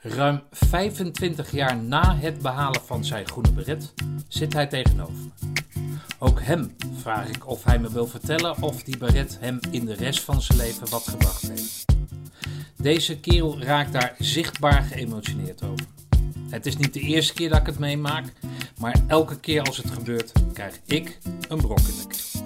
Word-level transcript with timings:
Ruim 0.00 0.42
25 0.50 1.50
jaar 1.50 1.76
na 1.76 2.16
het 2.16 2.42
behalen 2.42 2.80
van 2.84 3.04
zijn 3.04 3.26
groene 3.26 3.52
beret 3.52 3.92
zit 4.28 4.52
hij 4.52 4.66
tegenover. 4.66 5.24
Ook 6.18 6.40
hem 6.42 6.76
vraag 7.00 7.28
ik 7.28 7.48
of 7.48 7.64
hij 7.64 7.78
me 7.78 7.92
wil 7.92 8.06
vertellen 8.06 8.62
of 8.62 8.82
die 8.82 8.98
beret 8.98 9.36
hem 9.40 9.58
in 9.70 9.84
de 9.84 9.94
rest 9.94 10.20
van 10.20 10.42
zijn 10.42 10.58
leven 10.58 10.90
wat 10.90 11.08
gebracht 11.08 11.48
heeft. 11.48 11.84
Deze 12.76 13.18
kerel 13.20 13.60
raakt 13.62 13.92
daar 13.92 14.14
zichtbaar 14.18 14.82
geëmotioneerd 14.82 15.62
over. 15.62 15.86
Het 16.50 16.66
is 16.66 16.76
niet 16.76 16.92
de 16.92 17.00
eerste 17.00 17.32
keer 17.32 17.48
dat 17.48 17.60
ik 17.60 17.66
het 17.66 17.78
meemaak, 17.78 18.32
maar 18.78 18.96
elke 19.06 19.40
keer 19.40 19.62
als 19.62 19.76
het 19.76 19.90
gebeurt, 19.90 20.32
krijg 20.52 20.80
ik 20.84 21.18
een 21.48 21.60
brok 21.60 21.78
in 21.78 21.84
de 21.84 22.06
keel. 22.06 22.44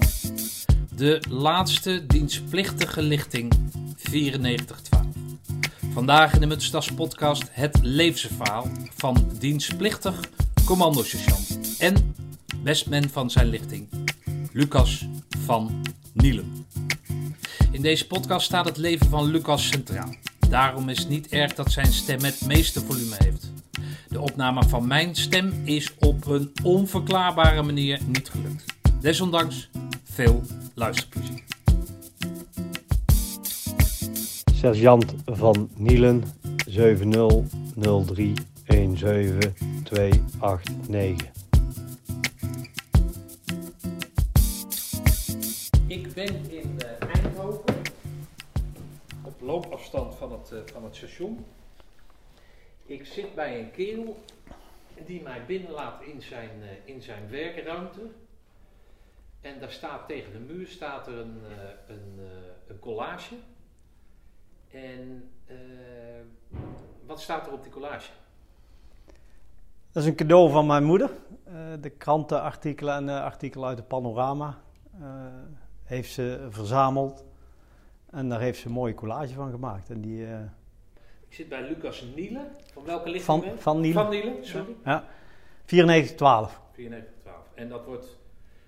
De 0.96 1.22
laatste 1.28 2.06
dienstplichtige 2.06 3.02
lichting 3.02 3.52
9412. 4.10 4.91
Vandaag 5.92 6.34
in 6.34 6.40
de 6.40 6.46
Mutstas 6.46 6.92
podcast 6.92 7.44
het 7.50 7.78
levensverhaal 7.82 8.68
van 8.94 9.30
dienstplichtig 9.38 10.20
commandosergeant 10.64 11.76
en 11.78 12.14
bestman 12.56 13.08
van 13.08 13.30
zijn 13.30 13.46
lichting, 13.46 13.88
Lucas 14.52 15.06
van 15.38 15.82
Nielen. 16.12 16.66
In 17.70 17.82
deze 17.82 18.06
podcast 18.06 18.46
staat 18.46 18.64
het 18.64 18.76
leven 18.76 19.08
van 19.08 19.30
Lucas 19.30 19.66
centraal. 19.66 20.14
Daarom 20.48 20.88
is 20.88 20.98
het 20.98 21.08
niet 21.08 21.28
erg 21.28 21.54
dat 21.54 21.72
zijn 21.72 21.92
stem 21.92 22.20
het 22.20 22.46
meeste 22.46 22.80
volume 22.80 23.16
heeft. 23.18 23.52
De 24.08 24.20
opname 24.20 24.68
van 24.68 24.86
mijn 24.86 25.14
stem 25.14 25.62
is 25.64 25.94
op 25.98 26.26
een 26.26 26.52
onverklaarbare 26.62 27.62
manier 27.62 28.00
niet 28.06 28.28
gelukt. 28.28 28.64
Desondanks 29.00 29.68
veel 30.04 30.42
luisterplezier. 30.74 31.51
Sergeant 34.62 35.14
van 35.26 35.70
Nielen 35.76 36.22
70031729. 36.22 36.26
Ik 45.86 46.14
ben 46.14 46.50
in 46.50 46.78
uh, 46.78 46.90
Eindhoven, 47.14 47.74
op 49.22 49.40
loopafstand 49.40 50.14
van 50.14 50.32
het, 50.32 50.50
uh, 50.52 50.58
van 50.72 50.84
het 50.84 50.96
station. 50.96 51.44
Ik 52.86 53.06
zit 53.06 53.34
bij 53.34 53.60
een 53.60 53.70
kerel 53.70 54.24
die 55.06 55.22
mij 55.22 55.44
binnenlaat 55.46 56.02
in 56.02 56.22
zijn, 56.22 56.50
uh, 56.60 56.94
in 56.94 57.02
zijn 57.02 57.30
werkruimte. 57.30 58.00
En 59.40 59.60
daar 59.60 59.72
staat 59.72 60.08
tegen 60.08 60.32
de 60.32 60.38
muur 60.38 60.66
staat 60.66 61.06
er 61.06 61.18
een, 61.18 61.42
een, 61.88 62.18
een 62.68 62.78
collage. 62.78 63.34
En 64.72 65.30
wat 67.06 67.20
staat 67.20 67.46
er 67.46 67.52
op 67.52 67.62
die 67.62 67.72
collage? 67.72 68.10
Dat 69.92 70.02
is 70.02 70.08
een 70.08 70.16
cadeau 70.16 70.50
van 70.50 70.66
mijn 70.66 70.84
moeder. 70.84 71.10
de 71.80 71.90
krantenartikelen 71.90 72.94
en 72.94 73.22
artikelen 73.22 73.68
uit 73.68 73.76
de 73.76 73.82
panorama 73.82 74.58
heeft 75.84 76.12
ze 76.12 76.46
verzameld. 76.50 77.24
En 78.10 78.28
daar 78.28 78.40
heeft 78.40 78.58
ze 78.58 78.66
een 78.66 78.72
mooie 78.72 78.94
collage 78.94 79.34
van 79.34 79.50
gemaakt. 79.50 79.90
En 79.90 80.00
die, 80.00 80.26
ik 81.28 81.38
zit 81.38 81.48
bij 81.48 81.68
Lucas 81.68 82.04
Nielen. 82.14 82.50
Van 82.72 82.84
welke 82.84 83.10
lichting 83.10 83.44
van, 83.44 83.58
van 83.58 83.80
Nielen. 83.80 84.02
Van 84.02 84.10
Nielen, 84.10 84.46
sorry. 84.46 84.76
Ja, 84.84 85.04
9412. 85.66 86.60
9412. 86.76 87.46
En 87.54 87.68
dat, 87.68 87.84
wordt, 87.84 88.18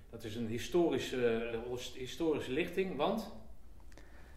dat 0.09 0.23
is 0.23 0.35
een 0.35 0.47
historische, 0.47 1.59
historische 1.93 2.51
lichting, 2.51 2.95
want? 2.95 3.33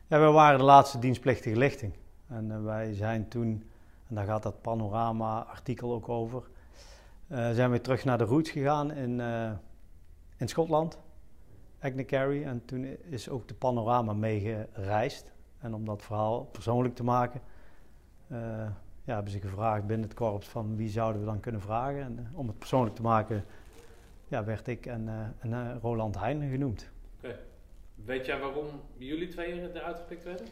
Ja, 0.08 0.18
wij 0.18 0.30
waren 0.30 0.58
de 0.58 0.64
laatste 0.64 0.98
dienstplichtige 0.98 1.56
lichting. 1.56 1.92
En 2.28 2.50
uh, 2.50 2.64
wij 2.64 2.94
zijn 2.94 3.28
toen, 3.28 3.64
en 4.06 4.14
daar 4.14 4.24
gaat 4.24 4.42
dat 4.42 4.62
panorama-artikel 4.62 5.92
ook 5.92 6.08
over, 6.08 6.42
uh, 7.28 7.50
zijn 7.50 7.70
we 7.70 7.80
terug 7.80 8.04
naar 8.04 8.18
de 8.18 8.24
roots 8.24 8.50
gegaan 8.50 8.92
in, 8.92 9.20
in 10.36 10.48
Schotland. 10.48 10.98
Agnecarry. 11.80 12.44
En 12.44 12.64
toen 12.64 12.84
is 12.84 13.28
ook 13.28 13.48
de 13.48 13.54
panorama 13.54 14.12
meegereisd. 14.12 15.32
En 15.58 15.74
om 15.74 15.84
dat 15.84 16.02
verhaal 16.02 16.44
persoonlijk 16.44 16.94
te 16.94 17.04
maken, 17.04 17.40
ja, 19.04 19.14
hebben 19.14 19.32
ze 19.32 19.40
gevraagd 19.40 19.86
binnen 19.86 20.08
het 20.08 20.16
korps 20.16 20.48
van 20.48 20.76
wie 20.76 20.88
zouden 20.88 21.20
we 21.20 21.26
dan 21.26 21.40
kunnen 21.40 21.60
vragen. 21.60 22.02
En 22.02 22.28
om 22.32 22.46
het 22.46 22.58
persoonlijk 22.58 22.96
te 22.96 23.02
maken, 23.02 23.44
ja, 24.28 24.44
werd 24.44 24.68
ik 24.68 24.86
en, 24.86 25.34
en 25.38 25.80
Roland 25.80 26.18
Heijn 26.18 26.50
genoemd. 26.50 26.90
Weet 28.04 28.26
jij 28.26 28.38
waarom 28.40 28.66
jullie 28.96 29.28
twee 29.28 29.74
eruit 29.74 29.98
gepikt 29.98 30.24
werden? 30.24 30.46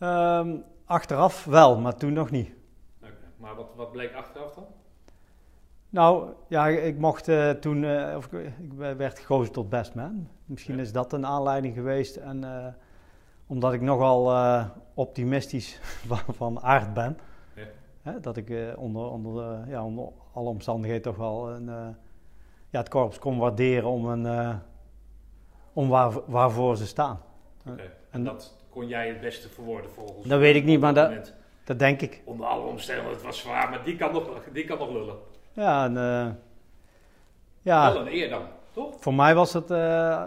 Um, 0.00 0.64
achteraf 0.84 1.44
wel, 1.44 1.78
maar 1.78 1.94
toen 1.94 2.12
nog 2.12 2.30
niet. 2.30 2.50
Okay. 2.98 3.12
Maar 3.36 3.54
wat, 3.54 3.74
wat 3.76 3.92
bleek 3.92 4.14
achteraf 4.14 4.54
dan? 4.54 4.66
Nou, 5.90 6.32
ja, 6.48 6.68
ik 6.68 6.98
mocht 6.98 7.28
uh, 7.28 7.50
toen, 7.50 7.82
uh, 7.82 8.14
of, 8.16 8.32
ik 8.32 8.72
werd 8.96 9.18
gekozen 9.18 9.52
tot 9.52 9.68
best 9.68 9.94
man. 9.94 10.28
Misschien 10.44 10.76
ja. 10.76 10.82
is 10.82 10.92
dat 10.92 11.12
een 11.12 11.26
aanleiding 11.26 11.74
geweest. 11.74 12.16
En 12.16 12.42
uh, 12.42 12.66
omdat 13.46 13.72
ik 13.72 13.80
nogal 13.80 14.34
optimistisch 14.94 15.80
van, 16.08 16.34
van, 16.34 16.60
aard 16.60 16.94
ben, 16.94 17.18
ja. 17.54 17.66
hè, 18.02 18.20
dat 18.20 18.36
ik 18.36 18.52
onder, 18.76 19.10
onder, 19.10 19.68
ja, 19.68 19.84
onder 19.84 20.08
alle 20.32 20.48
omstandigheden 20.48 21.02
toch 21.02 21.16
wel 21.16 21.50
een, 21.50 21.64
ja, 22.70 22.78
het 22.78 22.88
korps 22.88 23.18
kon 23.18 23.38
waarderen 23.38 23.88
om, 23.88 24.06
een, 24.06 24.60
om 25.78 25.88
waar, 25.88 26.12
waarvoor 26.26 26.76
ze 26.76 26.86
staan. 26.86 27.20
Okay. 27.66 27.90
En 28.10 28.24
dat 28.24 28.56
kon 28.70 28.86
jij 28.88 29.08
het 29.08 29.20
beste 29.20 29.48
verwoorden 29.48 29.90
volgens 29.90 30.26
Dat 30.26 30.38
weet 30.38 30.54
ik 30.54 30.64
niet, 30.64 30.80
maar 30.80 30.94
dat, 30.94 31.34
dat 31.64 31.78
denk 31.78 32.00
ik. 32.00 32.22
Onder 32.24 32.46
alle 32.46 32.66
omstandigheden, 32.66 33.16
het 33.16 33.26
was 33.26 33.38
zwaar, 33.38 33.70
maar 33.70 33.84
die 33.84 33.96
kan 33.96 34.12
nog, 34.12 34.28
die 34.52 34.64
kan 34.64 34.78
nog 34.78 34.90
lullen. 34.92 35.16
Ja, 35.52 35.84
en, 35.84 35.92
uh, 35.92 36.26
ja. 37.62 37.92
Wel 37.92 38.00
een 38.00 38.12
eer 38.12 38.28
dan, 38.28 38.42
toch? 38.72 38.94
Voor 39.00 39.14
mij 39.14 39.34
was 39.34 39.52
het 39.52 39.70
uh, 39.70 40.22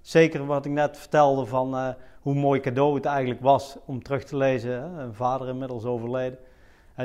zeker 0.00 0.46
wat 0.46 0.64
ik 0.64 0.72
net 0.72 0.98
vertelde 0.98 1.46
van 1.46 1.74
uh, 1.74 1.88
hoe 2.20 2.34
mooi 2.34 2.60
cadeau 2.60 2.94
het 2.94 3.04
eigenlijk 3.04 3.40
was 3.40 3.76
om 3.84 4.02
terug 4.02 4.24
te 4.24 4.36
lezen. 4.36 4.70
Hè? 4.70 5.02
Een 5.02 5.14
vader 5.14 5.48
inmiddels 5.48 5.84
overleden. 5.84 6.38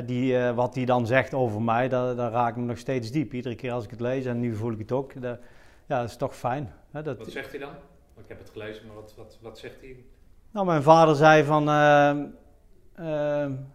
Die, 0.04 0.38
wat 0.38 0.74
hij 0.74 0.84
dan 0.84 1.06
zegt 1.06 1.34
over 1.34 1.62
mij, 1.62 1.88
dat, 1.88 2.16
dat 2.16 2.32
raakt 2.32 2.56
me 2.56 2.62
nog 2.62 2.78
steeds 2.78 3.10
diep. 3.10 3.32
Iedere 3.32 3.54
keer 3.54 3.72
als 3.72 3.84
ik 3.84 3.90
het 3.90 4.00
lees, 4.00 4.24
en 4.24 4.40
nu 4.40 4.54
voel 4.54 4.72
ik 4.72 4.78
het 4.78 4.92
ook, 4.92 5.22
dat, 5.22 5.38
ja, 5.86 6.00
dat 6.00 6.08
is 6.08 6.16
toch 6.16 6.36
fijn. 6.36 6.72
Hè? 6.90 7.02
Dat, 7.02 7.18
wat 7.18 7.30
zegt 7.30 7.50
hij 7.50 7.60
dan? 7.60 7.72
Ik 8.16 8.28
heb 8.28 8.38
het 8.38 8.50
gelezen, 8.50 8.86
maar 8.86 8.94
wat, 8.94 9.14
wat, 9.16 9.38
wat 9.40 9.58
zegt 9.58 9.80
hij? 9.80 10.04
Nou, 10.50 10.66
mijn 10.66 10.82
vader 10.82 11.14
zei 11.14 11.44
van, 11.44 11.68
uh, 11.68 12.16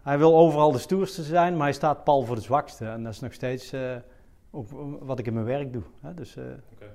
hij 0.02 0.18
wil 0.18 0.36
overal 0.36 0.72
de 0.72 0.78
stoerste 0.78 1.24
zijn, 1.24 1.54
maar 1.54 1.64
hij 1.64 1.74
staat 1.74 2.04
pal 2.04 2.24
voor 2.24 2.36
de 2.36 2.42
zwakste. 2.42 2.86
En 2.86 3.04
dat 3.04 3.14
is 3.14 3.20
nog 3.20 3.34
steeds 3.34 3.74
uh, 3.74 3.96
ook 4.52 4.68
wat 5.00 5.20
ik 5.20 5.26
in 5.26 5.34
mijn 5.34 5.46
werk 5.46 5.74
doe. 5.74 5.84
Hè? 6.02 6.14
Dus, 6.14 6.38
okay. 6.74 6.90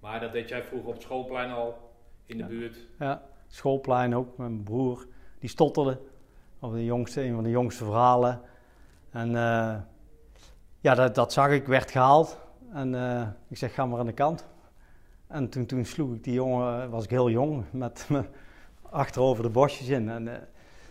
Maar 0.00 0.20
dat 0.20 0.32
deed 0.32 0.48
jij 0.48 0.62
vroeger 0.62 0.88
op 0.88 0.94
het 0.94 1.02
schoolplein 1.02 1.50
al, 1.50 1.92
in 2.24 2.36
de 2.36 2.42
ja. 2.42 2.48
buurt? 2.48 2.78
Ja, 2.98 3.22
schoolplein 3.46 4.14
ook. 4.14 4.36
Mijn 4.36 4.62
broer, 4.62 5.06
die 5.38 5.50
stotterde. 5.50 6.00
Of 6.60 6.72
de 6.72 6.84
jongste, 6.84 7.22
een 7.22 7.34
van 7.34 7.44
de 7.44 7.50
jongste 7.50 7.84
verhalen. 7.84 8.40
En 9.10 9.30
ja, 10.80 10.94
dat, 10.94 11.14
dat, 11.14 11.32
zag 11.32 11.50
ik, 11.50 11.66
werd 11.66 11.90
gehaald. 11.90 12.45
En 12.72 12.94
ik 13.48 13.56
zeg, 13.56 13.74
ga 13.74 13.86
maar 13.86 13.98
aan 13.98 14.06
de 14.06 14.12
kant. 14.12 14.46
En 15.26 15.48
toen, 15.48 15.66
toen 15.66 15.84
sloeg 15.84 16.14
ik 16.14 16.24
die 16.24 16.34
jongen, 16.34 16.90
was 16.90 17.04
ik 17.04 17.10
heel 17.10 17.30
jong, 17.30 17.64
met 17.70 18.06
me 18.08 18.24
achterover 18.90 19.42
de 19.42 19.48
bosjes 19.48 19.88
in. 19.88 20.08
En, 20.08 20.48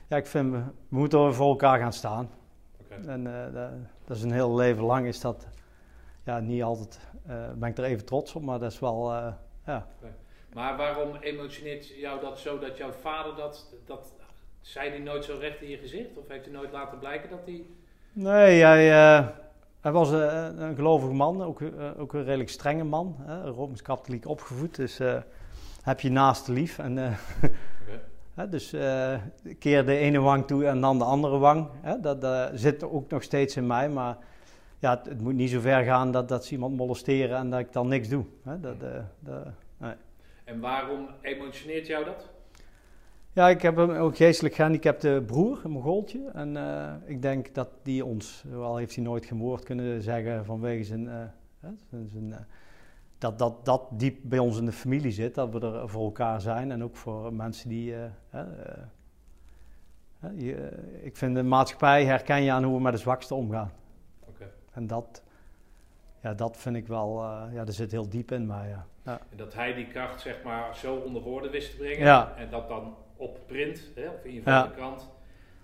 ja, 0.07 0.17
ik 0.17 0.25
vind, 0.25 0.51
we 0.51 0.61
moeten 0.87 1.33
voor 1.33 1.49
elkaar 1.49 1.79
gaan 1.79 1.93
staan. 1.93 2.29
Okay. 2.81 3.05
En 3.05 3.25
uh, 3.25 3.53
dat, 3.53 3.69
dat, 4.05 4.17
is 4.17 4.23
een 4.23 4.31
heel 4.31 4.55
leven 4.55 4.83
lang 4.83 5.07
is 5.07 5.19
dat, 5.19 5.47
ja, 6.23 6.39
niet 6.39 6.63
altijd, 6.63 6.99
ben 7.55 7.69
ik 7.69 7.77
er 7.77 7.83
even 7.83 8.05
trots 8.05 8.35
op, 8.35 8.41
maar 8.41 8.59
dat 8.59 8.71
is 8.71 8.79
wel, 8.79 9.11
ja. 9.65 9.87
Okay. 9.99 10.13
Maar 10.53 10.77
waarom 10.77 11.15
emotioneert 11.15 11.87
jou 11.87 12.21
dat 12.21 12.39
zo 12.39 12.59
dat 12.59 12.77
jouw 12.77 12.91
vader 12.91 13.35
dat, 13.35 13.65
dat, 13.85 14.13
zei 14.61 14.89
hij 14.89 14.99
nooit 14.99 15.23
zo 15.23 15.37
recht 15.39 15.61
in 15.61 15.69
je 15.69 15.77
gezicht? 15.77 16.17
Of 16.17 16.27
heeft 16.27 16.45
hij 16.45 16.53
nooit 16.53 16.71
laten 16.71 16.99
blijken 16.99 17.29
dat 17.29 17.41
hij... 17.45 17.65
Nee, 18.13 18.61
hij, 18.61 19.33
hij 19.85 19.93
was 19.93 20.11
een, 20.11 20.61
een 20.61 20.75
gelovige 20.75 21.13
man, 21.13 21.43
ook, 21.43 21.61
ook 21.97 22.13
een 22.13 22.23
redelijk 22.23 22.49
strenge 22.49 22.83
man, 22.83 23.15
rooms-katholiek 23.43 24.27
opgevoed, 24.27 24.75
dus 24.75 24.99
heb 25.81 25.99
je 25.99 26.11
naast 26.11 26.47
lief 26.47 26.79
en... 26.79 26.97
okay. 28.35 28.49
Dus 28.49 28.69
keer 29.59 29.85
de 29.85 29.97
ene 29.97 30.19
wang 30.19 30.47
toe 30.47 30.65
en 30.65 30.81
dan 30.81 30.97
de 30.97 31.03
andere 31.03 31.37
wang. 31.37 31.67
Dat 32.01 32.23
uh, 32.23 32.45
zit 32.53 32.83
ook 32.83 33.09
nog 33.09 33.23
steeds 33.23 33.55
in 33.55 33.67
mij, 33.67 33.89
maar 33.89 34.17
ja, 34.79 34.97
het, 34.97 35.05
het, 35.05 35.21
moet 35.21 35.33
niet 35.33 35.49
zo 35.49 35.59
ver 35.59 35.83
gaan 35.83 36.11
dat, 36.11 36.29
dat 36.29 36.45
ze 36.45 36.51
iemand 36.51 36.77
molesteren 36.77 37.37
en 37.37 37.49
dat 37.49 37.59
ik 37.59 37.73
dan 37.73 37.87
niks 37.87 38.07
doe. 38.07 38.25
He, 38.43 38.59
dat, 38.59 38.75
uh, 38.83 38.89
dat, 39.19 39.45
nee. 39.77 39.93
En 40.43 40.59
waarom 40.59 41.07
emotioneert 41.21 41.87
jou 41.87 42.05
dat? 42.05 42.29
Ja, 43.35 43.49
ik 43.49 43.61
heb 43.61 43.77
een 43.77 43.97
ook 43.97 44.17
geestelijk 44.17 44.55
gehandicapte 44.55 45.23
broer, 45.25 45.59
een 45.63 45.71
Mongooltje. 45.71 46.29
En 46.33 46.57
ik 47.05 47.21
denk 47.21 47.53
dat 47.53 47.69
die 47.83 48.05
ons, 48.05 48.43
wel 48.49 48.77
heeft 48.77 48.95
hij 48.95 49.03
nooit 49.03 49.25
geen 49.25 49.37
woord 49.37 49.63
kunnen 49.63 50.01
zeggen 50.01 50.45
vanwege 50.45 50.83
zijn, 50.83 51.33
zijn, 51.89 52.07
zijn 52.11 52.45
dat, 53.17 53.39
dat 53.39 53.65
dat 53.65 53.87
diep 53.91 54.17
bij 54.21 54.39
ons 54.39 54.57
in 54.57 54.65
de 54.65 54.71
familie 54.71 55.11
zit, 55.11 55.35
dat 55.35 55.49
we 55.49 55.59
er 55.59 55.89
voor 55.89 56.03
elkaar 56.03 56.41
zijn 56.41 56.71
en 56.71 56.83
ook 56.83 56.95
voor 56.95 57.33
mensen 57.33 57.69
die, 57.69 57.91
uh, 57.91 58.03
uh, 58.33 58.41
je, 60.37 60.55
eh, 60.55 61.05
ik 61.05 61.17
vind 61.17 61.35
de 61.35 61.43
maatschappij 61.43 62.05
herken 62.05 62.41
je 62.41 62.51
aan 62.51 62.63
hoe 62.63 62.75
we 62.75 62.81
met 62.81 62.93
de 62.93 62.99
zwakste 62.99 63.35
omgaan. 63.35 63.71
En 64.71 64.87
dat, 64.87 65.23
ja, 66.21 66.33
dat 66.33 66.57
vind 66.57 66.75
ik 66.75 66.87
wel, 66.87 67.23
eh, 67.23 67.53
ja, 67.53 67.65
er 67.65 67.73
zit 67.73 67.91
heel 67.91 68.09
diep 68.09 68.31
in 68.31 68.45
mij. 68.45 68.69
Ja. 68.69 68.85
Ja. 69.03 69.19
En 69.31 69.37
dat 69.37 69.53
hij 69.53 69.73
die 69.73 69.87
kracht 69.87 70.21
zeg 70.21 70.43
maar 70.43 70.75
zo 70.75 70.95
onder 70.95 71.21
woorden 71.21 71.51
wist 71.51 71.71
te 71.71 71.77
brengen. 71.77 72.05
Ja. 72.05 72.33
En 72.37 72.49
dat 72.49 72.67
dan 72.67 72.95
op 73.17 73.39
print, 73.45 73.81
hè, 73.95 74.09
of 74.09 74.23
in 74.23 74.33
je 74.33 74.41
Ja. 74.45 74.71
krant, 74.75 75.09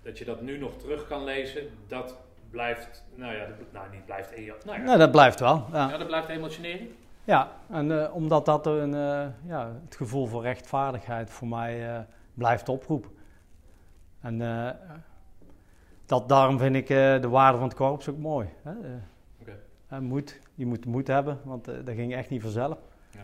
dat 0.04 0.18
je 0.18 0.26
dat 0.26 0.42
nu 0.42 0.58
nog 0.58 0.78
terug 0.78 1.08
kan 1.08 1.24
lezen. 1.24 1.62
Dat 1.88 2.18
blijft, 2.50 3.04
nou 3.16 3.34
ja, 3.36 3.46
dat, 3.46 3.56
nou 3.72 3.86
niet 3.92 4.06
blijft, 4.06 4.36
nou 4.66 4.80
ja, 4.80 4.86
Nou, 4.86 4.98
dat 4.98 5.12
blijft 5.12 5.40
wel. 5.40 5.66
Ja, 5.72 5.90
ja, 5.90 5.98
dat 5.98 6.08
blijft 6.08 6.28
emotioneren. 6.28 6.88
ja 7.24 7.52
en 7.70 8.02
eh, 8.04 8.16
omdat 8.16 8.46
dat 8.46 8.66
een, 8.66 8.94
eh, 8.94 9.28
ja, 9.46 9.72
het 9.86 9.96
gevoel 9.96 10.26
voor 10.26 10.42
rechtvaardigheid 10.42 11.30
voor 11.30 11.48
mij 11.48 11.90
eh, 11.96 12.00
blijft 12.34 12.70
oproepen. 12.70 13.12
En 14.22 14.42
eh, 14.42 14.70
dat, 16.06 16.30
daarom 16.30 16.60
vind 16.60 16.76
ik 16.76 16.90
eh, 16.90 17.22
de 17.22 17.30
waarde 17.30 17.58
van 17.58 17.68
het 17.68 17.78
korps 17.78 18.10
ook 18.10 18.18
mooi. 18.18 18.48
Hè? 18.64 18.72
Oké. 19.42 19.60
eh, 19.88 20.00
moed, 20.00 20.40
je 20.56 20.66
moet 20.66 20.86
moed 20.86 21.08
hebben, 21.08 21.40
want 21.44 21.66
dat 21.66 21.90
ging 21.96 22.14
echt 22.16 22.30
niet 22.30 22.42
vanzelf. 22.42 22.78
Ja. 23.12 23.20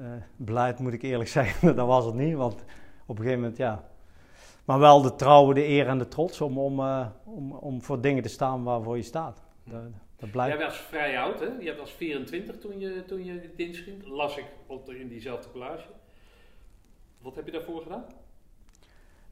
Eh, 0.00 0.06
beleid 0.36 0.78
moet 0.78 0.92
ik 0.92 1.02
eerlijk 1.02 1.28
zeggen, 1.38 1.76
dat 1.76 1.86
was 1.86 2.04
het 2.04 2.14
niet. 2.14 2.34
Want 2.36 2.64
op 3.12 3.18
een 3.18 3.24
gegeven 3.24 3.40
moment, 3.42 3.58
ja. 3.58 3.84
Maar 4.64 4.78
wel 4.78 5.02
de 5.02 5.14
trouw, 5.14 5.52
de 5.52 5.66
eer 5.68 5.86
en 5.86 5.98
de 5.98 6.08
trots 6.08 6.40
om, 6.40 6.58
om, 6.58 6.80
eh, 6.80 7.06
om, 7.24 7.52
om 7.52 7.82
voor 7.82 8.00
dingen 8.00 8.22
te 8.22 8.28
staan 8.28 8.62
waarvoor 8.64 8.96
je 8.96 9.02
staat. 9.02 9.42
Dat, 9.64 9.82
dat 10.16 10.30
blijft. 10.30 10.56
Jij 10.58 10.66
was 10.66 10.76
vrij 10.76 11.18
oud, 11.18 11.40
hè? 11.40 11.46
Je 11.60 11.76
was 11.76 11.92
24 11.92 12.58
toen 12.58 12.78
je, 12.78 13.04
toen 13.06 13.24
je 13.24 13.52
dienst 13.56 13.82
ging. 13.82 14.06
Las 14.06 14.36
ik 14.36 14.44
op 14.66 14.86
de- 14.86 14.98
in 15.00 15.08
diezelfde 15.08 15.50
collage. 15.50 15.86
Wat 17.18 17.34
heb 17.34 17.46
je 17.46 17.52
daarvoor 17.52 17.82
gedaan? 17.82 18.04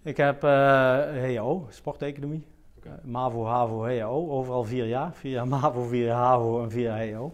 Ik 0.03 0.17
heb 0.17 0.44
eh 0.44 1.37
HO, 1.38 1.67
sporteconomie. 1.71 2.47
Eh, 2.85 2.93
MAVO, 3.03 3.44
HAVO, 3.44 3.87
HO. 3.88 4.31
Overal 4.31 4.65
vier 4.65 4.87
jaar. 4.87 5.15
Vier 5.15 5.33
jaar 5.33 5.49
MAVO, 5.49 5.83
vier 5.83 6.05
jaar 6.05 6.17
HAVO 6.19 6.62
en 6.62 6.71
vier 6.71 6.83
jaar 6.83 7.09
HO. 7.12 7.33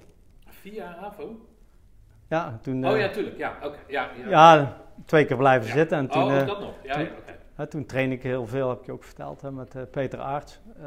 Via 0.48 0.96
HAVO? 1.00 1.36
Ja, 2.28 2.58
toen, 2.62 2.86
Oh 2.88 2.98
ja, 2.98 3.08
tuurlijk. 3.08 3.36
Ja, 3.36 3.56
oké. 3.62 3.78
Ja, 3.88 4.10
ja. 4.18 4.28
ja, 4.28 4.76
twee 5.04 5.24
keer 5.24 5.36
blijven 5.36 5.68
zitten. 5.70 5.98
En 5.98 6.08
toen, 6.08 6.22
oh, 6.22 6.36
eh, 6.40 6.46
dat 6.46 6.60
nog. 6.60 6.74
Ja, 7.56 7.66
toen- 7.66 7.86
train 7.86 8.12
ik 8.12 8.22
heel 8.22 8.46
veel, 8.46 8.68
heb 8.68 8.78
ik 8.80 8.86
je 8.86 8.92
ook 8.92 9.04
verteld, 9.04 9.40
hè, 9.40 9.52
met 9.52 9.74
eh, 9.74 9.82
Peter 9.90 10.18
Aarts. 10.20 10.60
Eh, 10.82 10.86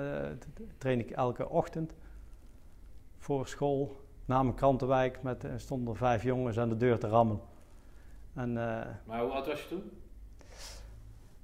train 0.78 1.00
ik 1.00 1.12
elke 1.12 1.50
ochtend 1.50 1.96
voor 3.18 3.48
school. 3.48 3.98
Na 4.26 4.44
mijn 4.44 4.56
krantenwijk 4.56 5.22
met, 5.24 5.46
stonden 5.56 5.96
vijf 5.96 6.24
jongens 6.24 6.60
aan 6.60 6.70
de 6.70 6.78
deur 6.78 7.00
te 7.00 7.08
rammelen. 7.08 7.42
En 8.36 8.54
Maar 9.06 9.20
hoe 9.22 9.32
oud 9.32 9.48
was 9.48 9.62
je 9.62 9.68
toen? 9.68 9.92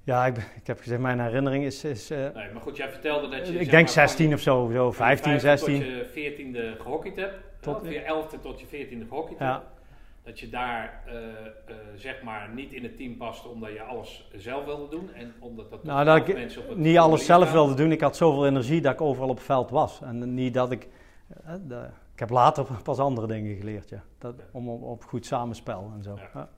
ja, 0.04 0.26
ik, 0.26 0.34
ben- 0.34 0.44
ik 0.56 0.66
heb 0.66 0.78
gezegd, 0.78 1.00
mijn 1.00 1.20
herinnering 1.20 1.64
is, 1.64 1.84
is 1.84 2.08
Nee, 2.08 2.32
maar 2.32 2.60
goed, 2.62 2.76
jij 2.76 2.90
vertelde 2.90 3.28
dat 3.28 3.46
je... 3.48 3.52
ik 3.58 3.70
denk 3.70 3.84
maar, 3.84 3.92
16 3.92 4.32
of 4.32 4.40
zo, 4.40 4.70
zo 4.72 4.90
van 4.92 5.08
je 5.10 5.16
15, 5.16 5.40
15 5.40 5.76
16. 5.76 5.80
tot 5.80 6.14
je 6.14 6.74
14e 6.76 6.80
gehockeyd 6.82 7.16
hebt. 7.16 7.34
Tot- 7.60 7.78
Tot 7.78 7.88
je 7.92 8.00
11e 8.02 8.40
tot 8.40 8.60
je 8.60 8.66
14e 8.66 9.08
gehockeyd 9.08 9.38
Ja. 9.38 9.52
hebt. 9.52 9.66
Dat 10.26 10.40
je 10.40 10.48
daar 10.48 11.02
eh, 11.06 11.16
eh, 11.46 11.76
zeg 11.94 12.22
maar 12.22 12.48
niet 12.54 12.72
in 12.72 12.82
het 12.82 12.96
team 12.96 13.16
paste 13.16 13.48
omdat 13.48 13.72
je 13.72 13.82
alles 13.82 14.28
zelf 14.34 14.64
wilde 14.64 14.88
doen. 14.96 15.12
En 15.14 15.34
omdat 15.38 15.70
dat 15.70 15.84
Nou, 15.84 16.04
dat 16.04 16.28
ik 16.28 16.34
mensen 16.34 16.62
op 16.62 16.68
het 16.68 16.78
niet 16.78 16.98
alles 16.98 17.26
zelf 17.26 17.52
wilde 17.52 17.74
doen. 17.74 17.92
Ik 17.92 18.00
had 18.00 18.16
zoveel 18.16 18.46
energie 18.46 18.80
dat 18.80 18.92
ik 18.92 19.00
overal 19.00 19.28
op 19.28 19.36
het 19.36 19.44
veld 19.44 19.70
was. 19.70 20.00
En 20.02 20.34
niet 20.34 20.54
dat 20.54 20.70
ik... 20.72 20.88
eh, 21.44 21.54
de- 21.66 21.88
ik 22.12 22.18
heb 22.18 22.30
later 22.30 22.66
pas 22.82 22.98
andere 22.98 23.26
dingen 23.26 23.56
geleerd, 23.56 23.88
ja. 23.88 24.02
Dat, 24.18 24.34
om, 24.52 24.68
op 24.68 25.04
goed 25.04 25.26
samenspel 25.26 25.92
en 25.96 26.02
zo. 26.02 26.14
Ja. 26.16 26.30
Ja. 26.34 26.48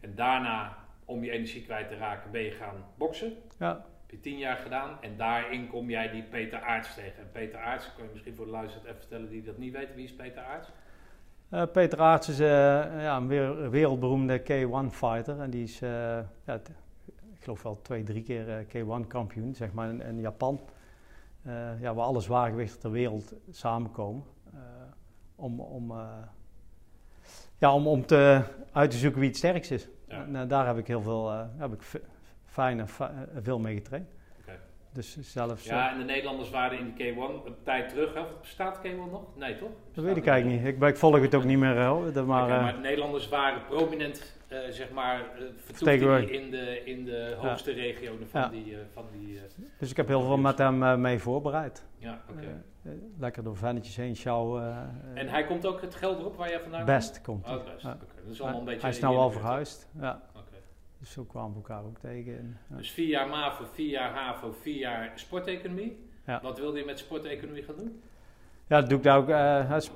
En 0.00 0.12
daarna, 0.14 0.76
om 1.04 1.24
je 1.24 1.30
energie 1.30 1.62
kwijt 1.62 1.88
te 1.88 1.96
raken, 1.96 2.30
ben 2.30 2.42
je 2.42 2.50
gaan 2.50 2.84
boksen. 2.98 3.32
Ja. 3.58 3.72
Heb 4.02 4.10
je 4.10 4.20
tien 4.20 4.38
jaar 4.38 4.56
gedaan. 4.56 4.98
En 5.00 5.16
daarin 5.16 5.68
kom 5.68 5.90
jij 5.90 6.10
die 6.10 6.22
Peter 6.22 6.60
Aarts 6.60 6.94
tegen. 6.94 7.18
En 7.22 7.30
Peter 7.32 7.58
Aarts, 7.60 7.92
kan 7.96 8.04
je 8.04 8.10
misschien 8.12 8.34
voor 8.34 8.44
de 8.44 8.50
luisteraar 8.50 8.86
even 8.86 8.98
vertellen 9.00 9.28
die 9.28 9.42
dat 9.42 9.58
niet 9.58 9.72
weten. 9.72 9.94
Wie 9.94 10.04
is 10.04 10.14
Peter 10.14 10.42
Aarts? 10.42 10.68
Eh, 11.48 11.62
Peter 11.72 12.00
Aarts 12.00 12.28
is 12.28 12.38
eh, 12.40 12.46
ja, 13.02 13.16
een 13.16 13.70
wereldberoemde 13.70 14.40
K1-fighter. 14.40 15.40
En 15.40 15.50
die 15.50 15.62
is, 15.62 15.82
eh, 15.82 15.90
ja, 16.44 16.54
ik 17.32 17.40
geloof 17.40 17.62
wel 17.62 17.82
twee, 17.82 18.02
drie 18.02 18.22
keer 18.22 18.48
eh, 18.48 18.64
K1-kampioen, 18.66 19.54
zeg 19.54 19.72
maar, 19.72 19.88
in, 19.88 20.00
in 20.00 20.20
Japan. 20.20 20.60
Ja, 21.80 21.94
waar 21.94 22.04
alle 22.04 22.20
zwaargewichten 22.20 22.80
ter 22.80 22.90
wereld 22.90 23.34
samenkomen. 23.50 24.24
om, 25.34 25.60
om, 25.60 25.92
ja, 27.58 27.74
om, 27.74 27.86
om 27.86 28.06
te, 28.06 28.42
uit 28.72 28.90
te 28.90 28.96
zoeken 28.96 29.20
wie 29.20 29.28
het 29.28 29.38
sterkst 29.38 29.70
is. 29.70 29.88
Ja. 30.08 30.26
En 30.26 30.48
daar 30.48 30.66
heb 30.66 30.78
ik 30.78 30.86
heel 30.86 31.02
veel, 31.02 31.30
heb 31.56 31.72
ik 31.72 31.82
fijn 32.44 32.80
en 32.80 32.88
veel 33.42 33.58
mee 33.58 33.74
getraind. 33.74 34.08
Dus 34.96 35.16
zelfs... 35.20 35.64
Ja, 35.64 35.90
en 35.92 35.98
de 35.98 36.04
Nederlanders 36.04 36.50
waren 36.50 36.78
in 36.78 36.94
de 36.96 37.04
K1 37.14 37.16
een 37.46 37.54
tijd 37.62 37.88
terug. 37.88 38.14
Hè? 38.14 38.20
Bestaat 38.40 38.78
K1 38.78 38.96
nog? 39.10 39.22
Nee, 39.36 39.56
toch? 39.58 39.68
dat 39.94 40.04
weet 40.04 40.16
ik 40.16 40.26
eigenlijk 40.26 40.62
niet. 40.64 40.74
Ik, 40.74 40.82
ik 40.88 40.96
volg 40.96 41.20
het 41.22 41.34
ook 41.34 41.44
niet 41.44 41.58
meer. 41.58 41.76
eh, 42.20 42.26
Maar, 42.26 42.46
maar, 42.46 42.56
eh, 42.56 42.62
maar 42.62 42.72
de 42.74 42.78
Nederlanders 42.80 43.28
waren 43.28 43.60
prominent, 43.68 44.36
eh, 44.48 44.58
zeg 44.70 44.90
maar, 44.90 45.20
uh, 45.38 45.44
Vertegenwoordigd. 45.56 46.30
in 46.30 46.50
de, 46.50 46.84
in 46.84 47.04
de 47.04 47.36
hoogste 47.38 47.72
regionen 47.72 48.28
van 48.28 48.40
Ja. 48.40 48.48
die... 48.48 48.72
eh, 48.74 48.78
van 48.92 49.04
die 49.12 49.36
eh, 49.36 49.42
dus 49.78 49.90
ik 49.90 49.96
heb 49.96 50.08
heel 50.08 50.22
veel 50.22 50.36
met 50.38 50.58
hem 50.58 50.82
eh, 50.82 50.94
mee 50.96 51.18
voorbereid. 51.18 51.84
ja, 51.98 52.20
oké. 52.30 52.40
Eh, 52.40 52.92
eh, 52.92 52.98
lekker 53.18 53.42
door 53.42 53.56
vennetjes 53.56 53.96
heen 53.96 54.14
eh, 54.60 54.76
En 55.14 55.28
hij 55.28 55.44
komt 55.44 55.66
ook 55.66 55.80
het 55.80 55.94
geld 55.94 56.18
erop 56.18 56.36
waar 56.36 56.48
jij 56.50 56.60
vandaan 56.60 56.84
best 56.84 57.20
komt. 57.22 57.44
komt? 57.44 57.46
hij. 57.46 57.66
Oh, 57.66 57.72
best. 57.72 57.84
Ja. 57.84 57.90
Oké, 57.92 58.04
Dat 58.24 58.32
is 58.32 58.40
allemaal 58.40 58.58
een 58.58 58.64
beetje... 58.64 58.80
hij 58.80 58.90
is 58.90 59.00
nou 59.00 59.14
buurt. 59.30 59.42
verhuisd. 59.42 59.88
Ja. 60.00 60.22
Dus 60.98 61.10
zo 61.10 61.24
kwamen 61.24 61.50
we 61.50 61.56
elkaar 61.56 61.84
ook 61.84 61.98
tegen. 61.98 62.38
En, 62.38 62.58
ja. 62.70 62.76
Dus 62.76 62.90
vier 62.90 63.06
jaar 63.08 63.28
MAVO, 63.28 63.64
vier 63.72 63.90
jaar 63.90 64.14
HAVO, 64.14 64.52
vier 64.52 64.78
jaar 64.78 65.12
sporteconomie. 65.14 66.04
Ja. 66.26 66.40
Wat 66.42 66.58
wilde 66.58 66.78
je 66.78 66.84
met 66.84 66.98
sporteconomie 66.98 67.62
gaan 67.62 67.76
doen? 67.76 68.02
Ja, 68.66 68.80
dat 68.80 68.88
doe 68.88 68.98
ik 68.98 69.04
daar 69.04 69.18
ook 69.18 69.80
sp- 69.82 69.94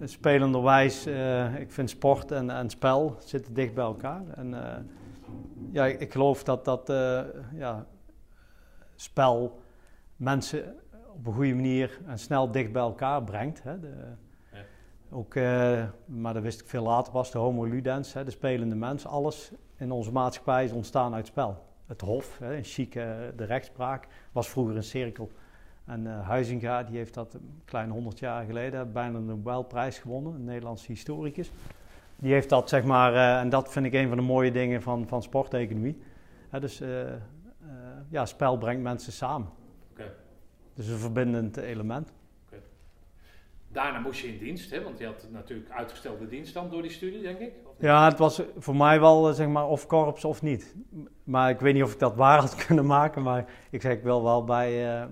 spelenderwijs. 0.00 1.06
eh, 1.06 1.54
ik 1.60 1.72
vind 1.72 1.90
sport 1.90 2.30
en, 2.30 2.50
en 2.50 2.70
spel 2.70 3.16
zitten 3.18 3.54
dicht 3.54 3.74
bij 3.74 3.84
elkaar. 3.84 4.22
En 4.34 4.54
eh, 4.68 4.78
ja, 5.72 5.86
ik, 5.86 6.12
geloof 6.12 6.44
dat 6.44 6.64
dat 6.64 6.86
ja, 7.54 7.86
spel 8.96 9.60
mensen 10.16 10.74
op 11.14 11.26
een 11.26 11.32
goede 11.32 11.54
manier 11.54 11.98
en 12.06 12.18
snel 12.18 12.50
dicht 12.50 12.72
bij 12.72 12.82
elkaar 12.82 13.22
brengt. 13.24 13.62
Hè. 13.62 13.80
De, 13.80 13.92
Ja. 14.52 14.58
Ook, 15.10 15.34
maar 16.06 16.34
dat 16.34 16.42
wist 16.42 16.60
ik 16.60 16.66
veel 16.68 16.82
later 16.82 17.12
pas, 17.12 17.30
de 17.30 17.38
homo 17.38 17.64
ludens, 17.64 18.12
hè, 18.12 18.24
de 18.24 18.30
spelende 18.30 18.74
mens. 18.74 19.06
Alles 19.06 19.52
in 19.82 19.90
onze 19.90 20.12
maatschappij 20.12 20.64
is 20.64 20.72
ontstaan 20.72 21.14
uit 21.14 21.26
spel. 21.26 21.64
Het 21.86 22.00
hof, 22.00 22.38
hè, 22.38 22.56
een 22.56 22.64
chique, 22.64 23.32
de 23.36 23.44
rechtspraak, 23.44 24.06
was 24.32 24.48
vroeger 24.48 24.76
een 24.76 24.82
cirkel. 24.82 25.30
En 25.84 26.06
eh 26.06 26.28
Huizinga, 26.28 26.82
die 26.82 26.96
heeft 26.96 27.14
dat 27.14 27.34
een 27.34 27.62
klein 27.64 27.90
honderd 27.90 28.18
jaar 28.18 28.44
geleden 28.44 28.92
bijna 28.92 29.18
de 29.18 29.24
Nobelprijs 29.24 29.98
gewonnen, 29.98 30.34
een 30.34 30.44
Nederlandse 30.44 30.86
historicus. 30.86 31.50
Die 32.16 32.32
heeft 32.32 32.48
dat, 32.48 32.68
zeg 32.68 32.84
maar, 32.84 33.14
eh, 33.14 33.40
en 33.40 33.48
dat 33.48 33.72
vind 33.72 33.86
ik 33.86 33.92
een 33.92 34.08
van 34.08 34.16
de 34.16 34.22
mooie 34.22 34.52
dingen 34.52 34.82
van, 34.82 35.08
van 35.08 35.22
sporteconomie. 35.22 36.02
Hè, 36.48 36.60
dus 36.60 36.80
eh, 36.80 37.12
eh, 37.12 37.18
ja, 38.08 38.26
spel 38.26 38.58
brengt 38.58 38.82
mensen 38.82 39.12
samen. 39.12 39.48
Oké. 39.90 40.14
Dus 40.74 40.88
een 40.88 40.98
verbindend 40.98 41.56
element. 41.56 42.12
Daarna 43.68 43.98
moest 43.98 44.20
je 44.20 44.28
in 44.28 44.38
dienst, 44.38 44.70
hè? 44.70 44.82
want 44.82 44.98
je 44.98 45.06
had 45.06 45.26
natuurlijk 45.30 45.70
uitgestelde 45.70 46.28
dienst 46.28 46.54
dan 46.54 46.70
door 46.70 46.82
die 46.82 46.90
studie, 46.90 47.22
denk 47.22 47.38
ik. 47.38 47.52
Ja, 47.82 48.04
het 48.08 48.18
was 48.18 48.42
voor 48.58 48.76
mij 48.76 49.00
wel, 49.00 49.28
eh, 49.28 49.34
zeg 49.34 49.46
maar, 49.48 49.66
of 49.68 49.86
korps 49.86 50.24
of 50.24 50.42
niet. 50.42 50.74
Maar 51.24 51.50
ik 51.50 51.60
weet 51.60 51.74
niet 51.74 51.82
of 51.82 51.92
ik 51.92 51.98
dat 51.98 52.14
waar 52.14 52.38
had 52.40 52.54
kunnen 52.66 52.86
maken, 52.86 53.22
maar 53.22 53.44
ik 53.70 53.80
zeg 53.82 53.92
ik 53.92 54.02
wil 54.02 54.22
wel 54.22 54.44
bij, 54.44 54.96
eh, 55.00 55.06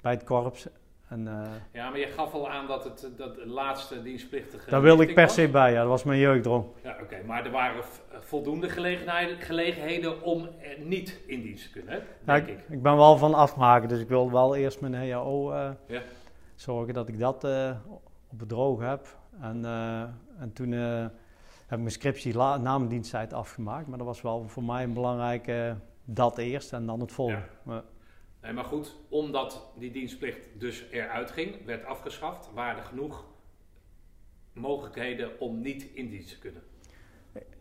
bij 0.00 0.12
het 0.12 0.24
korps. 0.24 0.66
En, 1.08 1.28
eh, 1.28 1.50
Ja, 1.72 1.88
maar 1.90 1.98
je 1.98 2.06
gaf 2.06 2.32
al 2.32 2.50
aan 2.50 2.66
dat 2.66 2.84
het 2.84 3.08
dat 3.16 3.34
de 3.34 3.46
laatste 3.46 4.02
dienstplichtige... 4.02 4.70
daar 4.70 4.80
wilde 4.82 5.02
ik 5.08 5.14
per 5.14 5.28
se 5.28 5.48
bij, 5.48 5.72
ja, 5.72 5.80
dat 5.80 5.88
was 5.88 6.04
mijn 6.04 6.18
jeugddroom. 6.20 6.72
Ja, 6.82 6.96
oké. 7.02 7.16
Maar 7.26 7.44
er 7.44 7.50
waren 7.50 7.82
voldoende 8.10 8.68
gelegenheden, 8.68 9.36
gelegenheden 9.40 10.22
om 10.22 10.48
niet 10.78 11.20
in 11.26 11.42
dienst 11.42 11.64
te 11.64 11.70
kunnen, 11.70 11.92
hè? 11.94 11.98
Ja, 11.98 12.04
denk 12.24 12.46
ik, 12.46 12.58
ik. 12.58 12.68
ik 12.68 12.82
ben 12.82 12.96
wel 12.96 13.16
van 13.16 13.34
afmaken, 13.34 13.88
dus 13.88 14.00
ik 14.00 14.08
wil 14.08 14.30
wel 14.30 14.56
eerst 14.56 14.80
mijn 14.80 14.94
HAO 15.10 15.54
Ja. 15.86 16.02
zorgen 16.54 16.94
dat 16.94 17.08
ik 17.08 17.18
dat 17.18 17.44
op 18.28 18.38
het 18.40 18.48
droog 18.48 18.80
heb. 18.80 19.06
En, 19.40 19.64
en 20.38 20.52
toen 20.52 20.74
heb 21.66 21.78
ik 21.78 21.78
mijn 21.78 21.90
scriptie 21.90 22.34
la- 22.34 22.56
na 22.56 22.78
mijn 22.78 22.90
diensttijd 22.90 23.32
afgemaakt, 23.32 23.86
maar 23.86 23.98
dat 23.98 24.06
was 24.06 24.22
wel 24.22 24.48
voor 24.48 24.62
mij 24.64 24.82
een 24.82 24.92
belangrijke 24.92 25.76
dat 26.04 26.38
eerst 26.38 26.72
en 26.72 26.86
dan 26.86 27.00
het 27.00 27.12
volgende. 27.12 27.46
Maar- 27.62 27.82
Nee, 28.42 28.52
maar 28.52 28.64
goed, 28.64 28.96
omdat 29.08 29.68
die 29.78 29.90
dienstplicht 29.90 30.48
dus 30.58 30.84
eruit 30.90 31.30
ging, 31.30 31.64
werd 31.64 31.84
afgeschaft, 31.84 32.50
waren 32.54 32.78
er 32.78 32.84
genoeg 32.84 33.24
mogelijkheden 34.52 35.40
om 35.40 35.60
niet 35.60 35.82
in 35.94 36.08
dienst 36.10 36.28
te 36.28 36.38
kunnen. 36.38 36.62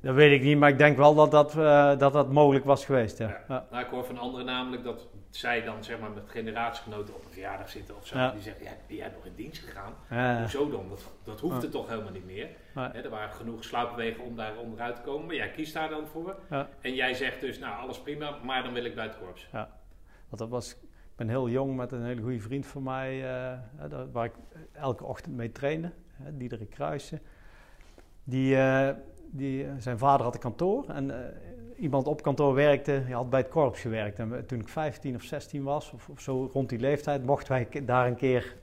Dat 0.02 0.16
weet 0.16 0.32
ik 0.40 0.46
niet, 0.46 0.58
maar 0.58 0.70
ik 0.70 0.78
denk 0.78 0.98
wel 0.98 1.16
dat 1.16 1.32
dat, 1.32 1.58
eh, 1.58 1.98
dat, 1.98 2.14
dat 2.14 2.32
mogelijk 2.32 2.66
was 2.66 2.86
geweest. 2.86 3.18
Ja. 3.18 3.28
Ja. 3.28 3.44
Ja. 3.48 3.68
Nou, 3.72 3.84
ik 3.84 3.90
hoor 3.90 4.06
van 4.06 4.18
anderen 4.18 4.46
namelijk 4.46 4.84
dat 4.84 5.08
zij 5.36 5.64
dan 5.64 5.84
zeg 5.84 6.00
maar 6.00 6.12
met 6.12 6.30
generatiegenoten 6.30 7.16
op 7.16 7.26
een 7.26 7.32
verjaardag 7.32 7.70
zitten 7.70 7.96
of 7.96 8.08
zo. 8.08 8.18
Ja. 8.18 8.32
Die 8.32 8.42
zeggen, 8.42 8.64
ja, 8.64 8.72
ben 8.88 8.96
jij 8.96 9.12
nog 9.16 9.26
in 9.26 9.36
dienst 9.36 9.64
gegaan? 9.64 9.94
Ja. 10.10 10.40
Hoezo 10.40 10.70
dan? 10.70 10.90
Dat, 10.90 11.04
dat 11.24 11.40
hoeft 11.40 11.56
Ja. 11.56 11.62
er 11.62 11.70
toch 11.70 11.90
helemaal 11.90 12.12
niet 12.12 12.26
meer. 12.26 12.48
Nee. 12.76 12.88
Er 12.88 13.10
waren 13.10 13.36
genoeg 13.36 13.64
sluipwegen 13.64 14.24
om 14.24 14.36
daar 14.36 14.58
onderuit 14.58 14.96
te 14.96 15.02
komen, 15.02 15.26
maar 15.26 15.36
jij 15.36 15.52
kiest 15.52 15.74
daar 15.74 15.90
dan 15.90 16.08
voor. 16.08 16.36
Ja. 16.50 16.70
En 16.82 16.96
jij 16.96 17.14
zegt 17.14 17.42
dus, 17.42 17.60
nou 17.60 17.80
alles 17.80 18.00
prima, 18.00 18.38
maar 18.44 18.64
dan 18.64 18.74
wil 18.74 18.86
ik 18.86 18.96
bij 18.96 19.04
het 19.04 19.18
korps. 19.18 19.48
Dat 19.52 19.68
Want 20.30 20.42
dat 20.42 20.50
was, 20.50 20.72
ik 20.72 21.16
ben 21.16 21.30
heel 21.30 21.50
jong 21.50 21.76
met 21.76 21.92
een 21.92 22.04
hele 22.04 22.22
goede 22.22 22.40
vriend 22.40 22.66
van 22.66 22.84
mij, 22.84 23.24
eh, 23.24 24.04
waar 24.12 24.26
ik 24.26 24.34
elke 24.72 25.04
ochtend 25.04 25.36
mee 25.36 25.52
trainde, 25.52 25.92
hè, 26.24 26.38
Diederik 26.38 26.70
Kruijsen. 26.70 27.22
Die, 28.24 28.58
eh, 28.58 28.90
die, 29.32 29.68
zijn 29.78 29.98
vader 29.98 30.26
had 30.26 30.34
een 30.34 30.40
kantoor 30.40 30.90
en 30.90 31.12
eh, 31.12 31.36
iemand 31.78 32.08
op 32.08 32.22
kantoor 32.22 32.54
werkte, 32.54 33.04
die 33.06 33.14
had 33.16 33.30
bij 33.30 33.40
het 33.40 33.50
korps 33.50 33.82
gewerkt. 33.82 34.20
En 34.20 34.44
toen 34.48 34.60
ik 34.60 34.70
15 34.70 35.16
of 35.16 35.24
16 35.24 35.64
was, 35.64 35.92
of, 35.92 36.10
of 36.10 36.20
zo 36.20 36.50
rond 36.54 36.70
die 36.70 36.80
leeftijd, 36.80 37.26
mochten 37.26 37.52
wij 37.54 37.86
daar 37.86 38.08
een 38.08 38.16
keer 38.16 38.56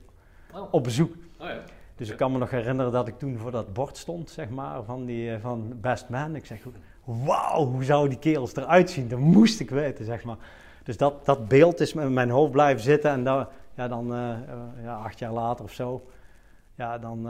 Oh, 0.53 0.73
op 0.73 0.83
bezoek. 0.83 1.13
oh 1.39 1.47
ja. 1.47 1.59
Dus 1.95 2.09
ik 2.09 2.17
kan 2.17 2.31
me 2.31 2.37
nog 2.37 2.49
herinneren 2.49 2.91
dat 2.91 3.07
ik 3.07 3.17
toen 3.19 3.37
voor 3.37 3.51
dat 3.51 3.73
bord 3.73 3.97
stond, 3.97 4.29
zeg 4.29 4.49
maar, 4.49 4.83
van, 4.83 5.05
die, 5.05 5.31
eh, 5.33 5.39
van 5.41 5.73
Best 5.81 6.09
Man. 6.09 6.35
Ik 6.35 6.45
zeg, 6.45 6.59
wauw, 7.03 7.65
hoe 7.65 7.83
zou 7.83 8.09
die 8.09 8.19
kerels 8.19 8.55
eruit 8.55 8.89
zien? 8.89 9.07
Dat 9.07 9.19
moest 9.19 9.59
ik 9.59 9.69
weten, 9.69 10.05
zeg 10.05 10.23
maar. 10.23 10.37
Dus 10.83 10.97
dat, 10.97 11.25
dat 11.25 11.47
beeld 11.47 11.79
is 11.79 11.93
in 11.93 12.13
mijn 12.13 12.29
hoofd 12.29 12.51
blijven 12.51 12.83
zitten. 12.83 13.11
En 13.11 13.23
dan, 13.23 13.47
ja, 13.75 13.87
dan 13.87 14.13
eh, 14.13 14.29
eh, 14.31 14.37
ja, 14.83 14.95
acht 14.95 15.19
jaar 15.19 15.31
later 15.31 15.65
of 15.65 15.71
zo, 15.71 16.05
ja, 16.75 16.97
dan... 16.97 17.27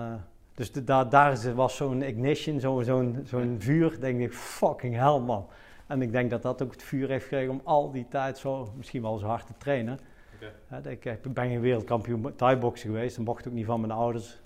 dus 0.54 0.72
de, 0.72 0.84
daar, 0.84 1.54
was 1.56 1.76
zo'n 1.76 2.02
ignition, 2.02 2.60
zo- 2.60 2.82
zo'n 2.82 3.20
zo'n 3.26 3.56
vuur. 3.60 4.00
denk 4.00 4.20
ik, 4.20 4.34
fucking 4.34 4.96
hell, 4.96 5.20
man. 5.20 5.46
En 5.88 6.02
ik 6.02 6.12
denk 6.12 6.30
dat 6.30 6.42
dat 6.42 6.62
ook 6.62 6.72
het 6.72 6.84
vuur 6.84 7.10
heeft 7.10 7.24
gekregen 7.24 7.52
om 7.52 7.62
al 7.64 7.92
die 7.92 8.08
tijd 8.08 8.38
zo, 8.38 8.74
misschien 8.76 9.02
wel 9.02 9.18
zo 9.18 9.26
hard 9.28 9.48
te 9.48 9.54
trainen. 9.58 10.00
Hè, 10.68 10.90
ik, 10.90 11.06
ik 11.06 11.34
ben 11.34 11.48
geen 11.48 11.62
wereldkampioen 11.62 12.36
thai-boksen 12.36 12.90
geweest. 12.90 13.16
Dat 13.16 13.26
mocht 13.26 13.48
ook 13.48 13.54
niet 13.54 13.66
van 13.66 13.80
mijn 13.80 13.92
ouders. 13.92 14.42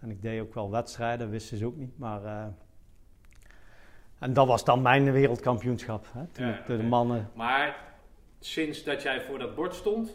En 0.00 0.10
ik 0.10 0.22
deed 0.22 0.40
ook 0.40 0.54
wel 0.54 0.70
wedstrijden, 0.70 1.30
wisten 1.30 1.56
ze 1.58 1.66
ook 1.66 1.76
niet. 1.76 1.98
Maar, 1.98 2.24
eh, 2.24 2.44
en 4.18 4.32
dat 4.32 4.46
was 4.46 4.64
dan 4.64 4.82
mijn 4.82 5.12
wereldkampioenschap. 5.12 6.06
Hè, 6.12 6.26
toen 6.26 6.46
Ja, 6.46 6.58
ik 6.58 6.66
de, 6.66 6.82
mannen... 6.82 7.30
Maar 7.34 7.76
sinds 8.38 8.84
dat 8.84 9.02
jij 9.02 9.20
voor 9.20 9.38
dat 9.38 9.54
bord 9.54 9.74
stond, 9.74 10.10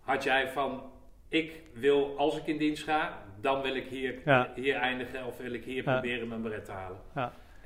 had 0.00 0.22
jij 0.22 0.48
van, 0.48 0.82
ik 1.28 1.62
wil, 1.74 2.18
als 2.18 2.36
ik 2.36 2.46
in 2.46 2.58
dienst 2.58 2.82
ga, 2.84 3.18
dan 3.40 3.62
wil 3.62 3.74
ik 3.74 3.86
hier, 3.86 4.14
Ja. 4.24 4.50
hier 4.54 4.74
eindigen 4.76 5.26
of 5.26 5.36
wil 5.38 5.52
ik 5.52 5.64
hier 5.64 5.84
Ja. 5.84 5.92
proberen 5.92 6.28
mijn 6.28 6.42
beret 6.42 6.64
te 6.64 6.72
halen. 6.72 6.98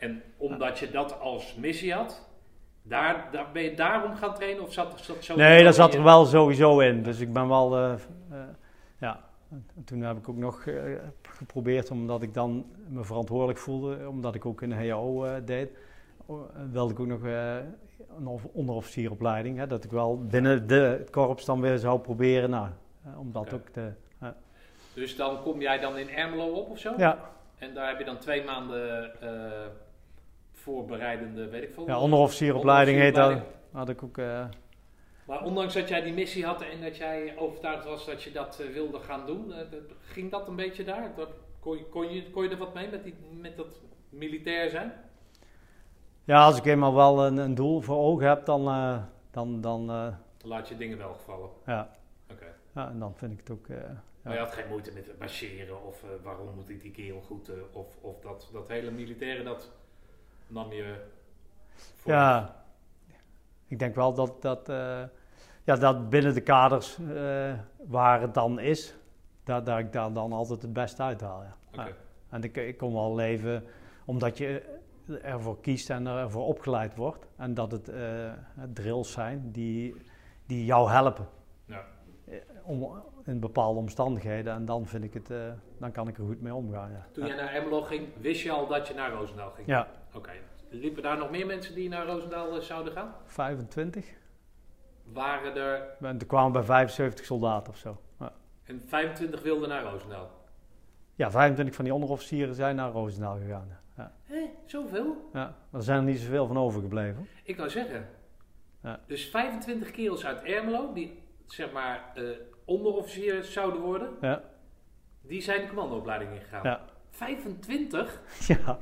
En 0.01 0.23
omdat 0.37 0.79
je 0.79 0.91
dat 0.91 1.21
als 1.21 1.55
missie 1.55 1.93
had, 1.93 2.27
daar, 2.83 3.29
daar, 3.33 3.47
ben 3.53 3.63
je 3.63 3.75
daarom 3.75 4.15
gaan 4.17 4.35
trainen 4.35 4.63
of 4.63 4.73
zat, 4.73 5.01
zat 5.01 5.25
zo... 5.25 5.37
Nee, 5.37 5.65
dat 5.65 5.75
zat 5.75 5.95
er 5.95 6.03
wel 6.03 6.25
sowieso 6.25 6.81
in. 6.81 7.03
Dus 7.03 7.21
ik 7.21 7.33
ben 7.33 7.49
wel... 7.49 7.77
eh, 7.77 7.93
eh, 8.31 8.39
ja, 8.99 9.21
En 9.51 9.85
toen 9.85 10.01
heb 10.01 10.17
ik 10.17 10.29
ook 10.29 10.37
nog 10.37 10.67
eh, 10.67 10.75
geprobeerd, 11.23 11.91
omdat 11.91 12.23
ik 12.23 12.35
dan 12.35 12.67
me 12.89 13.05
verantwoordelijk 13.05 13.59
voelde, 13.59 14.09
omdat 14.09 14.35
ik 14.35 14.47
ook 14.47 14.61
een 14.61 14.73
HAO 14.73 15.25
eh, 15.25 15.33
deed, 15.45 15.71
wilde 16.71 16.93
ik 16.93 17.01
ook 17.01 17.07
nog 17.07 17.23
een 18.19 18.27
of- 18.27 18.45
onderofficieropleiding. 18.53 19.59
Hè, 19.59 19.67
dat 19.67 19.85
ik 19.85 19.91
wel 19.91 20.27
binnen 20.27 20.67
de, 20.67 20.75
het 20.75 21.11
korps 21.11 21.45
dan 21.45 21.61
weer 21.61 21.79
zou 21.79 21.99
proberen, 22.01 22.51
nou, 22.51 22.69
om 23.19 23.33
dat 23.33 23.55
ook 23.55 23.69
te... 23.69 23.93
Dus 24.95 25.17
dan 25.17 25.43
kom 25.43 25.61
jij 25.61 25.79
dan 25.79 25.97
in 25.97 26.09
Ermelo 26.09 26.47
op 26.47 26.71
of 26.71 26.79
zo? 26.79 26.95
Ja, 26.97 27.19
En 27.59 27.75
daar 27.75 27.89
heb 27.89 27.99
je 27.99 28.05
dan 28.05 28.19
twee 28.19 28.45
maanden 28.45 29.11
voorbereidende, 30.73 31.49
weet 31.49 31.63
ik 31.63 31.71
veel. 31.75 31.87
ja 31.87 32.01
onderofficieropleiding 32.01 32.99
heet 32.99 33.15
dat. 33.15 33.41
Had 33.73 33.89
ik 33.89 34.03
ook... 34.03 34.19
eh, 34.19 34.45
Maar 35.27 35.45
ondanks 35.45 35.75
dat 35.75 35.89
jij 35.89 36.01
die 36.03 36.13
missie 36.13 36.45
had 36.45 36.63
en 36.63 36.81
dat 36.81 36.97
jij 36.97 37.35
overtuigd 37.39 37.85
was 37.85 38.07
dat 38.07 38.23
je 38.23 38.33
dat 38.33 38.61
eh, 38.61 38.67
wilde 38.73 38.99
gaan 39.01 39.27
doen, 39.27 39.53
eh, 39.53 39.61
ging 40.01 40.31
dat 40.31 40.49
een 40.49 40.57
beetje 40.57 40.85
daar? 40.85 41.13
Dat, 41.17 41.29
kon, 41.61 41.77
je, 41.79 41.85
kon, 41.85 42.13
je, 42.13 42.31
kon 42.31 42.43
je 42.45 42.51
er 42.51 42.57
wat 42.57 42.75
mee 42.75 42.89
met, 42.91 43.05
die, 43.05 43.15
met 43.41 43.57
dat 43.57 43.81
militair 44.09 44.71
zijn? 44.71 44.93
ja, 46.25 46.45
als 46.45 46.59
ik 46.59 46.65
eenmaal 46.65 46.95
wel 46.95 47.27
een, 47.27 47.37
een 47.37 47.55
doel 47.55 47.81
voor 47.81 47.97
ogen 47.97 48.29
heb, 48.29 48.45
dan... 48.45 48.65
dan, 49.31 49.61
dan 49.61 50.15
laat 50.45 50.69
je 50.69 50.77
dingen 50.77 50.99
wel 50.99 51.13
gevallen. 51.15 51.49
ja. 51.67 51.97
Oké. 52.33 52.47
ja, 52.75 52.89
en 52.89 52.99
dan 52.99 53.15
vind 53.17 53.33
ik 53.33 53.39
het 53.39 53.51
ook... 53.51 53.69
eh, 53.69 53.77
Maar 54.23 54.33
je 54.33 54.39
had 54.39 54.53
geen 54.53 54.69
moeite 54.69 54.93
met 54.93 55.19
marcheren 55.19 55.85
of 55.87 56.05
waarom 56.23 56.55
moet 56.55 56.69
ik 56.69 56.81
die 56.81 56.91
kerel 56.91 57.21
goed, 57.21 57.51
of, 57.73 57.87
of 58.01 58.21
dat, 58.21 58.49
dat 58.53 58.69
hele 58.69 58.91
militaire, 58.91 59.43
dat 59.43 59.71
nam 60.49 60.73
je 60.73 60.95
voor. 61.73 62.13
Ja, 62.13 62.57
ik 63.67 63.79
denk 63.79 63.95
wel 63.95 64.15
dat, 64.15 64.43
dat, 64.43 64.69
eh, 64.69 65.03
ja, 65.65 65.77
dat 65.77 66.11
binnen 66.11 66.35
de 66.35 66.41
kaders 66.41 66.99
eh, 66.99 67.53
waar 67.87 68.21
het 68.21 68.35
dan 68.35 68.59
is, 68.59 68.95
dat, 69.45 69.67
dat 69.67 69.79
ik 69.79 69.93
daar 69.93 70.13
dan 70.13 70.33
altijd 70.33 70.63
het 70.63 70.73
beste 70.73 71.03
uithaal. 71.03 71.43
Ja. 71.43 71.57
Oké. 71.73 71.89
Ja. 71.89 71.95
En 72.29 72.43
ik, 72.43 72.57
ik 72.57 72.77
kon 72.77 72.93
wel 72.93 73.15
leven 73.15 73.65
omdat 74.05 74.39
je 74.39 74.79
ervoor 75.23 75.61
kiest 75.61 75.91
en 75.91 76.07
ervoor 76.07 76.47
opgeleid 76.47 76.97
wordt. 76.97 77.27
En 77.37 77.55
dat 77.55 77.71
het 77.71 77.89
eh, 77.89 78.33
drills 78.73 79.13
zijn 79.13 79.51
die, 79.53 79.95
die 80.47 80.65
jou 80.65 80.91
helpen. 80.91 81.29
Ja. 81.65 81.85
Eh, 82.25 82.35
Om, 82.63 83.03
in 83.25 83.41
bepaalde 83.41 83.79
omstandigheden. 83.79 84.55
En 84.55 84.65
dan 84.65 84.87
vind 84.87 85.05
ik 85.05 85.15
het, 85.15 85.31
eh, 85.31 85.39
dan 85.79 85.93
kan 85.93 86.09
ik 86.09 86.19
er 86.19 86.25
goed 86.25 86.41
mee 86.41 86.55
omgaan. 86.55 86.91
Ja. 86.91 87.07
Toen 87.13 87.27
jij 87.27 87.37
naar 87.37 87.53
Ermelo 87.53 87.83
ging, 87.83 88.09
wist 88.21 88.43
je 88.43 88.51
al 88.51 88.67
dat 88.67 88.89
je 88.89 88.95
naar 88.95 89.13
Roosendaal 89.13 89.51
ging? 89.51 89.67
ja, 89.67 89.89
Oké. 90.19 90.31
Liepen 90.71 91.03
daar 91.03 91.19
nog 91.19 91.31
meer 91.31 91.47
mensen 91.47 91.75
die 91.75 91.89
naar 91.89 92.07
Roosendaal 92.07 92.55
eh, 92.57 92.61
zouden 92.61 92.93
gaan? 92.93 93.15
25. 93.27 94.07
Waren 95.05 95.57
er, 95.57 95.97
En 96.01 96.19
er 96.19 96.27
kwamen 96.27 96.53
bij 96.53 96.63
75 96.63 97.25
soldaten 97.25 97.73
of 97.73 97.79
zo. 97.79 98.01
Ja. 98.19 98.33
en 98.65 98.83
25 98.87 99.43
wilden 99.43 99.69
naar 99.69 99.83
Roosendaal? 99.83 100.31
Ja, 101.15 101.31
25 101.31 101.75
van 101.75 101.85
die 101.85 101.95
onderofficieren 101.95 102.55
zijn 102.55 102.77
naar 102.77 102.91
Roosendaal 102.91 103.37
gegaan. 103.39 103.79
Ja. 103.97 104.13
Hé, 104.25 104.51
zoveel? 104.67 105.29
Ja. 105.33 105.57
Er 105.73 105.83
zijn 105.83 105.99
er 105.99 106.05
niet 106.05 106.19
zoveel 106.19 106.47
van 106.47 106.59
overgebleven. 106.59 107.29
Ik 107.45 107.57
wou 107.57 107.69
zeggen. 107.71 108.09
Ja. 108.83 109.01
Dus 109.07 109.29
25 109.29 109.91
kerels 109.91 110.25
uit 110.27 110.43
Ermelo, 110.43 110.93
die 110.93 111.23
zeg 111.47 111.73
maar 111.73 112.13
eh 112.15 112.25
onderofficier 112.65 113.43
zouden 113.45 113.81
worden, 113.81 114.09
Ja. 114.21 114.43
die 115.23 115.41
zijn 115.41 115.61
de 115.61 115.69
commandoopleiding 115.69 116.33
ingegaan. 116.33 116.63
Ja. 116.63 116.81
25? 117.11 118.21
ja. 118.47 118.79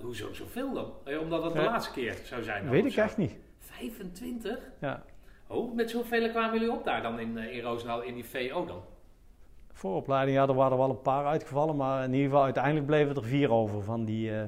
Hoezo 0.00 0.32
zoveel 0.32 0.72
dan? 0.72 0.92
Eh, 1.04 1.20
Omdat 1.20 1.42
het 1.44 1.52
de 1.52 1.58
Ja. 1.60 1.64
laatste 1.64 1.92
keer 1.92 2.14
zou 2.24 2.42
zijn. 2.42 2.62
dan 2.62 2.72
Weet 2.72 2.84
ik 2.84 2.92
zo. 2.92 3.00
echt 3.00 3.16
niet. 3.16 3.36
25? 3.58 4.58
Ja. 4.80 5.02
Oh, 5.46 5.74
met 5.74 5.90
zoveel 5.90 6.30
kwamen 6.30 6.58
jullie 6.58 6.74
op 6.74 6.84
daar 6.84 7.02
dan 7.02 7.18
in, 7.18 7.38
eh, 7.38 7.56
in 7.56 7.62
Roosendaal 7.62 8.02
in 8.02 8.14
die 8.14 8.24
VO 8.24 8.64
dan? 8.66 8.82
Vooropleiding, 9.72 10.36
ja, 10.36 10.46
er 10.48 10.54
waren 10.54 10.78
wel 10.78 10.90
een 10.90 11.00
paar 11.00 11.26
uitgevallen. 11.26 11.76
Maar 11.76 12.04
in 12.04 12.12
ieder 12.12 12.26
geval, 12.28 12.44
uiteindelijk 12.44 12.86
bleven 12.86 13.14
er 13.16 13.24
vier 13.24 13.50
over 13.50 13.82
van 13.82 14.04
die, 14.04 14.36
eh, 14.38 14.42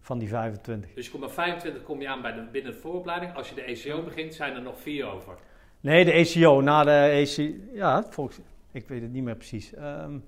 van 0.00 0.18
die 0.18 0.28
25. 0.28 0.94
Dus 0.94 1.04
je 1.04 1.10
komt 1.10 1.24
bij 1.24 1.32
25 1.32 1.82
kom 1.82 2.00
je 2.00 2.08
aan 2.08 2.22
bij 2.22 2.32
de, 2.32 2.42
binnen 2.52 2.72
de 2.72 2.78
vooropleiding. 2.78 3.34
Als 3.34 3.48
je 3.48 3.54
de 3.54 3.62
ECO 3.62 4.02
begint, 4.02 4.34
zijn 4.34 4.54
er 4.54 4.62
nog 4.62 4.80
vier 4.80 5.06
over. 5.06 5.34
Nee, 5.80 6.04
de 6.04 6.12
ECO, 6.12 6.60
na 6.60 6.84
de 6.84 6.90
ECO, 6.90 7.52
ja, 7.72 8.02
volgens, 8.10 8.38
ik 8.72 8.88
weet 8.88 9.02
het 9.02 9.12
niet 9.12 9.24
meer 9.24 9.36
precies. 9.36 9.74
Ehm, 9.74 10.18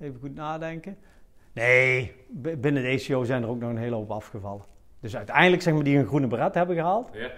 even 0.00 0.20
goed 0.20 0.34
nadenken. 0.34 0.98
Nee, 1.58 2.12
binnen 2.60 2.82
de 2.82 2.88
ECO 2.88 3.24
zijn 3.24 3.42
er 3.42 3.48
ook 3.48 3.58
nog 3.60 3.70
een 3.70 3.76
hele 3.78 3.94
hoop 3.94 4.10
afgevallen. 4.10 4.64
Dus 5.00 5.16
uiteindelijk, 5.16 5.62
zeg 5.62 5.74
maar, 5.74 5.82
die 5.84 5.98
een 5.98 6.06
groene 6.06 6.26
beret 6.26 6.54
hebben 6.54 6.76
gehaald. 6.76 7.10
Ja. 7.12 7.30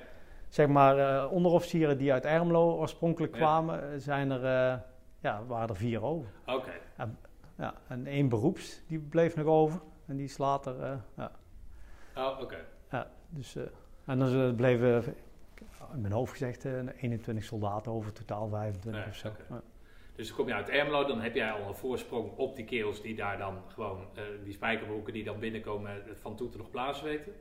zeg 0.49 0.69
maar, 0.69 0.99
eh, 0.99 1.33
onderofficieren 1.33 1.99
die 1.99 2.13
uit 2.13 2.25
Ermelo 2.25 2.73
oorspronkelijk 2.77 3.33
Ja. 3.33 3.39
kwamen, 3.39 3.83
eh, 3.93 3.99
zijn 3.99 4.31
er, 4.31 4.45
eh, 4.73 4.79
ja, 5.21 5.45
waren 5.47 5.69
er 5.69 5.77
vier 5.77 6.03
over. 6.03 6.31
Oké. 6.47 6.71
Ja, 7.57 7.75
en 7.89 8.07
één 8.07 8.29
beroeps, 8.29 8.83
die 8.89 8.99
bleef 8.99 9.37
nog 9.37 9.47
over. 9.47 9.81
En 10.07 10.17
die 10.17 10.25
is 10.25 10.39
later, 10.39 10.83
eh, 10.83 10.93
ja, 11.17 11.31
Oh, 12.17 12.41
oké. 12.41 12.57
dus, 13.29 13.57
eh, 13.57 13.63
en 14.07 14.19
dan 14.19 14.55
bleven, 14.55 15.05
in 15.95 16.01
mijn 16.01 16.13
hoofd 16.13 16.31
gezegd, 16.33 16.65
eh, 16.65 16.73
21 17.01 17.45
soldaten 17.45 17.93
over, 17.93 18.13
totaal 18.13 18.49
25 18.49 19.03
Ja, 19.05 19.09
of 19.09 19.17
zo. 19.17 19.31
Dus 20.21 20.29
dan 20.29 20.39
kom 20.39 20.49
je 20.49 20.55
uit 20.55 20.69
Ermelo, 20.69 21.05
dan 21.05 21.21
heb 21.21 21.35
jij 21.35 21.51
al 21.51 21.69
een 21.69 21.75
voorsprong 21.75 22.31
op 22.37 22.57
die 22.57 22.65
kerels 22.65 23.03
die 23.03 23.15
daar 23.15 23.39
dan 23.39 23.55
gewoon, 23.69 24.07
eh, 24.15 24.23
die 24.45 24.53
spijkerbroeken 24.53 25.13
die 25.13 25.25
dan 25.25 25.39
binnenkomen, 25.39 25.91
eh, 25.91 26.13
van 26.21 26.37
toeter 26.37 26.59
nog 26.59 26.71
plaats 26.71 27.03
weten. 27.03 27.33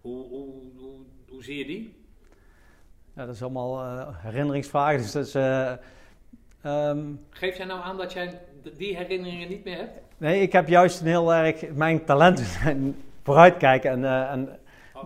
Hoe, 0.00 0.28
hoe, 0.28 0.54
hoe, 0.76 0.98
hoe 1.28 1.44
zie 1.44 1.58
je 1.58 1.64
die? 1.64 1.94
Ja, 3.14 3.26
dat 3.26 3.34
is 3.34 3.42
allemaal 3.42 3.82
eh, 3.82 4.22
herinneringsvragen. 4.22 4.98
Dus 4.98 5.12
dat 5.12 5.26
is, 5.26 5.34
ehm, 5.34 7.12
Geef 7.30 7.56
jij 7.56 7.66
nou 7.66 7.80
aan 7.80 7.96
dat 7.96 8.12
jij 8.12 8.40
die 8.76 8.96
herinneringen 8.96 9.48
niet 9.48 9.64
meer 9.64 9.76
hebt? 9.76 10.00
nee, 10.16 10.40
ik 10.40 10.52
heb 10.52 10.68
juist 10.68 11.00
een 11.00 11.06
heel 11.06 11.34
erg, 11.34 11.70
mijn 11.74 12.04
talenten 12.04 12.44
zijn 12.44 13.02
vooruitkijken. 13.24 13.90
En, 13.90 14.28
en 14.28 14.58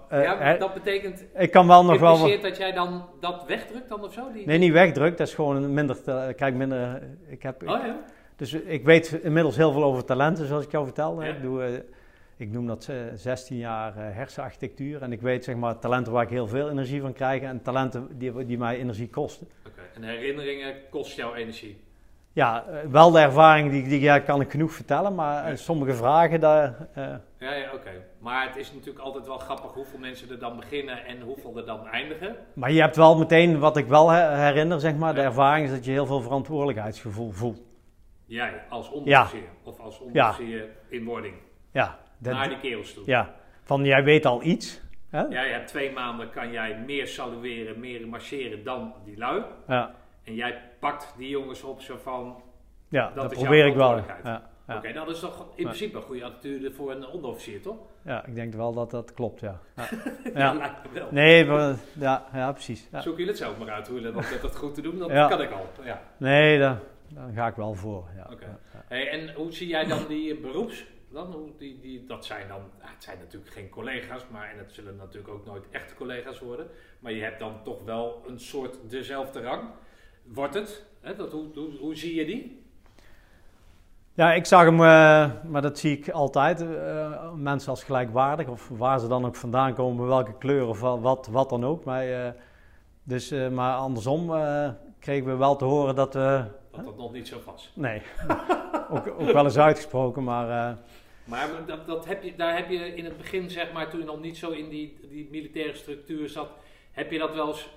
Eh, 0.09 0.23
ja, 0.23 0.57
dat 0.57 0.75
betekent, 0.75 1.25
ik 1.35 1.51
kan 1.51 1.67
wel 1.67 1.85
nog 1.85 2.01
wel... 2.01 2.19
wat- 2.19 2.43
dat 2.43 2.57
jij 2.57 2.73
dan 2.73 3.05
dat 3.21 3.45
wegdrukt 3.47 3.89
dan 3.89 4.05
of 4.05 4.13
zo? 4.13 4.33
Die... 4.33 4.47
Nee, 4.47 4.59
niet 4.59 4.73
wegdrukt. 4.73 5.19
Dat 5.19 5.27
is 5.29 5.35
gewoon 5.35 5.75
minder. 5.75 6.03
te- 6.03 6.33
Kijk, 6.37 6.55
minder. 6.55 7.03
Ik 7.27 7.43
heb, 7.43 7.63
Oh 7.63 7.69
ja? 7.69 7.97
Dus 8.37 8.53
ik 8.53 8.85
weet 8.85 9.13
inmiddels 9.23 9.57
heel 9.57 9.73
veel 9.73 9.85
over 9.85 10.05
talenten, 10.05 10.47
zoals 10.47 10.65
ik 10.65 10.71
jou 10.71 10.85
vertelde. 10.85 11.25
Ja. 11.25 11.31
Ik, 11.33 11.43
doe, 11.43 11.63
eh, 11.65 11.73
ik 12.37 12.51
noem 12.51 12.67
dat 12.67 12.87
eh, 12.91 12.97
16 13.15 13.57
jaar 13.57 13.97
eh, 13.97 14.03
hersenarchitectuur. 14.17 15.03
En 15.03 15.13
ik 15.13 15.21
weet 15.21 15.45
zeg 15.45 15.57
maar 15.57 15.79
talenten 15.79 16.13
waar 16.13 16.23
ik 16.23 16.29
heel 16.31 16.47
veel 16.49 16.71
energie 16.71 17.01
van 17.01 17.13
krijg 17.13 17.43
en 17.43 17.63
talenten 17.63 18.09
die, 18.19 18.45
die 18.47 18.59
mij 18.59 18.79
energie 18.79 19.09
kosten. 19.09 19.49
Oké. 19.67 19.81
En 19.95 20.03
herinneringen 20.03 20.75
kost 20.91 21.17
jou 21.17 21.35
energie? 21.37 21.81
Ja, 22.33 22.65
eh, 22.67 22.79
wel 22.91 23.11
de 23.11 23.19
ervaring 23.19 23.71
die, 23.71 23.89
die 23.89 24.01
ja, 24.01 24.19
kan 24.19 24.41
ik 24.41 24.51
genoeg 24.51 24.73
vertellen, 24.73 25.15
maar 25.15 25.45
eh, 25.45 25.51
Ja. 25.51 25.57
sommige 25.57 25.95
vragen, 25.95 26.41
daar, 26.41 26.75
eh, 26.95 27.15
Ja, 27.41 27.53
ja 27.55 27.73
oké. 27.75 27.91
Maar 28.19 28.47
het 28.47 28.57
is 28.57 28.73
natuurlijk 28.73 29.05
altijd 29.05 29.27
wel 29.27 29.39
grappig 29.39 29.73
hoeveel 29.73 29.99
mensen 29.99 30.31
er 30.31 30.39
dan 30.39 30.57
beginnen 30.57 31.05
en 31.07 31.21
hoeveel 31.21 31.57
er 31.57 31.67
dan 31.67 31.87
eindigen. 31.87 32.37
Maar 32.55 32.73
je 32.73 32.81
hebt 32.81 32.97
wel 32.97 33.19
meteen, 33.19 33.59
wat 33.59 33.77
ik 33.77 33.87
wel 33.87 34.11
he- 34.11 34.37
herinner, 34.37 34.81
zeg 34.81 34.97
maar, 34.97 35.15
de 35.15 35.21
ervaring 35.21 35.67
is 35.67 35.73
dat 35.73 35.85
je 35.85 35.91
heel 35.91 36.07
veel 36.07 36.21
verantwoordelijkheidsgevoel 36.21 37.31
voelt. 37.31 37.63
Jij 38.27 38.63
als 38.69 38.91
onderofficier 38.91 39.49
of 39.65 39.79
als 39.81 40.01
onderofficier 40.01 40.69
in 40.89 41.05
wording. 41.05 41.35
Ja, 41.73 41.99
dat- 42.19 42.33
Naar 42.35 42.49
die 42.49 42.59
kerels 42.61 42.95
toe. 42.95 43.03
ja. 43.07 43.35
van 43.63 43.85
jij 43.85 44.05
weet 44.05 44.27
al 44.27 44.43
iets. 44.43 44.81
Hè? 45.11 45.21
Ja, 45.21 45.43
je 45.43 45.53
hebt 45.53 45.67
twee 45.69 45.93
maanden 45.93 46.31
kan 46.31 46.53
jij 46.53 46.79
meer 46.87 47.07
salueren, 47.07 47.81
meer 47.81 48.09
marcheren 48.09 48.65
dan 48.65 48.95
die 49.05 49.19
lui. 49.19 49.43
Ja, 49.67 49.95
En 50.25 50.35
jij 50.35 50.61
pakt 50.81 51.15
die 51.17 51.29
jongens 51.29 51.63
op 51.63 51.81
zo 51.81 51.97
van... 52.03 52.43
ja 52.89 53.11
dat, 53.15 53.33
is 53.33 53.39
probeer 53.39 53.59
jouw 53.59 53.69
ik 53.69 53.75
wel. 53.75 53.97
Ja, 54.25 54.50
Oké, 54.77 54.93
nou, 54.93 55.07
dat 55.07 55.15
is 55.15 55.21
toch 55.21 55.47
in 55.55 55.65
principe 55.65 55.97
een 55.97 56.03
goede 56.03 56.25
attitude 56.25 56.73
voor 56.73 56.91
een 56.91 57.07
onderofficier, 57.07 57.62
toch? 57.62 57.77
ja, 58.05 58.27
ik 58.27 58.35
denk 58.35 58.55
wel 58.55 58.73
dat 58.73 58.91
dat 58.91 59.15
klopt, 59.15 59.41
ja. 59.41 59.61
ja. 60.35 60.53
Lijkt 60.59 60.83
me 60.83 60.93
wel. 60.93 61.09
Nee, 61.11 61.45
maar, 61.45 61.77
ja, 61.99 62.27
ja, 62.33 62.53
precies. 62.53 62.89
Ja. 62.93 63.00
Zoek 63.00 63.12
jullie 63.12 63.31
het 63.31 63.39
zelf 63.39 63.59
maar 63.59 63.71
uit 63.71 63.89
hoe 63.89 64.00
je 64.00 64.12
dat, 64.12 64.25
dat, 64.43 64.57
goed 64.57 64.75
te 64.75 64.83
doen, 64.83 64.99
dat 64.99 65.29
kan 65.29 65.43
ik 65.43 65.50
al. 65.50 65.67
Ja. 65.85 66.03
Nee, 66.17 66.59
daar, 66.59 66.81
daar 67.09 67.33
ga 67.35 67.47
ik 67.47 67.55
wel 67.55 67.75
voor. 67.75 68.09
Ja. 68.17 68.29
Oké. 68.33 68.59
Hey, 68.71 69.09
en 69.09 69.35
hoe 69.35 69.53
zie 69.53 69.69
jij 69.69 69.85
dan 69.85 70.07
die 70.09 70.37
beroeps? 70.37 70.85
Dan, 71.12 71.33
hoe 71.33 71.50
die, 71.59 71.81
die, 71.81 72.07
dat 72.07 72.25
zijn 72.25 72.49
dan, 72.49 72.61
het 72.79 73.03
zijn 73.03 73.19
natuurlijk 73.19 73.53
geen 73.53 73.69
collega's, 73.69 74.23
maar 74.31 74.50
en 74.50 74.59
het 74.59 74.73
zullen 74.73 74.97
natuurlijk 74.97 75.35
ook 75.35 75.47
nooit 75.47 75.65
echte 75.71 75.95
collega's 75.95 76.39
worden. 76.39 76.67
Maar 76.99 77.12
je 77.12 77.23
hebt 77.23 77.39
dan 77.39 77.62
toch 77.62 77.85
wel 77.85 78.23
een 78.27 78.41
soort 78.41 78.91
dezelfde 78.91 79.41
rang. 79.41 79.71
Wordt 80.25 80.55
het? 80.55 80.87
Hè, 81.00 81.17
dat, 81.17 81.33
hoe, 81.33 81.47
hoe, 81.55 81.77
hoe 81.79 81.97
zie 81.97 82.15
je 82.15 82.25
die? 82.25 82.60
Ja, 84.14 84.33
ik 84.33 84.47
zag 84.47 84.64
hem, 84.64 84.75
eh, 84.81 85.31
maar 85.50 85.62
dat 85.62 85.79
zie 85.79 85.99
ik 85.99 86.09
altijd, 86.11 86.61
eh, 86.61 87.33
mensen 87.35 87.71
als 87.71 87.85
gelijkwaardig, 87.85 88.49
of 88.49 88.69
waar 88.69 88.99
ze 89.00 89.09
dan 89.09 89.25
ook 89.26 89.37
vandaan 89.37 89.75
komen, 89.75 90.07
welke 90.07 90.38
kleur 90.38 90.67
of 90.67 90.81
wa- 90.81 90.99
wat, 90.99 91.26
wat 91.31 91.49
dan 91.50 91.64
ook. 91.64 91.85
Maar, 91.85 92.09
eh, 92.26 92.31
dus, 93.02 93.31
maar 93.52 93.75
andersom 93.76 94.33
kregen 94.99 95.26
we 95.26 95.37
wel 95.37 95.57
te 95.57 95.64
horen 95.64 95.95
dat 95.95 96.14
we, 96.14 96.45
Dat 96.71 96.85
dat 96.85 96.97
nog 96.97 97.12
niet 97.12 97.29
zo 97.29 97.37
was. 97.47 97.71
nee, 97.75 98.02
ook, 98.90 99.07
ook 99.19 99.33
wel 99.33 99.45
eens 99.45 99.59
uitgesproken, 99.59 100.25
maar 100.25 100.76
Maar 101.25 101.49
dat, 101.67 101.87
dat 101.87 102.07
heb 102.07 102.23
je, 102.23 102.35
daar 102.37 102.57
heb 102.57 102.69
je 102.71 102.95
in 102.95 103.05
het 103.05 103.17
begin, 103.17 103.50
zeg 103.50 103.73
maar, 103.73 103.88
toen 103.90 104.00
je 104.00 104.07
nog 104.07 104.21
niet 104.21 104.37
zo 104.38 104.50
in 104.50 104.69
die, 104.69 104.99
die 105.11 105.29
militaire 105.31 105.75
structuur 105.75 106.29
zat, 106.29 106.49
heb 106.93 107.11
je 107.11 107.19
dat 107.19 107.35
wel 107.35 107.47
eens 107.49 107.69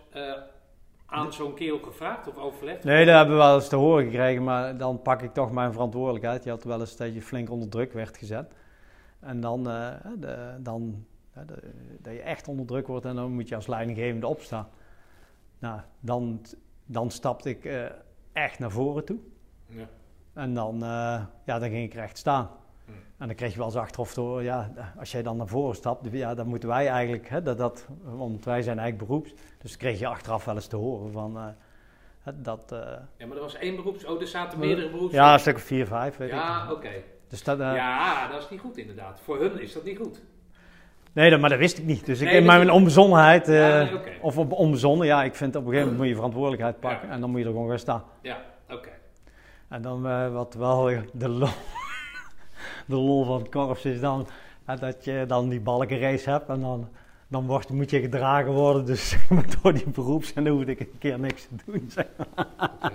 aan 1.06 1.34
zo'n 1.34 1.54
kerel 1.54 1.80
gevraagd 1.80 2.28
of 2.28 2.38
overlegd? 2.38 2.84
nee, 2.84 3.06
dat 3.06 3.16
hebben 3.16 3.36
we 3.36 3.42
wel 3.42 3.56
eens 3.56 3.68
te 3.68 3.76
horen 3.76 4.04
gekregen, 4.04 4.44
maar 4.44 4.78
dan 4.78 5.02
pak 5.02 5.22
ik 5.22 5.34
toch 5.34 5.52
mijn 5.52 5.72
verantwoordelijkheid. 5.74 6.44
Je 6.44 6.50
had 6.50 6.64
wel 6.64 6.80
eens 6.80 6.98
dat 6.98 7.14
je 7.14 7.22
flink 7.22 7.50
onder 7.50 7.70
druk 7.70 7.94
werd 7.94 8.18
gezet. 8.18 8.54
En 9.20 9.40
dan, 9.42 9.70
eh, 9.70 9.90
de, 10.20 10.56
dan 10.60 11.06
de- 11.46 11.72
dat 12.02 12.14
je 12.14 12.22
echt 12.22 12.48
onder 12.48 12.66
druk 12.66 12.88
wordt 12.88 13.06
en 13.06 13.16
dan 13.16 13.32
moet 13.32 13.50
je 13.50 13.56
als 13.56 13.68
leidinggevende 13.68 14.28
opstaan. 14.28 14.68
Nou, 15.60 15.80
dan, 16.00 16.42
dan 16.86 17.12
stapte 17.12 17.50
ik 17.50 17.66
eh, 17.66 17.86
echt 18.34 18.60
naar 18.60 18.72
voren 18.72 19.06
toe. 19.06 19.18
Ja. 19.68 19.86
En 20.34 20.54
dan, 20.54 20.74
eh, 20.84 21.26
ja, 21.46 21.60
dan 21.60 21.70
ging 21.70 21.84
ik 21.84 21.94
recht 21.94 22.18
staan. 22.18 22.50
Hm. 22.86 22.92
En 23.18 23.28
dan 23.28 23.36
kreeg 23.36 23.52
je 23.52 23.58
wel 23.58 23.66
eens 23.66 23.76
achteraf 23.76 24.14
te 24.14 24.20
horen, 24.22 24.44
ja, 24.44 24.72
als 25.00 25.12
jij 25.12 25.24
dan 25.24 25.38
naar 25.38 25.48
voren 25.48 25.76
stapt, 25.76 26.08
ja, 26.12 26.34
dan 26.36 26.48
moeten 26.48 26.70
wij 26.70 26.88
eigenlijk, 26.88 27.30
hè, 27.30 27.42
dat, 27.42 27.58
dat, 27.58 27.88
want 28.04 28.46
wij 28.46 28.62
zijn 28.62 28.80
eigenlijk 28.80 29.08
beroeps. 29.10 29.34
Dus 29.62 29.78
kreeg 29.78 30.00
je 30.00 30.08
achteraf 30.08 30.46
wel 30.46 30.56
eens 30.56 30.68
te 30.68 30.76
horen 30.76 31.12
van, 31.12 31.38
eh, 31.38 32.34
dat... 32.36 32.72
eh, 32.72 32.80
Ja, 33.18 33.26
maar 33.28 33.36
er 33.38 33.44
was 33.44 33.56
één 33.56 33.76
beroeps, 33.76 34.06
oh, 34.06 34.22
er 34.22 34.28
zaten 34.28 34.60
meerdere 34.60 34.90
beroeps. 34.90 35.14
ja, 35.14 35.34
een 35.34 35.40
stuk 35.40 35.56
of 35.56 35.62
vier, 35.62 35.88
vijf, 35.88 36.18
weet 36.18 36.30
Ja, 36.30 36.64
ik. 36.64 36.72
oké. 36.72 36.90
Dus 37.28 37.44
dat, 37.44 37.60
eh, 37.60 37.76
Ja, 37.76 38.28
dat 38.28 38.42
is 38.42 38.50
niet 38.50 38.60
goed 38.60 38.78
inderdaad. 38.78 39.20
Voor 39.24 39.40
hun 39.40 39.60
is 39.62 39.74
dat 39.74 39.84
niet 39.84 39.98
goed. 39.98 40.22
Nee, 41.14 41.30
dat, 41.30 41.40
maar 41.40 41.50
dat 41.50 41.60
wist 41.60 41.78
ik 41.78 41.86
niet. 41.86 42.06
Dus 42.06 42.22
ik 42.22 42.30
in 42.32 42.46
mijn 42.46 42.72
onbezonnenheid, 42.72 43.48
eh, 43.48 43.70
Ja, 43.70 43.84
nee, 43.84 43.96
oké. 43.96 44.12
of 44.22 44.38
op 44.38 44.52
onbezonnen, 44.52 45.08
ja, 45.08 45.24
ik 45.24 45.36
vind 45.36 45.56
op 45.56 45.62
een 45.62 45.68
gegeven 45.68 45.84
moment 45.86 45.98
moet 46.02 46.08
je 46.10 46.16
verantwoordelijkheid 46.16 46.80
pakken 46.80 47.08
Ja. 47.08 47.14
en 47.14 47.20
dan 47.22 47.30
moet 47.30 47.40
je 47.40 47.46
er 47.46 47.52
gewoon 47.52 47.70
gaan 47.70 47.80
staan. 47.80 48.04
Ja, 48.22 48.38
oké. 48.70 48.90
En 49.70 49.82
dan 49.82 50.08
eh, 50.08 50.34
wat 50.34 50.54
wel 50.54 50.90
de 51.14 51.30
lol, 51.30 51.48
de 52.86 52.96
lol 52.96 53.26
van 53.26 53.40
het 53.40 53.50
korps 53.50 53.86
is 53.86 54.00
dan 54.00 54.28
dat 54.66 55.06
je 55.06 55.24
dan 55.28 55.50
die 55.50 55.60
balkenrace 55.60 56.30
hebt 56.30 56.50
en 56.50 56.62
dan, 56.62 56.90
dan 57.28 57.46
wordt, 57.48 57.70
moet 57.70 57.90
je 57.90 58.00
gedragen 58.00 58.52
worden 58.52 58.86
dus, 58.86 59.10
zeg 59.10 59.30
maar, 59.30 59.46
door 59.62 59.74
die 59.74 59.90
beroeps 59.90 60.34
en 60.34 60.44
dan 60.44 60.54
hoef 60.54 60.66
ik 60.66 60.80
een 60.80 60.98
keer 61.00 61.20
niks 61.20 61.44
te 61.48 61.72
doen. 61.72 61.86
Zeg. 61.90 62.06
maar. 62.36 62.92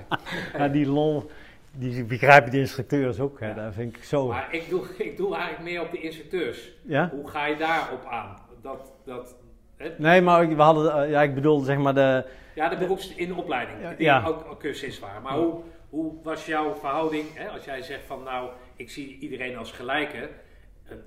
En 0.53 0.73
die 0.79 0.87
lol, 0.87 1.31
die 1.73 2.05
begrijpen 2.05 2.51
die 2.51 2.61
instructeurs 2.61 3.21
ook. 3.21 3.41
Hè. 3.41 3.49
Ja. 3.49 3.55
Dat 3.55 3.75
vind 3.75 3.97
ik 3.97 4.05
zo. 4.05 4.27
Maar 4.27 4.49
ik 4.51 4.69
doe, 4.69 4.85
ik 4.99 5.17
doe 5.17 5.35
eigenlijk 5.35 5.65
meer 5.65 5.83
op 5.83 5.91
de 5.91 6.01
instructeurs. 6.01 6.71
Ja? 6.83 7.11
Hoe 7.11 7.29
ga 7.29 7.47
je 7.47 7.57
daarop 7.57 8.07
aan? 8.11 8.37
Dat, 8.63 8.93
dat, 9.05 9.35
hè? 9.77 9.89
Nee, 9.99 10.21
maar 10.21 10.49
we 10.49 10.63
hadden, 10.63 11.03
eh, 11.03 11.11
ja, 11.11 11.23
ik 11.23 11.35
bedoel 11.35 11.61
zeg 11.61 11.79
maar 11.79 11.95
de, 11.95 12.25
Ja, 12.55 12.69
de 12.69 12.77
beroeps 12.77 13.15
in 13.15 13.29
de 13.29 13.35
opleiding, 13.35 13.79
Ja, 13.81 13.95
die 14.23 14.29
ook, 14.29 14.45
ook 14.51 14.61
cursist 14.61 15.01
waren. 15.01 15.23
Maar 15.23 15.33
hoe, 15.33 15.55
hoe 15.91 16.13
was 16.23 16.47
jouw 16.47 16.75
verhouding, 16.75 17.25
hè, 17.35 17.49
als 17.49 17.65
jij 17.65 17.83
zegt 17.83 18.05
van 18.07 18.23
nou, 18.23 18.51
ik 18.79 18.91
zie 18.91 19.19
iedereen 19.19 19.57
als 19.57 19.73
gelijke. 19.73 20.29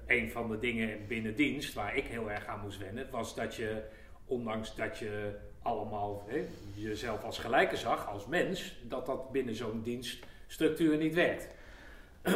Een- 0.08 0.32
van 0.32 0.50
de 0.50 0.60
dingen 0.60 1.08
binnen 1.08 1.36
dienst 1.36 1.74
waar 1.74 1.96
ik 1.96 2.04
heel 2.06 2.32
erg 2.32 2.46
aan 2.46 2.60
moest 2.62 2.78
wennen, 2.80 3.08
was 3.12 3.36
dat 3.36 3.56
je, 3.56 3.82
ondanks 4.26 4.76
dat 4.76 4.98
je 4.98 5.36
allemaal 5.62 6.24
hè, 6.28 6.42
jezelf 6.74 7.24
als 7.24 7.40
gelijke 7.40 7.76
zag, 7.76 8.08
als 8.10 8.26
mens, 8.28 8.80
dat 8.84 9.06
dat 9.06 9.32
binnen 9.32 9.56
zo'n 9.56 9.82
dienststructuur 9.84 10.98
niet 10.98 11.14
werkt. 11.14 11.50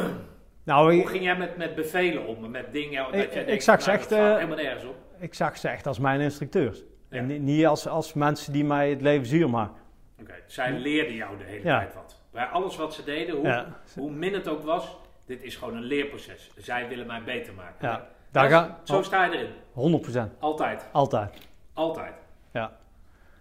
nou, 0.64 0.94
Hoe 0.94 1.06
ging 1.06 1.24
jij 1.24 1.36
met, 1.36 1.56
met 1.56 1.74
bevelen 1.74 2.26
om, 2.26 2.50
met 2.50 2.72
dingen? 2.72 3.04
dat 3.04 3.14
Ik- 3.14 3.34
ik 3.34 3.46
denkt, 3.46 3.64
zag 3.64 3.82
ze 3.82 3.88
nou, 3.88 4.00
echt, 4.00 4.12
eh, 4.12 4.34
helemaal 4.34 4.56
nergens 4.56 4.84
op. 4.84 4.96
ik 5.18 5.34
zag 5.34 5.56
ze 5.56 5.68
echt 5.68 5.86
als 5.86 5.98
mijn 5.98 6.20
instructeurs. 6.20 6.82
Ja. 7.10 7.16
En 7.18 7.26
ni- 7.26 7.38
niet 7.38 7.66
als, 7.66 7.88
als 7.88 8.12
mensen 8.14 8.52
die 8.52 8.64
mij 8.64 8.90
het 8.90 9.00
leven 9.00 9.26
zuur 9.26 9.50
maken. 9.50 9.80
Oké, 10.20 10.34
zij 10.46 10.72
leerden 10.72 11.14
jou 11.14 11.38
de 11.38 11.44
hele 11.44 11.64
Ja. 11.64 11.78
tijd 11.78 11.94
wat. 11.94 12.22
Bij 12.32 12.44
alles 12.44 12.76
wat 12.76 12.94
ze 12.94 13.04
deden, 13.04 13.34
hoe, 13.36 13.46
Ja. 13.46 13.80
hoe 13.94 14.10
min 14.10 14.32
het 14.34 14.48
ook 14.48 14.62
was, 14.62 14.96
dit 15.26 15.42
is 15.42 15.56
gewoon 15.56 15.76
een 15.76 15.82
leerproces. 15.82 16.50
Zij 16.56 16.88
willen 16.88 17.06
mij 17.06 17.22
beter 17.24 17.54
maken. 17.54 17.88
Ja, 17.88 18.06
daar 18.30 18.50
ga, 18.50 18.78
zo 18.82 19.02
sta 19.02 19.24
je 19.24 19.32
erin. 19.36 19.52
100%. 19.72 20.38
Altijd. 20.38 20.86
Altijd. 20.92 21.48
Altijd. 21.72 22.14
Ja. 22.50 22.72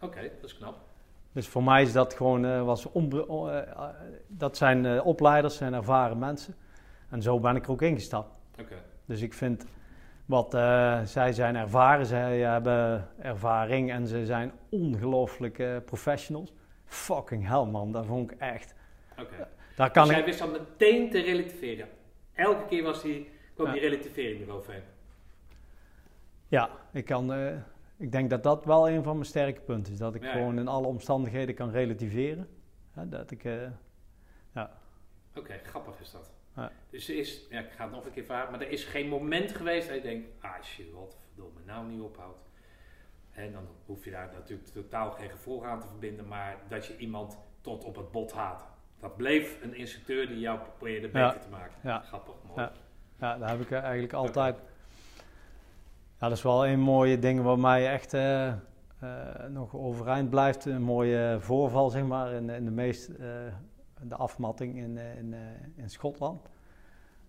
Oké, 0.01 0.21
dat 0.21 0.49
is 0.49 0.57
knap. 0.57 0.75
Dus 1.31 1.47
voor 1.47 1.63
mij 1.63 1.81
is 1.81 1.91
dat 1.91 2.13
gewoon, 2.13 2.45
eh, 2.45 2.61
was 2.63 2.91
onbe- 2.91 3.29
o- 3.29 3.47
eh, 3.49 3.57
eh, 3.71 3.83
dat 4.27 4.57
zijn 4.57 5.01
opleiders, 5.01 5.57
zijn 5.57 5.73
ervaren 5.73 6.19
mensen. 6.19 6.55
En 7.09 7.21
zo 7.21 7.39
ben 7.39 7.55
ik 7.55 7.65
er 7.65 7.71
ook 7.71 7.81
ingestapt. 7.81 8.29
Oké. 8.59 8.75
Dus 9.05 9.21
ik 9.21 9.33
vind 9.33 9.65
wat 10.25 10.51
zij 11.03 11.33
zijn 11.33 11.55
ervaren, 11.55 12.05
zij 12.05 12.39
hebben 12.39 13.07
ervaring 13.19 13.91
en 13.91 14.07
ze 14.07 14.25
zijn 14.25 14.51
ongelooflijk 14.69 15.59
eh, 15.59 15.75
professionals. 15.85 16.53
Fucking 16.85 17.47
hell 17.47 17.63
man, 17.65 17.91
dat 17.91 18.05
vond 18.05 18.31
ik 18.31 18.39
echt. 18.39 18.73
Oké. 19.19 19.47
Daar 19.75 19.91
kan 19.91 20.07
Dus 20.07 20.17
ik. 20.17 20.25
wist 20.25 20.39
dan 20.39 20.51
meteen 20.51 21.09
te 21.09 21.19
relativeren. 21.21 21.87
Elke 22.33 22.65
keer 22.65 22.83
was 22.83 23.01
die, 23.01 23.29
kwam 23.53 23.65
Ja. 23.67 23.71
die 23.73 23.81
relativering 23.81 24.41
eroverheen. 24.41 24.83
Ja, 26.47 26.69
ik 26.91 27.05
kan. 27.05 27.33
eh, 27.33 27.55
ik 27.97 28.11
denk 28.11 28.29
dat 28.29 28.43
dat 28.43 28.65
wel 28.65 28.89
een 28.89 29.03
van 29.03 29.13
mijn 29.13 29.25
sterke 29.25 29.61
punten 29.61 29.93
is. 29.93 29.99
Dat 29.99 30.15
ik 30.15 30.21
Ja, 30.21 30.27
ja. 30.27 30.33
gewoon 30.33 30.59
in 30.59 30.67
alle 30.67 30.87
omstandigheden 30.87 31.55
kan 31.55 31.71
relativeren. 31.71 32.47
Hè, 32.91 33.09
dat 33.09 33.31
ik. 33.31 33.43
eh, 33.43 33.67
Oké, 35.37 35.57
grappig 35.63 35.99
is 35.99 36.11
dat. 36.11 36.31
Ja. 36.55 36.71
Dus 36.89 37.09
er 37.09 37.17
is, 37.17 37.45
ja, 37.49 37.59
ik 37.59 37.71
ga 37.71 37.83
het 37.83 37.91
nog 37.91 38.05
een 38.05 38.11
keer 38.11 38.23
vragen, 38.23 38.51
maar 38.51 38.61
er 38.61 38.69
is 38.71 38.83
geen 38.83 39.07
moment 39.07 39.51
geweest 39.55 39.87
dat 39.87 39.95
je 39.97 40.01
denkt, 40.01 40.27
ah 40.41 40.63
shit, 40.63 40.91
wat 40.91 41.17
verdomme, 41.27 41.59
nou 41.65 41.87
niet 41.87 42.01
ophoudt. 42.01 42.39
En 43.31 43.51
dan 43.51 43.67
hoef 43.85 44.05
je 44.05 44.11
daar 44.11 44.29
natuurlijk 44.33 44.69
totaal 44.69 45.11
geen 45.11 45.29
gevolg 45.29 45.63
aan 45.63 45.79
te 45.79 45.87
verbinden, 45.87 46.27
maar 46.27 46.57
dat 46.67 46.85
je 46.85 46.97
iemand 46.97 47.37
tot 47.61 47.83
op 47.83 47.95
het 47.95 48.11
bot 48.11 48.31
haat. 48.31 48.65
Dat 49.05 49.17
bleef 49.17 49.57
een 49.63 49.75
instructeur 49.75 50.27
die 50.27 50.39
jou 50.39 50.59
probeerde 50.59 51.07
beter 51.07 51.19
Ja. 51.19 51.31
te 51.31 51.49
maken. 51.49 51.73
Ja. 51.83 51.99
Grappig, 51.99 52.33
mooi. 52.47 52.61
Ja. 52.61 52.71
Ja, 53.19 53.37
dat 53.37 53.49
heb 53.49 53.59
ik 53.59 53.71
eh, 53.71 53.79
eigenlijk 53.79 54.13
altijd. 54.13 54.55
Ja, 56.19 56.27
dat 56.27 56.37
is 56.37 56.43
wel 56.43 56.67
een 56.67 56.79
mooie 56.79 57.19
ding 57.19 57.41
waar 57.41 57.59
mij 57.59 57.91
echt 57.91 58.13
eh, 58.13 58.47
eh, 58.47 58.55
nog 59.49 59.75
overeind 59.75 60.29
blijft. 60.29 60.65
Een 60.65 60.81
mooie 60.81 61.37
voorval, 61.39 61.89
zeg 61.89 62.03
maar, 62.03 62.31
in, 62.31 62.49
in 62.49 62.65
de 62.65 62.71
meest, 62.71 63.07
de 64.01 64.15
afmatting 64.15 64.77
in, 64.77 64.97
in, 64.97 65.35
in 65.75 65.89
Schotland. 65.89 66.41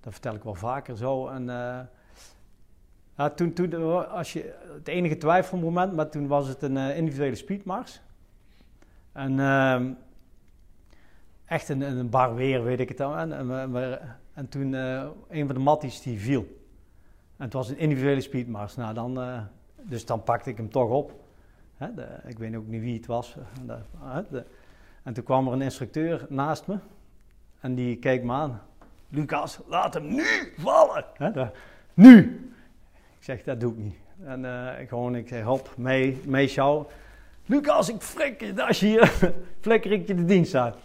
Dat 0.00 0.12
vertel 0.12 0.34
ik 0.34 0.42
wel 0.42 0.54
vaker 0.54 0.96
zo. 0.96 1.28
En, 1.28 1.44
ja, 3.16 3.30
toen, 3.34 3.52
toen, 3.52 4.08
als 4.10 4.32
je, 4.32 4.54
het 4.74 4.88
enige 4.88 5.16
twijfelmoment, 5.16 5.92
maar 5.92 6.10
toen 6.10 6.26
was 6.26 6.48
het 6.48 6.62
een 6.62 6.76
individuele 6.76 7.34
speedmars. 7.34 8.00
En 9.12 9.40
ehm, 9.40 9.92
echt 11.46 11.68
een, 11.68 11.80
een 11.80 12.10
bar 12.10 12.34
weer, 12.34 12.64
weet 12.64 12.80
ik 12.80 12.88
het 12.88 12.98
dan. 12.98 13.16
En, 13.16 13.50
en, 13.60 14.00
en 14.34 14.48
toen 14.48 14.74
eh, 14.74 15.06
een 15.28 15.46
van 15.46 15.54
de 15.54 15.60
matties 15.60 16.02
die 16.02 16.20
viel. 16.20 16.46
En 17.36 17.44
het 17.44 17.52
was 17.52 17.68
een 17.68 17.78
individuele 17.78 18.20
speedmars. 18.20 18.76
Nou, 18.76 18.94
dan, 18.94 19.20
eh, 19.20 19.40
dus 19.82 20.06
dan 20.06 20.22
pakte 20.22 20.50
ik 20.50 20.56
hem 20.56 20.70
toch 20.70 20.90
op. 20.90 21.12
Hè, 21.76 21.94
de, 21.94 22.06
ik 22.26 22.38
weet 22.38 22.56
ook 22.56 22.66
niet 22.66 22.80
wie 22.80 22.96
het 22.96 23.06
was. 23.06 23.36
En, 25.02 25.12
toen 25.12 25.24
kwam 25.24 25.46
er 25.46 25.52
een 25.52 25.62
instructeur 25.62 26.26
naast 26.28 26.66
me. 26.66 26.78
En 27.60 27.74
die 27.74 27.96
keek 27.96 28.22
me 28.22 28.32
aan. 28.32 28.60
Lucas, 29.08 29.60
laat 29.66 29.94
hem 29.94 30.14
nu 30.14 30.52
vallen. 30.56 31.04
Hè, 31.14 31.48
nu! 31.94 32.50
Ik 33.18 33.24
zeg, 33.24 33.42
dat 33.42 33.60
doe 33.60 33.72
ik 33.72 33.78
niet. 33.78 33.96
En 34.24 34.44
eh, 34.44 34.88
gewoon, 34.88 35.16
ik 35.16 35.28
zeg, 35.28 35.44
hop, 35.44 35.74
mee, 35.76 36.20
mee. 36.26 36.54
Lucas, 37.46 37.88
ik 37.88 38.00
flikker, 38.00 38.62
als 38.62 38.80
je 38.80 38.86
hier, 38.86 39.12
flikker 39.60 39.92
ik 39.92 40.06
je 40.06 40.14
de 40.14 40.24
dienst 40.24 40.54
uit. 40.54 40.76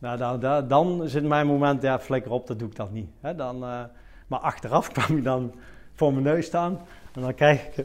Nou, 0.00 0.18
dan, 0.18 0.40
dan, 0.40 0.68
dan 0.68 1.02
het 1.02 1.24
mijn 1.24 1.46
moment, 1.46 1.82
ja, 1.82 2.00
flikker 2.00 2.30
op, 2.30 2.46
dat 2.46 2.58
doe 2.58 2.68
ik 2.68 2.76
dat 2.76 2.90
niet. 2.90 3.08
Hè, 3.20 3.34
dan, 3.34 3.56
uh, 3.56 3.80
maar 4.26 4.38
achteraf 4.38 4.90
kwam 4.92 5.12
hij 5.12 5.22
dan 5.22 5.54
voor 5.94 6.12
mijn 6.12 6.24
neus 6.24 6.46
staan. 6.46 6.78
En 7.14 7.20
dan 7.20 7.34
krijg 7.34 7.66
ik, 7.66 7.84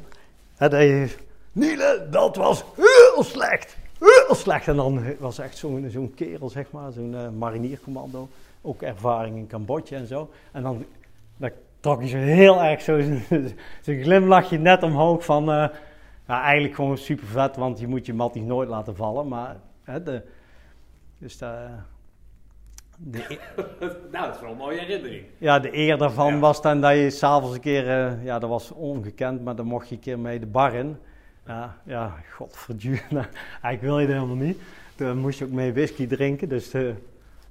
hè, 0.56 0.69
dat 0.69 1.10
Niele, 1.51 2.08
dat 2.12 2.36
was 2.36 2.63
heel 2.75 3.23
slecht. 3.23 3.78
Heel 3.99 4.36
slecht. 4.36 4.67
En 4.67 4.75
dan 4.75 5.17
was 5.19 5.39
echt 5.39 5.58
zo'n 5.58 5.88
zo'n 5.89 6.13
kerel, 6.13 6.49
zeg 6.49 6.71
maar, 6.71 6.91
zo'n 6.91 7.13
uh, 7.13 7.30
mariniercommando. 7.30 8.28
Ook 8.62 8.82
ervaring 8.82 9.38
in 9.38 9.47
Cambodja 9.47 9.97
en 9.97 10.08
zo. 10.08 10.30
En 10.51 10.63
dan, 10.63 10.86
trok 11.80 11.99
hij 11.99 12.10
zo 12.10 12.17
heel 12.17 12.62
erg 12.62 12.82
zo 12.82 13.01
zijn 13.82 14.01
glimlachje 14.04 14.58
net 14.58 14.84
omhoog 14.84 15.25
van... 15.25 15.49
Uh, 15.49 15.67
ja, 16.28 16.41
eigenlijk 16.41 16.75
gewoon 16.75 16.97
super 16.97 17.28
vet, 17.28 17.56
want 17.56 17.80
je 17.80 17.88
moet 17.88 18.06
je 18.06 18.13
mat 18.13 18.34
niet 18.34 18.45
nooit 18.45 18.69
laten 18.69 18.95
vallen. 18.95 19.28
Maar 19.28 19.56
hè, 19.84 20.04
de, 20.04 20.21
dus 21.17 21.38
de, 21.38 21.67
de, 22.97 23.39
nou, 24.12 24.25
dat 24.25 24.36
is 24.36 24.41
wel 24.41 24.51
een 24.51 24.58
mooie 24.58 24.79
herinnering. 24.79 25.25
Ja, 25.38 25.60
de 25.60 25.77
eer 25.77 25.97
daarvan 25.97 26.34
ja. 26.34 26.39
was 26.39 26.62
dan 26.62 26.81
dat 26.81 26.95
je 26.95 27.10
s'avonds 27.10 27.55
een 27.55 27.62
keer, 27.62 27.86
uh, 27.86 28.23
ja, 28.23 28.39
dat 28.39 28.49
was 28.49 28.71
ongekend, 28.71 29.43
maar 29.43 29.55
dan 29.55 29.65
mocht 29.65 29.89
je 29.89 29.95
een 29.95 30.01
keer 30.01 30.19
mee 30.19 30.39
de 30.39 30.45
bar 30.45 30.73
in. 30.73 30.97
Ja, 31.45 31.77
ja 31.84 32.15
godverduur, 32.31 33.05
nou, 33.10 33.25
eigenlijk 33.62 33.81
wil 33.81 33.99
je 33.99 34.08
dat 34.08 34.15
helemaal 34.15 34.45
niet. 34.45 34.60
Dan 34.95 35.17
moest 35.17 35.39
je 35.39 35.45
ook 35.45 35.51
mee 35.51 35.73
whisky 35.73 36.08
drinken, 36.08 36.49
dus, 36.49 36.73
uh, 36.73 36.93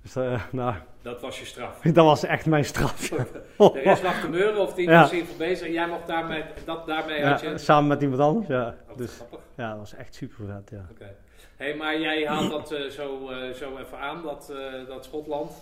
dus 0.03 0.17
uh, 0.17 0.43
nou... 0.51 0.75
Dat 1.03 1.21
was 1.21 1.39
je 1.39 1.47
straf? 1.47 1.81
Dat 1.93 2.05
was 2.05 2.25
echt 2.25 2.47
mijn 2.47 2.65
straf. 2.65 3.09
De 3.09 3.81
rest 3.85 4.03
lag 4.03 4.21
te 4.21 4.29
meuren 4.29 4.61
of 4.61 4.75
die 4.75 4.89
was 4.89 5.11
hiervoor 5.11 5.37
bezig 5.37 5.67
en 5.67 5.73
jij 5.73 5.89
mocht 5.89 6.07
daarmee, 6.07 6.45
dat, 6.65 6.87
daarmee 6.87 7.19
ja, 7.19 7.31
uit 7.31 7.41
je... 7.41 7.59
samen 7.59 7.89
met 7.89 8.03
iemand 8.03 8.21
anders, 8.21 8.47
ja. 8.47 8.75
Oh, 8.91 8.97
dus, 8.97 9.15
grappig. 9.17 9.41
Ja, 9.57 9.69
dat 9.69 9.79
was 9.79 9.95
echt 9.95 10.15
super 10.15 10.47
vet, 10.47 10.71
ja. 10.71 10.87
Oké. 10.91 11.03
Okay. 11.03 11.15
Hey, 11.57 11.75
maar 11.75 12.01
jij 12.01 12.27
haalt 12.27 12.51
dat 12.51 12.73
uh, 12.73 12.91
zo, 12.91 13.31
uh, 13.31 13.51
zo 13.51 13.77
even 13.79 13.99
aan, 13.99 14.23
dat, 14.23 14.53
uh, 14.53 14.87
dat 14.89 15.05
Schotland, 15.05 15.53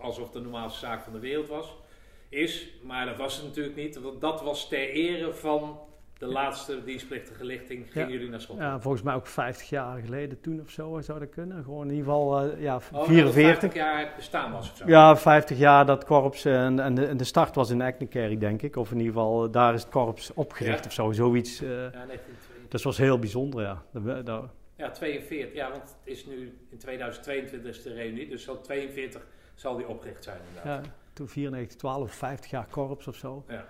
alsof 0.00 0.30
de 0.30 0.40
normaalste 0.40 0.78
zaak 0.78 1.02
van 1.02 1.12
de 1.12 1.18
wereld 1.18 1.48
was, 1.48 1.76
is. 2.28 2.68
Maar 2.82 3.06
dat 3.06 3.16
was 3.16 3.36
het 3.36 3.44
natuurlijk 3.44 3.76
niet, 3.76 4.00
want 4.00 4.20
dat 4.20 4.42
was 4.42 4.68
ter 4.68 4.88
ere 4.88 5.32
van 5.32 5.78
de 6.18 6.26
laatste 6.26 6.84
dienstplichtige 6.84 7.44
lichting. 7.44 7.86
Gingen 7.90 8.08
ja. 8.08 8.14
jullie 8.14 8.30
naar 8.30 8.40
Schotland? 8.40 8.70
Ja, 8.70 8.80
volgens 8.80 9.02
mij 9.02 9.14
ook 9.14 9.26
50 9.26 9.68
jaar 9.68 9.98
geleden 9.98 10.40
toen 10.40 10.60
of 10.60 10.70
zo 10.70 11.00
zou 11.00 11.18
dat 11.18 11.28
kunnen. 11.28 11.64
Gewoon 11.64 11.88
in 11.88 11.94
ieder 11.94 12.04
geval, 12.04 12.58
ja, 12.58 12.74
oh, 12.74 13.04
44. 13.04 13.32
50 13.32 13.74
jaar 13.74 14.12
bestaan 14.16 14.52
was 14.52 14.70
of 14.70 14.76
zo? 14.76 14.84
Ja, 14.86 15.16
50 15.16 15.58
jaar 15.58 15.86
dat 15.86 16.04
korps. 16.04 16.44
En, 16.44 16.80
en, 16.80 16.94
de, 16.94 17.06
en 17.06 17.16
de 17.16 17.24
start 17.24 17.54
was 17.54 17.70
in 17.70 17.80
Eckenkerry, 17.80 18.38
denk 18.38 18.62
ik. 18.62 18.76
Of 18.76 18.90
in 18.90 18.98
ieder 18.98 19.12
geval, 19.12 19.50
daar 19.50 19.74
is 19.74 19.82
het 19.82 19.90
korps 19.90 20.32
opgericht 20.34 20.78
ja. 20.78 20.86
of 20.86 20.92
zo. 20.92 21.12
Zoiets. 21.12 21.58
ja, 21.58 21.66
1922. 21.66 22.68
Dat 22.68 22.82
was 22.82 22.98
heel 22.98 23.18
bijzonder, 23.18 23.62
ja. 23.62 23.82
Dat, 23.92 24.26
dat, 24.26 24.44
ja, 24.76 24.90
42. 24.90 25.54
Ja, 25.54 25.70
want 25.70 25.82
het 25.82 25.96
is 26.04 26.26
nu 26.26 26.58
in 26.68 26.78
2022 26.78 27.70
is 27.70 27.82
de 27.82 27.92
reunie, 27.92 28.28
dus 28.28 28.42
zo 28.42 28.60
42 28.60 29.26
zal 29.54 29.76
die 29.76 29.88
opgericht 29.88 30.24
zijn 30.24 30.40
inderdaad. 30.48 30.84
Ja, 30.84 30.92
toen 31.12 31.28
94, 31.28 31.78
12, 31.78 32.12
50 32.12 32.50
jaar 32.50 32.66
korps 32.70 33.06
of 33.06 33.16
zo. 33.16 33.44
Ja. 33.48 33.66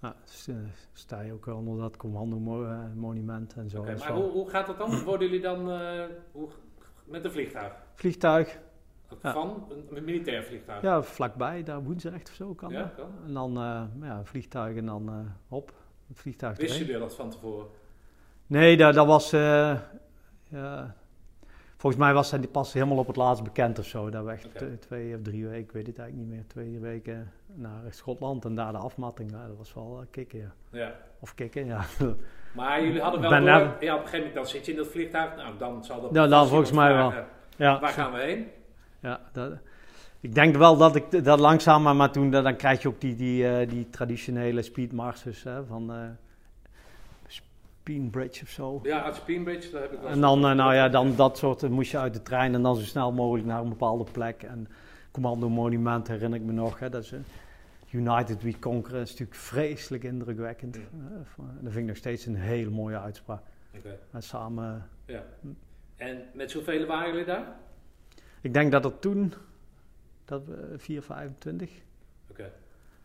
Nou, 0.00 0.14
dus, 0.24 0.48
uh, 0.48 0.56
sta 0.92 1.20
je 1.20 1.32
ook 1.32 1.46
onder 1.46 1.78
dat 1.78 1.96
commando-monument 1.96 3.54
en 3.54 3.70
zo. 3.70 3.80
Okay, 3.80 3.96
maar 3.96 4.12
hoe, 4.12 4.30
hoe 4.30 4.48
gaat 4.50 4.66
dat 4.66 4.78
dan? 4.78 5.02
Worden 5.04 5.28
jullie 5.28 5.42
dan 5.42 5.70
uh, 5.70 6.04
hoe, 6.32 6.48
met 7.04 7.24
een 7.24 7.30
vliegtuig? 7.30 7.72
Vliegtuig. 7.94 8.58
Van 9.20 9.64
ja. 9.68 9.74
een, 9.74 9.96
een, 9.96 10.04
militair 10.04 10.44
vliegtuig? 10.44 10.82
Ja, 10.82 11.02
vlakbij, 11.02 11.62
daar 11.62 11.82
Woensrecht 11.82 12.28
of 12.28 12.34
zo 12.34 12.54
kan. 12.54 12.70
Ja, 12.70 12.92
kan. 12.96 13.10
En 13.26 13.32
dan 13.32 13.58
uh, 13.58 13.82
ja, 14.08 14.24
vliegtuig 14.24 14.76
en 14.76 14.86
dan 14.86 15.32
op. 15.48 15.72
Het 16.08 16.18
vliegtuig 16.18 16.56
Wisten 16.56 16.86
jullie 16.86 17.00
dat 17.00 17.14
van 17.14 17.30
tevoren? 17.30 17.66
Nee, 18.46 18.76
dat, 18.76 18.94
dat 18.94 19.06
was 19.06 19.32
volgens 21.76 22.02
mij 22.02 22.12
was 22.12 22.30
hij 22.30 22.40
pas 22.40 22.72
helemaal 22.72 22.98
op 22.98 23.06
het 23.06 23.16
laatst 23.16 23.42
bekend 23.42 23.78
of 23.78 23.84
zo. 23.84 24.10
Dat 24.10 24.24
we 24.24 24.30
echt 24.30 24.46
okay. 24.46 24.76
twee 24.76 25.14
of 25.14 25.22
drie 25.22 25.46
weken, 25.46 25.62
ik 25.62 25.72
weet 25.72 25.86
het 25.86 25.98
eigenlijk 25.98 26.28
niet 26.28 26.36
meer, 26.36 26.46
twee 26.46 26.78
weken 26.78 27.32
naar 27.54 27.82
Schotland 27.90 28.44
en 28.44 28.54
daar 28.54 28.72
de 28.72 28.78
afmatting. 28.78 29.30
Ja, 29.30 29.46
dat 29.46 29.56
was 29.56 29.74
wel 29.74 29.98
uh, 30.00 30.06
kicken, 30.10 30.38
ja. 30.38 30.78
ja. 30.78 30.94
Of 31.20 31.34
kicken, 31.34 31.66
ja. 31.66 31.84
Maar 32.52 32.82
jullie 32.84 33.00
hadden 33.00 33.20
wel 33.20 33.30
door, 33.30 33.48
ja, 33.48 33.64
op 33.64 33.80
een 33.80 33.88
gegeven 33.90 34.18
moment 34.18 34.34
dan 34.34 34.46
zit 34.46 34.66
je 34.66 34.70
in 34.72 34.78
dat 34.78 34.86
vliegtuig, 34.86 35.36
nou 35.36 35.58
dan 35.58 35.84
zal 35.84 36.00
dat... 36.00 36.10
Ja, 36.12 36.26
dan 36.26 36.48
volgens 36.48 36.72
mij 36.72 36.92
vragen, 36.92 37.14
wel. 37.14 37.24
Ja. 37.56 37.80
Waar 37.80 37.92
gaan 37.92 38.12
we 38.12 38.20
heen? 38.20 38.46
Ja, 39.00 39.20
dat, 39.32 39.52
ik 40.20 40.34
denk 40.34 40.56
wel 40.56 40.76
dat 40.76 40.96
ik 40.96 41.24
dat 41.24 41.40
langzaam, 41.40 41.82
maar, 41.82 41.96
maar 41.96 42.10
toen 42.10 42.30
dan 42.30 42.56
krijg 42.56 42.82
je 42.82 42.88
ook 42.88 43.00
die, 43.00 43.14
die, 43.14 43.44
uh, 43.44 43.68
die 43.68 43.90
traditionele 43.90 44.62
speedmarches 44.62 45.42
hè, 45.42 45.64
van... 45.64 45.90
Uh, 45.90 45.96
Speenbridge 47.80 48.42
of 48.42 48.48
zo. 48.48 48.80
Ja, 48.82 49.02
uit 49.02 49.14
Speenbridge, 49.14 49.70
daar 49.70 49.82
heb 49.82 49.92
ik 49.92 50.00
wel 50.00 50.10
En 50.10 50.20
dan, 50.20 50.44
uh, 50.44 50.52
nou 50.52 50.74
ja, 50.74 50.88
dan 50.88 51.16
dat 51.16 51.38
soort, 51.38 51.68
moest 51.68 51.90
je 51.90 51.98
uit 51.98 52.14
de 52.14 52.22
trein 52.22 52.54
en 52.54 52.62
dan 52.62 52.76
zo 52.76 52.82
snel 52.82 53.12
mogelijk 53.12 53.46
naar 53.46 53.60
een 53.60 53.68
bepaalde 53.68 54.04
plek. 54.12 54.42
En 54.42 54.68
Commando 55.10 55.48
Monument 55.48 56.08
herinner 56.08 56.40
ik 56.40 56.44
me 56.44 56.52
nog, 56.52 56.78
hè, 56.78 56.88
dat 56.88 57.02
is 57.02 57.12
United 57.90 58.42
We 58.42 58.58
Conquer, 58.58 58.94
is 58.94 59.10
natuurlijk 59.10 59.38
vreselijk 59.38 60.04
indrukwekkend. 60.04 60.76
Mm. 60.76 61.06
Uh, 61.12 61.46
dat 61.60 61.72
vind 61.72 61.76
ik 61.76 61.84
nog 61.84 61.96
steeds 61.96 62.26
een 62.26 62.36
hele 62.36 62.70
mooie 62.70 62.98
uitspraak. 62.98 63.42
Okay. 63.76 63.98
En 64.10 64.22
samen... 64.22 64.88
Ja. 65.04 65.24
En 65.96 66.22
met 66.34 66.50
zoveel 66.50 66.86
waren 66.86 67.10
jullie 67.10 67.24
daar? 67.24 67.56
Ik 68.40 68.52
denk 68.52 68.72
dat 68.72 68.84
er 68.84 68.98
toen, 68.98 69.32
dat 70.24 70.44
we 70.44 70.74
4, 70.76 71.02
25. 71.02 71.70
Okay. 72.30 72.52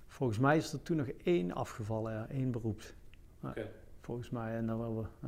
Volgens 0.07 0.39
mij 0.39 0.57
is 0.57 0.73
er 0.73 0.81
toen 0.81 0.97
nog 0.97 1.07
één 1.23 1.53
afgevallen, 1.53 2.13
ja, 2.13 2.27
één 2.29 2.51
beroeps. 2.51 2.93
Oké. 3.41 3.49
Okay. 3.49 3.69
Volgens 4.05 4.29
mij, 4.29 4.55
en 4.55 4.65
dan 4.67 4.79
wel 4.79 4.95
we. 4.95 5.27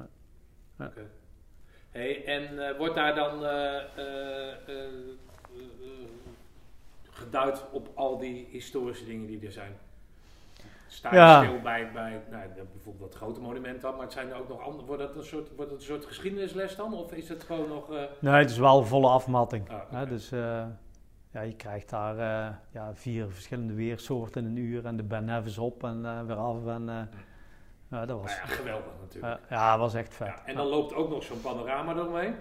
Ja. 0.79 0.85
Okay. 0.85 1.03
Hey, 1.91 2.25
en 2.25 2.53
uh, 2.53 2.77
wordt 2.77 2.95
daar 2.95 3.15
dan 3.15 3.43
uh, 3.43 3.81
geduid 7.09 7.63
op 7.71 7.89
al 7.93 8.17
die 8.17 8.47
historische 8.51 9.05
dingen 9.05 9.27
die 9.27 9.45
er 9.45 9.51
zijn? 9.51 9.71
Sta 10.87 11.09
je 11.09 11.15
Ja. 11.17 11.43
stil 11.43 11.61
bij, 11.61 11.91
bij 11.91 12.21
nou, 12.31 12.47
bijvoorbeeld 12.73 13.11
dat 13.11 13.15
grote 13.21 13.39
monument 13.39 13.81
dan, 13.81 13.93
maar 13.95 14.03
het 14.03 14.11
zijn 14.13 14.29
er 14.29 14.35
ook 14.39 14.47
nog 14.49 14.61
andere. 14.61 14.85
Wordt 14.87 15.01
dat 15.01 15.15
een 15.15 15.23
soort, 15.23 15.55
wordt 15.55 15.71
het 15.71 15.79
een 15.79 15.85
soort 15.85 16.05
geschiedenisles 16.05 16.75
dan? 16.75 16.93
Of 16.93 17.11
is 17.11 17.29
het 17.29 17.43
gewoon 17.43 17.67
nog. 17.67 17.91
eh, 17.93 18.03
Nee, 18.19 18.33
het 18.33 18.49
is 18.49 18.57
wel 18.57 18.83
volle 18.83 19.09
afmatting. 19.09 19.69
Ah, 19.69 19.81
hè, 19.91 20.05
dus 20.07 20.31
eh, 20.31 20.65
ja, 21.31 21.41
je 21.41 21.55
krijgt 21.55 21.89
daar 21.89 22.17
eh, 22.17 22.55
ja, 22.71 22.93
vier 22.95 23.29
verschillende 23.31 23.73
weersoorten 23.73 24.41
in 24.45 24.49
een 24.49 24.57
uur 24.57 24.85
en 24.85 24.97
de 24.97 25.03
Ben 25.03 25.25
Nevis 25.25 25.57
op 25.57 25.83
en 25.83 26.05
eh, 26.05 26.21
weer 26.25 26.35
af. 26.35 26.65
En, 26.67 26.89
eh, 26.89 27.01
ja, 27.89 28.05
dat 28.05 28.21
was, 28.21 28.37
nou 28.37 28.49
ja, 28.49 28.55
geweldig 28.55 28.91
natuurlijk. 29.01 29.39
eh, 29.43 29.49
ja, 29.49 29.77
was 29.77 29.93
echt 29.93 30.13
vet. 30.13 30.27
Ja, 30.27 30.41
en 30.45 30.55
dan 30.55 30.67
loopt 30.67 30.93
ook 30.93 31.09
nog 31.09 31.23
zo'n 31.23 31.41
panorama 31.41 31.93
eromheen. 31.93 32.35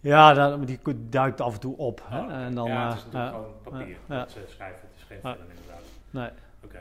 Ja, 0.00 0.32
dat, 0.34 0.66
die 0.66 0.80
duikt 1.08 1.40
af 1.40 1.54
en 1.54 1.60
toe 1.60 1.76
op. 1.76 2.02
Hè? 2.04 2.20
Oh, 2.20 2.32
en 2.32 2.54
dan, 2.54 2.66
ja, 2.68 2.84
het 2.84 2.92
eh, 2.92 2.98
is 2.98 3.04
natuurlijk 3.04 3.32
gewoon 3.34 3.54
papier. 3.62 3.96
Dat 4.06 4.30
ze 4.30 4.44
schrijven, 4.48 4.80
het 4.90 4.96
is 4.96 5.02
geen 5.02 5.18
film 5.20 5.50
inderdaad. 5.50 5.82
nee. 6.10 6.28
Oké. 6.64 6.78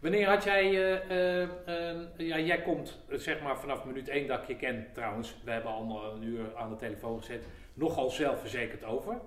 Wanneer 0.00 0.28
had 0.28 0.44
jij, 0.44 0.64
eh, 0.70 1.42
eh, 1.42 1.48
eh, 1.90 1.96
ja, 2.16 2.38
jij 2.38 2.62
komt 2.62 2.98
eh, 3.08 3.18
zeg 3.18 3.42
maar 3.42 3.56
vanaf 3.58 3.84
minuut 3.84 4.08
1 4.08 4.26
dat 4.26 4.40
ik 4.40 4.46
je 4.46 4.56
ken 4.56 4.86
trouwens, 4.92 5.36
we 5.44 5.50
hebben 5.50 5.72
allemaal 5.72 6.12
een 6.12 6.22
uur 6.22 6.56
aan 6.56 6.68
de 6.70 6.76
telefoon 6.76 7.18
gezet, 7.18 7.44
nogal 7.74 8.10
zelfverzekerd 8.10 8.84
over. 8.84 9.18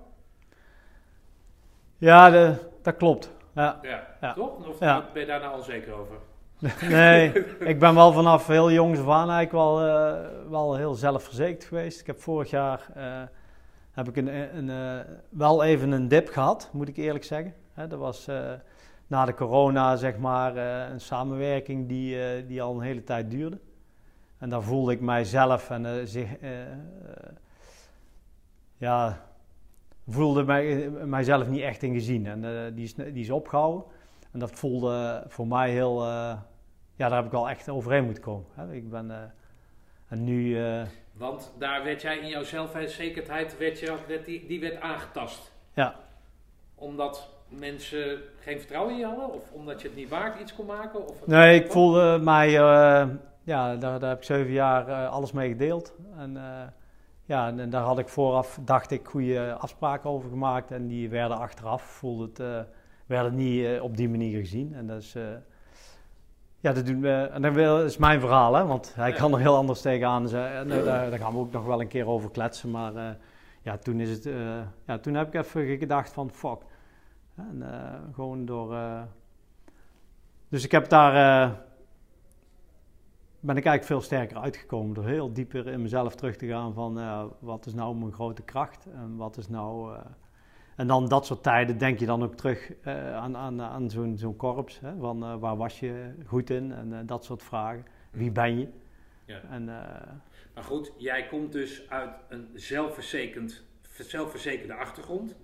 Ja, 1.98 2.30
de, 2.30 2.54
dat 2.82 2.96
klopt. 2.96 3.30
Ja. 3.54 3.78
Ja, 3.82 4.06
Ja. 4.20 4.32
toch? 4.32 4.66
Of 4.68 4.80
Ja. 4.80 5.04
ben 5.12 5.20
je 5.22 5.28
daar 5.28 5.40
nou 5.40 5.56
onzeker 5.56 5.92
over? 5.92 6.16
Nee, 6.88 7.32
ik 7.58 7.78
ben 7.78 7.94
wel 7.94 8.12
vanaf 8.12 8.46
heel 8.46 8.72
jongs 8.72 8.98
af 8.98 9.08
aan 9.08 9.30
eigenlijk 9.30 9.52
wel, 9.52 9.80
eh, 9.80 10.50
wel 10.50 10.76
heel 10.76 10.94
zelfverzekerd 10.94 11.64
geweest. 11.64 12.00
Ik 12.00 12.06
heb 12.06 12.20
vorig 12.20 12.50
jaar 12.50 12.86
eh, 12.94 13.22
heb 13.92 14.08
ik 14.08 14.16
een, 14.16 14.56
een, 14.56 14.70
eh, 14.70 15.12
wel 15.28 15.64
even 15.64 15.90
een 15.90 16.08
dip 16.08 16.28
gehad, 16.28 16.70
moet 16.72 16.88
ik 16.88 16.96
eerlijk 16.96 17.24
zeggen. 17.24 17.54
Hè, 17.72 17.86
dat 17.86 17.98
was 17.98 18.28
na 19.06 19.24
de 19.24 19.34
corona 19.34 19.96
zeg 19.96 20.18
maar 20.18 20.56
een 20.90 21.00
samenwerking 21.00 21.88
die, 21.88 22.46
die 22.46 22.62
al 22.62 22.74
een 22.74 22.80
hele 22.80 23.04
tijd 23.04 23.30
duurde. 23.30 23.58
En 24.38 24.48
daar 24.48 24.62
voelde 24.62 24.92
ik 24.92 25.00
mijzelf 25.00 25.70
en 25.70 26.08
zich, 26.08 26.28
ja, 28.76 29.26
voelde 30.08 30.44
mij, 30.44 30.90
mijzelf 30.90 31.48
niet 31.48 31.62
echt 31.62 31.82
in 31.82 31.92
gezien. 31.92 32.26
En 32.26 32.74
die, 32.74 32.84
is, 32.84 32.94
die 32.94 33.12
is 33.12 33.30
opgehouden. 33.30 33.84
En 34.36 34.42
dat 34.42 34.50
voelde 34.50 35.24
voor 35.28 35.46
mij 35.46 35.70
heel, 35.70 36.02
eh, 36.02 36.08
ja, 36.96 37.08
daar 37.08 37.16
heb 37.16 37.24
ik 37.24 37.30
wel 37.30 37.48
echt 37.48 37.68
overheen 37.68 38.04
moeten 38.04 38.22
komen. 38.22 38.46
Hè. 38.54 38.72
Ik 38.72 38.90
ben, 38.90 39.10
eh, 39.10 39.16
en 40.08 40.24
nu, 40.24 40.64
eh, 40.64 40.82
Want 41.12 41.52
daar 41.58 41.84
werd 41.84 42.02
jij 42.02 42.18
in 42.18 42.28
jouw 42.28 42.42
zelfverzekerdheid, 42.42 43.58
werd 43.58 43.78
je, 43.78 43.94
werd 44.06 44.24
die, 44.24 44.46
die 44.46 44.60
werd 44.60 44.80
aangetast. 44.80 45.52
ja, 45.74 45.94
Omdat 46.74 47.28
mensen 47.48 48.18
geen 48.40 48.58
vertrouwen 48.58 48.92
in 48.92 48.98
je 48.98 49.06
hadden? 49.06 49.32
Of 49.32 49.50
omdat 49.52 49.82
je 49.82 49.88
het 49.88 49.96
niet 49.96 50.08
waard 50.08 50.40
iets 50.40 50.54
kon 50.54 50.66
maken? 50.66 51.08
Of 51.08 51.26
nee, 51.26 51.60
ik 51.62 51.70
voelde 51.70 52.18
mij, 52.22 52.50
ja, 52.50 53.76
daar, 53.76 53.98
daar 53.98 54.08
heb 54.08 54.18
ik 54.18 54.24
zeven 54.24 54.52
jaar 54.52 55.06
alles 55.06 55.32
mee 55.32 55.48
gedeeld. 55.48 55.94
En 56.16 56.36
ja, 57.24 57.46
en, 57.46 57.60
en 57.60 57.70
daar 57.70 57.82
had 57.82 57.98
ik 57.98 58.08
vooraf, 58.08 58.58
dacht 58.60 58.90
ik, 58.90 59.06
goede 59.06 59.54
afspraken 59.54 60.10
over 60.10 60.30
gemaakt. 60.30 60.70
En 60.70 60.86
die 60.86 61.08
werden 61.08 61.38
achteraf, 61.38 61.82
voelde 61.82 62.24
het, 62.24 62.66
werden 63.06 63.34
niet 63.34 63.64
eh, 63.64 63.82
op 63.82 63.96
die 63.96 64.08
manier 64.08 64.38
gezien. 64.38 64.74
En 64.74 64.86
dat 64.86 65.02
is, 65.02 65.14
eh, 65.14 65.22
Ja, 66.60 66.72
dat, 66.72 66.86
doen 66.86 67.00
we, 67.00 67.30
en 67.32 67.42
dat 67.42 67.84
is 67.84 67.96
mijn 67.96 68.20
verhaal, 68.20 68.54
hè, 68.54 68.66
want 68.66 68.94
hij 68.94 69.12
kan 69.12 69.32
er 69.32 69.38
heel 69.38 69.56
anders 69.56 69.80
tegenaan. 69.80 70.28
zijn. 70.28 70.52
En, 70.52 70.78
eh, 70.78 70.84
daar, 70.84 71.10
daar 71.10 71.18
gaan 71.18 71.32
we 71.32 71.38
ook 71.38 71.52
nog 71.52 71.64
wel 71.64 71.80
een 71.80 71.88
keer 71.88 72.06
over 72.06 72.30
kletsen. 72.30 72.70
Maar 72.70 73.16
ja, 73.62 73.76
toen, 73.76 74.00
is 74.00 74.10
het, 74.10 74.24
ja, 74.86 74.98
toen 74.98 75.14
heb 75.14 75.34
ik 75.34 75.34
even 75.34 75.78
gedacht 75.78 76.12
van 76.12 76.30
fuck. 76.30 76.58
En, 77.36 77.62
gewoon 78.14 78.44
door... 78.44 78.76
dus 80.48 80.64
ik 80.64 80.72
heb 80.72 80.88
daar... 80.88 81.12
ben 83.40 83.56
ik 83.56 83.64
eigenlijk 83.64 83.84
veel 83.84 84.00
sterker 84.00 84.36
uitgekomen 84.36 84.94
door 84.94 85.06
heel 85.06 85.32
dieper 85.32 85.66
in 85.68 85.82
mezelf 85.82 86.14
terug 86.14 86.36
te 86.36 86.46
gaan 86.46 86.74
van 86.74 87.00
wat 87.38 87.66
is 87.66 87.74
nou 87.74 87.96
mijn 87.96 88.12
grote 88.12 88.42
kracht 88.42 88.86
en 88.94 89.16
wat 89.16 89.36
is 89.36 89.48
nou... 89.48 89.96
en 90.76 90.86
dan 90.86 91.08
dat 91.08 91.26
soort 91.26 91.42
tijden 91.42 91.78
denk 91.78 91.98
je 91.98 92.06
dan 92.06 92.22
ook 92.22 92.34
terug 92.34 92.72
eh, 92.82 93.14
aan, 93.14 93.36
aan, 93.36 93.62
aan 93.62 93.90
zo'n 93.90 94.16
zo'n 94.18 94.36
korps. 94.36 94.80
Hè, 94.80 94.96
van 94.98 95.24
eh, 95.24 95.36
waar 95.38 95.56
was 95.56 95.80
je 95.80 96.14
goed 96.26 96.50
in 96.50 96.72
en 96.72 96.92
eh, 96.92 96.98
dat 97.06 97.24
soort 97.24 97.42
vragen. 97.42 97.86
Wie 98.10 98.30
ben 98.30 98.58
je? 98.58 98.68
Ja. 99.24 99.40
En, 99.50 99.64
Maar 100.54 100.64
goed, 100.64 100.92
jij 100.96 101.26
komt 101.26 101.52
dus 101.52 101.90
uit 101.90 102.10
een 102.28 102.48
zelfverzekerd, 102.54 103.62
zelfverzekerde 103.98 104.74
achtergrond. 104.74 105.34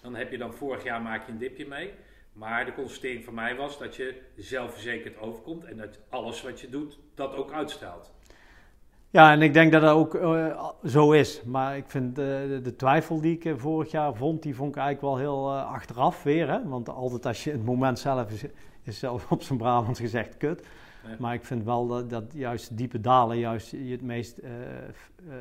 Dan 0.00 0.14
heb 0.14 0.30
je 0.30 0.38
dan 0.38 0.54
vorig 0.54 0.84
jaar 0.84 1.02
maak 1.02 1.26
je 1.26 1.32
een 1.32 1.38
dipje 1.38 1.66
mee. 1.66 1.92
Maar 2.32 2.64
de 2.64 2.74
constatering 2.74 3.24
van 3.24 3.34
mij 3.34 3.56
was 3.56 3.78
dat 3.78 3.96
je 3.96 4.22
zelfverzekerd 4.36 5.18
overkomt 5.18 5.64
en 5.64 5.76
dat 5.76 5.98
alles 6.08 6.42
wat 6.42 6.60
je 6.60 6.68
doet, 6.68 6.98
dat 7.14 7.34
ook 7.34 7.52
uitstraalt. 7.52 8.12
Ja, 9.10 9.32
en 9.32 9.42
ik 9.42 9.52
denk 9.52 9.72
dat 9.72 9.82
dat 9.82 9.94
ook 9.94 10.14
eh, 10.14 10.68
zo 10.84 11.12
is. 11.12 11.42
Maar 11.42 11.76
ik 11.76 11.84
vind 11.86 12.18
eh, 12.18 12.24
de, 12.62 12.74
twijfel 12.76 13.20
die 13.20 13.34
ik 13.34 13.44
eh, 13.44 13.52
vorig 13.56 13.90
jaar 13.90 14.14
vond, 14.14 14.42
die 14.42 14.54
vond 14.54 14.76
ik 14.76 14.82
eigenlijk 14.82 15.14
wel 15.14 15.18
heel 15.18 15.58
achteraf 15.58 16.22
weer. 16.22 16.48
Hè? 16.48 16.68
Want 16.68 16.88
altijd 16.88 17.26
als 17.26 17.44
je 17.44 17.50
in 17.50 17.56
het 17.56 17.66
moment 17.66 17.98
zelf 17.98 18.30
is, 18.30 18.44
is 18.82 18.98
zelf 18.98 19.30
op 19.30 19.42
zijn 19.42 19.58
Brabants 19.58 20.00
gezegd 20.00 20.36
kut. 20.36 20.66
Ja. 21.06 21.16
Maar 21.18 21.34
ik 21.34 21.44
vind 21.44 21.64
wel 21.64 21.86
dat, 21.86 22.10
dat 22.10 22.32
juist 22.34 22.76
diepe 22.76 23.00
dalen 23.00 23.38
juist 23.38 23.70
je 23.70 23.90
het 23.90 24.02
meest 24.02 24.40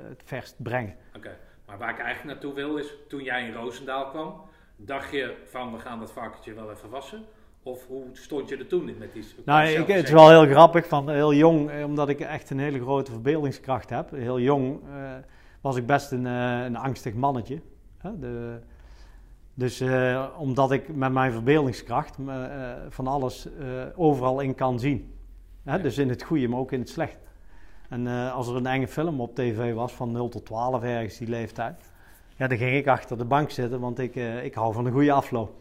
het 0.08 0.24
verst 0.26 0.56
brengen. 0.64 0.96
Oké, 1.16 1.38
maar 1.66 1.78
waar 1.78 1.90
ik 1.90 2.00
eigenlijk 2.00 2.34
naartoe 2.34 2.54
wil 2.54 2.78
is, 2.78 2.94
toen 3.08 3.24
jij 3.24 3.48
in 3.48 3.54
Roosendaal 3.54 4.10
kwam, 4.10 4.42
dacht 4.76 5.12
je 5.12 5.44
van 5.46 5.74
we 5.74 5.80
gaan 5.80 6.00
dat 6.00 6.12
varkentje 6.12 6.54
wel 6.54 6.72
even 6.72 6.90
wassen? 6.90 7.26
Of 7.68 7.88
hoe 7.88 8.04
stond 8.14 8.50
je 8.50 8.58
er 8.58 8.68
toen 8.68 8.90
in 8.90 8.98
met 8.98 9.14
die 9.14 9.26
Nou, 9.46 9.68
ik, 9.68 9.88
het 9.88 10.04
is 10.04 10.12
wel 10.12 10.30
heel 10.30 10.46
grappig, 10.46 10.88
van 10.88 11.10
heel 11.10 11.34
jong, 11.34 11.70
eh, 11.70 11.86
omdat 11.86 12.10
ik 12.10 12.20
echt 12.20 12.50
een 12.50 12.60
hele 12.60 12.80
grote 12.80 13.12
verbeeldingskracht 13.12 13.90
heb. 13.90 14.12
Heel 14.12 14.40
jong 14.40 14.80
eh, 14.94 15.12
was 15.62 15.76
ik 15.76 15.86
best 15.86 16.12
een, 16.12 16.26
eh, 16.26 16.64
een 16.64 16.76
angstig 16.76 17.14
mannetje. 17.14 17.62
Hè, 17.98 18.20
de, 18.20 18.60
dus 19.54 19.84
omdat 20.38 20.72
ik 20.72 20.96
met 20.96 21.12
mijn 21.12 21.32
verbeeldingskracht 21.32 22.18
van 22.90 23.08
alles 23.08 23.48
overal 23.96 24.40
in 24.40 24.56
kan 24.56 24.80
zien. 24.80 25.14
Hè, 25.64 25.76
Ja. 25.76 25.82
Dus 25.82 25.98
in 25.98 26.10
het 26.10 26.24
goede, 26.24 26.48
maar 26.48 26.60
ook 26.60 26.72
in 26.72 26.80
het 26.80 26.90
slechte. 26.90 27.28
En 27.90 28.08
als 28.08 28.48
er 28.48 28.56
een 28.56 28.66
enge 28.66 28.88
film 28.88 29.22
op 29.22 29.36
tv 29.36 29.74
was, 29.74 29.94
van 29.94 30.12
0 30.12 30.30
tot 30.30 30.46
12 30.46 30.84
ergens 30.84 31.18
die 31.18 31.28
leeftijd, 31.28 31.92
ja, 32.36 32.48
dan 32.48 32.58
ging 32.58 32.76
ik 32.76 32.88
achter 32.88 33.18
de 33.18 33.26
bank 33.26 33.50
zitten, 33.50 33.80
want 33.80 34.00
ik, 34.00 34.16
ik 34.44 34.54
hou 34.54 34.74
van 34.74 34.86
een 34.86 34.92
goede 34.92 35.12
afloop. 35.12 35.54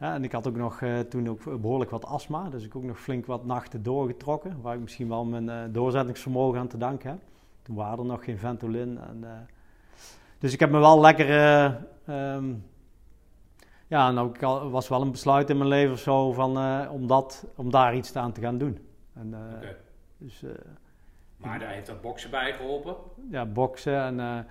Ja, 0.00 0.14
en 0.14 0.24
ik 0.24 0.32
had 0.32 0.48
ook 0.48 0.56
nog 0.56 0.80
eh, 0.80 0.98
toen 1.00 1.28
ook 1.28 1.60
behoorlijk 1.60 1.90
wat 1.90 2.04
astma, 2.06 2.48
dus 2.48 2.64
ik 2.64 2.76
ook 2.76 2.82
nog 2.82 3.00
flink 3.00 3.26
wat 3.26 3.44
nachten 3.44 3.82
doorgetrokken, 3.82 4.60
waar 4.60 4.74
ik 4.74 4.80
misschien 4.80 5.08
wel 5.08 5.24
mijn 5.24 5.48
eh, 5.48 5.62
doorzettingsvermogen 5.70 6.60
aan 6.60 6.68
te 6.68 6.78
danken 6.78 7.10
heb. 7.10 7.18
Toen 7.62 7.76
waren 7.76 7.98
er 7.98 8.04
nog 8.04 8.24
geen 8.24 8.38
Ventolin. 8.38 8.98
En, 8.98 9.24
eh, 9.24 9.30
dus 10.38 10.52
ik 10.52 10.60
heb 10.60 10.70
me 10.70 10.78
wel 10.78 11.00
lekker, 11.00 11.28
eh, 11.30 11.64
ehm, 12.06 12.54
ja, 13.86 14.10
nou, 14.10 14.28
ik 14.28 14.42
al- 14.42 14.70
was 14.70 14.88
wel 14.88 15.02
een 15.02 15.10
besluit 15.10 15.50
in 15.50 15.56
mijn 15.56 15.68
leven 15.68 15.92
of 15.92 15.98
zo 16.00 16.32
van, 16.32 16.58
om, 16.90 17.06
dat, 17.06 17.46
om 17.56 17.70
daar 17.70 17.94
iets 17.94 18.16
aan 18.16 18.32
te 18.32 18.40
gaan 18.40 18.58
doen. 18.58 18.78
En, 19.14 19.34
Oké. 19.56 19.76
Dus 20.18 20.44
Maar 21.36 21.58
daar 21.58 21.68
heeft 21.70 21.86
dat 21.86 22.00
boksen 22.00 22.30
bij 22.30 22.52
geholpen. 22.52 22.94
ja, 23.30 23.46
boksen 23.46 24.00
en, 24.20 24.46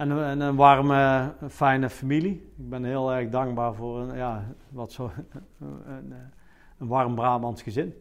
en, 0.00 0.24
en 0.24 0.40
een 0.40 0.56
warme, 0.56 1.32
fijne 1.48 1.90
familie. 1.90 2.32
Ik 2.56 2.68
ben 2.68 2.84
heel 2.84 3.12
erg 3.12 3.28
dankbaar 3.28 3.74
voor 3.74 4.00
een, 4.00 4.16
ja, 4.16 4.54
wat 4.68 4.92
zo, 4.92 5.12
een, 5.60 6.14
een, 6.78 6.86
warm 6.88 7.14
Brabants 7.14 7.62
gezin. 7.62 7.94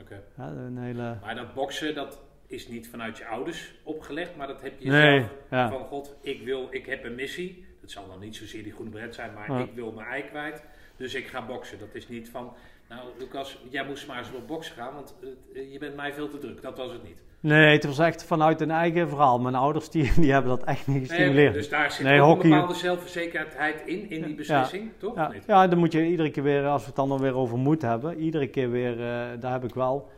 Oké. 0.00 0.22
Ja, 0.36 0.46
een 0.48 0.78
hele... 0.78 1.16
Maar 1.22 1.34
dat 1.34 1.54
boksen, 1.54 1.94
dat 1.94 2.22
is 2.46 2.68
niet 2.68 2.88
vanuit 2.88 3.18
je 3.18 3.26
ouders 3.26 3.74
opgelegd, 3.82 4.36
maar 4.36 4.46
dat 4.46 4.62
heb 4.62 4.80
je 4.80 4.90
Nee, 4.90 5.18
zelf 5.18 5.30
ja. 5.50 5.68
van 5.68 5.84
God, 5.84 6.14
ik 6.20 6.42
wil, 6.44 6.66
ik 6.70 6.86
heb 6.86 7.04
een 7.04 7.14
missie. 7.14 7.64
Dat 7.80 7.90
zal 7.90 8.08
dan 8.08 8.20
niet 8.20 8.36
zozeer 8.36 8.62
die 8.62 8.72
groene 8.72 8.90
bret 8.90 9.14
zijn, 9.14 9.34
maar 9.34 9.52
Ja. 9.52 9.58
ik 9.58 9.72
wil 9.74 9.92
mijn 9.92 10.06
ei 10.08 10.22
kwijt. 10.22 10.64
Dus 10.96 11.14
ik 11.14 11.26
ga 11.26 11.46
boksen. 11.46 11.78
Dat 11.78 11.94
is 11.94 12.08
niet 12.08 12.28
van, 12.30 12.52
nou 12.88 13.08
Lucas, 13.18 13.58
jij 13.70 13.86
moest 13.86 14.06
maar 14.06 14.18
eens 14.18 14.32
op 14.32 14.46
boksen 14.46 14.74
gaan, 14.76 14.94
want 14.94 15.14
eh, 15.54 15.72
je 15.72 15.78
bent 15.78 15.96
mij 15.96 16.12
veel 16.12 16.28
te 16.28 16.38
druk. 16.38 16.62
Dat 16.62 16.76
was 16.76 16.92
het 16.92 17.02
niet. 17.02 17.22
Nee, 17.40 17.72
het 17.72 17.84
was 17.84 17.98
echt 17.98 18.24
vanuit 18.24 18.60
een 18.60 18.70
eigen 18.70 19.08
verhaal. 19.08 19.38
Mijn 19.40 19.54
ouders 19.54 19.90
die, 19.90 20.12
die 20.20 20.32
hebben 20.32 20.50
dat 20.50 20.64
echt 20.64 20.86
niet 20.86 20.96
Nee, 20.96 21.06
gestimuleerd. 21.06 21.54
dus 21.54 21.68
daar 21.68 21.90
zit 21.92 22.04
Nee, 22.06 22.20
ook 22.20 22.26
hockey- 22.26 22.44
een 22.50 22.50
bepaalde 22.56 22.74
zelfverzekerdheid 22.78 23.82
in, 23.86 24.10
in 24.10 24.22
die 24.24 24.34
beslissing, 24.34 24.90
toch? 24.98 25.28
Ja, 25.46 25.66
dan 25.66 25.78
moet 25.78 25.92
je 25.92 26.06
iedere 26.06 26.30
keer 26.30 26.42
weer, 26.42 26.66
als 26.66 26.80
we 26.80 26.86
het 26.86 26.96
dan 26.96 27.08
nog 27.08 27.20
weer 27.20 27.34
over 27.34 27.58
moed 27.58 27.82
hebben, 27.82 28.18
iedere 28.18 28.46
keer 28.48 28.70
weer, 28.70 28.92
eh, 28.92 29.40
daar 29.40 29.52
heb 29.52 29.64
ik 29.64 29.74
wel, 29.74 30.08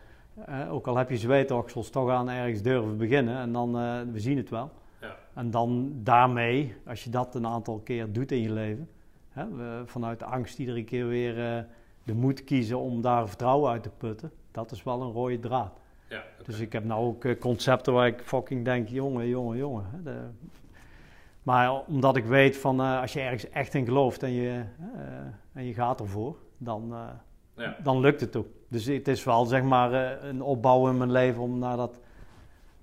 eh, 0.47 0.73
ook 0.73 0.87
al 0.87 0.97
heb 0.97 1.11
je 1.11 1.17
zweetoksels, 1.17 1.91
toch 1.91 2.11
aan 2.11 2.29
ergens 2.31 2.63
durven 2.63 2.97
beginnen 2.97 3.37
en 3.39 3.53
dan, 3.53 3.79
eh, 3.79 4.01
we 4.13 4.21
zien 4.21 4.37
het 4.37 4.51
wel. 4.51 4.71
Ja. 5.01 5.17
En 5.35 5.51
dan 5.51 5.93
daarmee, 6.03 6.75
als 6.87 7.05
je 7.05 7.11
dat 7.11 7.35
een 7.35 7.47
aantal 7.47 7.81
keer 7.85 8.13
doet 8.13 8.33
in 8.33 8.43
je 8.43 8.53
leven, 8.53 8.89
hè, 9.31 9.45
vanuit 9.85 10.19
de 10.19 10.25
angst 10.25 10.59
iedere 10.59 10.85
keer 10.85 11.07
weer 11.09 11.67
de 12.05 12.15
moed 12.15 12.45
kiezen 12.45 12.79
om 12.79 13.03
daar 13.03 13.29
vertrouwen 13.29 13.71
uit 13.71 13.83
te 13.83 13.91
putten, 13.99 14.31
dat 14.53 14.71
is 14.71 14.83
wel 14.83 15.03
een 15.03 15.13
rode 15.13 15.39
draad. 15.39 15.81
Ja. 16.09 16.25
Dus 16.45 16.59
ik 16.61 16.73
heb 16.73 16.85
nou 16.85 17.05
ook 17.07 17.25
eh, 17.25 17.39
concepten 17.41 17.93
waar 17.93 18.07
ik 18.07 18.21
fucking 18.25 18.65
denk, 18.65 18.89
jongen, 18.89 19.29
jongen, 19.29 19.57
jongen. 19.57 19.85
Hè, 19.93 20.03
de- 20.03 20.29
maar 21.43 21.85
omdat 21.85 22.17
ik 22.17 22.25
weet 22.25 22.57
van 22.57 22.81
eh, 22.81 23.01
als 23.01 23.13
je 23.13 23.21
ergens 23.21 23.49
echt 23.49 23.75
in 23.75 23.85
gelooft 23.85 24.23
en 24.23 24.33
je, 24.33 24.63
eh, 24.95 25.01
en 25.53 25.65
je 25.65 25.75
gaat 25.75 26.01
ervoor, 26.01 26.37
dan, 26.59 26.95
Ja. 27.57 27.77
dan 27.83 28.01
lukt 28.01 28.21
het 28.21 28.37
ook. 28.37 28.47
Dus 28.69 28.85
het 28.85 29.09
is 29.09 29.25
wel 29.25 29.45
zeg 29.45 29.63
maar 29.63 29.93
een 30.25 30.43
opbouw 30.43 30.89
in 30.89 30.97
mijn 30.99 31.13
leven 31.13 31.43
om 31.43 31.59
naar 31.59 31.77
dat 31.77 31.99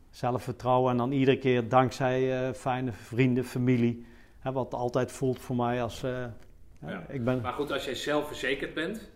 zelfvertrouwen 0.09 0.91
en 0.91 0.97
dan 0.97 1.11
iedere 1.11 1.38
keer 1.38 1.69
dankzij 1.69 2.53
fijne 2.53 2.91
vrienden, 2.91 3.43
familie, 3.43 4.05
hè, 4.39 4.51
wat 4.51 4.73
altijd 4.73 5.11
voelt 5.11 5.39
voor 5.39 5.55
mij 5.55 5.83
als 5.83 6.01
Ja. 6.01 7.03
ik 7.07 7.23
ben, 7.23 7.41
Maar 7.41 7.53
goed, 7.53 7.71
als 7.71 7.85
jij 7.85 7.95
zelfverzekerd 7.95 8.73
bent, 8.73 9.09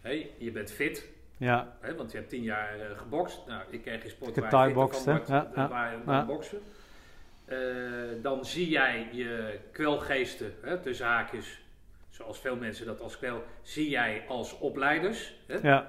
hè, 0.00 0.30
je 0.38 0.50
bent 0.50 0.70
fit, 0.70 1.08
ja, 1.38 1.76
want 1.96 2.10
je 2.10 2.16
hebt 2.16 2.30
tien 2.30 2.42
jaar 2.42 2.80
eh, 2.80 2.98
gebokst. 2.98 3.46
Nou, 3.46 3.62
ik 3.70 3.82
ken 3.82 4.00
geen 4.00 4.10
sport 4.10 4.36
waar 4.36 4.44
je 4.44 4.50
thai-bokst, 4.50 5.02
van 5.02 5.12
hè? 5.12 5.18
wordt 5.18 5.30
Ja, 5.30 5.50
dan 5.54 5.64
ja, 5.64 5.68
waar 5.68 5.92
je 5.92 6.04
dan 6.04 6.14
ja. 6.14 6.24
boksen. 6.24 6.58
Eh, 7.44 7.58
dan 8.22 8.44
zie 8.44 8.68
jij 8.68 9.08
je 9.12 9.58
kwelgeesten, 9.72 10.54
hè, 10.62 10.78
tussen 10.78 11.06
haakjes, 11.06 11.60
zoals 12.10 12.38
veel 12.38 12.56
mensen 12.56 12.86
dat 12.86 13.00
als 13.00 13.18
kwel, 13.18 13.44
zie 13.62 13.88
jij 13.88 14.24
als 14.28 14.58
opleiders. 14.58 15.34
Hè? 15.46 15.58
ja, 15.62 15.86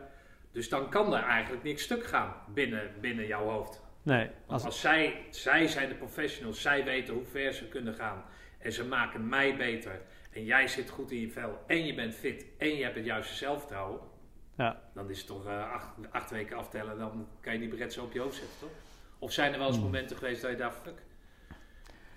Dus 0.51 0.69
dan 0.69 0.89
kan 0.89 1.13
er 1.13 1.23
eigenlijk 1.23 1.63
niks 1.63 1.83
stuk 1.83 2.05
gaan 2.05 2.33
binnen, 2.53 2.91
binnen 2.99 3.27
jouw 3.27 3.45
hoofd. 3.49 3.81
nee. 4.03 4.25
Want 4.25 4.33
Als, 4.47 4.63
als 4.63 4.79
zij, 4.79 5.25
zij 5.29 5.67
zijn 5.67 5.89
de 5.89 5.95
professionals, 5.95 6.61
zij 6.61 6.83
weten 6.83 7.13
hoe 7.13 7.25
ver 7.25 7.53
ze 7.53 7.67
kunnen 7.67 7.93
gaan. 7.93 8.23
En 8.57 8.71
ze 8.71 8.85
maken 8.85 9.29
mij 9.29 9.55
beter. 9.55 10.01
En 10.31 10.45
jij 10.45 10.67
zit 10.67 10.89
goed 10.89 11.11
in 11.11 11.19
je 11.19 11.29
vel. 11.29 11.63
En 11.67 11.85
je 11.85 11.93
bent 11.93 12.15
fit. 12.15 12.45
En 12.57 12.75
je 12.75 12.83
hebt 12.83 12.95
het 12.95 13.05
juiste 13.05 13.33
zelfvertrouwen. 13.33 13.99
Ja. 14.59 14.79
Dan 14.93 15.09
is 15.09 15.17
het 15.17 15.27
toch 15.27 15.45
eh, 15.45 15.71
acht, 15.71 15.87
acht 16.11 16.31
weken 16.31 16.57
aftellen. 16.57 16.97
Dan 16.97 17.27
kan 17.41 17.53
je 17.53 17.59
die 17.59 17.67
bret 17.67 17.93
zo 17.93 18.03
op 18.03 18.13
je 18.13 18.19
hoofd 18.19 18.35
zetten, 18.35 18.59
toch? 18.59 18.69
Of 19.19 19.31
zijn 19.31 19.51
er 19.53 19.57
wel 19.57 19.67
eens 19.67 19.75
Hmm. 19.75 19.85
momenten 19.85 20.17
geweest 20.17 20.41
dat 20.41 20.51
je 20.51 20.57
dacht, 20.57 20.77
fuck. 20.83 21.03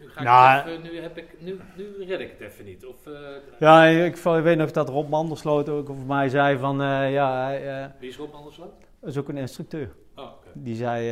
Nu, 0.01 0.09
ga 0.11 0.21
ik 0.21 0.27
Nou, 0.27 0.69
even, 0.69 0.83
nu, 0.83 1.01
heb 1.01 1.19
ik, 1.19 1.41
nu, 1.41 1.61
nu 1.77 2.05
red 2.05 2.21
ik 2.21 2.31
het 2.31 2.41
even 2.41 2.65
niet. 2.65 2.87
Of, 2.87 3.07
eh, 3.07 3.13
Ja, 3.59 3.85
ik, 3.85 4.17
ik 4.17 4.23
weet 4.23 4.57
nog 4.57 4.71
dat 4.71 4.89
Rob 4.89 5.09
Mandersloot 5.09 5.69
ook 5.69 5.91
over 5.91 6.07
mij 6.07 6.29
zei 6.29 6.59
van, 6.59 6.83
eh, 6.83 7.13
ja, 7.13 7.45
hij 7.45 7.93
Wie 7.99 8.09
is 8.09 8.17
Rob 8.17 8.35
Anderslo? 8.35 8.73
is 9.03 9.17
ook 9.19 9.29
een 9.29 9.37
instructeur. 9.37 9.93
Oh. 10.17 10.31
Die 10.53 10.75
zei, 10.75 11.05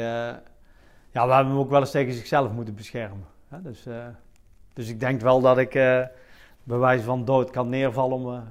ja, 1.13 1.27
we 1.27 1.33
hebben 1.33 1.53
hem 1.53 1.59
ook 1.59 1.71
wel 1.71 1.81
eens 1.81 1.91
tegen 1.91 2.13
zichzelf 2.13 2.51
moeten 2.53 2.75
beschermen. 2.75 3.27
Hè? 3.49 3.63
Dus, 3.63 3.87
dus 4.73 4.89
ik 4.89 5.01
denk 5.01 5.21
wel 5.21 5.41
dat 5.41 5.59
ik 5.59 5.73
bij 6.63 6.79
wijze 6.79 7.05
van 7.05 7.25
dood 7.25 7.51
kan 7.51 7.69
neervallen. 7.69 8.17
Om, 8.17 8.45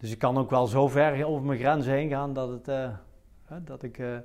dus 0.00 0.10
ik 0.10 0.18
kan 0.18 0.38
ook 0.38 0.50
wel 0.50 0.66
zo 0.66 0.88
ver 0.88 1.24
over 1.24 1.42
mijn 1.46 1.58
grenzen 1.58 1.92
heen 1.92 2.08
gaan 2.08 2.32
dat 2.32 2.48
het, 2.48 2.68
eh, 2.68 2.88
dat 3.64 3.82
ik... 3.82 3.98
eh, 3.98 4.16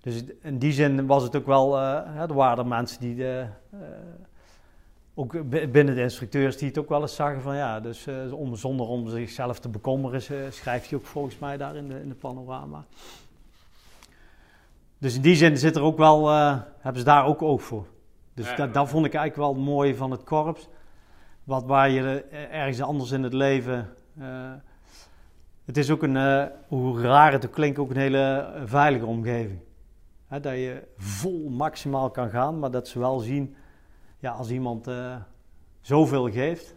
dus 0.00 0.24
in 0.40 0.58
die 0.58 0.72
zin 0.72 1.06
was 1.06 1.22
het 1.22 1.36
ook 1.36 1.46
wel, 1.46 1.76
eh, 1.78 2.20
er 2.20 2.34
waren 2.34 2.58
er 2.58 2.66
mensen 2.66 3.00
die, 3.00 3.14
de, 3.16 3.46
ook 5.14 5.48
bi- 5.48 5.68
binnen 5.68 5.94
de 5.94 6.02
instructeurs, 6.02 6.56
die 6.56 6.68
het 6.68 6.78
ook 6.78 6.88
wel 6.88 7.00
eens 7.00 7.14
zagen 7.14 7.42
van 7.42 7.56
ja, 7.56 7.80
dus 7.80 8.06
om, 8.30 8.56
zonder 8.56 8.86
om 8.86 9.08
zichzelf 9.08 9.58
te 9.58 9.68
bekommeren, 9.68 10.22
schrijft 10.52 10.90
hij 10.90 10.98
ook 10.98 11.04
volgens 11.06 11.38
mij 11.38 11.56
daar 11.56 11.76
in 11.76 11.88
de, 11.88 12.00
in 12.00 12.08
de 12.08 12.14
panorama. 12.14 12.84
Dus 14.98 15.14
in 15.14 15.20
die 15.22 15.36
zin 15.36 15.56
zit 15.58 15.76
er 15.76 15.82
ook 15.82 15.98
wel, 15.98 16.28
hebben 16.78 16.98
ze 16.98 17.04
daar 17.04 17.24
ook 17.26 17.42
oog 17.42 17.62
voor. 17.62 17.86
Dus 18.34 18.48
Ja. 18.50 18.56
dat, 18.56 18.74
dat 18.74 18.88
vond 18.88 19.06
ik 19.06 19.14
eigenlijk 19.14 19.52
wel 19.54 19.64
mooi 19.64 19.94
van 19.94 20.10
het 20.10 20.24
korps. 20.24 20.68
Wat 21.44 21.64
waar 21.64 21.90
je 21.90 22.24
ergens 22.50 22.80
anders 22.80 23.10
in 23.10 23.22
het 23.22 23.32
leven, 23.32 23.88
het 25.66 25.76
is 25.76 25.90
ook 25.90 26.02
een, 26.02 26.14
uh, 26.14 26.44
hoe 26.68 27.00
raar 27.00 27.32
het 27.32 27.46
ook 27.46 27.52
klinkt, 27.52 27.78
ook 27.78 27.90
een 27.90 27.96
hele 27.96 28.52
veilige 28.64 29.06
omgeving. 29.06 29.60
dat 30.28 30.44
je 30.44 30.82
vol 30.96 31.48
maximaal 31.48 32.10
kan 32.10 32.30
gaan, 32.30 32.58
maar 32.58 32.70
dat 32.70 32.88
ze 32.88 32.98
wel 32.98 33.18
zien, 33.18 33.54
ja, 34.18 34.32
als 34.32 34.50
iemand 34.50 34.88
uh, 34.88 35.16
zoveel 35.80 36.30
geeft. 36.30 36.74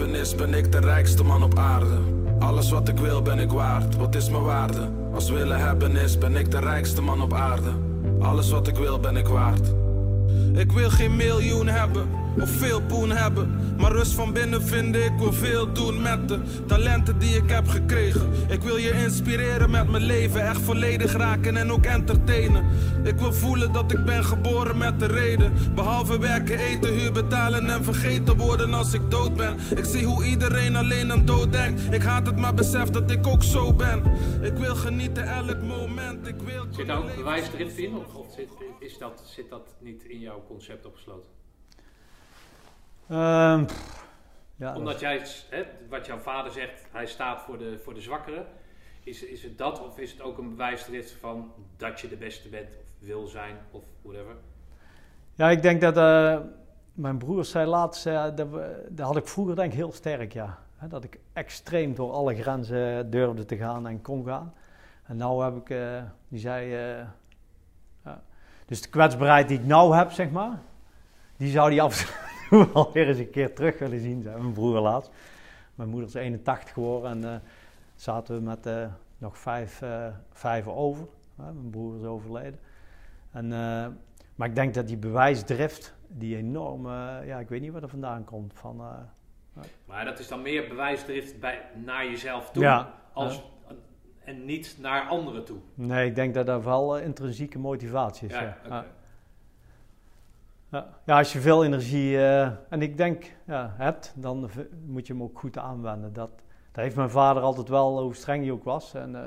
Willen 0.00 0.14
hebben 0.14 0.20
is, 0.20 0.34
ben 0.34 0.54
ik 0.54 0.72
de 0.72 0.78
rijkste 0.78 1.24
man 1.24 1.42
op 1.42 1.58
aarde. 1.58 1.98
Alles 2.38 2.70
wat 2.70 2.88
ik 2.88 2.98
wil 2.98 3.22
ben 3.22 3.38
ik 3.38 3.50
waard, 3.50 3.96
wat 3.96 4.14
is 4.14 4.30
mijn 4.30 4.42
waarde? 4.42 4.88
Als 5.14 5.30
willen 5.30 5.58
hebben 5.58 5.96
is, 5.96 6.18
ben 6.18 6.36
ik 6.36 6.50
de 6.50 6.58
rijkste 6.58 7.02
man 7.02 7.22
op 7.22 7.32
aarde. 7.32 7.70
Alles 8.20 8.50
wat 8.50 8.68
ik 8.68 8.76
wil 8.76 9.00
ben 9.00 9.16
ik 9.16 9.26
waard. 9.26 9.72
Ik 10.54 10.72
wil 10.72 10.90
geen 10.90 11.16
miljoen 11.16 11.66
hebben 11.66 12.19
of 12.40 12.50
veel 12.50 12.80
poen 12.82 13.10
hebben. 13.10 13.74
Maar 13.78 13.92
rust 13.92 14.12
van 14.12 14.32
binnen 14.32 14.62
vinden, 14.62 15.04
ik 15.04 15.18
wil 15.18 15.32
veel 15.32 15.72
doen 15.72 16.02
met 16.02 16.28
de 16.28 16.38
talenten 16.66 17.18
die 17.18 17.36
ik 17.36 17.50
heb 17.50 17.68
gekregen. 17.68 18.30
Ik 18.48 18.62
wil 18.62 18.76
je 18.76 18.90
inspireren 18.90 19.70
met 19.70 19.88
mijn 19.90 20.02
leven, 20.02 20.48
echt 20.48 20.60
volledig 20.60 21.12
raken 21.12 21.56
en 21.56 21.72
ook 21.72 21.84
entertainen. 21.84 22.64
Ik 23.04 23.18
wil 23.18 23.32
voelen 23.32 23.72
dat 23.72 23.92
ik 23.92 24.04
ben 24.04 24.24
geboren 24.24 24.78
met 24.78 25.00
de 25.00 25.06
reden. 25.06 25.52
Behalve 25.74 26.18
werken, 26.18 26.58
eten, 26.58 26.92
huur 26.92 27.12
betalen 27.12 27.66
en 27.66 27.84
vergeten 27.84 28.36
worden 28.36 28.74
als 28.74 28.92
ik 28.92 29.10
dood 29.10 29.36
ben. 29.36 29.56
Ik 29.76 29.84
zie 29.84 30.04
hoe 30.04 30.24
iedereen 30.24 30.76
alleen 30.76 31.12
aan 31.12 31.24
dood 31.24 31.52
denkt. 31.52 31.92
Ik 31.92 32.02
haat 32.02 32.26
het, 32.26 32.36
maar 32.36 32.54
besef 32.54 32.88
dat 32.88 33.10
ik 33.10 33.26
ook 33.26 33.42
zo 33.42 33.72
ben. 33.72 34.02
Ik 34.42 34.56
wil 34.56 34.74
genieten 34.74 35.24
elk 35.24 35.62
moment. 35.62 36.26
Ik 36.26 36.40
wil 36.44 36.64
zit 36.70 36.86
daar 36.86 36.98
ook 36.98 37.16
bewijsdrift 37.16 37.76
in? 37.78 37.94
Of, 37.96 38.14
of 38.14 38.26
zit, 38.36 38.48
is 38.78 38.98
dat, 38.98 39.22
zit 39.24 39.50
dat 39.50 39.74
niet 39.80 40.04
in 40.04 40.18
jouw 40.18 40.44
concept 40.48 40.86
opgesloten? 40.86 41.39
Um, 43.10 43.66
ja, 44.56 44.74
Omdat 44.76 45.00
jij, 45.00 45.22
hè, 45.48 45.62
wat 45.88 46.06
jouw 46.06 46.18
vader 46.18 46.52
zegt, 46.52 46.86
hij 46.92 47.06
staat 47.06 47.40
voor 47.40 47.58
de, 47.58 47.78
voor 47.78 47.94
de 47.94 48.00
zwakkeren. 48.00 48.46
Is, 49.02 49.22
is 49.22 49.42
het 49.42 49.58
dat 49.58 49.84
of 49.84 49.98
is 49.98 50.12
het 50.12 50.22
ook 50.22 50.38
een 50.38 50.50
bewijsdrift 50.50 51.12
van 51.12 51.52
dat 51.76 52.00
je 52.00 52.08
de 52.08 52.16
beste 52.16 52.48
bent 52.48 52.68
of 52.68 52.84
wil 52.98 53.26
zijn 53.26 53.56
of 53.70 53.82
whatever? 54.02 54.34
Ja, 55.34 55.50
ik 55.50 55.62
denk 55.62 55.80
dat 55.80 55.96
uh, 55.96 56.38
mijn 56.92 57.18
broers 57.18 57.50
zei 57.50 57.66
laatst, 57.66 58.06
uh, 58.06 58.24
dat, 58.34 58.48
dat, 58.88 59.06
had 59.06 59.16
ik 59.16 59.26
vroeger 59.28 59.56
denk 59.56 59.72
ik 59.72 59.78
heel 59.78 59.92
sterk, 59.92 60.32
ja. 60.32 60.58
dat 60.88 61.04
ik 61.04 61.18
extreem 61.32 61.94
door 61.94 62.12
alle 62.12 62.34
grenzen 62.34 63.10
durfde 63.10 63.44
te 63.44 63.56
gaan 63.56 63.86
en 63.86 64.02
kon 64.02 64.24
gaan. 64.24 64.54
En 65.06 65.16
nu 65.16 65.24
heb 65.24 65.56
ik, 65.56 65.70
uh, 65.70 66.02
die 66.28 66.40
zei, 66.40 66.76
dus 68.66 68.82
de 68.82 68.88
kwetsbaarheid 68.88 69.48
die 69.48 69.58
ik 69.58 69.66
nou 69.66 69.96
heb, 69.96 70.12
zeg 70.12 70.30
maar, 70.30 70.58
die 71.36 71.50
zou 71.50 71.70
die 71.70 71.82
absoluut 72.58 72.74
alweer 72.74 73.08
eens 73.08 73.18
een 73.18 73.30
keer 73.30 73.54
terug 73.54 73.78
willen 73.78 74.00
zien. 74.00 74.22
Zijn 74.22 74.38
mijn 74.38 74.52
broer 74.52 74.80
laatst. 74.80 75.10
Mijn 75.74 75.88
moeder 75.88 76.08
is 76.08 76.14
81 76.14 76.72
geworden 76.72 77.10
en 77.10 77.22
uh, 77.22 77.34
zaten 77.94 78.34
we 78.34 78.40
met 78.40 78.66
uh, 78.66 78.86
nog 79.18 79.38
vijf, 79.38 79.82
uh, 79.82 80.06
vijf 80.32 80.66
over. 80.66 81.06
mijn 81.34 81.70
broer 81.70 81.96
is 81.96 82.04
overleden. 82.04 82.58
En, 83.32 83.48
maar 84.34 84.48
ik 84.48 84.54
denk 84.54 84.74
dat 84.74 84.86
die 84.86 84.96
bewijsdrift, 84.96 85.94
die 86.06 86.36
enorme, 86.36 87.22
ja, 87.26 87.38
ik 87.38 87.48
weet 87.48 87.60
niet 87.60 87.72
waar 87.72 87.80
dat 87.80 87.90
vandaan 87.90 88.24
komt. 88.24 88.52
Van, 88.54 88.82
maar 89.86 90.04
dat 90.04 90.18
is 90.18 90.28
dan 90.28 90.42
meer 90.42 90.68
bewijsdrift 90.68 91.40
bij, 91.40 91.62
naar 91.84 92.04
jezelf 92.04 92.50
toe, 92.50 92.62
ja, 92.62 92.94
als, 93.12 93.42
en 94.24 94.44
niet 94.44 94.76
naar 94.80 95.08
anderen 95.08 95.44
toe? 95.44 95.58
Nee, 95.74 96.06
ik 96.06 96.14
denk 96.14 96.34
dat 96.34 96.46
dat 96.46 96.64
wel 96.64 96.98
intrinsieke 96.98 97.58
motivatie 97.58 98.28
is. 98.28 98.34
Ja, 98.34 98.42
ja. 98.42 98.56
Ja, 98.68 98.86
ja 100.70 101.18
als 101.18 101.32
je 101.32 101.40
veel 101.40 101.64
energie, 101.64 102.12
uh, 102.12 102.42
en 102.68 102.82
ik 102.82 102.96
denk, 102.96 103.36
ja, 103.46 103.74
hebt, 103.76 104.12
dan 104.16 104.50
moet 104.86 105.06
je 105.06 105.12
hem 105.12 105.22
ook 105.22 105.38
goed 105.38 105.58
aanwenden. 105.58 106.12
Dat, 106.12 106.30
dat 106.72 106.84
heeft 106.84 106.96
mijn 106.96 107.10
vader 107.10 107.42
altijd 107.42 107.68
wel, 107.68 108.02
hoe 108.02 108.14
streng 108.14 108.42
hij 108.42 108.52
ook 108.52 108.64
was. 108.64 108.94
En, 108.94 109.10
uh, 109.10 109.20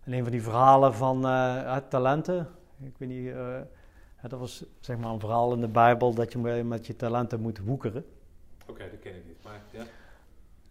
en 0.00 0.12
een 0.12 0.22
van 0.22 0.30
die 0.30 0.42
verhalen 0.42 0.94
van 0.94 1.26
uh, 1.26 1.76
talenten, 1.76 2.48
ik 2.80 2.98
weet 2.98 3.08
niet, 3.08 3.34
dat 4.28 4.38
was 4.38 4.64
zeg 4.80 4.96
maar 4.96 5.10
een 5.10 5.20
verhaal 5.20 5.52
in 5.52 5.60
de 5.60 5.68
Bijbel 5.68 6.14
dat 6.14 6.32
je 6.32 6.38
met 6.64 6.86
je 6.86 6.96
talenten 6.96 7.40
moet 7.40 7.58
woekeren. 7.58 8.04
Oké, 8.66 8.90
dat 8.90 9.00
ken 9.00 9.14
ik 9.14 9.26
niet, 9.26 9.44
maar 9.44 9.60
ja. 9.70 9.82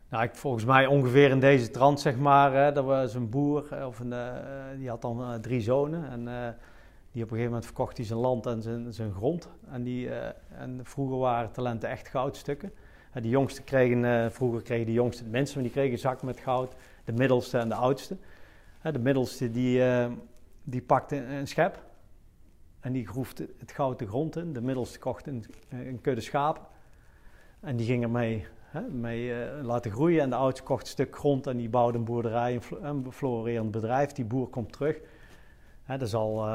Nou, 0.10 0.24
ik, 0.24 0.36
volgens 0.36 0.66
mij 0.66 0.86
ongeveer 0.86 1.30
in 1.30 1.40
deze 1.40 1.70
trant, 1.70 2.00
zeg 2.00 2.18
maar, 2.18 2.54
hè, 2.54 2.72
dat 2.72 2.86
was 2.86 3.14
een 3.14 3.30
boer, 3.30 3.86
of 3.86 4.00
een, 4.00 4.14
die 4.78 4.90
had 4.90 5.02
dan 5.02 5.42
drie 5.42 5.62
zonen 5.62 6.10
en 6.10 6.56
die 7.14 7.24
op 7.24 7.30
een 7.30 7.38
gegeven 7.38 7.46
moment 7.46 7.66
verkocht 7.66 7.98
hij 7.98 8.06
zijn 8.06 8.20
land 8.20 8.46
en 8.46 8.62
zijn, 8.62 8.94
zijn 8.94 9.14
grond. 9.14 9.50
En, 9.72 9.84
die, 9.84 10.08
uh, 10.08 10.26
en 10.50 10.80
vroeger 10.84 11.18
waren 11.18 11.52
talenten 11.52 11.90
echt 11.90 12.08
goudstukken. 12.08 12.74
Uh, 13.16 13.24
de 13.24 13.30
jongsten 13.30 13.64
kregen, 13.64 14.04
uh, 14.04 14.30
vroeger 14.30 14.62
kregen 14.62 14.86
de 14.86 14.92
jongsten 14.92 15.26
het 15.26 15.34
minste, 15.34 15.56
maar 15.56 15.64
die 15.64 15.72
kregen 15.72 15.92
een 15.92 15.98
zak 15.98 16.22
met 16.22 16.40
goud. 16.40 16.76
De 17.06 17.12
middelste 17.12 17.58
en 17.58 17.70
de 17.70 17.76
oudste. 17.76 18.18
de 18.82 19.00
middelste 19.00 19.52
die, 19.52 19.82
die 20.64 20.82
pakte 20.82 21.16
een 21.16 21.48
schep. 21.48 21.84
En 22.80 22.92
die 22.92 23.08
groefde 23.08 23.50
het 23.58 23.72
goud 23.72 24.00
de 24.00 24.08
grond 24.08 24.36
in. 24.36 24.54
De 24.54 24.62
middelste 24.62 25.00
kocht 25.00 25.28
een, 25.28 25.46
een 25.70 26.02
kudde 26.02 26.22
schaap. 26.22 26.70
En 27.60 27.76
die 27.76 27.86
ging 27.86 28.04
ermee 28.04 28.46
mee, 28.90 29.34
laten 29.62 29.92
groeien. 29.92 30.22
En 30.22 30.30
de 30.30 30.36
oudste 30.36 30.64
kocht 30.64 30.82
een 30.82 30.88
stuk 30.88 31.16
grond 31.16 31.48
en 31.48 31.58
die 31.58 31.70
bouwde 31.70 31.98
een 31.98 32.04
boerderij, 32.04 32.60
een, 32.82 33.12
florerend 33.12 33.72
bedrijf. 33.72 34.12
Die 34.12 34.26
boer 34.26 34.48
komt 34.48 34.72
terug. 34.72 35.00
dat 35.98 36.10
zal 36.10 36.46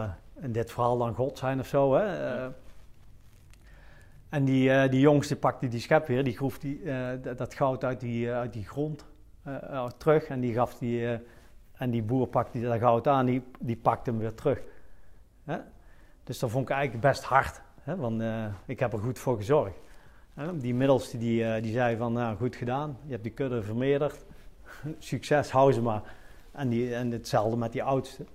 in 0.40 0.53
dit 0.53 0.70
verhaal 0.70 0.98
dan 0.98 1.14
God 1.14 1.38
zijn 1.38 1.61
of 1.61 1.66
zo. 1.66 1.94
Hè? 1.94 2.05
Uh, 2.05 2.46
en 4.29 4.44
die, 4.44 4.68
uh, 4.68 4.88
die 4.88 5.01
jongste 5.01 5.37
pakte 5.37 5.68
die 5.68 5.81
schep 5.81 6.07
weer, 6.07 6.24
die 6.24 6.37
groef 6.37 6.59
die, 6.59 6.81
uh, 6.83 7.11
dat 7.37 7.55
goud 7.55 7.85
uit 7.85 8.01
die, 8.01 8.33
uit 8.33 8.53
die 8.53 8.64
grond 8.64 9.07
terug. 9.96 10.24
En 10.24 10.40
die 10.40 10.53
gaf 10.53 10.74
die, 10.79 11.18
en 11.72 11.90
die 11.90 12.03
boer 12.03 12.27
pakte 12.27 12.61
dat 12.61 12.79
goud 12.79 13.07
aan, 13.09 13.27
die, 13.27 13.42
die 13.59 13.77
pakte 13.77 14.11
hem 14.11 14.18
weer 14.18 14.35
terug. 14.35 14.61
Hè? 15.44 15.59
Dus 16.24 16.38
dat 16.38 16.51
vond 16.51 16.68
ik 16.68 16.74
eigenlijk 16.74 17.03
best 17.03 17.24
hard, 17.24 17.61
hè? 17.81 17.96
want 17.96 18.22
ik 18.66 18.81
heb 18.81 18.92
er 18.92 18.98
goed 18.98 19.18
voor 19.18 19.37
gezorgd. 19.37 19.81
Die 20.55 20.74
middelste 20.74 21.18
die, 21.18 21.61
die 21.61 21.72
zei 21.72 21.96
van, 21.96 22.12
nou 22.12 22.37
goed 22.37 22.57
gedaan, 22.57 22.98
je 23.05 23.11
hebt 23.11 23.22
die 23.22 23.33
kudde 23.33 23.62
vermeerderd, 23.62 24.24
succes, 24.98 25.51
hou 25.51 25.72
ze 25.72 25.83
maar. 25.83 26.03
En, 26.53 26.68
die, 26.68 26.94
en 26.94 27.11
hetzelfde 27.11 27.57
met 27.57 27.72
die 27.72 27.83
oudste. 27.83 28.27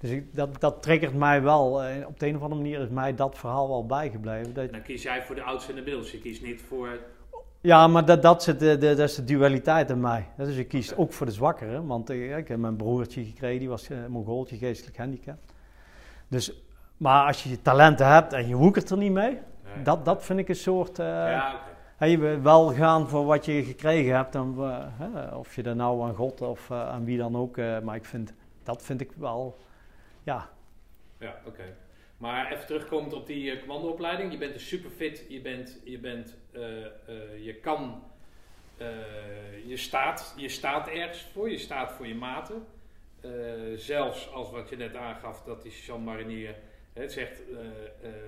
Dus 0.00 0.10
ik, 0.10 0.34
dat, 0.34 0.60
dat 0.60 0.82
triggert 0.82 1.14
mij 1.14 1.42
wel. 1.42 1.84
Uh, 1.84 2.06
op 2.06 2.20
de 2.20 2.26
een 2.26 2.36
of 2.36 2.42
andere 2.42 2.60
manier 2.60 2.80
is 2.80 2.88
mij 2.88 3.14
dat 3.14 3.38
verhaal 3.38 3.68
wel 3.68 3.86
bijgebleven. 3.86 4.54
Dat... 4.54 4.64
En 4.64 4.72
dan 4.72 4.82
kies 4.82 5.02
jij 5.02 5.22
voor 5.22 5.34
de 5.34 5.42
oudste 5.42 5.70
en 5.70 5.76
de 5.76 5.82
middelste. 5.82 6.16
Je 6.16 6.22
kiest 6.22 6.42
niet 6.42 6.60
voor... 6.60 6.88
Ja, 7.60 7.86
maar 7.86 8.04
dat, 8.04 8.22
dat, 8.22 8.40
is, 8.40 8.58
de, 8.58 8.78
de, 8.78 8.94
dat 8.94 8.98
is 8.98 9.14
de 9.14 9.24
dualiteit 9.24 9.90
in 9.90 10.00
mij. 10.00 10.26
Dus 10.36 10.56
ik 10.56 10.68
kies 10.68 10.96
ook 10.96 11.12
voor 11.12 11.26
de 11.26 11.32
zwakkere. 11.32 11.86
Want 11.86 12.10
uh, 12.10 12.36
ik 12.36 12.48
heb 12.48 12.58
mijn 12.58 12.76
broertje 12.76 13.24
gekregen, 13.24 13.58
die 13.58 13.68
was 13.68 13.90
uh, 13.90 14.06
Mongooltje, 14.08 14.56
geestelijk 14.56 14.96
handicapt. 14.96 15.52
Dus, 16.28 16.52
maar 16.96 17.26
als 17.26 17.42
je 17.42 17.62
talenten 17.62 18.06
hebt 18.06 18.32
en 18.32 18.48
je 18.48 18.56
woekert 18.56 18.90
er 18.90 18.96
niet 18.96 19.12
mee, 19.12 19.38
dat, 19.82 20.04
dat 20.04 20.24
vind 20.24 20.38
ik 20.38 20.48
een 20.48 20.56
soort... 20.56 20.98
Uh, 20.98 21.06
ja, 21.06 21.54
okay. 21.94 22.10
je 22.10 22.40
wel 22.40 22.72
gaan 22.72 23.08
voor 23.08 23.24
wat 23.24 23.44
je 23.44 23.64
gekregen 23.64 24.14
hebt. 24.14 24.36
Of 25.34 25.54
je 25.54 25.62
dat 25.62 25.76
nou 25.76 26.02
aan 26.02 26.14
God 26.14 26.40
of 26.40 26.70
aan 26.70 27.04
wie 27.04 27.18
dan 27.18 27.36
ook. 27.36 27.56
maar 27.56 27.96
ik 27.96 28.04
vind, 28.04 28.32
dat 28.62 28.82
vind 28.82 29.00
ik 29.00 29.10
wel 29.16 29.56
ja. 30.28 30.50
Ja, 31.18 31.40
oké. 31.46 31.76
Maar 32.16 32.52
even 32.52 32.66
terugkomend 32.66 33.12
op 33.12 33.26
die 33.26 33.52
uh, 33.52 33.60
commandoopleiding. 33.60 34.32
Je 34.32 34.38
bent 34.38 34.54
er 34.54 34.60
super 34.60 34.90
fit. 34.90 35.24
Je, 35.28 35.40
bent, 35.40 35.80
je, 35.84 35.98
bent, 35.98 36.36
uh, 36.52 36.62
uh, 36.62 37.44
je 37.44 37.54
kan, 37.54 38.02
je, 39.66 39.76
staat, 39.76 40.34
je 40.36 40.48
staat 40.48 40.88
ergens 40.88 41.26
voor. 41.32 41.50
Je 41.50 41.58
staat 41.58 41.92
voor 41.92 42.06
je 42.06 42.14
maten. 42.14 42.66
zelfs 43.76 44.32
als 44.32 44.50
wat 44.50 44.68
je 44.68 44.76
net 44.76 44.96
aangaf, 44.96 45.42
dat 45.42 45.62
die 45.62 45.72
Jean 45.72 46.04
Marinier 46.04 46.54
het 46.92 47.12
zegt, 47.12 47.42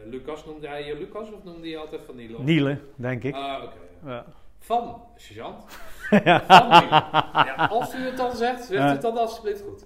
Lucas, 0.04 0.44
noemde 0.44 0.68
hij 0.68 0.86
je 0.86 0.98
Lucas 0.98 1.32
of 1.32 1.44
noemde 1.44 1.68
hij 1.68 1.78
altijd 1.78 2.02
van 2.04 2.16
Niele? 2.16 2.42
Niele, 2.42 2.78
denk 2.94 3.22
ik. 3.22 3.34
Ah, 3.34 3.62
oké. 3.62 4.10
Ja. 4.10 4.26
Van 4.58 5.02
sergeant. 5.16 5.64
ja. 6.24 6.44
Van 6.46 7.44
ja, 7.46 7.66
als 7.70 7.94
u 7.94 7.98
het 7.98 8.16
dan 8.16 8.36
zegt, 8.36 8.64
zegt 8.64 8.90
het 8.90 9.02
dan 9.02 9.16
alsjeblieft 9.16 9.62
goed. 9.62 9.84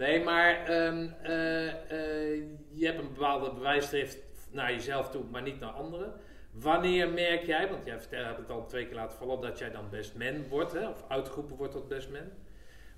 Nee, 0.00 0.24
maar 0.24 0.64
ehm, 0.64 1.08
eh, 1.22 1.68
eh, 1.68 2.42
je 2.72 2.86
hebt 2.86 2.98
een 2.98 3.12
bepaalde 3.12 3.52
bewijsdrift 3.52 4.18
naar 4.50 4.72
jezelf 4.72 5.10
toe, 5.10 5.24
maar 5.30 5.42
niet 5.42 5.60
naar 5.60 5.70
anderen. 5.70 6.12
Wanneer 6.52 7.10
merk 7.10 7.42
jij, 7.42 7.68
want 7.70 7.84
jij 7.84 7.98
hebt 8.10 8.38
het 8.38 8.50
al 8.50 8.66
twee 8.66 8.86
keer 8.86 8.94
laten 8.94 9.18
vallen, 9.18 9.40
dat 9.40 9.58
jij 9.58 9.70
dan 9.70 9.90
best 9.90 10.14
man 10.14 10.48
wordt, 10.48 10.72
hè, 10.72 10.88
of 10.88 11.04
uitgeroepen 11.08 11.56
wordt 11.56 11.72
tot 11.72 11.88
best 11.88 12.10
man. 12.10 12.30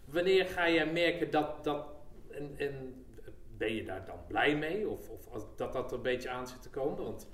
Wanneer 0.04 0.46
ga 0.46 0.70
jij 0.70 0.86
merken 0.86 1.30
dat, 1.30 1.64
dat 1.64 1.86
en, 2.30 2.54
en 2.56 3.04
ben 3.56 3.74
je 3.74 3.84
daar 3.84 4.04
dan 4.04 4.18
blij 4.26 4.56
mee? 4.56 4.88
Of, 4.88 5.08
of 5.08 5.46
dat 5.56 5.72
dat 5.72 5.90
er 5.90 5.96
een 5.96 6.02
beetje 6.02 6.30
aan 6.30 6.48
zit 6.48 6.62
te 6.62 6.70
komen? 6.70 7.04
Want 7.04 7.28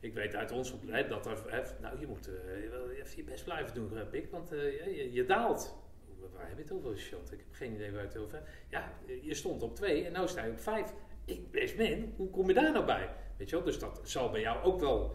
ik 0.00 0.14
weet 0.14 0.34
uit 0.34 0.52
ons 0.52 0.72
opleiding 0.72 1.14
dat 1.14 1.26
er... 1.26 1.74
nou, 1.80 2.00
je 2.00 2.06
moet 2.06 2.30
wel 2.70 2.90
even 2.90 3.16
je 3.16 3.24
best 3.24 3.44
blijven 3.44 3.74
doen, 3.74 4.08
Pik. 4.10 4.30
Want 4.30 4.48
je, 4.48 5.08
je 5.12 5.24
daalt. 5.24 5.85
Waar 6.34 6.48
heb 6.48 6.56
je 6.56 6.62
het 6.62 6.72
over, 6.72 6.98
Shot? 6.98 7.32
Ik 7.32 7.38
heb 7.38 7.46
geen 7.52 7.74
idee 7.74 7.92
waar 7.92 8.02
het 8.02 8.16
over 8.18 8.34
hebt. 8.34 8.48
Ja, 8.68 8.92
je 9.22 9.34
stond 9.34 9.62
op 9.62 9.74
twee 9.74 10.04
en 10.06 10.20
nu 10.20 10.28
sta 10.28 10.44
je 10.44 10.50
op 10.50 10.58
vijf. 10.60 10.94
Ik 11.24 11.50
best 11.50 11.76
min, 11.76 12.12
hoe 12.16 12.30
kom 12.30 12.48
je 12.48 12.54
daar 12.54 12.72
nou 12.72 12.84
bij? 12.84 13.08
Weet 13.36 13.50
je 13.50 13.56
wel, 13.56 13.64
dus 13.64 13.78
dat 13.78 14.00
zal 14.02 14.30
bij 14.30 14.40
jou 14.40 14.64
ook 14.64 14.80
wel 14.80 15.14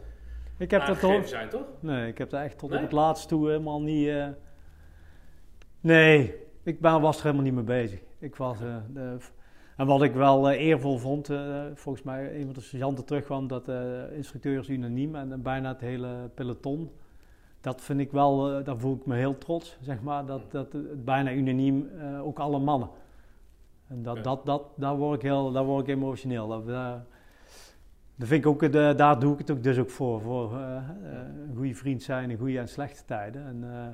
Ik 0.57 0.71
heb 0.71 0.85
dat 0.85 0.99
toch... 0.99 1.27
zijn, 1.27 1.49
toch? 1.49 1.65
Nee, 1.79 2.07
ik 2.07 2.17
heb 2.17 2.29
daar 2.29 2.43
echt 2.43 2.57
tot 2.57 2.69
Nee? 2.69 2.77
op 2.77 2.83
het 2.83 2.93
laatst 2.93 3.27
toe 3.27 3.47
helemaal 3.47 3.81
niet... 3.81 4.07
eh, 4.07 4.27
Nee, 5.81 6.35
ik 6.63 6.79
ben, 6.79 7.01
was 7.01 7.17
er 7.17 7.23
helemaal 7.23 7.43
niet 7.43 7.53
mee 7.53 7.63
bezig. 7.63 7.99
Ik 8.19 8.35
was... 8.35 8.61
eh, 8.61 8.75
de- 8.93 9.17
En 9.77 9.87
wat 9.87 10.01
ik 10.03 10.13
wel 10.13 10.49
eh, 10.49 10.65
eervol 10.67 10.97
vond, 10.97 11.29
volgens 11.73 12.03
mij 12.03 12.35
een 12.35 12.45
van 12.45 12.53
de 12.53 12.61
sergeanten 12.61 13.05
terugkwam, 13.05 13.47
dat 13.47 13.65
de 13.65 14.09
instructeurs 14.15 14.69
unaniem 14.69 15.15
en 15.15 15.41
bijna 15.41 15.69
het 15.69 15.81
hele 15.81 16.29
peloton. 16.35 16.91
Dat 17.61 17.81
vind 17.81 17.99
ik 17.99 18.11
wel, 18.11 18.51
eh, 18.57 18.65
daar 18.65 18.77
voel 18.77 18.95
ik 18.95 19.05
me 19.05 19.15
heel 19.15 19.37
trots, 19.37 19.77
zeg 19.81 20.01
maar, 20.01 20.25
dat, 20.25 20.51
dat 20.51 20.73
het 20.73 21.05
bijna 21.05 21.31
unaniem, 21.31 21.89
eh, 21.99 22.25
ook 22.25 22.39
alle 22.39 22.59
mannen. 22.59 22.89
En 23.87 24.03
dat, 24.03 24.15
Ja. 24.15 24.21
dat, 24.21 24.45
dat, 24.45 24.63
daar, 24.75 24.95
word 24.97 25.15
ik 25.15 25.21
heel, 25.21 25.51
daar 25.51 25.65
word 25.65 25.87
ik 25.87 25.95
emotioneel. 25.95 26.47
Dat, 26.47 26.67
daar- 26.67 27.05
dat 28.15 28.27
vind 28.27 28.43
ik 28.45 28.49
ook, 28.49 28.63
eh, 28.63 28.95
daar 28.97 29.19
doe 29.19 29.33
ik 29.33 29.37
het 29.39 29.51
ook 29.51 29.63
dus 29.63 29.77
ook 29.79 29.89
voor. 29.89 30.21
Voor 30.21 30.53
eh, 30.57 30.75
eh, 30.77 30.83
een 31.49 31.55
goede 31.55 31.75
vriend 31.75 32.03
zijn 32.03 32.29
in 32.29 32.37
goede 32.37 32.59
en 32.59 32.67
slechte 32.67 33.05
tijden. 33.05 33.45
En, 33.45 33.63
eh, 33.63 33.87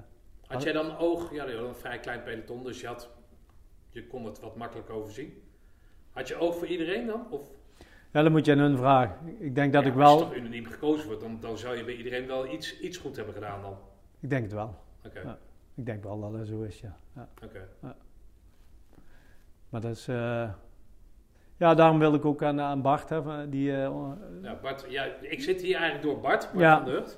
Had 0.47 0.63
jij 0.63 0.73
dan 0.73 0.97
oog, 0.97 1.33
ja, 1.33 1.47
een 1.47 1.75
vrij 1.75 1.99
klein 1.99 2.23
peloton, 2.23 2.63
dus 2.63 2.81
je, 2.81 2.87
had, 2.87 3.09
je 3.89 4.07
kon 4.07 4.25
het 4.25 4.39
wat 4.39 4.55
makkelijk 4.55 4.89
overzien. 4.89 5.33
Had 6.11 6.27
je 6.27 6.35
oog 6.39 6.55
voor 6.55 6.67
iedereen 6.67 7.05
dan? 7.07 7.21
Of, 7.29 7.41
ja, 8.11 8.21
dan 8.23 8.31
moet 8.31 8.45
je 8.45 8.51
aan 8.51 8.57
hun 8.57 8.77
vragen. 8.77 9.35
Ik 9.39 9.55
denk 9.55 9.73
dat 9.73 9.83
Ja, 9.83 9.89
ik 9.89 9.95
Als 9.97 10.03
wel... 10.03 10.17
je 10.19 10.25
toch 10.25 10.35
unaniem 10.35 10.65
gekozen 10.65 11.05
wordt, 11.05 11.21
dan, 11.21 11.37
dan 11.41 11.57
zou 11.57 11.77
je 11.77 11.83
bij 11.83 11.95
iedereen 11.95 12.27
wel 12.27 12.47
iets, 12.53 12.79
iets 12.79 12.97
goed 12.97 13.15
hebben 13.15 13.33
gedaan 13.33 13.61
dan. 13.61 13.77
Ik 14.19 14.29
denk 14.29 14.43
het 14.43 14.53
wel. 14.53 14.75
Oké, 15.05 15.19
Ja. 15.21 15.37
Ik 15.75 15.85
denk 15.85 16.03
wel 16.03 16.19
dat 16.19 16.33
het 16.33 16.47
zo 16.47 16.61
is, 16.61 16.79
ja. 16.79 16.97
ja. 17.15 17.27
oké. 17.43 17.67
Maar 19.69 19.81
dat 19.81 19.91
is... 19.91 20.07
eh, 20.07 20.49
ja, 21.57 21.73
daarom 21.75 21.99
wil 21.99 22.13
ik 22.13 22.25
ook 22.25 22.43
aan, 22.43 22.61
aan 22.61 22.81
Bart, 22.81 23.07
van 23.07 23.49
die... 23.49 23.71
eh, 23.71 23.91
Ja, 24.41 24.55
Bart, 24.61 24.85
ja, 24.89 25.03
ik 25.21 25.41
zit 25.41 25.61
hier 25.61 25.75
eigenlijk 25.75 26.03
door 26.03 26.19
Bart, 26.21 26.41
Bart 26.51 26.59
Ja. 26.59 26.75
van 26.75 26.85
de 26.85 26.91
Hurt. 26.91 27.17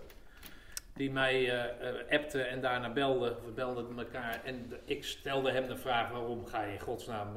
Die 0.94 1.12
mij 1.12 1.60
eh, 1.62 2.18
appte 2.20 2.42
en 2.42 2.62
daarna 2.62 2.94
belde. 2.94 3.36
We 3.46 3.52
belden 3.52 3.98
elkaar 3.98 4.42
en 4.44 4.72
ik 4.86 5.04
stelde 5.04 5.52
hem 5.52 5.68
de 5.68 5.78
vraag 5.78 6.12
waarom 6.12 6.46
ga 6.46 6.64
je 6.64 6.74
in 6.74 6.80
godsnaam 6.80 7.28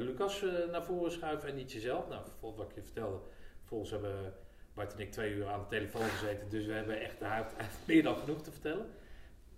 Lucas 0.00 0.42
eh, 0.42 0.70
naar 0.70 0.84
voren 0.84 1.12
schuiven 1.12 1.48
en 1.48 1.54
niet 1.54 1.72
jezelf. 1.72 2.08
Nou, 2.08 2.22
volgens 2.40 2.60
wat 2.60 2.70
ik 2.70 2.76
je 2.76 2.82
vertelde, 2.82 3.18
volgens 3.64 3.90
hebben 3.90 4.34
Bart 4.74 4.94
en 4.94 5.00
ik 5.00 5.12
twee 5.12 5.34
uur 5.34 5.48
aan 5.48 5.60
de 5.60 5.66
telefoon 5.66 6.02
gezeten. 6.02 6.48
Dus 6.48 6.66
we 6.66 6.72
hebben 6.72 7.00
echt, 7.00 7.20
meer 7.86 8.02
dan 8.02 8.16
genoeg 8.16 8.42
te 8.42 8.50
vertellen. 8.50 8.86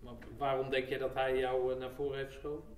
Maar 0.00 0.14
waarom 0.38 0.70
denk 0.70 0.88
jij 0.88 0.98
dat 0.98 1.14
hij 1.14 1.38
jou 1.38 1.72
eh, 1.72 1.78
naar 1.78 1.90
voren 1.90 2.18
heeft 2.18 2.32
geschoven? 2.32 2.74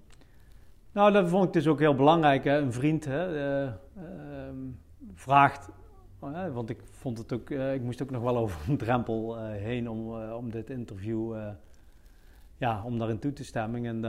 Nou, 0.92 1.12
dat 1.12 1.28
vond 1.28 1.46
ik 1.46 1.52
dus 1.52 1.66
ook 1.66 1.78
heel 1.78 1.94
belangrijk. 1.94 2.44
Hè. 2.44 2.58
Een 2.58 2.72
vriend 2.72 3.04
hè, 3.04 3.36
eh, 3.36 3.72
ehm, 3.96 4.56
vraagt, 5.14 5.68
eh, 6.20 6.52
want 6.52 6.70
ik 6.70 6.78
vond 6.90 7.18
het 7.18 7.32
ook, 7.32 7.50
ik 7.50 7.82
moest 7.82 8.02
ook 8.02 8.10
nog 8.10 8.22
wel 8.22 8.36
over 8.36 8.70
een 8.70 8.76
drempel 8.76 9.44
heen 9.46 9.90
om, 9.90 10.22
om 10.32 10.50
dit 10.50 10.70
interview, 10.70 11.36
ja, 12.56 12.82
om 12.84 12.98
daarin 12.98 13.18
toe 13.18 13.32
te 13.32 13.44
stemmen. 13.44 13.84
En 13.84 14.00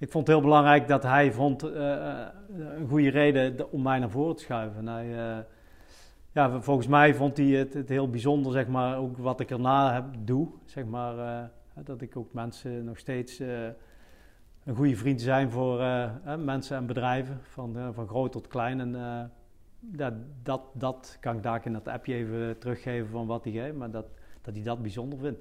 ik 0.00 0.10
vond 0.10 0.26
het 0.26 0.36
heel 0.36 0.44
belangrijk 0.44 0.88
dat 0.88 1.02
hij 1.02 1.32
vond 1.32 1.62
eh, 1.62 2.10
eh, 2.10 2.26
een 2.48 2.88
goede 2.88 3.10
reden 3.10 3.56
de- 3.56 3.70
om 3.70 3.82
mij 3.82 3.98
naar 3.98 4.10
voren 4.10 4.36
te 4.36 4.42
schuiven. 4.42 4.78
En 4.78 4.86
hij, 4.86 5.36
eh, 5.38 5.44
ja, 6.32 6.60
volgens 6.60 6.86
mij 6.86 7.14
vond 7.14 7.36
hij 7.36 7.46
het, 7.46 7.74
het 7.74 7.88
heel 7.88 8.10
bijzonder, 8.10 8.52
zeg 8.52 8.66
maar, 8.66 8.98
ook 8.98 9.16
wat 9.16 9.40
ik 9.40 9.50
erna 9.50 9.92
heb, 9.92 10.04
doe. 10.18 10.48
Zeg 10.64 10.84
maar, 10.84 11.50
dat 11.84 12.00
ik 12.00 12.16
ook 12.16 12.32
mensen 12.32 12.84
nog 12.84 12.98
steeds... 12.98 13.38
een 14.64 14.74
goede 14.74 14.96
vriend 14.96 15.20
zijn 15.20 15.50
voor 15.50 15.82
mensen 16.38 16.76
en 16.76 16.86
bedrijven, 16.86 17.38
van, 17.42 17.76
van 17.92 18.08
groot 18.08 18.32
tot 18.32 18.46
klein. 18.46 18.80
En 18.80 18.92
ja, 19.96 20.16
dat, 20.42 20.60
dat 20.72 21.16
kan 21.20 21.36
ik 21.36 21.42
daar 21.42 21.66
in 21.66 21.72
dat 21.72 21.88
appje 21.88 22.14
even 22.14 22.58
teruggeven 22.58 23.08
van 23.10 23.26
wat 23.26 23.44
hij 23.44 23.52
geeft, 23.52 23.76
maar 23.76 23.90
dat, 23.90 24.06
dat 24.42 24.54
hij 24.54 24.62
dat 24.62 24.82
bijzonder 24.82 25.18
vindt. 25.18 25.40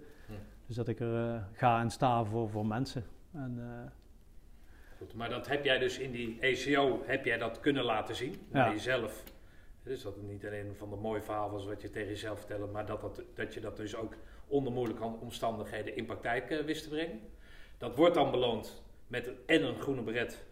Dus 0.66 0.76
dat 0.76 0.88
ik 0.88 1.00
er 1.00 1.44
ga 1.54 1.80
en 1.80 1.90
sta 1.90 2.24
voor, 2.24 2.50
voor 2.50 2.66
mensen. 2.66 3.04
En, 3.34 3.60
Goed, 5.00 5.14
maar 5.14 5.30
dat 5.30 5.48
heb 5.48 5.64
jij 5.64 5.78
dus 5.78 5.98
in 6.00 6.12
die 6.12 6.38
ECO 6.40 7.04
heb 7.06 7.26
jij 7.26 7.38
dat 7.38 7.60
kunnen 7.60 7.84
laten 7.84 8.16
zien 8.16 8.48
naar 8.50 8.68
Ja. 8.68 8.74
jezelf. 8.74 9.24
Dus 9.84 10.02
dat 10.02 10.16
het 10.16 10.28
niet 10.28 10.46
alleen 10.46 10.76
van 10.76 10.90
de 10.90 10.96
mooie 10.96 11.22
verhaal 11.22 11.50
was 11.50 11.66
wat 11.66 11.82
je 11.82 11.90
tegen 11.90 12.08
jezelf 12.10 12.40
vertelde, 12.40 12.66
maar 12.66 12.86
dat, 12.86 13.02
dat, 13.02 13.22
dat 13.36 13.54
je 13.54 13.60
dat 13.60 13.78
dus 13.78 13.96
ook 13.96 14.14
onder 14.48 14.74
moeilijke 14.74 15.04
omstandigheden 15.04 15.96
in 15.96 16.06
praktijk 16.06 16.50
eh, 16.52 16.60
wist 16.60 16.84
te 16.84 16.90
brengen. 16.90 17.20
Dat 17.78 17.96
wordt 17.96 18.16
dan 18.16 18.32
beloond 18.32 18.84
met 19.08 19.28
een, 19.28 19.38
en 19.46 19.64
een 19.64 19.82
groene 19.82 20.02
beret 20.02 20.46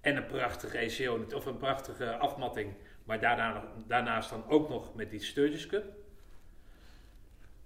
en 0.00 0.16
een 0.16 0.26
prachtige 0.26 0.78
ECO, 0.78 1.24
of 1.34 1.46
een 1.46 1.56
prachtige 1.56 2.16
afmatting, 2.16 2.74
maar 3.04 3.20
daarna, 3.20 3.72
daarnaast 3.86 4.30
dan 4.30 4.48
ook 4.48 4.68
nog 4.68 4.94
met 4.94 5.10
die 5.10 5.20
Sturgis 5.22 5.66
Cup. 5.66 5.84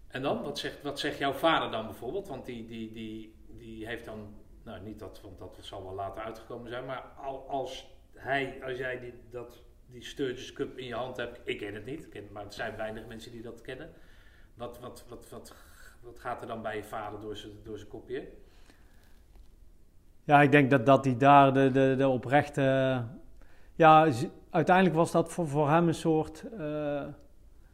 En 0.08 0.22
dan, 0.22 0.42
wat 0.42 0.58
zegt, 0.58 0.82
wat 0.82 1.00
zegt 1.00 1.18
jouw 1.18 1.32
vader 1.32 1.70
dan 1.70 1.86
bijvoorbeeld? 1.86 2.28
Want 2.28 2.46
die, 2.46 2.66
die, 2.66 2.92
die, 2.92 3.34
die 3.46 3.86
heeft 3.86 4.04
dan 4.04 4.34
nou, 4.68 4.80
niet 4.80 4.98
dat, 4.98 5.20
want 5.22 5.38
dat 5.38 5.58
zal 5.60 5.82
wel 5.84 5.94
later 5.94 6.22
uitgekomen 6.22 6.70
zijn. 6.70 6.84
Maar 6.84 7.02
al, 7.22 7.44
als 7.48 7.90
hij, 8.14 8.58
als 8.64 8.78
jij 8.78 9.00
die, 9.00 9.14
dat, 9.30 9.62
die 9.86 10.04
Sturgis 10.04 10.52
Cup 10.52 10.78
in 10.78 10.86
je 10.86 10.94
hand 10.94 11.16
hebt, 11.16 11.40
ik 11.44 11.58
ken 11.58 11.74
het 11.74 11.84
niet, 11.84 12.08
ken, 12.08 12.28
maar 12.32 12.44
er 12.44 12.52
zijn 12.52 12.76
weinig 12.76 13.06
mensen 13.06 13.32
die 13.32 13.42
dat 13.42 13.60
kennen. 13.60 13.90
Wat, 14.54 14.78
wat, 14.80 15.04
wat, 15.08 15.28
wat, 15.30 15.54
wat 16.00 16.18
gaat 16.18 16.40
er 16.40 16.46
dan 16.46 16.62
bij 16.62 16.76
je 16.76 16.84
vader 16.84 17.20
door 17.20 17.36
zijn, 17.36 17.52
door 17.62 17.76
zijn 17.78 17.90
kopje? 17.90 18.28
ja, 20.24 20.42
ik 20.42 20.50
denk 20.50 20.70
dat, 20.70 20.86
dat 20.86 21.04
hij 21.04 21.16
daar 21.16 21.52
de, 21.52 21.70
de, 21.70 21.94
de 21.98 22.08
oprechte... 22.08 22.62
ja, 23.74 24.08
uiteindelijk 24.50 24.96
was 24.96 25.12
dat 25.12 25.32
voor, 25.32 25.48
voor 25.48 25.70
hem 25.70 25.88
een 25.88 25.94
soort... 25.94 26.44
eh, 26.58 27.06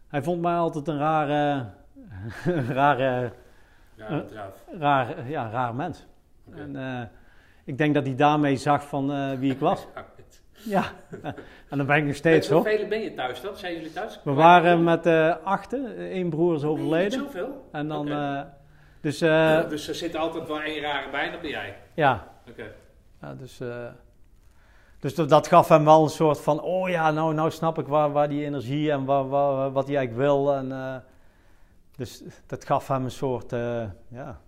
hij 0.08 0.22
vond 0.22 0.40
mij 0.42 0.56
altijd 0.56 0.88
een 0.88 0.98
rare... 0.98 1.70
rare 2.80 3.32
Ja, 3.94 4.06
Eh. 4.08 4.16
dat 4.16 4.28
druif. 4.28 4.64
raar, 4.78 5.28
ja, 5.28 5.50
raar 5.50 5.74
mens. 5.74 6.06
En 6.50 6.76
eh, 6.76 7.06
ik 7.64 7.78
denk 7.78 7.94
dat 7.94 8.06
hij 8.06 8.14
daarmee 8.14 8.56
zag 8.56 8.88
van 8.88 9.12
eh, 9.12 9.38
wie 9.38 9.52
ik 9.52 9.58
was. 9.58 9.86
Ja, 10.66 10.84
en 11.68 11.78
dan 11.78 11.86
ben 11.86 11.96
ik 11.96 12.04
nog 12.04 12.14
steeds 12.14 12.48
hoor. 12.48 12.68
hoeveel 12.68 12.88
ben 12.88 13.00
je 13.00 13.14
thuis 13.14 13.40
dan? 13.40 13.56
Zijn 13.56 13.74
jullie 13.74 13.92
thuis? 13.92 14.20
We 14.24 14.32
waren 14.32 14.84
met 14.84 15.06
eh 15.06 15.34
achten, 15.42 15.96
één 15.96 16.30
broer 16.30 16.54
is 16.54 16.62
Niet 16.62 16.70
overleden. 16.70 17.18
zoveel? 17.18 17.68
En 17.72 17.88
dan, 17.88 18.06
dus 19.00 19.18
dus 19.68 19.88
er 19.88 19.94
zit 19.94 20.16
altijd 20.16 20.48
wel 20.48 20.60
één 20.60 20.80
rare 20.80 21.10
bij, 21.10 21.30
dat 21.30 21.40
ben 21.40 21.50
jij. 21.50 21.76
ja, 21.94 22.28
Oké. 22.48 22.72
ja, 23.20 23.34
dus, 23.34 23.60
dus 24.98 25.14
dat, 25.14 25.48
gaf 25.48 25.68
hem 25.68 25.84
wel 25.84 26.02
een 26.02 26.08
soort 26.08 26.40
van, 26.40 26.60
oh 26.60 26.88
ja, 26.88 27.10
nou, 27.10 27.34
nou 27.34 27.50
snap 27.50 27.78
ik 27.78 27.86
waar, 27.86 28.12
waar 28.12 28.28
die 28.28 28.44
energie 28.44 28.90
en 28.90 29.04
waar, 29.04 29.28
waar, 29.28 29.72
wat 29.72 29.86
hij 29.86 29.96
eigenlijk 29.96 30.26
wil. 30.28 30.54
En, 30.54 31.02
dus 31.96 32.22
dat 32.46 32.64
gaf 32.64 32.88
hem 32.88 33.04
een 33.04 33.10
soort, 33.10 33.50
ja, 34.08 34.40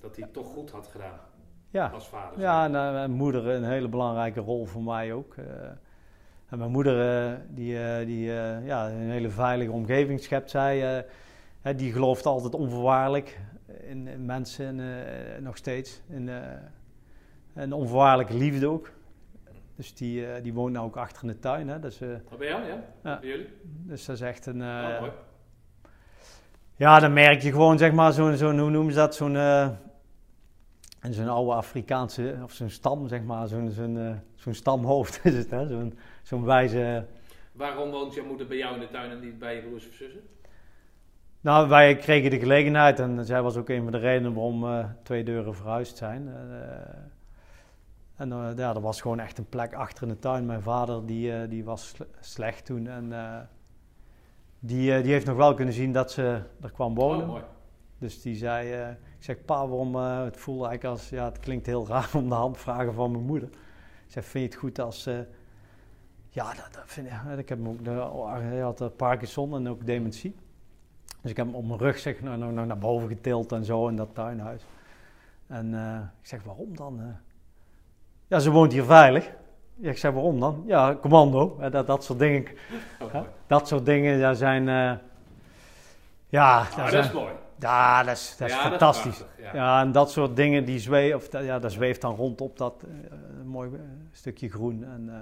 Dat 0.00 0.16
hij 0.16 0.24
het 0.24 0.32
toch 0.32 0.46
goed 0.46 0.70
had 0.70 0.86
gedaan 0.86 1.18
ja, 1.70 1.88
als 1.88 2.08
vader. 2.08 2.40
Ja, 2.40 2.64
en 2.64 2.74
eh, 2.74 2.92
mijn 2.92 3.10
moeder 3.10 3.46
een 3.46 3.64
hele 3.64 3.88
belangrijke 3.88 4.40
rol 4.40 4.64
voor 4.66 4.82
mij 4.82 5.12
ook. 5.12 5.34
eh. 5.36 5.44
en 6.48 6.58
mijn 6.58 6.70
moeder, 6.70 7.26
eh, 7.28 7.38
die, 7.48 7.82
eh, 7.82 8.06
die 8.06 8.24
ja, 8.64 8.88
een 8.90 9.10
hele 9.10 9.30
veilige 9.30 9.70
omgeving 9.72 10.20
schept 10.20 10.50
zij. 10.50 11.04
hè, 11.60 11.74
die 11.74 11.92
gelooft 11.92 12.26
altijd 12.26 12.54
onvoorwaardelijk 12.54 13.40
in, 13.80 14.08
in 14.08 14.24
mensen, 14.24 14.80
en, 14.80 15.42
nog 15.42 15.56
steeds. 15.56 16.02
In, 16.08 16.30
een 17.54 17.72
onvoorwaardelijke 17.72 18.34
liefde 18.36 18.68
ook. 18.68 18.90
Dus 19.76 19.94
die, 19.94 20.40
die 20.40 20.54
woont 20.54 20.72
nou 20.72 20.86
ook 20.86 20.96
achter 20.96 21.22
in 21.22 21.28
de 21.28 21.38
tuin. 21.38 21.68
Hè? 21.68 21.78
Dus, 21.78 22.00
eh, 22.00 22.08
Wat 22.28 22.38
ben 22.38 22.48
jou, 22.48 22.62
ja? 22.64 23.18
Bij 23.18 23.28
jullie? 23.28 23.48
dus 23.62 24.04
dat 24.04 24.16
is 24.16 24.22
echt 24.22 24.46
een... 24.46 24.60
Oh, 24.62 25.02
ja, 26.76 26.98
dan 27.00 27.12
merk 27.12 27.42
je 27.42 27.50
gewoon, 27.50 27.78
zeg 27.78 27.92
maar, 27.92 28.12
zo'n, 28.12 28.36
zo'n 28.36 28.58
hoe 28.58 28.70
noemen 28.70 28.92
ze 28.92 28.98
dat, 28.98 29.14
zo'n, 29.14 29.36
en 31.00 31.14
zo'n 31.14 31.28
oude 31.28 31.52
Afrikaanse, 31.52 32.38
of 32.42 32.52
zo'n 32.52 32.68
stam, 32.70 33.08
zeg 33.08 33.22
maar, 33.22 33.48
zo'n, 33.48 33.70
zo'n, 33.70 33.98
eh, 33.98 34.12
zo'n 34.34 34.54
stamhoofd 34.54 35.20
is 35.24 35.34
het, 35.34 35.50
hè? 35.50 35.66
Zo'n, 35.66 35.98
zo'n 36.22 36.44
wijze... 36.44 37.06
Waarom 37.52 37.90
woont 37.90 38.14
jouw 38.14 38.24
moeder 38.24 38.46
bij 38.46 38.56
jou 38.56 38.74
in 38.74 38.80
de 38.80 38.88
tuin 38.88 39.10
en 39.10 39.20
niet 39.20 39.38
bij 39.38 39.54
je 39.54 39.62
broers 39.62 39.88
of 39.88 39.94
zussen? 39.94 40.20
Nou, 41.40 41.68
wij 41.68 41.96
kregen 41.96 42.30
de 42.30 42.38
gelegenheid 42.38 42.98
en 42.98 43.24
zij 43.24 43.42
was 43.42 43.56
ook 43.56 43.68
een 43.68 43.82
van 43.82 43.92
de 43.92 43.98
redenen 43.98 44.34
waarom 44.34 44.64
eh, 44.64 44.84
twee 45.02 45.24
deuren 45.24 45.54
verhuisd 45.54 45.96
zijn. 45.96 46.28
Eh, 46.28 46.98
en 48.16 48.28
ja, 48.56 48.74
er 48.74 48.80
was 48.80 49.00
gewoon 49.00 49.20
echt 49.20 49.38
een 49.38 49.48
plek 49.48 49.74
achter 49.74 50.02
in 50.02 50.08
de 50.08 50.18
tuin. 50.18 50.46
Mijn 50.46 50.62
vader, 50.62 51.06
die, 51.06 51.48
die 51.48 51.64
was 51.64 51.88
sle- 51.88 52.06
slecht 52.20 52.64
toen 52.64 52.86
en 52.86 53.12
die, 54.58 55.02
die 55.02 55.12
heeft 55.12 55.26
nog 55.26 55.36
wel 55.36 55.54
kunnen 55.54 55.74
zien 55.74 55.92
dat 55.92 56.12
ze 56.12 56.42
er 56.60 56.70
kwam 56.70 56.94
wonen. 56.94 57.22
Oh, 57.22 57.28
mooi. 57.28 57.42
Dus 58.00 58.22
die 58.22 58.36
zei, 58.36 58.72
eh, 58.72 58.88
ik 58.90 59.24
zeg, 59.24 59.44
pa, 59.44 59.68
waarom, 59.68 59.94
eh, 59.96 60.22
het 60.24 60.36
voelde 60.36 60.66
eigenlijk 60.66 60.98
als, 60.98 61.08
ja, 61.08 61.24
het 61.24 61.38
klinkt 61.38 61.66
heel 61.66 61.86
raar 61.86 62.10
om 62.14 62.28
de 62.28 62.34
hand 62.34 62.54
te 62.54 62.60
vragen 62.60 62.94
van 62.94 63.10
mijn 63.10 63.24
moeder. 63.24 63.48
Ik 64.06 64.12
zeg, 64.12 64.24
vind 64.24 64.44
je 64.44 64.50
het 64.50 64.58
goed 64.58 64.78
als... 64.78 65.06
eh, 65.06 65.18
ja, 66.28 66.54
dat, 66.54 66.68
dat 66.72 66.82
vind 66.86 67.06
ik... 67.06 67.38
Ik 67.38 67.48
heb 67.48 67.58
hem 67.58 67.68
ook... 67.68 67.78
Hij 68.40 68.58
had 68.58 68.96
Parkinson 68.96 69.54
en 69.54 69.68
ook 69.68 69.86
dementie. 69.86 70.34
Dus 71.22 71.30
ik 71.30 71.36
heb 71.36 71.46
hem 71.46 71.54
op 71.54 71.66
mijn 71.66 71.78
rug 71.78 71.98
zeg, 71.98 72.20
nou, 72.20 72.38
nou, 72.38 72.52
nou, 72.52 72.66
naar 72.66 72.78
boven 72.78 73.08
getild 73.08 73.52
en 73.52 73.64
zo 73.64 73.88
in 73.88 73.96
dat 73.96 74.14
tuinhuis. 74.14 74.62
En 75.46 75.74
ik 76.22 76.26
zeg, 76.26 76.42
waarom 76.42 76.76
dan? 76.76 77.16
Ja, 78.26 78.38
ze 78.38 78.50
woont 78.50 78.72
hier 78.72 78.84
veilig. 78.84 79.30
Ja, 79.74 79.90
ik 79.90 79.98
zeg, 79.98 80.12
waarom 80.12 80.40
dan? 80.40 80.62
Ja, 80.66 80.96
commando. 81.00 81.56
hè, 81.58 81.70
dat, 81.70 81.86
dat 81.86 82.04
soort 82.04 82.18
dingen. 82.18 82.44
Oh, 83.02 83.14
dat 83.46 83.68
soort 83.68 83.84
dingen, 83.86 84.20
daar 84.20 84.34
zijn... 84.36 84.64
ja, 86.28 86.58
Ah, 86.58 86.76
dat 86.76 86.88
zijn, 86.90 87.04
is 87.04 87.12
mooi. 87.12 87.32
Ja, 87.60 88.02
dat 88.02 88.16
is, 88.16 88.34
dat 88.38 88.48
is 88.48 88.54
Ja, 88.54 88.60
fantastisch. 88.60 89.16
prachtig, 89.16 89.44
ja. 89.44 89.54
ja. 89.54 89.80
en 89.80 89.92
dat 89.92 90.10
soort 90.10 90.36
dingen, 90.36 90.64
die 90.64 90.78
zweven, 90.78 91.16
of, 91.16 91.28
dat- 91.28 91.44
ja, 91.44 91.58
dat 91.58 91.72
zweeft 91.72 92.00
dan 92.00 92.14
rond 92.14 92.40
op 92.40 92.56
dat 92.58 92.82
eh, 92.84 93.16
mooi 93.44 93.70
eh, 93.74 93.80
stukje 94.12 94.50
groen. 94.50 94.84
En 94.84 95.08
eh, 95.08 95.14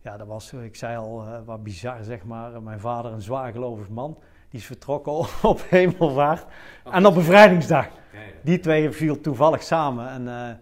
ja, 0.00 0.16
dat 0.16 0.26
was, 0.26 0.52
ik 0.52 0.76
zei 0.76 0.96
al, 0.96 1.24
wat 1.44 1.62
bizar 1.62 2.04
zeg 2.04 2.24
maar. 2.24 2.62
Mijn 2.62 2.80
vader, 2.80 3.12
een 3.12 3.22
zwaargelovig 3.22 3.88
man, 3.88 4.18
die 4.50 4.60
is 4.60 4.66
vertrokken 4.66 5.12
op 5.42 5.60
hemelvaart 5.68 6.46
en 6.92 7.06
op 7.06 7.14
bevrijdingsdag. 7.14 7.84
Ja. 7.86 8.18
Die 8.42 8.58
twee 8.60 8.90
viel 8.90 9.20
toevallig 9.20 9.62
samen. 9.62 10.08
En 10.08 10.60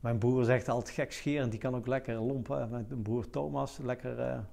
mijn 0.00 0.18
broer 0.18 0.44
zegt 0.44 0.68
altijd 0.68 0.94
gekscherend, 0.94 1.50
die 1.50 1.60
kan 1.60 1.74
ook 1.76 1.86
lekker 1.86 2.14
lompen. 2.14 2.68
Mijn 2.70 3.02
broer 3.02 3.30
Thomas, 3.30 3.78
lekker 3.82 4.44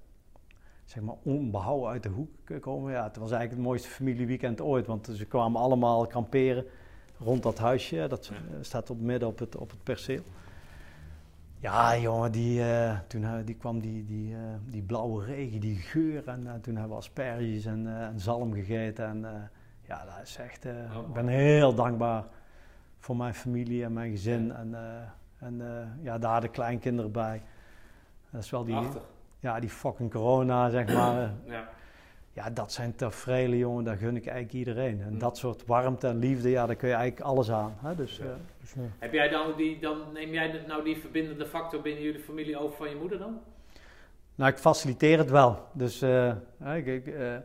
zeg 0.86 1.04
maar 1.04 1.16
onbehouden 1.24 1.90
uit 1.90 2.04
de 2.04 2.10
hoek 2.10 2.30
komen. 2.60 2.92
Ja, 2.92 3.04
het 3.04 3.16
was 3.18 3.32
eigenlijk 3.32 3.52
het 3.52 3.68
mooiste 3.70 3.90
familieweekend 3.90 4.62
ooit, 4.62 4.86
want 4.88 5.10
ze 5.14 5.26
kwamen 5.26 5.62
allemaal 5.62 6.08
kamperen 6.08 6.66
rond 7.20 7.44
dat 7.44 7.58
huisje. 7.58 8.06
Dat 8.10 8.26
Ja. 8.28 8.34
eh, 8.36 8.42
staat 8.62 8.90
op 8.90 9.00
midden 9.02 9.28
op 9.28 9.40
het, 9.40 9.56
op 9.58 9.70
het 9.70 9.84
perceel. 9.84 10.22
Ja, 11.60 11.98
jongen, 11.98 12.32
die, 12.32 12.62
eh, 12.64 13.00
toen 13.08 13.24
hij- 13.24 13.44
die 13.44 13.56
kwam 13.56 13.80
die, 13.80 14.06
die, 14.06 14.36
die 14.66 14.82
blauwe 14.82 15.26
regen, 15.26 15.60
die 15.60 15.76
geur. 15.78 16.28
En 16.28 16.60
toen 16.62 16.74
hebben 16.76 16.92
we 16.92 16.98
asperges 16.98 17.66
en, 17.66 17.88
en 18.02 18.20
zalm 18.20 18.54
gegeten. 18.54 19.06
En 19.06 19.50
ja, 19.88 20.06
dat 20.06 20.14
is 20.24 20.36
echt... 20.38 20.66
Oh, 20.66 21.08
ik 21.08 21.14
ben 21.14 21.28
heel 21.28 21.74
dankbaar 21.76 22.26
voor 23.00 23.16
mijn 23.18 23.34
familie 23.34 23.84
en 23.84 23.94
mijn 23.94 24.12
gezin. 24.12 24.52
En, 24.52 24.76
en 25.38 25.62
ja, 26.02 26.18
daar 26.18 26.42
de 26.42 26.48
kleinkinderen 26.50 27.12
bij. 27.12 27.42
Dat 28.30 28.44
is 28.44 28.50
wel 28.50 28.64
die. 28.64 28.76
Ja, 29.42 29.60
die 29.60 29.70
fucking 29.70 30.12
corona, 30.12 30.70
zeg 30.70 30.94
maar. 30.94 31.34
Ja. 31.46 31.70
ja, 32.34 32.50
dat 32.50 32.72
zijn 32.72 32.96
tafereelen, 32.96 33.58
jongen, 33.58 33.84
daar 33.84 33.98
gun 33.98 34.16
ik 34.16 34.26
eigenlijk 34.26 34.54
iedereen. 34.68 35.02
En 35.02 35.14
Mm. 35.14 35.20
dat 35.20 35.38
soort 35.38 35.66
warmte 35.66 36.08
en 36.08 36.18
liefde, 36.20 36.50
ja, 36.50 36.66
daar 36.66 36.76
kun 36.76 36.88
je 36.90 36.94
eigenlijk 36.96 37.26
alles 37.26 37.52
aan. 37.52 37.74
Hè? 37.82 37.96
Dus, 37.96 38.18
Ja. 38.18 38.24
eh, 38.24 38.30
dus, 38.60 38.74
Heb 39.00 39.14
jij 39.14 39.30
dan 39.30 39.54
die, 39.58 39.80
dan 39.80 39.98
neem 40.14 40.30
jij 40.34 40.64
nou 40.68 40.84
die 40.84 40.98
verbindende 40.98 41.46
factor 41.46 41.82
binnen 41.82 42.04
jullie 42.04 42.20
familie 42.20 42.58
over 42.60 42.78
van 42.78 42.90
je 42.90 42.96
moeder 42.96 43.18
dan? 43.20 43.40
nou, 44.36 44.52
ik 44.52 44.58
faciliteer 44.58 45.18
het 45.18 45.30
wel. 45.30 45.68
Dus 45.74 46.02
eh, 46.02 46.34
hè, 46.64 46.76
ik, 46.78 46.86
ik, 46.86 47.08
eh, 47.08 47.36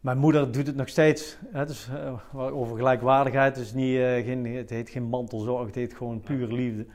mijn 0.00 0.18
moeder 0.18 0.52
doet 0.52 0.66
het 0.66 0.76
nog 0.76 0.88
steeds. 0.88 1.36
Hè? 1.52 1.66
Dus, 1.66 1.88
over 2.34 2.76
gelijkwaardigheid. 2.76 3.54
Dus 3.54 3.72
niet, 3.74 3.96
eh, 3.98 4.04
geen, 4.24 4.46
het 4.56 4.70
heet 4.70 4.90
geen 4.90 5.02
mantelzorg, 5.02 5.66
het 5.66 5.74
heet 5.74 5.94
gewoon 5.94 6.20
puur 6.20 6.46
liefde. 6.46 6.86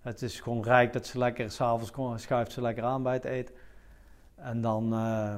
Het 0.00 0.22
is 0.22 0.40
gewoon 0.40 0.62
rijk 0.62 0.92
dat 0.92 1.06
ze 1.06 1.18
lekker, 1.18 1.50
s'avonds 1.50 2.22
schuift 2.22 2.52
ze 2.52 2.60
lekker 2.60 2.84
aan 2.84 3.02
bij 3.02 3.12
het 3.14 3.24
eten. 3.24 3.54
En 4.42 4.60
dan, 4.60 4.84
eh, 4.84 5.34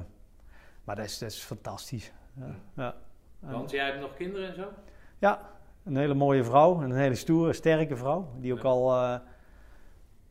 maar 0.85 0.97
dat 0.97 1.05
is, 1.05 1.19
dat 1.19 1.31
is 1.31 1.39
fantastisch. 1.39 2.13
Ja. 2.75 2.95
Want 3.39 3.71
jij 3.71 3.87
hebt 3.87 4.01
nog 4.01 4.15
kinderen 4.15 4.49
en 4.49 4.55
zo? 4.55 4.69
Ja, 5.19 5.41
een 5.85 5.97
hele 5.97 6.15
mooie 6.15 6.45
vrouw. 6.45 6.83
Een 6.83 6.93
hele 6.93 7.15
stoere, 7.15 7.53
sterke 7.53 7.97
vrouw. 7.97 8.29
Die 8.41 8.53
ook 8.53 8.63
Ja. 8.63 8.69
al, 8.69 8.93
eh, 8.93 9.19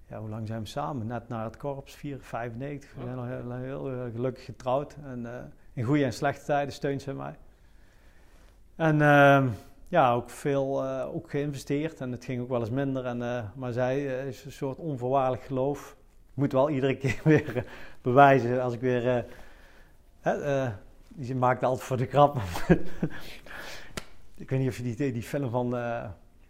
ja, 0.07 0.19
hoe 0.19 0.29
lang 0.29 0.47
zijn 0.47 0.61
we 0.61 0.67
samen? 0.67 1.07
Net 1.07 1.27
naar 1.27 1.43
het 1.45 1.57
korps, 1.57 1.93
4, 1.95 2.17
95. 2.21 2.93
We 2.93 3.03
zijn 3.03 3.17
al 3.17 3.25
heel, 3.25 3.51
heel, 3.51 4.11
gelukkig 4.11 4.45
getrouwd. 4.45 4.97
En 5.03 5.25
eh, 5.25 5.43
in 5.73 5.83
goede 5.83 6.03
en 6.03 6.13
slechte 6.13 6.45
tijden 6.45 6.73
steunt 6.73 7.01
ze 7.01 7.13
mij. 7.13 7.35
En 8.75 9.01
ehm, 9.01 9.49
ja, 9.87 10.13
ook 10.13 10.29
veel 10.29 10.85
ook 10.87 11.29
geïnvesteerd. 11.29 12.01
En 12.01 12.11
het 12.11 12.25
ging 12.25 12.41
ook 12.41 12.49
wel 12.49 12.59
eens 12.59 12.69
minder. 12.69 13.05
En, 13.05 13.51
maar 13.55 13.71
zij 13.71 14.27
is 14.27 14.45
een 14.45 14.51
soort 14.51 14.77
onvoorwaardelijk 14.77 15.43
geloof. 15.43 15.95
Ik 16.31 16.39
moet 16.39 16.51
wel 16.51 16.69
iedere 16.69 16.97
keer 16.97 17.21
weer 17.33 17.65
bewijzen 18.03 18.61
als 18.61 18.73
ik 18.73 18.79
weer... 18.81 19.07
eh, 19.17 19.23
hè, 20.21 20.31
eh, 20.63 20.71
die 21.07 21.35
maakte 21.35 21.65
altijd 21.65 21.87
voor 21.87 21.97
de 21.97 22.05
grap. 22.05 22.37
ik 24.35 24.49
weet 24.49 24.59
niet 24.59 24.69
of 24.69 24.77
je 24.77 24.83
die, 24.95 25.11
die 25.11 25.23
film 25.23 25.49
van, 25.49 25.77
eh, 25.77 26.05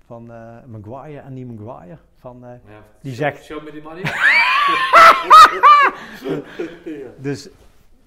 van 0.05 0.31
eh, 0.31 0.57
Maguire, 0.65 1.21
Andy 1.21 1.43
Maguire, 1.43 1.97
van... 2.15 2.45
eh, 2.45 2.49
Ja. 2.49 2.81
Die 3.01 3.13
zegt- 3.13 3.43
Show 3.43 3.63
me 3.63 3.71
the 3.71 3.81
money. 3.83 4.03
Dus 7.19 7.49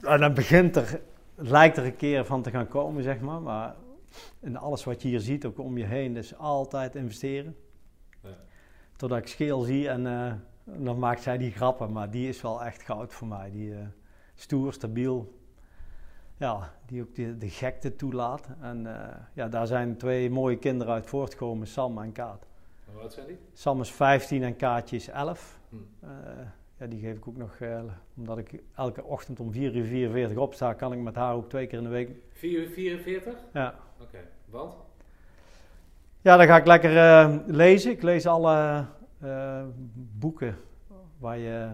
en 0.00 0.20
dan 0.20 0.34
begint 0.34 0.76
er, 0.76 1.00
lijkt 1.34 1.76
er 1.76 1.84
een 1.84 1.96
keer 1.96 2.24
van 2.24 2.42
te 2.42 2.50
gaan 2.50 2.68
komen, 2.68 3.02
zeg 3.02 3.20
maar. 3.20 3.40
Maar 3.40 3.74
in 4.40 4.56
alles 4.56 4.84
wat 4.84 5.02
je 5.02 5.08
hier 5.08 5.20
ziet, 5.20 5.44
ook 5.44 5.58
om 5.58 5.78
je 5.78 5.84
heen, 5.84 6.16
is 6.16 6.36
altijd 6.38 6.94
investeren. 6.94 7.56
Ja. 8.22 8.28
Totdat 8.96 9.18
ik 9.18 9.26
scheel 9.26 9.60
zie 9.60 9.88
en 9.88 10.06
eh, 10.06 10.32
dan 10.66 10.98
maakt 10.98 11.22
zij 11.22 11.38
die 11.38 11.50
grappen. 11.50 11.92
Maar 11.92 12.10
die 12.10 12.28
is 12.28 12.42
wel 12.42 12.64
echt 12.64 12.82
goud 12.82 13.12
voor 13.12 13.26
mij. 13.26 13.50
Die 13.50 13.74
eh, 13.74 13.78
stoer, 14.34 14.72
stabiel. 14.72 15.34
Ja, 16.36 16.72
die 16.86 17.02
ook 17.02 17.14
de, 17.14 17.38
de 17.38 17.48
gekte 17.48 17.96
toelaat. 17.96 18.48
En 18.60 18.86
eh, 18.86 19.16
ja, 19.32 19.48
daar 19.48 19.66
zijn 19.66 19.96
twee 19.96 20.30
mooie 20.30 20.58
kinderen 20.58 20.94
uit 20.94 21.06
voortgekomen, 21.06 21.66
Sam 21.66 21.98
en 21.98 22.12
Kaat. 22.12 22.46
Oud 23.00 23.12
zijn 23.12 23.26
die? 23.26 23.38
Sam 23.52 23.80
is 23.80 23.92
15 23.92 24.42
en 24.42 24.56
Kaatje 24.56 24.96
is 24.96 25.08
11. 25.08 25.58
Hm. 25.68 25.76
Eh, 26.00 26.10
ja, 26.78 26.86
die 26.86 27.00
geef 27.00 27.16
ik 27.16 27.28
ook 27.28 27.36
nog, 27.36 27.58
omdat 28.16 28.38
ik 28.38 28.62
elke 28.74 29.04
ochtend 29.04 29.40
om 29.40 29.52
4 29.52 29.76
uur 29.76 29.84
44 29.84 30.38
opsta, 30.38 30.72
kan 30.72 30.92
ik 30.92 30.98
met 30.98 31.14
haar 31.14 31.34
ook 31.34 31.48
twee 31.48 31.66
keer 31.66 31.78
in 31.78 31.84
de 31.84 31.90
week. 31.90 32.10
4 32.30 32.60
uur 32.60 32.68
44? 32.68 33.34
Ja, 33.52 33.74
Oké. 34.00 34.18
Want? 34.44 34.74
ja 36.20 36.36
dan 36.36 36.46
ga 36.46 36.56
ik 36.56 36.66
lekker 36.66 37.42
lezen. 37.46 37.90
Ik 37.90 38.02
lees 38.02 38.26
alle 38.26 38.84
eh, 39.20 39.64
boeken 39.94 40.56
waar 41.18 41.38
je 41.38 41.70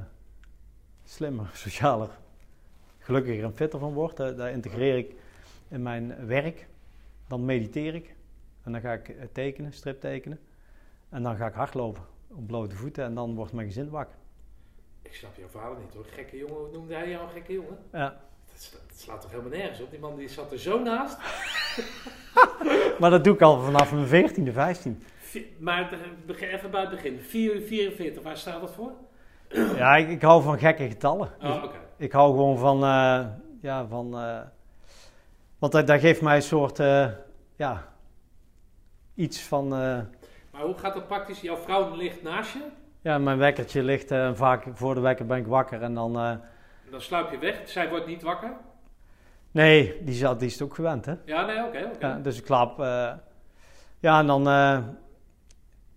slimmer, 1.05 1.51
socialer, 1.64 2.09
gelukkiger 2.99 3.45
en 3.45 3.57
fitter 3.57 3.78
van 3.78 3.93
wordt. 3.93 4.16
Daar 4.16 4.51
integreer 4.51 4.97
ik 4.97 5.14
in 5.68 5.82
mijn 5.82 6.26
werk. 6.26 6.66
Dan 7.26 7.45
mediteer 7.45 7.95
ik. 7.95 8.14
En 8.62 8.72
dan 8.72 8.80
ga 8.80 8.93
ik 8.93 9.09
eh, 9.09 9.24
tekenen, 9.32 9.72
strip 9.72 10.01
tekenen. 10.01 10.40
En 11.09 11.22
dan 11.22 11.36
ga 11.36 11.47
ik 11.47 11.55
hardlopen 11.55 12.03
op 12.28 12.47
blote 12.47 12.74
voeten 12.76 13.05
en 13.05 13.14
dan 13.14 13.34
wordt 13.34 13.53
mijn 13.53 13.66
gezin 13.66 13.90
wakker. 13.90 14.16
Ik 15.03 15.14
snap 15.14 15.36
jouw 15.36 15.49
vader 15.49 15.78
niet 15.78 15.95
hoor. 15.95 16.05
Gekke 16.05 16.36
jongen, 16.36 16.55
hoe 16.57 16.70
noemde 16.72 16.95
hij 16.95 17.09
jou 17.11 17.24
een 17.24 17.30
gekke 17.32 17.53
jongen? 17.53 17.78
Ja. 17.93 18.20
Dat, 18.53 18.61
sla- 18.62 18.78
dat 18.88 18.99
slaat 18.99 19.20
toch 19.20 19.30
helemaal 19.30 19.53
nergens 19.59 19.80
op? 19.80 19.90
Die 19.90 19.99
man 19.99 20.16
die 20.16 20.28
zat 20.28 20.53
er 20.53 20.59
zo 20.59 20.82
naast. 20.82 21.18
Maar 23.01 23.11
dat 23.11 23.24
doe 23.24 23.34
ik 23.34 23.40
al 23.43 23.61
vanaf 23.62 23.93
mijn 23.93 24.30
14e, 24.30 24.53
15. 24.53 25.03
Maar 25.59 25.93
even 26.39 26.70
bij 26.70 26.80
het 26.80 26.91
begin. 26.91 27.20
4 27.20 27.55
uur 27.55 27.62
44, 27.62 28.22
waar 28.22 28.37
staat 28.37 28.61
dat 28.61 28.72
voor? 28.74 28.93
Ja, 29.76 29.97
ik, 29.97 30.09
ik 30.09 30.22
hou 30.22 30.43
van 30.43 30.59
gekke 30.59 30.89
getallen. 30.89 31.30
Oh, 31.43 31.62
oké. 31.64 31.76
Ik 31.97 32.12
hou 32.12 32.30
gewoon 32.30 32.59
van, 32.59 32.85
eh, 32.85 33.26
ja, 33.61 33.87
van, 33.87 34.18
eh, 34.18 34.41
want 35.59 35.72
dat, 35.72 35.87
dat 35.87 36.01
geeft 36.01 36.22
mij 36.22 36.37
een 36.37 36.43
soort, 36.43 36.78
eh, 36.78 37.09
ja, 37.57 37.89
iets 39.14 39.43
van, 39.43 39.68
Maar 39.68 40.62
hoe 40.62 40.78
gaat 40.78 40.95
dat 40.95 41.07
praktisch? 41.07 41.41
Jouw 41.41 41.57
vrouw 41.57 41.97
ligt 41.97 42.22
naast 42.22 42.53
je. 42.53 42.64
ja, 43.01 43.18
mijn 43.18 43.39
wekkertje 43.39 43.83
ligt 43.83 44.14
vaak 44.35 44.64
voor 44.72 44.95
de 44.95 45.01
wekker 45.01 45.26
ben 45.26 45.39
ik 45.39 45.47
wakker 45.47 45.83
en 45.83 45.95
dan, 45.95 46.12
Dan 46.91 47.01
sluip 47.01 47.30
je 47.30 47.39
weg. 47.39 47.61
Zij 47.64 47.89
wordt 47.89 48.07
niet 48.07 48.22
wakker. 48.22 48.53
nee, 49.51 49.99
die, 50.05 50.14
zat, 50.14 50.39
die 50.39 50.49
is 50.49 50.55
het 50.55 50.62
ook 50.62 50.74
gewend, 50.74 51.05
hè. 51.07 51.14
Ja, 51.24 51.47
nee, 51.47 51.64
oké. 51.64 51.91
oké. 51.95 52.07
Ja, 52.07 52.18
dus 52.18 52.39
ik 52.39 52.49
eh, 52.49 53.12
ja, 53.99 54.18
en 54.18 54.26
dan, 54.26 54.43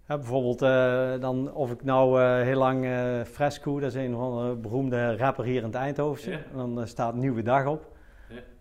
ja, 0.08 0.18
bijvoorbeeld, 0.18 0.62
eh, 0.62 1.14
dan, 1.20 1.53
of 1.53 1.72
ik 1.72 1.84
nou 1.84 2.22
eh, 2.22 2.41
heel 2.41 2.58
lang 2.58 2.86
eh 2.86 3.22
Fresco, 3.24 3.80
dat 3.80 3.95
is 3.95 4.06
een 4.06 4.16
van 4.16 4.49
de 4.49 4.56
beroemde 4.56 5.18
rapper 5.18 5.45
hier 5.45 5.58
in 5.58 5.64
het 5.64 5.76
Eindhoven, 5.76 6.32
Ja. 6.32 6.39
dan 6.56 6.88
staat 6.88 7.16
Nieuwe 7.16 7.41
Dag 7.41 7.66
op. 7.66 7.91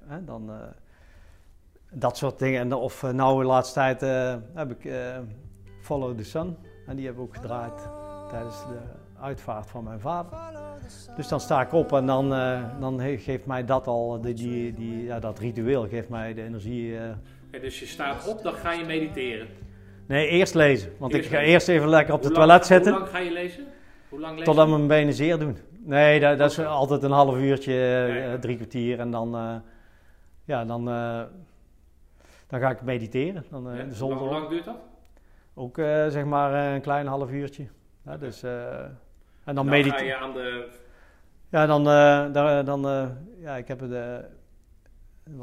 Ja. 0.09 0.21
Dan, 0.25 0.51
dat 1.91 2.17
soort 2.17 2.39
dingen. 2.39 2.61
En, 2.61 2.73
of 2.73 3.13
nou 3.13 3.41
de 3.41 3.47
laatste 3.47 3.75
tijd 3.75 4.01
heb 4.55 4.71
ik 4.71 4.93
Follow 5.81 6.17
the 6.17 6.25
Sun, 6.25 6.57
en 6.87 6.97
die 6.97 7.05
hebben 7.05 7.23
we 7.23 7.29
ook 7.29 7.37
gedraaid 7.37 7.89
tijdens 8.31 8.67
de 8.67 8.79
uitvaart 9.21 9.67
van 9.67 9.85
mijn 9.85 10.01
vader. 10.01 10.39
Dus 11.17 11.29
dan 11.29 11.41
sta 11.41 11.61
ik 11.61 11.73
op 11.73 11.93
en 11.93 12.07
dan, 12.07 12.29
dan 12.81 13.01
geeft 13.01 13.47
mij 13.47 13.65
dat 13.65 13.87
al, 13.87 14.21
die, 14.21 14.35
die, 14.35 14.73
die, 14.75 15.05
ja, 15.05 15.19
dat 15.21 15.39
ritueel 15.39 15.89
geeft 15.89 16.09
mij 16.09 16.35
de 16.35 16.43
energie... 16.43 16.97
dus 17.51 17.81
je 17.81 17.87
staat 17.87 18.29
op, 18.29 18.43
dan 18.43 18.53
ga 18.53 18.73
je 18.73 18.85
mediteren. 18.85 19.49
Nee, 20.07 20.29
eerst 20.29 20.55
lezen. 20.55 20.93
Want 20.99 21.13
Eerst 21.13 21.25
ik 21.25 21.31
ga 21.33 21.39
lezen. 21.39 21.53
eerst 21.53 21.69
even 21.69 21.89
lekker 21.89 22.15
op 22.15 22.23
de 22.23 22.27
lang- 22.31 22.39
toilet 22.39 22.67
zitten. 22.67 22.93
Hoe 22.93 23.01
lang 23.01 23.13
ga 23.13 23.19
je 23.19 23.33
lezen? 23.33 23.65
Hoe 24.09 24.21
lang 24.21 24.31
lezen? 24.33 24.45
Totdat 24.45 24.69
mijn 24.69 24.87
benen 24.87 25.15
zeer 25.15 25.39
doen. 25.39 25.57
Nee, 25.79 26.21
dat, 26.21 26.39
dat 26.39 26.51
is 26.51 26.59
altijd 26.65 27.03
een 27.03 27.11
half 27.11 27.37
uurtje, 27.37 27.73
eh, 27.73 28.31
ja. 28.33 28.39
drie 28.39 28.57
kwartier. 28.57 28.99
En 29.01 29.11
dan, 29.11 29.35
eh, 29.37 29.55
ja, 30.45 30.65
dan, 30.65 30.89
eh, 30.89 31.23
dan 32.47 32.61
ga 32.61 32.71
ik 32.71 32.83
mediteren. 32.83 33.45
Dan, 33.51 33.71
eh, 33.71 33.79
Ja, 33.79 33.85
de 33.85 33.95
zon 33.95 34.13
hoe 34.13 34.29
lang, 34.29 34.49
duurt 34.49 34.65
dat? 34.65 34.77
Ook 35.55 35.79
eh, 35.79 36.07
zeg 36.09 36.25
maar 36.25 36.55
eh, 36.67 36.75
een 36.75 36.81
klein 36.81 37.07
half 37.07 37.31
uurtje. 37.31 37.67
Ja, 38.05 38.17
dus, 38.17 38.43
eh, 38.43 38.79
En 39.45 39.55
dan 39.55 39.55
Dan 39.55 39.67
medit- 39.69 39.93
ga 39.93 40.03
je 40.03 40.17
aan 40.17 40.33
de... 40.33 40.69
Ja, 41.49 41.67
dan, 41.67 41.89
eh, 41.89 42.65
dan 42.65 42.89
eh, 42.89 43.07
ja, 43.41 43.57
ik 43.57 43.69
heb 43.69 43.83
eh, 43.83 43.89
wel 43.89 44.21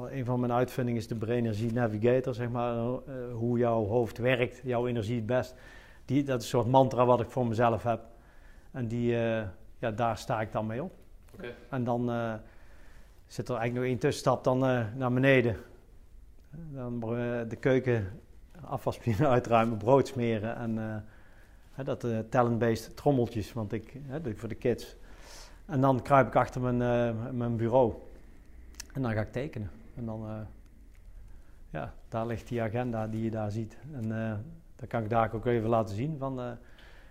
een 0.09 0.25
van 0.25 0.39
mijn 0.39 0.51
uitvindingen 0.51 0.99
is 0.99 1.07
de 1.07 1.15
Brain 1.15 1.45
Energy 1.45 1.69
Navigator, 1.73 2.33
zeg 2.33 2.49
maar, 2.49 2.77
eh, 2.77 2.93
hoe 3.33 3.57
jouw 3.57 3.85
hoofd 3.85 4.17
werkt, 4.17 4.61
jouw 4.63 4.87
energie 4.87 5.15
het 5.15 5.25
best. 5.25 5.55
Die, 6.05 6.23
dat 6.23 6.37
is 6.37 6.43
een 6.43 6.49
soort 6.49 6.67
mantra 6.67 7.05
wat 7.05 7.21
ik 7.21 7.29
voor 7.29 7.47
mezelf 7.47 7.83
heb. 7.83 8.01
En 8.71 8.87
die, 8.87 9.15
eh, 9.15 9.47
ja, 9.77 9.91
daar 9.91 10.17
sta 10.17 10.41
ik 10.41 10.51
dan 10.51 10.65
mee 10.65 10.83
op. 10.83 10.93
En 11.69 11.83
dan 11.83 12.09
eh, 12.09 12.33
zit 13.27 13.49
er 13.49 13.55
eigenlijk 13.55 13.73
nog 13.73 13.83
één 13.83 13.99
tussenstap 13.99 14.43
dan 14.43 14.59
naar 14.97 15.13
beneden. 15.13 15.55
Dan 16.51 16.99
de 17.47 17.57
keuken 17.59 18.21
afwasmachine 18.61 19.27
uitruimen, 19.35 19.77
brood 19.77 20.07
smeren 20.07 20.55
en 20.55 21.03
dat 21.83 22.05
talent-based 22.29 22.95
trommeltjes, 22.95 23.53
want 23.53 23.73
ik, 23.73 23.99
hè, 24.07 24.21
doe 24.21 24.31
ik 24.31 24.39
voor 24.39 24.49
de 24.49 24.55
kids. 24.55 24.95
En 25.65 25.81
dan 25.81 26.01
kruip 26.01 26.27
ik 26.27 26.35
achter 26.35 26.61
mijn, 26.61 26.77
mijn 27.37 27.55
bureau 27.55 27.93
en 28.93 29.01
dan 29.01 29.11
ga 29.13 29.21
ik 29.21 29.31
tekenen. 29.31 29.71
En 29.95 30.05
dan, 30.05 30.25
eh, 30.27 30.35
ja, 31.69 31.93
daar 32.09 32.25
ligt 32.25 32.47
die 32.47 32.61
agenda 32.61 33.07
die 33.07 33.23
je 33.23 33.29
daar 33.31 33.51
ziet. 33.51 33.77
En 33.93 34.11
eh 34.11 34.33
dat 34.75 34.89
kan 34.89 35.03
ik 35.03 35.09
daar 35.09 35.33
ook 35.33 35.45
even 35.45 35.69
laten 35.69 35.95
zien 35.95 36.15
van... 36.17 36.39
eh, 36.39 36.45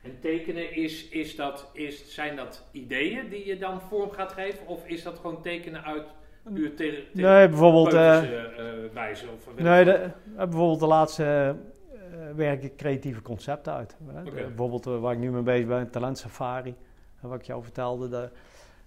En 0.03 0.21
tekenen, 0.21 0.77
is, 0.77 1.09
is 1.09 1.37
dat, 1.37 1.71
is, 1.73 2.15
zijn 2.15 2.37
dat 2.37 2.65
ideeën 2.73 3.29
die 3.29 3.47
je 3.47 3.59
dan 3.59 3.81
vorm 3.81 4.11
gaat 4.11 4.33
geven? 4.33 4.67
Of 4.67 4.87
is 4.87 5.03
dat 5.03 5.19
gewoon 5.19 5.43
tekenen 5.43 5.85
uit 5.85 6.07
puur 6.55 6.75
te, 6.75 7.07
te- 7.15 7.21
nee, 7.21 7.49
bijvoorbeeld... 7.49 7.93
wijze? 8.93 9.27
Of, 9.35 9.49
Nee, 9.63 9.85
de, 9.85 10.11
bijvoorbeeld 10.37 10.81
de 10.81 10.87
laatste 10.87 11.57
werk 12.35 12.63
ik 12.63 12.77
creatieve 12.77 13.23
concepten 13.23 13.73
uit. 13.73 13.97
hè. 14.07 14.23
Bijvoorbeeld 14.31 14.85
waar 14.85 15.13
ik 15.13 15.19
nu 15.19 15.31
mee 15.31 15.43
bezig 15.43 15.67
ben, 15.67 15.91
Talent 15.91 16.19
Safari, 16.19 16.75
wat 17.21 17.39
ik 17.39 17.45
jou 17.47 17.63
vertelde. 17.63 18.09
de- 18.09 18.31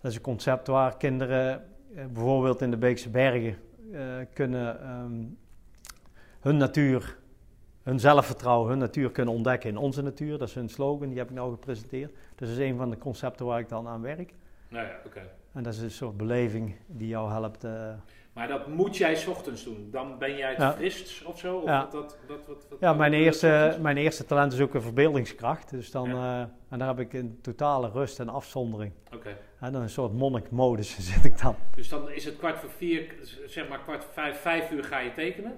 dat 0.02 0.12
is 0.12 0.16
een 0.18 0.24
concept 0.24 0.68
waar 0.68 0.98
kinderen 0.98 1.66
bijvoorbeeld 1.94 2.62
in 2.62 2.72
de 2.72 2.78
Beekse 2.78 3.10
Bergen 3.10 3.58
eh, 3.92 4.02
kunnen 4.34 4.82
ehm, 4.82 5.24
hun 6.40 6.58
natuur, 6.58 7.18
hun 7.84 8.00
zelfvertrouwen, 8.00 8.70
hun 8.70 8.78
natuur 8.78 9.12
kunnen 9.12 9.34
ontdekken 9.34 9.70
in 9.70 9.78
onze 9.78 10.02
natuur. 10.02 10.38
Dat 10.38 10.48
is 10.48 10.56
hun 10.56 10.70
slogan, 10.70 11.10
die 11.10 11.18
heb 11.18 11.30
ik 11.30 11.36
nou 11.36 11.52
gepresenteerd. 11.52 12.12
Dus 12.12 12.48
dat 12.48 12.58
is 12.58 12.70
een 12.70 12.78
van 12.78 12.90
de 12.90 12.98
concepten 12.98 13.46
waar 13.46 13.60
ik 13.60 13.70
dan 13.70 13.88
aan 13.88 14.02
werk. 14.02 14.34
Nou 14.68 14.86
ja, 14.86 14.96
oké. 15.06 15.22
En 15.52 15.64
dat 15.64 15.74
is 15.74 15.80
een 15.80 15.92
soort 15.92 16.18
beleving 16.18 16.76
die 16.88 17.08
jou 17.08 17.32
helpt. 17.32 17.66
Maar 18.34 18.48
dat 18.48 18.68
moet 18.68 18.98
jij 18.98 19.16
's 19.16 19.28
ochtends 19.28 19.64
doen. 19.64 19.88
Dan 19.92 20.18
ben 20.18 20.36
jij 20.38 20.50
het 20.50 20.58
Ja. 20.58 20.72
frisst 20.74 21.26
of 21.26 21.40
zo? 21.40 21.58
Of 21.58 21.66
Ja. 21.66 21.80
dat, 21.82 21.92
dat, 21.92 22.18
dat, 22.28 22.40
wat, 22.48 22.66
wat- 22.70 22.80
Ja, 22.80 22.94
mijn 22.94 23.14
eerste, 23.14 23.78
mijn 23.82 23.98
eerste 23.98 24.26
talent 24.26 24.54
is 24.54 24.60
ook 24.60 24.74
een 24.74 24.82
verbeeldingskracht. 24.82 25.70
Dus 25.70 25.92
dan, 25.92 26.10
Ja. 26.10 26.42
eh, 26.42 26.48
en 26.70 26.80
daar 26.80 26.88
heb 26.88 27.00
ik 27.00 27.14
een 27.14 27.40
totale 27.42 27.90
rust 27.90 28.20
en 28.20 28.30
afzondering. 28.30 28.92
Oké. 29.14 29.38
En 29.60 29.72
dan 29.72 29.82
een 29.82 29.90
soort 29.90 30.14
monnikmodus 30.14 30.98
zit 31.14 31.24
ik 31.26 31.42
dan. 31.42 31.56
Dus 31.76 31.90
dan 31.90 32.12
is 32.12 32.26
het 32.26 32.38
kwart 32.38 32.60
voor 32.60 32.70
vier, 32.70 33.14
zeg 33.46 33.68
maar 33.70 33.80
kwart 33.80 34.04
voor 34.04 34.14
vijf, 34.14 34.40
vijf 34.42 34.72
uur 34.72 34.84
ga 34.84 35.00
je 35.00 35.12
tekenen. 35.12 35.54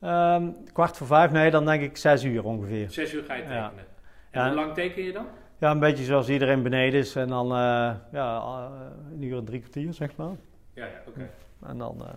Ehm, 0.00 0.50
kwart 0.72 0.96
voor 0.96 1.06
vijf, 1.06 1.30
nee, 1.30 1.50
dan 1.50 1.64
denk 1.66 1.82
ik 1.82 1.96
zes 1.96 2.24
uur 2.24 2.44
ongeveer. 2.44 2.90
Zes 2.90 3.12
uur 3.12 3.24
ga 3.24 3.34
je 3.34 3.42
Ja. 3.42 3.62
tekenen. 3.68 3.84
En 4.30 4.46
hoe 4.46 4.54
lang 4.54 4.74
teken 4.74 5.02
je 5.02 5.12
dan? 5.12 5.26
Ja, 5.58 5.70
een 5.70 5.78
beetje 5.78 6.04
zoals 6.04 6.28
iedereen 6.28 6.62
beneden 6.62 7.00
is. 7.00 7.16
En 7.16 7.28
dan 7.28 7.44
eh, 7.52 7.94
ja, 8.12 8.36
eh, 8.36 8.66
een 9.12 9.22
uur 9.22 9.36
en 9.38 9.44
drie 9.44 9.60
kwartier, 9.60 9.92
zeg 9.94 10.16
maar. 10.16 10.36
Ja, 10.74 10.84
ja, 10.84 11.02
oké. 11.08 11.30
En 11.66 11.78
dan, 11.78 11.96
eh, 12.02 12.08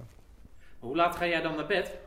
Hoe 0.79 0.95
laat 0.95 1.15
ga 1.15 1.27
jij 1.27 1.41
dan 1.41 1.55
naar 1.55 1.65
bed? 1.67 1.97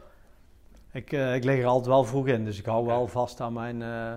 ik, 0.93 1.13
eh, 1.13 1.35
ik 1.35 1.45
lig 1.45 1.59
er 1.59 1.67
altijd 1.67 1.87
wel 1.87 2.05
vroeg 2.05 2.27
in. 2.27 2.45
Dus 2.45 2.59
ik 2.59 2.67
hou 2.67 2.87
wel 2.87 3.07
vast 3.07 3.41
aan 3.41 3.53
mijn... 3.53 3.83
eh, 3.83 4.13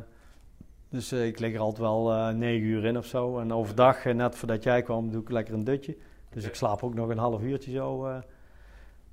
dus 0.90 1.12
ik 1.14 1.40
lig 1.40 1.54
er 1.54 1.60
altijd 1.60 1.82
wel 1.82 2.12
eh, 2.12 2.30
negen 2.30 2.68
uur 2.68 2.86
in 2.86 2.98
of 2.98 3.06
zo. 3.06 3.40
En 3.40 3.54
overdag, 3.54 4.04
net 4.06 4.36
voordat 4.36 4.64
jij 4.64 4.82
kwam, 4.82 5.12
doe 5.12 5.22
ik 5.22 5.30
lekker 5.30 5.54
een 5.54 5.64
dutje. 5.64 5.98
Dus 6.30 6.46
ik 6.46 6.56
slaap 6.56 6.84
ook 6.84 6.94
nog 6.94 7.10
een 7.10 7.18
half 7.18 7.42
uurtje 7.42 7.72
zo. 7.72 8.06
eh. 8.06 8.18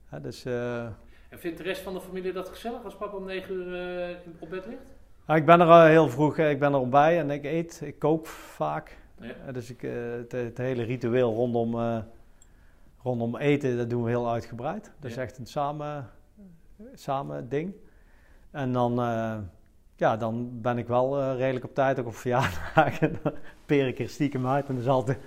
Hè, 0.08 0.20
dus... 0.20 0.44
eh, 0.44 0.82
En 1.28 1.38
vindt 1.38 1.56
de 1.58 1.62
rest 1.64 1.80
van 1.82 1.94
de 1.94 2.00
familie 2.00 2.32
dat 2.32 2.48
gezellig 2.48 2.84
als 2.84 2.96
papa 2.96 3.16
om 3.16 3.24
negen 3.24 3.54
uur 3.54 4.18
op 4.38 4.50
bed 4.50 4.66
ligt? 4.66 4.82
Ja, 5.26 5.34
ik 5.34 5.46
ben 5.46 5.60
er 5.60 5.66
al 5.66 5.84
heel 5.84 6.08
vroeg, 6.08 6.38
ik 6.38 6.58
ben 6.58 6.68
er 6.72 6.78
al 6.78 6.88
bij 6.88 7.18
en 7.18 7.30
ik 7.30 7.44
eet, 7.44 7.80
ik 7.84 7.98
kook 7.98 8.26
vaak. 8.26 8.98
Ja. 9.20 9.52
Dus 9.52 9.70
ik, 9.70 9.82
eh, 9.82 9.92
het, 10.10 10.32
het 10.32 10.58
hele 10.58 10.82
ritueel 10.82 11.34
rondom, 11.34 11.74
eh, 11.80 11.98
rondom 13.04 13.36
eten, 13.36 13.76
dat 13.76 13.90
doen 13.90 14.02
we 14.02 14.10
heel 14.10 14.30
uitgebreid. 14.30 14.92
Dat 15.00 15.10
is 15.10 15.16
echt 15.16 15.38
een 15.38 15.46
samen, 15.46 16.10
samen 16.94 17.48
ding. 17.48 17.74
En 18.50 18.72
dan, 18.72 19.00
eh, 19.00 19.36
ja, 19.96 20.16
dan 20.16 20.60
ben 20.60 20.78
ik 20.78 20.86
wel 20.86 21.20
eh, 21.20 21.36
redelijk 21.36 21.64
op 21.64 21.74
tijd, 21.74 22.00
ook 22.00 22.06
op 22.06 22.16
verjaardagen. 22.16 23.18
Dan 23.22 23.32
peer 23.66 23.86
ik 23.86 23.98
er 23.98 24.08
stiekem 24.08 24.46
uit 24.46 24.68
en 24.68 24.74
dat 24.74 24.82
is 24.82 24.90
altijd 24.90 25.18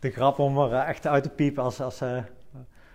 de 0.00 0.10
grap 0.10 0.38
om 0.38 0.58
er 0.58 0.72
echt 0.72 1.06
uit 1.06 1.22
te 1.22 1.30
piepen 1.30 1.62
als... 1.62 1.80
als 1.80 2.00
eh, 2.00 2.22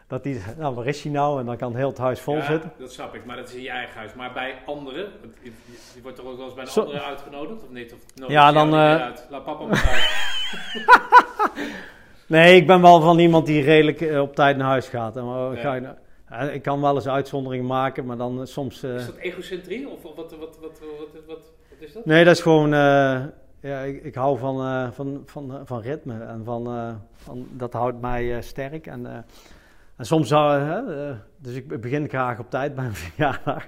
dat 0.08 0.24
die, 0.24 0.42
nou, 0.58 0.76
waar 0.76 0.86
is 0.86 1.04
hij 1.04 1.12
nou? 1.12 1.40
En 1.40 1.46
dan 1.46 1.58
kan 1.58 1.76
heel 1.76 1.88
het 1.88 1.98
huis 1.98 2.20
vol 2.20 2.36
ja, 2.36 2.46
zitten. 2.46 2.72
dat 2.78 2.92
snap 2.92 3.16
ik. 3.16 3.26
Maar 3.26 3.36
dat 3.36 3.48
is 3.48 3.56
in 3.56 3.62
je 3.62 3.70
eigen 3.70 3.96
huis. 3.96 4.14
Maar 4.14 4.34
bij 4.34 4.62
anderen, 4.66 5.12
je, 5.42 5.52
wordt 6.02 6.18
er 6.18 6.28
ook 6.28 6.38
wel 6.38 6.46
eens 6.46 6.54
bij 6.54 6.64
een 6.64 6.84
andere 6.84 7.02
uitgenodigd 7.02 7.64
of 7.64 7.70
niet? 7.70 7.94
Of 7.94 8.28
Ja, 8.28 8.52
dan, 8.52 8.74
uit? 8.74 9.28
Laat 9.30 9.44
papa 9.44 9.66
maar 9.66 9.88
uit. 9.88 10.12
Nee, 12.28 12.56
ik 12.56 12.68
ben 12.68 12.82
wel 12.82 13.02
van 13.02 13.20
iemand 13.20 13.46
die 13.46 13.62
redelijk 13.62 14.02
eh, 14.02 14.22
op 14.22 14.36
tijd 14.36 14.58
naar 14.58 14.68
huis 14.68 14.88
gaat. 14.88 15.18
En, 15.18 15.26
Ja. 15.26 15.56
ga 15.56 15.74
je 15.74 15.82
nou- 15.82 15.96
eh, 16.28 16.54
ik 16.54 16.62
kan 16.62 16.82
wel 16.82 16.96
eens 16.96 17.08
uitzonderingen 17.08 17.66
maken, 17.66 18.06
maar 18.06 18.18
dan 18.18 18.40
eh, 18.40 18.46
soms... 18.46 18.84
Is 18.84 19.06
dat 19.06 19.16
egocentrie? 19.16 19.90
Of 19.90 20.02
wat, 20.02 20.16
wat, 20.16 20.36
wat, 20.40 20.60
wat, 20.62 20.80
wat, 21.28 21.52
is 21.80 21.94
dat? 21.94 22.06
Nee, 22.06 22.24
dat 22.24 22.36
is 22.36 22.42
gewoon... 22.42 22.70
ja, 23.60 23.80
ik, 23.80 24.04
ik 24.04 24.16
hou 24.16 24.38
van, 24.38 24.94
van, 24.94 25.22
van, 25.26 25.62
van 25.64 25.82
ritme 25.82 26.24
en 26.24 26.42
van, 26.44 26.64
van... 27.16 27.48
Dat 27.52 27.74
houdt 27.74 28.02
mij 28.02 28.42
sterk. 28.42 28.88
En, 28.88 29.26
en 29.98 30.06
soms 30.06 30.28
zou... 30.28 30.62
dus 31.38 31.56
ik 31.56 31.82
begin 31.82 32.10
graag 32.10 32.40
op 32.40 32.50
tijd 32.50 32.76
bij 32.76 32.86
een 32.86 32.96
verjaardag. 33.06 33.68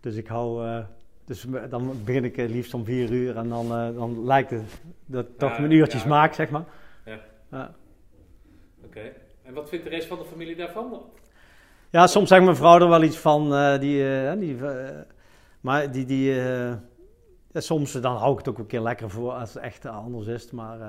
Dus 0.00 0.16
ik 0.16 0.26
hou... 0.26 0.66
dus 1.24 1.46
dan 1.68 1.92
begin 2.04 2.24
ik 2.24 2.36
liefst 2.36 2.74
om 2.74 2.84
vier 2.84 3.10
uur 3.10 3.36
en 3.36 3.48
dan, 3.48 3.68
dan 3.68 4.24
lijkt 4.24 4.50
het 4.50 4.80
dat 5.06 5.24
ik 5.24 5.38
toch 5.38 5.58
mijn 5.58 5.70
uurtjes 5.70 6.02
ja. 6.02 6.08
maak, 6.08 6.34
zeg 6.34 6.50
maar. 6.50 6.64
Ja. 7.50 7.74
Oké. 8.84 9.12
En 9.42 9.54
wat 9.54 9.68
vindt 9.68 9.84
de 9.84 9.90
rest 9.90 10.08
van 10.08 10.18
de 10.18 10.24
familie 10.24 10.56
daarvan? 10.56 11.02
Ja, 11.90 12.06
soms 12.06 12.28
zegt 12.28 12.42
mijn 12.44 12.56
vrouw 12.56 12.78
er 12.80 12.88
wel 12.88 13.02
iets 13.02 13.16
van. 13.18 13.54
eh, 13.54 13.78
die, 13.78 14.26
eh, 14.28 14.38
die, 14.38 14.66
eh, 14.66 15.00
maar 15.60 15.90
die, 15.92 16.04
die, 16.04 16.32
ja, 16.34 16.80
soms 17.60 17.92
dan 17.92 18.16
hou 18.16 18.32
ik 18.32 18.38
het 18.38 18.48
ook 18.48 18.58
een 18.58 18.66
keer 18.66 18.80
lekker 18.80 19.10
voor 19.10 19.32
als 19.32 19.54
het 19.54 19.62
echt 19.62 19.86
anders 19.86 20.26
is. 20.26 20.50
Maar 20.50 20.80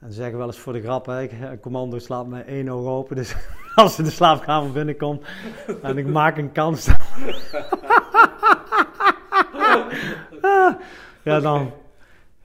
en 0.00 0.08
ze 0.08 0.12
zeggen 0.16 0.38
wel 0.38 0.46
eens 0.46 0.58
voor 0.58 0.72
de 0.72 0.82
grap, 0.82 1.06
hè, 1.06 1.22
ik- 1.22 1.32
een 1.32 1.60
commando 1.60 1.98
slaat 1.98 2.26
met 2.26 2.46
één 2.46 2.68
oog 2.68 2.86
open. 2.86 3.16
Dus 3.16 3.36
als 3.74 3.94
ze 3.94 4.02
de 4.02 4.10
slaapkamer 4.10 4.72
binnenkomt 4.72 5.26
en 5.82 5.98
ik 5.98 6.06
maak 6.06 6.36
een 6.38 6.52
kans. 6.52 6.86
ja, 11.22 11.40
dan. 11.40 11.72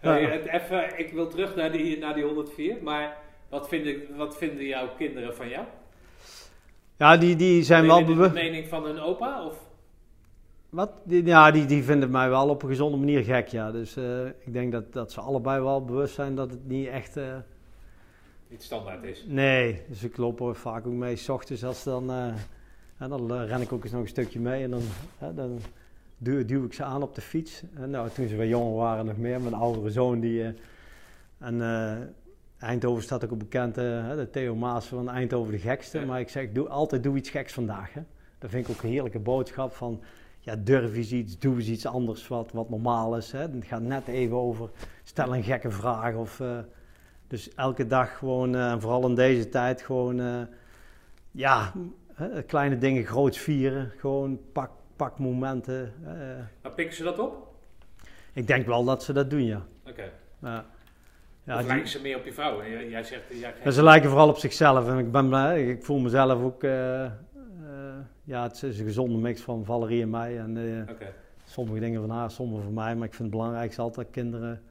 Even, 0.04 1.00
ik 1.00 1.12
wil 1.14 1.28
terug 1.28 1.56
naar 1.56 1.72
die, 1.72 1.98
naar 1.98 2.14
die 2.14 2.24
104, 2.24 2.78
maar 2.84 3.18
wat 3.50 3.68
vinden, 3.68 3.96
wat 4.18 4.38
vinden 4.38 4.66
jouw 4.66 4.88
kinderen 4.98 5.36
van 5.36 5.50
jou? 5.50 5.66
Ja, 6.98 7.18
die, 7.18 7.36
die 7.36 7.64
zijn 7.64 7.86
wel 7.86 8.06
bewust. 8.06 8.34
de 8.34 8.40
mening 8.42 8.68
van 8.68 8.84
hun 8.86 9.00
opa? 9.00 9.46
Of? 9.46 9.58
Wat? 10.70 10.92
Die, 11.04 11.26
ja, 11.26 11.52
die, 11.52 11.66
die 11.66 11.84
vinden 11.84 12.12
mij 12.12 12.30
wel 12.30 12.50
op 12.50 12.64
een 12.64 12.70
gezonde 12.70 12.98
manier 12.98 13.24
gek, 13.24 13.48
ja. 13.48 13.72
Dus 13.72 13.96
eh, 13.96 14.26
ik 14.26 14.54
denk 14.54 14.72
dat, 14.72 14.94
dat 14.94 15.12
ze 15.12 15.22
allebei 15.22 15.62
wel 15.62 15.86
bewust 15.86 16.14
zijn 16.16 16.36
dat 16.36 16.52
het 16.52 16.68
niet 16.68 16.88
echt... 16.88 17.18
eh, 17.18 17.36
Niet 18.48 18.64
standaard 18.64 19.04
is. 19.04 19.24
nee, 19.28 19.82
dus 19.88 20.04
ik 20.04 20.18
loop 20.18 20.40
er 20.40 20.56
vaak 20.56 20.88
ook 20.88 20.94
mee, 20.94 21.16
s 21.16 21.30
ochtends 21.30 21.64
als 21.64 21.84
dan... 21.84 22.12
en 22.98 23.10
dan 23.10 23.34
eh, 23.34 23.48
ren 23.48 23.62
ik 23.62 23.74
ook 23.74 23.84
eens 23.84 23.92
nog 23.92 24.02
een 24.02 24.08
stukje 24.08 24.40
mee 24.40 24.64
en 24.64 24.70
dan, 24.72 24.82
dan 25.36 25.60
duw, 26.24 26.46
duw 26.46 26.66
ik 26.66 26.74
ze 26.74 26.84
aan 26.84 27.04
op 27.04 27.16
de 27.16 27.22
fiets. 27.22 27.64
En 27.74 27.90
nou, 27.90 28.10
toen 28.10 28.28
ze 28.28 28.36
wat 28.36 28.48
jonger 28.48 28.76
waren 28.76 29.06
nog 29.06 29.18
meer, 29.18 29.42
mijn 29.42 29.54
oudere 29.54 29.90
zoon 29.90 30.20
die... 30.20 30.44
eh, 30.44 30.50
en 31.38 31.62
eh, 31.62 31.98
Eindhoven 32.58 33.04
staat 33.04 33.24
ook 33.24 33.32
op 33.32 33.40
bekend, 33.40 33.78
eh, 33.78 33.84
de 34.16 34.28
Theo 34.32 34.56
Maas 34.56 34.86
van 34.86 35.10
Eindhoven 35.10 35.52
de 35.52 35.60
gekste. 35.60 36.00
Ja. 36.00 36.06
Maar 36.06 36.20
ik 36.20 36.30
zeg, 36.30 36.52
doe, 36.52 36.70
altijd 36.70 37.04
doe 37.04 37.18
iets 37.18 37.30
geks 37.30 37.54
vandaag. 37.54 37.94
Hè. 37.94 38.02
Dat 38.38 38.50
vind 38.50 38.68
ik 38.68 38.76
ook 38.76 38.84
een 38.84 38.90
heerlijke 38.90 39.20
boodschap 39.20 39.74
van... 39.74 40.02
Ja, 40.40 40.56
durf 40.56 40.96
eens 40.96 41.12
iets, 41.12 41.40
doe 41.40 41.56
eens 41.56 41.68
iets 41.68 41.86
anders 41.86 42.28
wat, 42.28 42.52
wat 42.52 42.70
normaal 42.70 43.18
is. 43.18 43.32
Hè. 43.32 43.40
Het 43.40 43.66
gaat 43.66 43.82
net 43.82 44.08
even 44.08 44.38
over, 44.38 44.70
stel 45.04 45.36
een 45.36 45.44
gekke 45.44 45.72
vraag. 45.72 46.16
Of, 46.16 46.40
eh, 46.40 46.58
dus 47.28 47.54
elke 47.54 47.88
dag 47.88 48.18
gewoon, 48.18 48.56
eh, 48.56 48.72
en 48.72 48.82
vooral 48.82 49.08
in 49.08 49.16
deze 49.16 49.50
tijd, 49.50 49.82
gewoon... 49.82 50.20
eh, 50.20 50.42
ja, 51.32 51.74
kleine 52.48 52.78
dingen 52.78 53.06
groots 53.06 53.38
vieren. 53.38 53.92
Gewoon 53.98 54.40
pak, 54.52 54.72
pak 54.96 55.20
momenten. 55.20 55.94
eh. 56.06 56.12
Maar 56.62 56.72
pikken 56.72 56.96
ze 56.96 57.04
dat 57.04 57.20
op? 57.20 57.52
ik 58.34 58.48
denk 58.48 58.66
wel 58.66 58.84
dat 58.84 59.04
ze 59.04 59.14
dat 59.14 59.30
doen, 59.30 59.44
ja. 59.46 59.62
Oké. 59.90 60.12
ja. 60.42 60.66
of 61.48 61.58
die- 61.58 61.68
lijken 61.68 61.88
ze 61.88 62.02
meer 62.02 62.18
op 62.18 62.26
je 62.26 62.34
vrouw? 62.34 62.62
En 62.62 62.70
Jij, 62.70 62.90
jij 62.90 63.04
zegt... 63.04 63.22
Jij, 63.40 63.54
Ja, 63.64 63.72
ze 63.72 63.84
lijken 63.84 64.10
vooral 64.10 64.30
op 64.30 64.38
zichzelf 64.38 64.88
en 64.88 64.98
ik 64.98 65.12
ben 65.12 65.28
blij. 65.28 65.68
Ik 65.70 65.84
voel 65.84 66.00
mezelf 66.00 66.42
ook. 66.44 66.64
eh, 66.64 67.06
eh, 67.06 67.12
ja, 68.24 68.44
het 68.44 68.64
is 68.64 68.80
een 68.80 68.86
gezonde 68.86 69.18
mix 69.18 69.42
van 69.42 69.66
Valerie 69.66 70.02
en 70.02 70.10
mij. 70.10 70.38
En 70.38 70.88
sommige 71.46 71.80
dingen 71.80 72.02
van 72.02 72.10
haar, 72.10 72.32
sommige 72.32 72.64
van 72.64 72.74
mij. 72.74 72.96
Maar 72.96 73.08
ik 73.08 73.14
vind 73.14 73.28
het 73.30 73.38
belangrijkste 73.38 73.82
altijd 73.82 74.06
dat 74.06 74.16
kinderen 74.16 74.62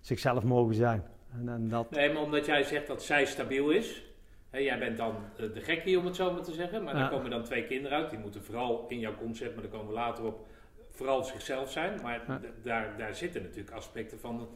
zichzelf 0.00 0.42
mogen 0.44 0.74
zijn. 0.74 1.02
En, 1.40 1.48
en 1.48 1.68
dat, 1.68 1.90
Nee, 1.90 2.12
maar 2.12 2.22
omdat 2.22 2.46
jij 2.46 2.62
zegt 2.62 2.86
dat 2.86 3.02
zij 3.02 3.24
stabiel 3.26 3.70
is. 3.70 4.04
Jij 4.52 4.78
bent 4.78 4.96
dan 4.96 5.14
eh, 5.36 5.44
de 5.54 5.60
gekkie, 5.60 5.98
om 5.98 6.04
het 6.06 6.16
zo 6.16 6.32
maar 6.32 6.42
te 6.42 6.52
zeggen. 6.52 6.82
Maar 6.82 6.94
Ja. 6.94 7.00
dan 7.00 7.10
komen 7.10 7.30
dan 7.30 7.42
twee 7.42 7.64
kinderen 7.66 7.98
uit. 7.98 8.10
Die 8.10 8.18
moeten 8.18 8.42
vooral 8.44 8.84
in 8.88 8.98
jouw 8.98 9.14
concept, 9.14 9.52
maar 9.54 9.62
daar 9.62 9.72
komen 9.72 9.86
we 9.88 9.92
later 9.94 10.24
op, 10.24 10.46
vooral 10.90 11.24
zichzelf 11.24 11.70
zijn. 11.70 12.00
Maar 12.02 12.20
Ja. 12.28 12.40
daar, 12.62 12.94
daar 12.98 13.14
zitten 13.14 13.42
natuurlijk 13.42 13.76
aspecten 13.76 14.20
van, 14.20 14.48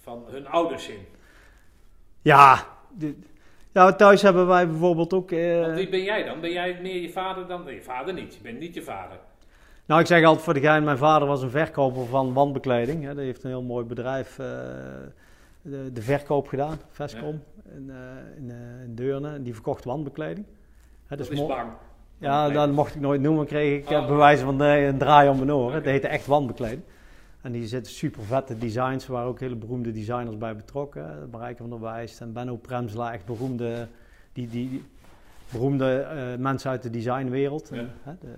van 0.00 0.24
hun 0.30 0.46
ouders 0.46 0.88
in. 0.88 1.06
ja, 2.22 2.66
ja, 3.72 3.92
thuis 3.92 4.22
hebben 4.22 4.46
wij 4.46 4.68
bijvoorbeeld 4.68 5.12
ook... 5.12 5.30
eh, 5.30 5.60
Want 5.60 5.74
wie 5.76 5.88
ben 5.88 6.02
jij 6.02 6.24
dan? 6.24 6.40
Ben 6.40 6.52
jij 6.52 6.78
meer 6.82 7.00
je 7.02 7.10
vader 7.10 7.46
dan? 7.46 7.64
Nee, 7.64 7.74
je 7.74 7.82
vader 7.82 8.14
niet. 8.14 8.34
Je 8.34 8.40
bent 8.42 8.58
niet 8.58 8.74
je 8.74 8.82
vader. 8.82 9.18
Nou, 9.86 10.00
ik 10.00 10.06
zeg 10.06 10.24
altijd 10.24 10.44
voor 10.44 10.54
de 10.54 10.60
gein, 10.60 10.84
mijn 10.84 10.98
vader 10.98 11.28
was 11.28 11.42
een 11.42 11.50
verkoper 11.50 12.06
van 12.06 12.32
wandbekleding. 12.32 13.04
Hè. 13.04 13.14
Die 13.14 13.24
heeft 13.24 13.42
een 13.44 13.50
heel 13.50 13.62
mooi 13.62 13.84
bedrijf, 13.84 14.38
eh, 14.38 14.46
de, 15.62 15.92
de 15.92 16.02
verkoop 16.02 16.48
gedaan, 16.48 16.78
Vescom, 16.90 17.42
in, 17.76 17.90
eh, 17.90 17.96
in, 18.36 18.50
eh, 18.50 18.82
in 18.84 18.94
Deurne. 18.94 19.32
En 19.34 19.42
die 19.42 19.54
verkocht 19.54 19.84
wandbekleding. 19.84 20.46
Hè, 21.06 21.16
Dat 21.16 21.26
dus 21.28 21.40
is 21.40 21.46
bang. 21.46 21.70
Ja, 22.18 22.48
dat 22.50 22.72
mocht 22.72 22.94
ik 22.94 23.00
nooit 23.00 23.20
noemen. 23.20 23.46
Kreeg 23.46 23.82
ik 23.82 23.90
Oh. 23.90 24.06
bewijzen 24.06 24.44
van 24.44 24.56
nee, 24.56 24.86
een 24.86 24.98
draai 24.98 25.28
om 25.28 25.36
mijn 25.36 25.52
oren. 25.52 25.74
Het 25.74 25.84
heette 25.84 26.08
echt 26.08 26.26
wandbekleding. 26.26 26.82
En 27.40 27.52
die 27.52 27.66
zitten 27.66 27.92
super 27.92 28.22
vette 28.22 28.58
designs. 28.58 29.06
Er 29.06 29.12
waren 29.12 29.28
ook 29.28 29.40
hele 29.40 29.56
beroemde 29.56 29.92
designers 29.92 30.38
bij 30.38 30.56
betrokken. 30.56 31.28
Marijke 31.30 31.56
van 31.62 31.70
der 31.70 31.80
Wijst 31.80 32.20
en 32.20 32.32
Benno 32.32 32.56
Premsla. 32.56 33.12
Echt 33.12 33.24
beroemde, 33.26 33.86
die, 34.32 34.48
die, 34.48 34.68
die 34.70 34.84
beroemde 35.52 35.98
eh, 36.00 36.38
mensen 36.38 36.70
uit 36.70 36.82
de 36.82 36.90
designwereld. 36.90 37.68
Ja. 37.72 37.78
En, 37.78 37.90
hè, 38.02 38.12
de- 38.20 38.34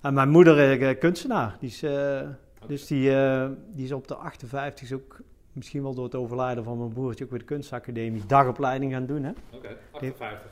en 0.00 0.14
mijn 0.14 0.28
moeder 0.28 0.80
eh, 0.82 0.98
kunstenaar. 0.98 1.56
Die 1.60 1.68
is, 1.68 1.84
Dus 2.66 2.86
die, 2.86 3.10
die 3.74 3.84
is 3.84 3.92
op 3.92 4.08
de 4.08 4.14
58 4.14 4.92
ook 4.92 5.20
misschien 5.56 5.82
wel 5.82 5.94
door 5.94 6.04
het 6.04 6.14
overlijden 6.14 6.64
van 6.64 6.78
mijn 6.78 6.92
broertje 6.92 7.24
ook 7.24 7.30
weer 7.30 7.38
de 7.38 7.44
kunstacademie 7.44 8.26
dagopleiding 8.26 8.92
gaan 8.92 9.06
doen. 9.06 9.22
Hè? 9.24 9.32
Oké, 9.52 9.76
58. 9.92 10.50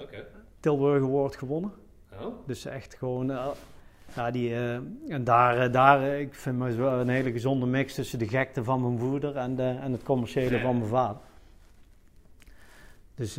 Oké. 0.00 0.26
Tilburg 0.60 1.02
Award 1.02 1.36
gewonnen. 1.36 1.72
Oh, 2.20 2.26
Dus 2.46 2.64
echt 2.64 2.94
gewoon, 2.94 3.30
eh, 3.30 3.46
ja, 4.14 4.30
die, 4.30 4.54
eh, 4.54 4.74
en 5.08 5.24
daar, 5.24 5.58
eh, 5.58 5.72
daar 5.72 6.02
ik 6.20 6.34
vind 6.34 6.58
me 6.58 6.74
wel 6.74 7.00
een 7.00 7.08
hele 7.08 7.32
gezonde 7.32 7.66
mix 7.66 7.94
tussen 7.94 8.18
de 8.18 8.28
gekte 8.28 8.64
van 8.64 8.80
mijn 8.80 9.08
moeder 9.08 9.36
en, 9.36 9.56
de, 9.56 9.78
en 9.80 9.92
het 9.92 10.02
commerciële 10.02 10.56
Ja. 10.56 10.62
van 10.62 10.78
mijn 10.78 10.90
vader. 10.90 11.22
Dus 13.14 13.34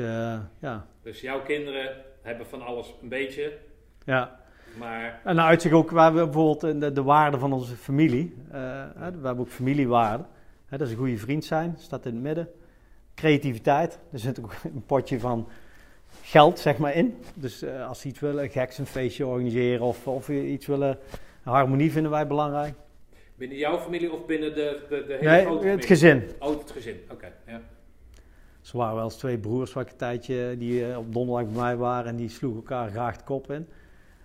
ja, 0.60 0.86
dus 1.04 1.22
jouw 1.22 1.42
kinderen 1.42 1.96
hebben 2.22 2.48
van 2.48 2.62
alles 2.62 2.94
een 3.02 3.10
beetje, 3.10 3.58
ja. 4.06 4.40
maar 4.78 5.22
En 5.24 5.42
uitzicht 5.42 5.74
ook, 5.76 5.92
we 5.92 6.02
hebben 6.02 6.24
bijvoorbeeld 6.26 6.82
de, 6.82 6.92
de 6.92 7.04
waarde 7.04 7.38
van 7.40 7.54
onze 7.54 7.76
familie. 7.76 8.36
we 8.52 8.58
hebben 9.02 9.40
ook 9.40 9.50
familiewaarden. 9.50 10.26
Dat 10.78 10.82
is 10.88 10.92
een 10.92 10.98
goede 11.00 11.18
vriend 11.18 11.46
zijn, 11.46 11.76
staat 11.80 12.06
in 12.06 12.14
het 12.14 12.22
midden. 12.24 12.50
Creativiteit, 13.16 14.00
er 14.12 14.20
zit 14.20 14.40
ook 14.40 14.54
een 14.76 14.84
potje 14.86 15.20
van 15.20 15.48
geld 16.22 16.60
zeg 16.60 16.78
maar 16.78 16.96
in. 16.96 17.18
Dus 17.34 17.62
eh, 17.62 17.88
als 17.88 18.02
ze 18.02 18.08
iets 18.08 18.20
willen, 18.20 18.50
geks 18.50 18.78
een 18.78 18.86
feestje 18.86 19.26
organiseren 19.28 19.82
of, 19.86 20.08
of 20.08 20.30
iets 20.30 20.66
willen, 20.66 20.98
harmonie 21.44 21.92
vinden 21.92 22.12
wij 22.12 22.28
belangrijk. 22.28 22.74
binnen 23.36 23.58
jouw 23.58 23.80
familie 23.80 24.12
of 24.12 24.26
binnen 24.26 24.56
de, 24.56 24.86
de, 24.90 25.04
de 25.08 25.14
hele 25.14 25.30
Nee, 25.30 25.42
grote 25.42 25.56
het 25.56 25.64
familie? 25.64 25.88
gezin. 25.88 26.24
Oh, 26.40 26.60
het 26.60 26.72
gezin, 26.72 27.00
oké. 27.12 27.34
ja. 27.48 27.62
Ze 28.62 28.78
waren 28.78 28.96
wel 28.96 29.04
eens 29.04 29.16
twee 29.16 29.38
broers 29.38 29.74
waar 29.74 29.84
ik 29.84 29.92
een 29.92 29.98
tijdje 29.98 30.56
die 30.58 30.86
eh, 30.92 30.98
op 30.98 31.14
donderdag 31.14 31.46
bij 31.46 31.62
mij 31.62 31.76
waren 31.76 32.10
en 32.10 32.16
die 32.16 32.30
sloegen 32.30 32.60
elkaar 32.62 32.90
graag 32.90 33.18
de 33.18 33.24
kop 33.24 33.52
in. 33.52 33.68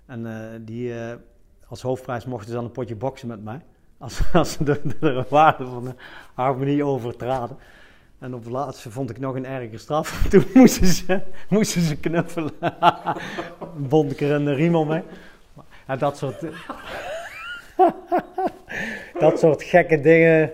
En 0.07 0.27
eh, 0.27 0.59
die 0.61 0.93
als 1.69 1.83
hoofdprijs 1.83 2.25
mochten 2.25 2.49
ze 2.49 2.55
dan 2.55 2.65
een 2.65 2.71
potje 2.71 2.97
boksen 2.97 3.29
met 3.29 3.45
mij. 3.45 3.61
Als, 3.99 4.21
als 4.33 4.53
ze 4.53 4.65
de, 4.65 4.81
de 5.01 5.25
waarde 5.29 5.67
van 5.67 5.85
de 5.85 5.95
harmonie 6.35 6.85
overtraden. 6.85 7.57
En 8.19 8.35
op 8.35 8.45
het 8.45 8.53
laatste 8.53 8.91
vond 8.91 9.11
ik 9.11 9.19
nog 9.19 9.35
een 9.35 9.47
erger 9.47 9.79
straf. 9.79 10.23
Toen 10.31 10.45
moesten 10.55 10.87
ze, 10.87 11.21
moesten 11.49 11.81
ze 11.81 11.97
knuffelen. 11.97 12.53
Bond 13.89 14.13
ik 14.13 14.21
er 14.21 14.31
een 14.31 14.55
riem 14.55 14.75
om 14.75 14.89
mee. 14.89 15.03
Ja, 15.87 15.97
dat 15.97 16.17
soort... 16.17 16.47
dat 19.19 19.39
soort 19.39 19.63
gekke 19.63 20.01
dingen. 20.01 20.53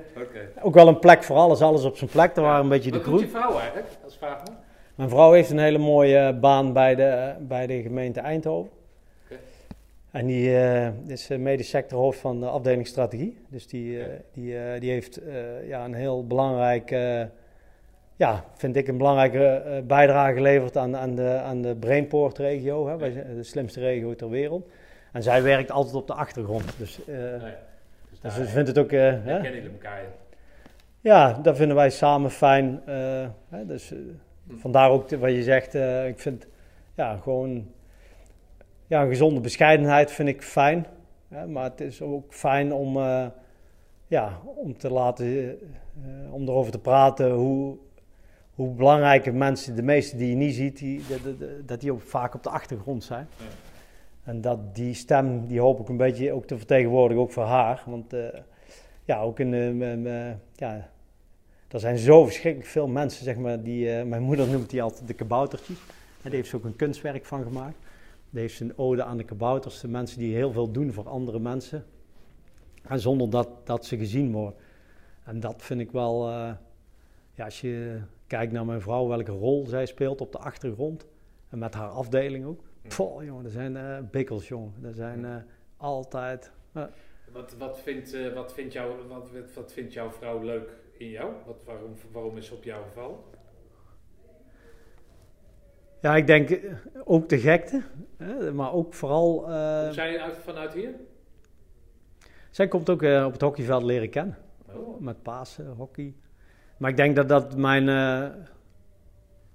Ook 0.61 0.75
wel 0.75 0.89
een 0.89 0.99
plek 0.99 1.23
voor 1.25 1.37
alles, 1.37 1.61
alles 1.61 1.85
op 1.85 1.97
zijn 1.97 2.11
plek. 2.11 2.35
Daar 2.35 2.45
waren 2.45 2.63
een 2.63 2.69
beetje 2.69 2.91
de 2.91 2.97
Wat 2.97 3.07
doet 3.07 3.15
groei. 3.15 3.33
je 3.33 3.39
vrouw 3.39 3.59
eigenlijk, 3.59 3.89
als 4.05 4.17
vraag 4.17 4.43
me? 4.45 4.51
Mijn 4.95 5.09
vrouw 5.09 5.33
heeft 5.33 5.51
een 5.51 5.59
hele 5.59 5.79
mooie 5.79 6.35
baan 6.35 6.73
bij 6.73 6.95
de, 6.95 7.35
bij 7.41 7.67
de 7.67 7.83
gemeente 7.83 8.21
Eindhoven. 8.21 8.71
En 10.13 10.27
die 10.27 10.57
eh, 10.57 10.89
is 11.07 11.31
eh, 11.31 11.39
medisch 11.39 11.69
sectorhoofd 11.69 12.19
van 12.21 12.41
de 12.41 12.47
afdeling 12.47 12.87
strategie. 12.87 13.39
Dus 13.49 13.67
die, 13.67 14.03
eh, 14.03 14.07
die, 14.33 14.81
die 14.81 14.91
heeft 14.91 15.21
ja, 15.67 15.85
een 15.85 15.95
heel 15.95 16.27
belangrijk, 16.27 16.91
eh, 16.91 17.23
ja, 18.17 18.45
vind 18.55 18.77
ik 18.77 18.89
een 18.89 18.97
belangrijke 18.97 19.83
bijdrage 19.87 20.35
geleverd 20.35 20.77
aan, 20.77 20.97
aan 20.97 21.15
de, 21.15 21.41
aan 21.45 21.63
de 21.63 21.77
Brainport-regio. 21.77 22.89
Hè. 22.89 22.97
Wij 22.97 23.11
zijn 23.11 23.37
de 23.37 23.43
slimste 23.43 23.81
regio 23.81 24.15
ter 24.15 24.29
wereld. 24.31 24.71
En 25.13 25.23
zij 25.23 25.43
werkt 25.43 25.71
altijd 25.71 25.95
op 25.95 26.07
de 26.07 26.15
achtergrond. 26.15 26.79
Dus, 26.79 27.01
Nee. 27.07 27.39
Dus 28.11 28.21
dus 28.21 28.39
ik 28.39 28.49
vind 28.49 28.67
het 28.69 28.79
ook... 28.79 28.91
hè? 28.91 29.21
kennen 29.23 29.53
jullie 29.55 29.71
elkaar. 29.71 30.03
Ja, 31.01 31.39
dat 31.43 31.57
vinden 31.57 31.77
wij 31.77 31.91
samen 31.91 32.31
fijn. 32.31 32.81
hè, 33.49 33.67
dus, 33.67 33.93
Hm. 34.49 34.57
vandaar 34.57 34.91
ook 34.91 35.11
wat 35.11 35.31
je 35.31 35.43
zegt. 35.43 35.75
ik 36.09 36.19
vind 36.19 36.47
ja, 36.95 37.17
gewoon 37.17 37.67
ja, 38.93 39.03
een 39.03 39.09
gezonde 39.09 39.41
bescheidenheid 39.41 40.11
vind 40.11 40.29
ik 40.29 40.43
fijn. 40.43 40.87
Hè, 41.29 41.47
maar 41.47 41.65
het 41.65 41.81
is 41.81 42.03
ook 42.03 42.35
fijn 42.35 42.73
om, 42.73 42.97
eh, 42.97 43.27
ja, 44.07 44.39
om 44.57 44.77
te 44.79 44.91
laten, 44.91 45.27
eh, 45.27 45.49
eh, 45.51 46.35
om 46.35 46.43
erover 46.43 46.73
te 46.73 46.79
praten 46.79 47.31
hoe, 47.31 47.77
hoe 48.55 48.75
belangrijke 48.75 49.33
mensen, 49.33 49.77
de 49.77 49.83
meeste 49.83 50.17
die 50.17 50.29
je 50.29 50.35
niet 50.37 50.55
ziet, 50.55 50.79
die, 50.79 51.03
de- 51.09 51.23
de- 51.23 51.37
de- 51.37 51.63
dat 51.67 51.81
die 51.81 51.93
ook 51.93 52.01
vaak 52.03 52.35
op 52.35 52.43
de 52.43 52.51
achtergrond 52.51 53.05
zijn. 53.05 53.27
Ja. 53.37 53.45
En 54.25 54.41
dat 54.41 54.75
die 54.75 54.95
stem, 54.95 55.47
die 55.47 55.61
hoop 55.61 55.81
ik 55.81 55.89
een 55.89 55.97
beetje 55.97 56.33
ook 56.33 56.47
te 56.47 56.57
vertegenwoordigen, 56.57 57.23
ook 57.23 57.33
voor 57.33 57.45
haar. 57.45 57.83
Want 57.87 58.15
ja, 59.05 59.21
ook 59.21 59.41
in 59.41 59.79
ja, 60.55 60.89
er 61.69 61.81
zijn 61.81 61.99
zo 61.99 62.25
verschrikkelijk 62.25 62.71
veel 62.71 62.89
mensen, 62.89 63.25
zeg 63.25 63.37
maar, 63.37 63.63
die, 63.63 64.05
mijn 64.05 64.23
moeder 64.23 64.49
noemt 64.49 64.71
die 64.71 64.83
altijd 64.83 65.07
de 65.07 65.15
kaboutertjes. 65.15 65.79
En 65.79 66.23
daar 66.23 66.33
heeft 66.33 66.49
ze 66.49 66.57
ook 66.57 66.65
een 66.65 66.77
kunstwerk 66.77 67.25
van 67.25 67.43
gemaakt. 67.43 67.77
Heeft 68.33 68.61
een 68.61 68.79
ode 68.79 69.05
aan 69.05 69.17
de 69.17 69.25
kabouters, 69.25 69.81
de 69.81 69.89
mensen 69.89 70.19
die 70.19 70.35
heel 70.35 70.53
veel 70.53 70.71
doen 70.71 70.93
voor 70.93 71.09
andere 71.09 71.39
mensen. 71.39 71.85
En 72.83 73.01
zonder 73.01 73.31
dat, 73.31 73.49
dat 73.65 73.87
ze 73.87 73.97
gezien 73.97 74.33
worden. 74.33 74.55
En 75.25 75.41
dat 75.41 75.63
vind 75.63 75.81
ik 75.81 75.91
wel, 75.91 76.29
eh, 76.29 76.53
ja, 77.35 77.45
als 77.45 77.61
je 77.61 78.01
kijkt 78.27 78.53
naar 78.53 78.67
mijn 78.67 78.81
vrouw, 78.81 79.07
welke 79.07 79.33
rol 79.33 79.67
zij 79.67 79.87
speelt 79.87 80.21
op 80.21 80.33
de 80.33 80.39
achtergrond. 80.39 81.07
En 81.49 81.59
met 81.59 81.75
haar 81.75 81.89
afdeling 81.89 82.45
ook. 82.45 82.61
Poh, 82.97 83.25
jongen, 83.25 83.45
er 83.45 83.51
zijn 83.51 83.77
eh 83.77 83.99
bikkels, 84.11 84.49
jongen. 84.49 84.73
Er 84.83 84.95
zijn 84.95 85.25
eh, 85.25 85.37
altijd... 85.77 86.53
Wat, 87.33 87.55
wat, 87.59 87.81
vindt, 87.81 88.13
eh, 88.13 88.33
wat, 88.33 88.53
vindt 88.53 88.73
jou, 88.73 89.09
wat, 89.09 89.31
wat, 89.31 89.55
wat 89.55 89.73
vindt 89.73 89.93
jouw 89.93 90.11
vrouw 90.11 90.43
leuk 90.43 90.71
in 90.99 91.09
jou? 91.09 91.33
Wat, 91.47 91.57
waarom, 91.65 91.95
waarom 92.13 92.37
is 92.37 92.47
ze 92.47 92.55
op 92.55 92.65
jou 92.65 92.83
gevallen? 92.83 93.19
Ja, 96.03 96.17
ik 96.17 96.27
denk 96.27 96.51
eh, 96.51 96.73
ook 97.05 97.29
de 97.29 97.39
gekte, 97.39 97.83
hè, 98.17 98.53
maar 98.53 98.73
ook 98.73 98.95
vooral... 98.95 99.51
eh, 99.51 99.83
Komt 99.83 99.95
zij 99.95 100.21
uit, 100.21 100.37
vanuit 100.37 100.73
hier? 100.73 100.95
zij 102.51 102.69
komt 102.69 102.91
ook 102.91 103.03
eh, 103.03 103.25
op 103.27 103.33
het 103.33 103.41
hockeyveld 103.41 103.83
leren 103.83 104.11
kennen. 104.11 104.37
Oh. 104.75 105.01
Met 105.01 105.23
Pasen, 105.23 105.67
hockey. 105.67 106.15
Maar 106.77 106.91
ik 106.91 106.97
denk 106.97 107.17
dat 107.17 107.29
dat 107.29 107.57
mijn... 107.57 107.89
eh, 107.89 108.39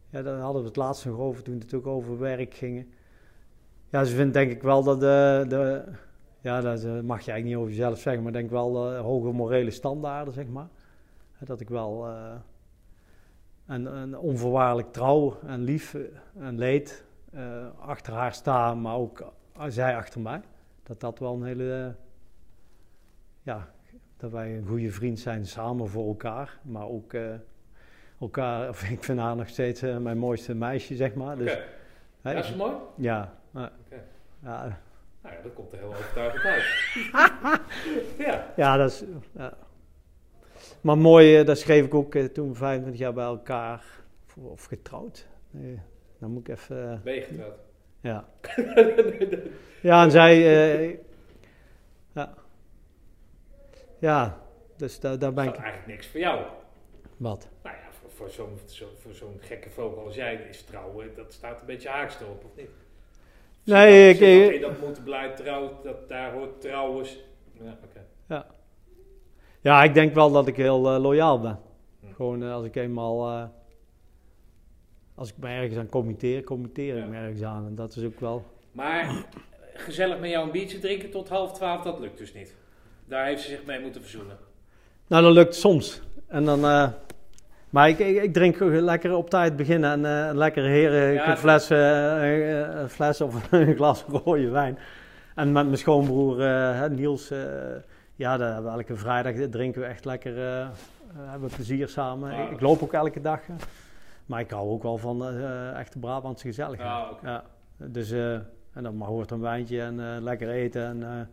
ja, 0.10 0.22
daar 0.22 0.40
hadden 0.40 0.62
we 0.62 0.68
het 0.68 0.78
laatst 0.78 1.06
nog 1.06 1.20
over 1.20 1.44
toen 1.44 1.60
het 1.60 1.74
ook 1.74 1.88
over 1.88 2.20
werk 2.20 2.54
ging. 2.54 2.88
Ja, 3.90 4.04
ze 4.04 4.16
vindt 4.16 4.34
denk 4.34 4.52
ik 4.52 4.62
wel 4.62 4.84
dat 4.84 5.00
de... 5.00 5.46
de 5.48 5.84
ja, 6.42 6.62
dat 6.62 6.84
eh, 6.84 6.90
mag 6.92 7.22
je 7.22 7.32
eigenlijk 7.32 7.44
niet 7.44 7.56
over 7.56 7.70
jezelf 7.70 8.00
zeggen, 8.00 8.24
maar 8.24 8.32
ik 8.32 8.38
denk 8.38 8.50
wel 8.52 8.94
eh, 8.94 9.00
hoge 9.02 9.32
morele 9.32 9.72
standaarden, 9.72 10.34
zeg 10.34 10.48
maar. 10.48 10.68
Dat 11.40 11.60
ik 11.62 11.70
wel... 11.70 12.08
en, 13.68 13.96
en 13.96 14.18
onvoorwaardelijk 14.18 14.92
trouw 14.92 15.40
en 15.46 15.64
lief 15.64 15.94
eh, 15.94 16.02
en 16.40 16.58
leed 16.58 17.06
eh, 17.34 17.66
achter 17.80 18.14
haar 18.14 18.34
sta, 18.34 18.76
maar 18.76 18.96
ook 18.96 19.34
zij 19.68 19.96
achter 19.96 20.22
mij. 20.22 20.42
Dat 20.84 21.00
dat 21.00 21.20
wel 21.20 21.34
een 21.34 21.44
hele... 21.44 21.96
ja, 23.42 23.70
dat 24.18 24.32
wij 24.32 24.58
een 24.58 24.68
goede 24.68 24.92
vriend 24.92 25.20
zijn 25.20 25.46
samen 25.46 25.90
voor 25.90 26.08
elkaar. 26.08 26.60
Maar 26.62 26.88
ook 26.88 27.14
eh, 27.14 27.34
elkaar, 28.20 28.70
of 28.70 28.90
ik 28.90 29.04
vind 29.04 29.20
haar 29.20 29.36
nog 29.36 29.50
steeds 29.50 29.82
mijn 29.82 30.18
mooiste 30.18 30.56
meisje, 30.56 30.96
zeg 30.96 31.14
maar. 31.14 31.34
Oké, 31.34 31.44
Dus, 31.44 31.58
dat 32.22 32.44
is 32.44 32.56
mooi. 32.56 32.74
ja, 32.96 33.34
ja, 33.54 33.72
Nou 34.42 35.36
ja, 35.36 35.42
dat 35.44 35.54
komt 35.54 35.72
er 35.72 35.78
heel 35.78 35.88
overtuigend 35.88 36.44
uit. 36.44 36.64
ja. 38.28 38.54
ja, 38.56 38.78
dat 38.78 38.92
is... 38.92 39.04
Ja. 39.32 39.54
Maar 40.82 40.98
mooi, 40.98 41.38
eh, 41.40 41.46
dat 41.46 41.58
schreef 41.60 41.86
ik 41.86 41.94
ook 41.94 42.16
eh, 42.16 42.26
toen 42.26 42.50
we 42.50 42.56
25 42.56 43.00
jaar 43.02 43.14
bij 43.14 43.24
elkaar, 43.26 43.84
of, 44.42 44.66
getrouwd. 44.66 45.28
Nee, 45.52 45.80
dan 46.20 46.32
moet 46.32 46.48
ik 46.48 46.56
even... 46.58 46.92
eh, 46.92 47.00
Ben 47.02 47.14
je 47.14 47.22
getrouwd? 47.22 47.58
ja. 48.02 48.30
ja, 49.90 50.04
en 50.04 50.12
zij... 50.12 50.38
ja. 52.14 52.34
Ja, 54.00 54.42
dus 54.76 55.00
daar, 55.00 55.20
daar 55.20 55.34
ben 55.34 55.46
Dat 55.46 55.54
ik... 55.54 55.60
is 55.60 55.66
eigenlijk 55.66 55.92
niks 55.94 56.08
voor 56.08 56.20
jou. 56.20 56.46
Wat? 57.18 57.48
Nou 57.64 57.76
ja, 57.76 57.82
voor 58.08 58.30
zo'n 58.30 58.60
zo, 58.66 58.86
voor 58.98 59.14
zo'n 59.14 59.38
gekke 59.40 59.70
vogel 59.70 60.04
als 60.06 60.16
jij 60.16 60.36
is 60.50 60.64
trouwen, 60.64 61.16
dat 61.16 61.34
staat 61.34 61.60
een 61.60 61.66
beetje 61.66 61.90
haaks 61.90 62.20
erop, 62.20 62.44
of 62.44 62.56
niet? 62.56 62.70
Nee, 63.64 64.10
ik- 64.14 64.20
dat- 64.52 64.62
dat 64.62 64.72
dat 64.72 64.88
moeten 64.88 65.04
blij 65.04 65.30
trouw, 65.36 65.80
dat 65.84 66.10
daar 66.10 66.32
hoort 66.34 66.62
trouwens. 66.62 67.24
Ja, 67.52 67.78
oké. 67.84 68.06
Ja, 68.28 68.46
ik 69.84 69.94
denk 69.94 70.14
wel 70.14 70.32
dat 70.32 70.48
ik 70.48 70.56
heel 70.56 70.94
eh, 70.94 71.02
loyaal 71.02 71.40
ben. 71.40 71.60
Hm. 72.00 72.14
Gewoon 72.16 72.44
eh, 72.44 72.54
als 72.54 72.66
ik 72.66 72.76
eenmaal... 72.76 73.30
eh, 73.30 73.44
als 75.16 75.30
ik 75.30 75.36
me 75.38 75.48
ergens 75.48 75.78
aan 75.78 75.90
committeer, 75.90 76.44
committeer 76.44 76.98
ik 76.98 77.04
Ja. 77.04 77.10
me 77.10 77.16
ergens 77.18 77.42
aan. 77.44 77.66
En 77.66 77.76
dat 77.76 77.96
is 77.96 78.04
ook 78.04 78.20
wel... 78.20 78.46
Maar 78.72 79.26
gezellig 79.74 80.20
met 80.20 80.30
jou 80.30 80.46
een 80.46 80.52
biertje 80.52 80.80
drinken 80.80 81.10
tot 81.12 81.30
half 81.30 81.54
twaalf, 81.54 81.82
dat 81.84 82.00
lukt 82.00 82.18
dus 82.18 82.34
niet. 82.34 82.56
Daar 83.06 83.26
heeft 83.26 83.42
ze 83.42 83.50
zich 83.50 83.66
mee 83.66 83.80
moeten 83.80 84.02
verzoenen. 84.02 84.38
Nou, 85.08 85.24
dat 85.24 85.34
lukt 85.34 85.56
soms. 85.56 86.02
En 86.28 86.46
dan... 86.46 86.60
maar 87.70 87.90
ik, 87.90 88.00
ik, 88.00 88.24
ik 88.24 88.34
drink 88.34 88.60
lekker 88.60 89.16
op 89.16 89.30
tijd 89.30 89.56
beginnen 89.56 89.92
en 89.92 90.06
eh, 90.06 90.28
een 90.28 90.38
lekkere 90.38 90.68
heren 90.68 91.14
Ja, 91.14 91.30
een 91.32 91.38
fles, 91.38 91.70
een 91.70 92.90
fles 92.90 93.22
of 93.22 93.48
een 93.52 93.76
glas 93.76 94.04
rode 94.04 94.50
wijn. 94.50 94.78
En 95.36 95.52
met 95.52 95.66
mijn 95.66 95.78
schoonbroer 95.78 96.38
Niels, 96.90 97.32
ja, 98.18 98.38
daar 98.38 98.54
hebben 98.54 98.72
we 98.72 98.78
elke 98.78 98.96
vrijdag 98.96 99.50
drinken 99.50 99.82
we 99.82 99.88
echt 99.88 100.06
lekker, 100.06 100.38
eh, 100.38 100.62
eh, 100.62 100.70
hebben 101.14 101.50
we 101.50 101.56
plezier 101.56 101.88
samen. 101.88 102.32
Ah, 102.34 102.40
ik, 102.40 102.52
ik 102.52 102.62
loop 102.62 102.84
ook 102.84 102.94
elke 102.94 103.22
dag. 103.22 103.42
maar 104.26 104.40
ik 104.40 104.50
hou 104.50 104.70
ook 104.70 104.84
wel 104.84 104.98
van 104.98 105.26
eh 105.28 105.80
echte 105.80 106.00
Brabantse 106.00 106.48
gezelligheid. 106.48 106.90
Ah. 106.90 107.24
Ja. 107.24 107.44
Dus, 107.78 108.12
en 108.12 108.84
dan 108.84 108.98
maar 108.98 109.08
hoort 109.08 109.32
een 109.32 109.42
wijntje 109.42 109.82
en 109.82 110.24
lekker 110.24 110.50
eten. 110.50 110.84
En. 110.84 111.30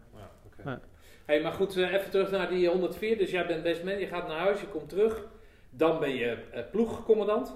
Ja. 0.65 0.81
Hey, 1.25 1.43
maar 1.43 1.53
goed, 1.53 1.77
even 1.77 2.11
terug 2.11 2.31
naar 2.31 2.49
die 2.49 2.69
104. 2.69 3.19
Dus 3.19 3.31
jij 3.31 3.47
bent 3.47 3.63
best 3.63 3.85
man, 3.85 3.99
je 3.99 4.07
gaat 4.07 4.29
naar 4.29 4.39
huis, 4.39 4.61
je 4.61 4.67
komt 4.67 4.89
terug. 4.89 5.27
Dan 5.71 6.01
ben 6.01 6.15
je 6.15 6.39
ploegcommandant. 6.71 7.55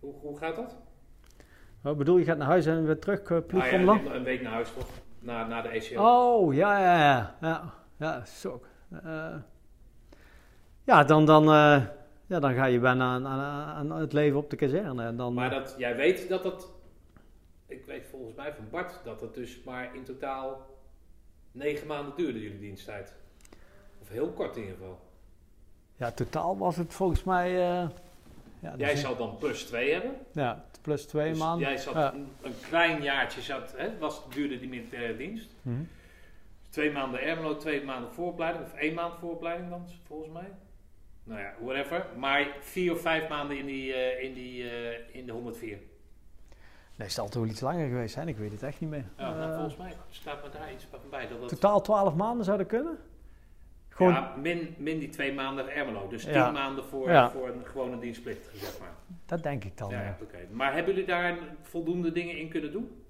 Hoe, 0.00 0.14
hoe 0.20 0.38
gaat 0.38 0.56
dat? 0.56 0.76
wat 1.80 1.96
bedoel 1.96 2.16
je, 2.18 2.24
gaat 2.24 2.38
naar 2.38 2.46
huis 2.46 2.66
en 2.66 2.86
weer 2.86 2.98
terug, 2.98 3.30
uh, 3.30 3.38
Ah, 3.52 3.70
ja, 3.70 4.14
een 4.14 4.22
week 4.22 4.42
naar 4.42 4.52
huis 4.52 4.72
toch? 4.72 4.88
Na, 5.20 5.46
na 5.46 5.62
de 5.62 5.68
ECO. 5.68 6.02
Oh, 6.02 6.54
ja, 6.54 6.78
ja, 6.78 6.98
ja. 6.98 7.34
Ja, 7.40 7.74
ja 7.96 8.24
zo. 8.24 8.62
Eh, 9.04 9.34
ja, 10.84 11.04
dan, 11.04 11.24
dan, 11.26 11.42
eh, 11.42 11.82
ja, 12.26 12.38
dan 12.40 12.54
ga 12.54 12.64
je 12.64 12.78
bijna 12.80 13.04
aan, 13.14 13.26
aan, 13.26 13.90
aan 13.92 14.00
het 14.00 14.12
leven 14.12 14.38
op 14.38 14.50
de 14.50 14.56
kazerne. 14.56 15.04
En 15.04 15.16
dan, 15.16 15.34
Maar 15.34 15.50
dat, 15.50 15.74
jij 15.78 15.96
weet 15.96 16.28
dat 16.28 16.42
dat... 16.42 16.68
Ik 17.66 17.86
weet 17.86 18.06
volgens 18.06 18.34
mij 18.36 18.52
van 18.54 18.64
Bart 18.70 19.00
dat 19.04 19.20
het 19.20 19.34
dus 19.34 19.62
maar 19.64 19.94
in 19.94 20.04
totaal 20.04 20.66
negen 21.52 21.86
maanden 21.86 22.12
duurde, 22.16 22.40
jullie 22.42 22.58
diensttijd. 22.58 23.16
Of 24.02 24.08
heel 24.08 24.28
kort 24.32 24.56
in 24.56 24.62
ieder 24.62 24.76
geval. 24.76 24.98
ja, 25.96 26.10
totaal 26.10 26.58
was 26.58 26.76
het 26.76 26.94
volgens 26.94 27.24
mij... 27.24 27.70
eh, 27.70 27.88
ja, 28.60 28.74
Jij 28.76 28.96
zal 28.96 29.16
dan 29.16 29.36
plus 29.38 29.62
twee 29.64 29.92
hebben. 29.92 30.14
Ja, 30.32 30.64
plus 30.82 31.06
twee 31.06 31.28
Dus 31.30 31.38
maanden. 31.38 31.68
Jij 31.68 31.76
zat 31.76 31.94
Ja. 31.94 32.14
een, 32.42 32.54
klein 32.68 33.02
jaartje, 33.02 33.40
zat, 33.42 33.74
hè, 33.76 33.98
was, 33.98 34.20
duurde 34.28 34.58
die 34.58 34.68
militaire 34.68 35.16
dienst. 35.16 35.48
Mhm. 35.62 35.82
Twee 36.70 36.92
maanden 36.92 37.20
Ermelo, 37.20 37.56
twee 37.56 37.84
maanden 37.84 38.12
vooropleiding. 38.12 38.64
Of 38.64 38.74
één 38.74 38.94
maand 38.94 39.14
vooropleiding 39.20 39.70
dan, 39.70 39.86
volgens 40.06 40.32
mij. 40.32 40.50
Nou 41.24 41.40
ja, 41.40 41.52
whatever. 41.60 42.06
Maar 42.16 42.46
vier 42.60 42.92
of 42.92 43.00
vijf 43.00 43.28
maanden 43.28 43.58
in, 43.58 43.66
die, 43.66 43.92
eh, 43.92 44.24
in, 44.24 44.34
die, 44.34 44.70
eh, 44.70 44.98
in 45.14 45.26
de 45.26 45.32
104. 45.32 45.68
Nee, 46.96 47.06
het 47.06 47.12
zal 47.12 47.28
toch 47.28 47.42
wel 47.42 47.50
iets 47.50 47.60
langer 47.60 47.88
geweest 47.88 48.14
zijn, 48.14 48.28
ik 48.28 48.36
weet 48.36 48.52
het 48.52 48.62
echt 48.62 48.80
niet 48.80 48.90
meer. 48.90 49.04
Ja, 49.16 49.30
nou, 49.34 49.50
Eh, 49.50 49.54
volgens 49.54 49.76
mij 49.76 49.92
staat 50.10 50.42
me 50.42 50.50
daar 50.50 50.72
iets 50.72 50.86
van 50.90 50.98
bij. 51.10 51.28
Dat 51.28 51.48
totaal 51.48 51.80
twaalf 51.80 52.14
maanden 52.14 52.44
zou 52.44 52.58
dat 52.58 52.66
kunnen? 52.66 52.98
Gewoon, 53.98 54.12
Ja, 54.12 54.34
min, 54.42 54.74
min 54.78 54.98
die 54.98 55.08
twee 55.08 55.32
maanden 55.34 55.68
Ermelo. 55.74 56.08
Dus 56.08 56.24
tien 56.24 56.32
Ja. 56.32 56.50
maanden 56.50 56.84
voor, 56.84 57.10
Ja. 57.10 57.30
voor 57.30 57.48
een 57.48 57.64
gewone 57.66 57.98
dienstplichtige, 57.98 58.56
zeg 58.56 58.78
maar. 58.80 58.92
dat 59.26 59.42
denk 59.42 59.64
ik 59.64 59.78
dan. 59.78 59.90
ja. 59.90 60.16
Maar 60.50 60.74
hebben 60.74 60.92
jullie 60.92 61.08
daar 61.08 61.36
voldoende 61.62 62.12
dingen 62.12 62.38
in 62.38 62.48
kunnen 62.48 62.72
doen? 62.72 63.02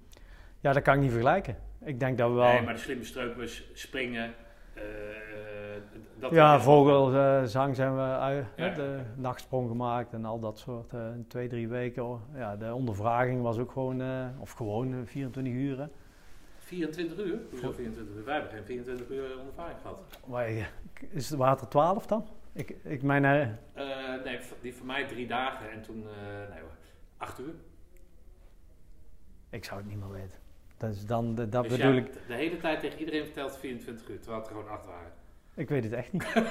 ja, 0.59 0.73
dat 0.73 0.83
kan 0.83 0.93
ik 0.93 0.99
niet 0.99 1.09
vergelijken. 1.11 1.55
Ik 1.85 1.99
denk 1.99 2.17
dat 2.17 2.29
we 2.29 2.35
wel... 2.35 2.51
Nee, 2.51 2.61
maar 2.61 2.73
de 2.73 2.79
slimme 2.79 3.03
streupers, 3.03 3.69
springen, 3.73 4.33
eh, 4.73 4.83
eh, 4.83 5.81
dat 6.19 6.31
ja, 6.31 6.59
vogelzang 6.59 7.75
zijn 7.75 7.95
we 7.95 8.01
uit, 8.01 8.45
Ja. 8.55 8.69
de 8.69 8.99
nachtsprong 9.15 9.69
gemaakt 9.69 10.13
en 10.13 10.25
al 10.25 10.39
dat 10.39 10.59
soort. 10.59 10.93
eh, 10.93 10.99
twee, 11.27 11.47
drie 11.47 11.67
weken. 11.67 12.19
Ja, 12.35 12.55
de 12.55 12.73
ondervraging 12.73 13.41
was 13.41 13.57
ook 13.57 13.71
gewoon, 13.71 14.01
eh, 14.01 14.25
of 14.39 14.51
gewoon 14.51 14.91
eh, 14.93 14.97
24 15.05 15.53
uur. 15.53 15.89
Hè. 16.69 16.75
24 16.75 17.17
uur? 17.25 17.39
Hoezo 17.49 17.71
24 17.71 18.15
uur? 18.15 18.23
Wij 18.25 18.33
hebben 18.33 18.51
geen 18.51 18.65
24 18.65 19.09
uur 19.09 19.37
ondervaring 19.39 19.79
gehad. 19.81 20.03
Waar- 20.25 20.71
Is 21.09 21.29
het 21.29 21.37
water 21.39 21.67
12 21.67 22.05
dan? 22.05 22.27
Ik, 22.53 22.75
ik 22.83 23.01
mijn, 23.03 23.25
eh, 23.25 23.41
Eh, 23.41 24.23
nee, 24.23 24.39
die 24.61 24.73
voor 24.75 24.85
mij 24.85 25.07
drie 25.07 25.27
dagen 25.27 25.71
en 25.71 25.81
toen, 25.81 26.03
eh, 26.07 26.53
nee 26.53 26.61
acht 27.17 27.39
uur. 27.39 27.53
ik 29.49 29.65
zou 29.65 29.79
het 29.79 29.89
niet 29.89 29.99
meer 29.99 30.11
weten. 30.11 30.39
Dus 30.77 31.05
dan, 31.05 31.35
de- 31.35 31.49
dat 31.49 31.63
dus 31.63 31.77
bedoel 31.77 31.93
ik, 31.95 32.13
de 32.27 32.33
hele 32.33 32.57
tijd 32.57 32.79
tegen 32.79 32.99
iedereen 32.99 33.23
verteld 33.25 33.57
24 33.57 34.09
uur, 34.09 34.19
terwijl 34.19 34.41
het 34.41 34.49
er 34.49 34.55
gewoon 34.55 34.71
acht 34.71 34.85
waren. 34.85 35.11
ik 35.53 35.69
weet 35.69 35.83
het 35.83 35.93
echt 35.93 36.11
niet. 36.11 36.27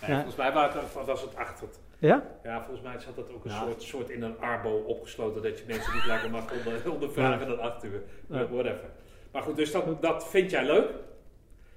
Nee, 0.00 0.12
Ja. 0.12 0.16
Volgens 0.16 0.36
mij 0.44 0.52
waren 0.52 0.80
het, 0.82 0.92
was 1.06 1.20
het 1.22 1.36
acht. 1.36 1.62
Ja? 1.98 2.26
Ja, 2.42 2.62
volgens 2.62 2.80
mij 2.86 2.98
zat 2.98 3.16
dat 3.16 3.32
ook 3.32 3.44
een 3.44 3.50
Ja. 3.50 3.60
soort, 3.62 3.82
soort 3.82 4.10
in 4.10 4.22
een 4.22 4.38
arbo 4.38 4.70
opgesloten 4.70 5.42
dat 5.42 5.58
je 5.58 5.64
mensen 5.66 5.94
niet 5.94 6.06
langer 6.06 6.30
mag 6.30 6.52
onder, 6.52 6.90
ondervragen 6.94 7.46
dan 7.48 7.60
acht 7.60 7.84
uur. 7.84 8.02
Ja. 8.28 8.48
Whatever. 8.48 8.90
Maar 9.32 9.42
goed, 9.42 9.56
dus 9.56 9.70
dat, 9.72 10.02
dat 10.02 10.28
vind 10.28 10.50
jij 10.50 10.64
leuk. 10.64 10.88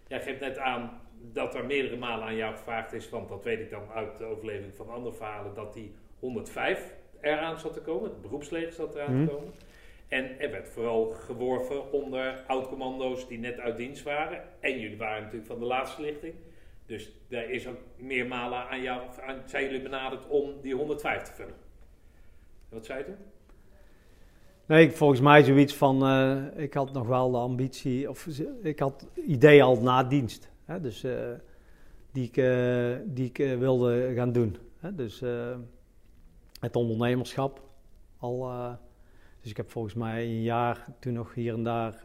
Jij 0.07 0.21
geeft 0.21 0.39
net 0.39 0.57
aan 0.57 1.01
dat 1.31 1.55
er 1.55 1.65
meerdere 1.65 1.97
malen 1.97 2.25
aan 2.25 2.35
jou 2.35 2.55
gevraagd 2.55 2.93
is, 2.93 3.09
want 3.09 3.29
dat 3.29 3.43
weet 3.43 3.59
ik 3.59 3.69
dan 3.69 3.83
uit 3.93 4.17
de 4.17 4.25
overleving 4.25 4.73
van 4.75 4.89
andere 4.89 5.15
verhalen, 5.15 5.53
dat 5.53 5.73
die 5.73 5.93
105 6.19 6.93
eraan 7.21 7.59
zat 7.59 7.73
te 7.73 7.81
komen, 7.81 8.09
het 8.09 8.21
beroepsleger 8.21 8.71
zat 8.73 8.95
eraan 8.95 9.15
Mhm. 9.17 9.25
te 9.27 9.31
komen. 9.33 9.51
En 10.07 10.39
er 10.39 10.51
werd 10.51 10.69
vooral 10.69 11.05
geworven 11.09 11.91
onder 11.91 12.43
oud-commando's 12.47 13.27
die 13.27 13.39
net 13.39 13.59
uit 13.59 13.77
dienst 13.77 14.03
waren. 14.03 14.43
En 14.59 14.79
jullie 14.79 14.97
waren 14.97 15.21
natuurlijk 15.21 15.47
van 15.47 15.59
de 15.59 15.65
laatste 15.65 16.01
lichting. 16.01 16.33
Dus 16.87 17.11
daar 17.27 17.49
is 17.49 17.67
ook 17.67 17.77
meermalen 17.97 18.69
aan 18.69 18.81
jou, 18.81 19.01
aan, 19.21 19.41
jullie 19.51 19.81
benaderd 19.81 20.27
om 20.27 20.61
die 20.61 20.75
105 20.75 21.21
te 21.21 21.33
vullen. 21.33 21.55
Wat 22.69 22.85
zei 22.85 22.99
je 22.99 23.05
toen? 23.05 23.15
Nee, 24.65 24.91
volgens 24.91 25.19
mij 25.19 25.43
zoiets 25.43 25.75
van, 25.75 26.03
eh, 26.05 26.63
ik 26.63 26.73
had 26.73 26.93
nog 26.93 27.07
wel 27.07 27.31
de 27.31 27.37
ambitie, 27.37 28.09
of 28.09 28.27
ik 28.61 28.79
had 28.79 29.07
idee 29.13 29.63
al 29.63 29.81
na 29.81 30.03
dienst. 30.03 30.49
Hè, 30.65 30.81
dus 30.81 31.03
eh, 31.03 31.31
die 32.11 32.27
ik, 32.27 32.37
eh, 32.37 32.95
die 33.05 33.25
ik 33.33 33.37
wilde 33.59 34.11
gaan 34.15 34.31
doen. 34.31 34.57
Hè, 34.79 34.95
dus 34.95 35.23
het 36.59 36.75
ondernemerschap 36.75 37.61
al. 38.17 38.49
dus 39.41 39.51
ik 39.51 39.57
heb 39.57 39.71
volgens 39.71 39.93
mij 39.93 40.23
een 40.23 40.41
jaar 40.41 40.85
toen 40.99 41.13
nog 41.13 41.33
hier 41.33 41.53
en 41.53 41.63
daar 41.63 42.01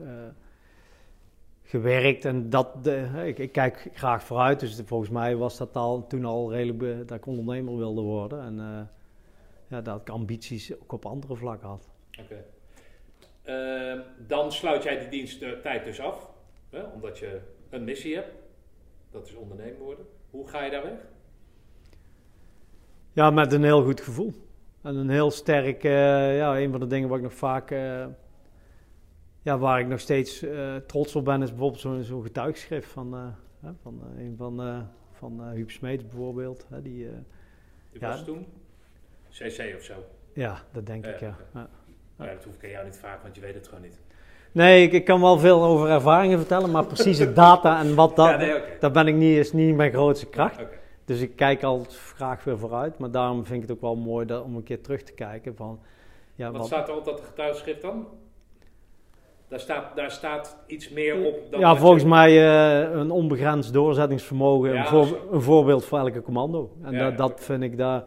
gewerkt. 1.73 2.25
En 2.25 2.51
dat, 2.51 2.85
de, 2.85 3.09
ik, 3.27 3.39
ik 3.39 3.53
kijk 3.53 3.89
graag 3.95 4.23
vooruit. 4.23 4.61
Dus 4.61 4.77
de- 4.77 4.85
volgens 4.85 5.11
mij 5.11 5.37
was 5.37 5.57
dat 5.59 5.77
al, 5.77 6.07
toen 6.07 6.25
al 6.25 6.53
redelijk 6.53 6.79
be- 6.79 7.03
dat 7.07 7.16
ik 7.18 7.27
ondernemer 7.27 7.77
wilde 7.77 8.01
worden. 8.01 8.41
En 8.43 8.59
eh, 8.61 8.81
ja, 9.68 9.81
dat 9.81 10.01
ik 10.01 10.09
ambities 10.09 10.81
ook 10.81 10.93
op 10.93 11.07
andere 11.07 11.37
vlakken 11.37 11.68
had. 11.68 11.89
Oké. 12.20 12.45
Ehm, 13.43 14.01
dan 14.27 14.53
sluit 14.53 14.83
jij 14.83 14.99
die 14.99 15.09
diensttijd 15.09 15.85
dus 15.85 16.01
af, 16.01 16.31
hè, 16.70 16.83
omdat 16.83 17.18
je 17.18 17.41
een 17.70 17.85
missie 17.85 18.14
hebt. 18.14 18.33
Dat 19.11 19.27
is 19.27 19.35
ondernemer 19.35 19.79
worden. 19.81 20.07
Hoe 20.31 20.49
ga 20.49 20.64
je 20.64 20.70
daar 20.70 20.83
weg? 20.83 20.99
Ja, 23.12 23.31
met 23.31 23.53
een 23.53 23.64
heel 23.64 23.85
goed 23.85 24.01
gevoel. 24.01 24.33
En 24.83 24.97
een 24.97 25.11
heel 25.11 25.31
sterk, 25.31 25.85
eh, 25.85 26.37
ja, 26.37 26.59
een 26.59 26.70
van 26.70 26.81
de 26.81 26.87
dingen 26.87 27.09
waar 27.09 27.18
ik 27.18 27.25
nog 27.25 27.35
vaak, 27.35 27.70
eh, 27.70 28.07
ja, 29.43 29.59
waar 29.59 29.80
ik 29.80 29.86
nog 29.86 30.01
steeds 30.01 30.43
eh, 30.43 30.76
trots 30.76 31.16
op 31.16 31.24
ben, 31.24 31.43
is 31.43 31.51
bijvoorbeeld 31.51 31.80
zo'n 31.80 32.03
zo'n 32.03 32.22
getuigschrift 32.22 32.88
van, 32.88 33.14
eh, 33.14 33.70
van 33.82 34.01
eh, 34.16 34.24
een 34.24 34.34
van, 34.36 34.86
van 35.12 35.43
Huub 35.49 35.70
Smeets 35.70 36.03
bijvoorbeeld. 36.07 36.66
Die, 36.70 36.82
Die 36.82 38.01
Ja. 38.01 38.09
was 38.09 38.24
toen 38.24 38.47
CC 39.30 39.74
of 39.76 39.82
zo. 39.82 39.95
ja, 40.32 40.59
dat 40.72 40.86
denk 40.86 41.07
ik, 41.07 41.20
Ja, 41.20 41.36
ja. 41.55 41.68
dat 42.16 42.45
hoef 42.45 42.55
ik 42.55 42.64
aan 42.64 42.70
jou 42.70 42.84
niet 42.84 42.93
te 42.93 42.99
vragen, 42.99 43.22
want 43.22 43.34
je 43.34 43.40
weet 43.40 43.55
het 43.55 43.68
gewoon 43.68 43.82
niet. 43.82 44.01
Nee, 44.53 44.82
ik, 44.86 44.93
ik 44.93 45.05
kan 45.05 45.20
wel 45.20 45.38
veel 45.38 45.62
over 45.64 45.88
ervaringen 45.88 46.38
vertellen, 46.38 46.70
maar 46.70 46.86
precieze 46.86 47.32
data 47.32 47.80
en 47.80 47.95
wat 47.95 48.16
dat, 48.16 48.28
ja, 48.28 48.36
nee, 48.36 48.62
daar 48.80 48.90
ben 48.90 49.07
ik 49.07 49.14
niet, 49.14 49.36
is 49.38 49.53
niet 49.53 49.76
mijn 49.76 49.93
grootste 49.93 50.26
kracht. 50.26 50.61
Dus 51.05 51.20
ik 51.20 51.36
kijk 51.36 51.62
altijd 51.62 51.97
graag 51.97 52.45
weer 52.45 52.59
vooruit, 52.59 52.99
maar 52.99 53.11
daarom 53.11 53.45
vind 53.45 53.62
ik 53.62 53.68
het 53.68 53.76
ook 53.76 53.80
wel 53.82 53.97
mooi 53.97 54.26
dat, 54.26 54.45
om 54.45 54.57
een 54.57 54.62
keer 54.62 54.80
terug 54.80 55.03
te 55.03 55.12
kijken 55.12 55.57
van, 55.57 55.80
ja, 56.34 56.51
Wat 56.51 56.57
wat, 56.57 56.66
staat 56.66 56.88
er 56.88 56.97
op 56.97 57.05
dat 57.05 57.20
getuigschrift 57.20 57.82
dan? 57.82 58.07
Daar 59.53 59.61
staat, 59.61 59.96
daar 59.96 60.11
staat 60.11 60.57
iets 60.66 60.90
meer 60.90 61.24
op 61.24 61.34
dan 61.50 61.61
ja, 61.61 61.70
je- 61.70 61.76
volgens 61.76 62.05
mij 62.05 62.30
eh, 62.30 62.92
een 63.00 63.11
onbegrensd 63.11 63.72
doorzettingsvermogen, 63.72 64.72
Ja, 64.72 64.80
een, 64.80 64.86
voor- 64.86 65.18
een 65.32 65.40
voorbeeld 65.42 65.84
voor 65.84 65.98
elke 65.98 66.22
commando. 66.22 66.72
En 66.82 66.92
Ja, 66.92 66.98
dat, 67.11 67.18
dat 67.18 67.40
vind 67.44 67.62
ik 67.62 67.76
daar, 67.76 68.05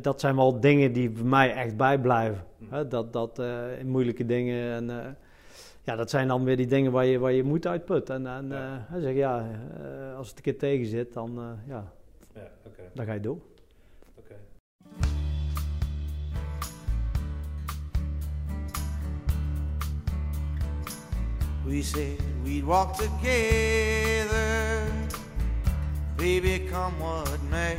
dat 0.00 0.20
zijn 0.20 0.36
wel 0.36 0.60
dingen 0.60 0.92
die 0.92 1.10
bij 1.10 1.22
mij 1.24 1.52
echt 1.54 1.76
bijblijven. 1.76 2.44
Hm. 2.68 2.88
Dat 2.88 3.12
dat 3.12 3.38
eh, 3.38 3.54
moeilijke 3.84 4.26
dingen 4.26 4.72
en 4.74 4.90
eh, 4.90 5.06
ja, 5.82 5.96
dat 5.96 6.10
zijn 6.10 6.28
dan 6.28 6.44
weer 6.44 6.56
die 6.56 6.66
dingen 6.66 6.92
waar 6.92 7.04
je, 7.06 7.18
waar 7.18 7.32
je 7.32 7.42
moed 7.44 7.66
uitput. 7.66 8.10
En, 8.10 8.26
en 8.26 8.52
zegt 9.00 9.16
ja, 9.16 9.46
als 10.16 10.28
het 10.28 10.36
een 10.36 10.42
keer 10.42 10.58
tegen 10.58 10.86
zit, 10.86 11.12
dan, 11.12 11.38
ja, 11.68 11.92
dan 12.92 13.04
ga 13.06 13.12
je 13.12 13.20
door. 13.20 13.38
We 21.66 21.82
said 21.82 22.16
we'd 22.44 22.64
walk 22.64 22.96
together, 22.96 24.88
baby, 26.16 26.60
come 26.70 27.00
what 27.00 27.42
may. 27.50 27.76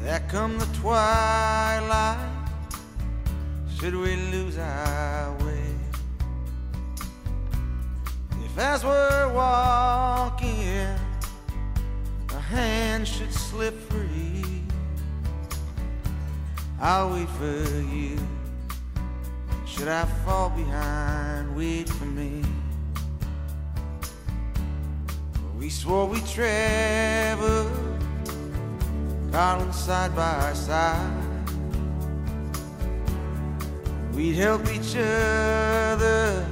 There 0.00 0.18
come 0.28 0.58
the 0.58 0.66
twilight, 0.80 2.18
should 3.78 3.94
we 3.94 4.16
lose 4.32 4.58
our 4.58 5.32
way? 5.44 5.74
If 8.44 8.58
as 8.58 8.84
we're 8.84 9.32
walking, 9.32 10.88
a 12.30 12.40
hand 12.40 13.06
should 13.06 13.32
slip 13.32 13.78
free, 13.88 14.64
I'll 16.80 17.12
wait 17.12 17.28
for 17.28 17.80
you. 17.94 18.18
Should 19.76 19.88
I 19.88 20.04
fall 20.24 20.50
behind, 20.50 21.56
wait 21.56 21.88
for 21.88 22.04
me. 22.04 22.44
We 25.58 25.68
swore 25.68 26.06
we'd 26.06 26.24
travel, 26.26 27.68
darling, 29.32 29.72
side 29.72 30.14
by 30.14 30.52
side. 30.52 31.10
We'd 34.14 34.36
help 34.36 34.62
each 34.70 34.94
other 34.94 36.46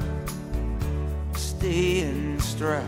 stay 1.34 2.00
in 2.00 2.40
stride. 2.40 2.84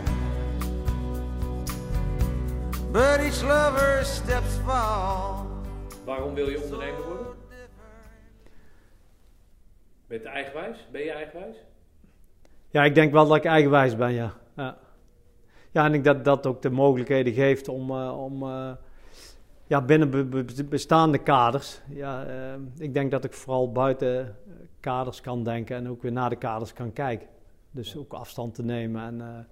But 2.91 3.21
each 3.21 3.41
lover's 3.41 4.07
steps 4.07 4.57
fall. 4.65 5.47
Waarom 6.05 6.33
wil 6.33 6.49
je 6.49 6.61
ondernemer 6.63 7.03
worden? 7.03 7.14
Ben 10.07 10.21
je 10.21 10.27
eigenwijs? 10.27 10.87
Ben 10.91 11.01
je 11.03 11.11
eigenwijs? 11.11 11.55
Ja, 12.69 12.83
ik 12.83 12.95
denk 12.95 13.11
wel 13.11 13.27
dat 13.27 13.37
ik 13.37 13.45
eigenwijs 13.45 13.95
ben, 13.95 14.11
ja. 14.11 14.33
Ja, 14.55 14.77
ja 15.71 15.85
en 15.85 15.93
ik 15.93 16.03
dat 16.03 16.25
dat 16.25 16.45
ook 16.45 16.61
de 16.61 16.69
mogelijkheden 16.69 17.33
geeft 17.33 17.67
om, 17.67 17.89
eh, 17.89 18.23
om 18.23 18.43
eh, 18.43 18.71
ja, 19.67 19.81
binnen 19.81 20.09
be- 20.09 20.25
be- 20.25 20.63
bestaande 20.63 21.17
kaders. 21.17 21.81
Ja, 21.89 22.25
eh, 22.25 22.53
ik 22.77 22.93
denk 22.93 23.11
dat 23.11 23.23
ik 23.23 23.33
vooral 23.33 23.71
buiten 23.71 24.35
kaders 24.79 25.21
kan 25.21 25.43
denken 25.43 25.75
en 25.75 25.89
ook 25.89 26.01
weer 26.01 26.11
naar 26.11 26.29
de 26.29 26.35
kaders 26.35 26.73
kan 26.73 26.93
kijken. 26.93 27.27
Dus 27.71 27.97
ook 27.97 28.13
afstand 28.13 28.55
te 28.55 28.63
nemen 28.63 29.01
en, 29.21 29.47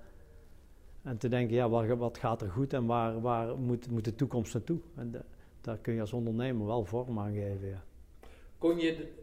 en 1.03 1.17
te 1.17 1.27
denken, 1.27 1.55
ja, 1.55 1.69
wat, 1.69 1.85
wat 1.87 2.17
gaat 2.17 2.41
er 2.41 2.49
goed 2.49 2.73
en 2.73 2.85
waar, 2.85 3.21
waar 3.21 3.57
moet, 3.57 3.91
moet 3.91 4.05
de 4.05 4.15
toekomst 4.15 4.53
naartoe? 4.53 4.79
En 4.95 5.11
de- 5.11 5.23
daar 5.61 5.77
kun 5.77 5.93
je 5.93 6.01
als 6.01 6.13
ondernemer 6.13 6.65
wel 6.65 6.85
vorm 6.85 7.19
aan 7.19 7.33
geven, 7.33 7.67
ja. 7.67 7.81
Kon 8.57 8.77
je, 8.79 8.95
de- 8.95 9.22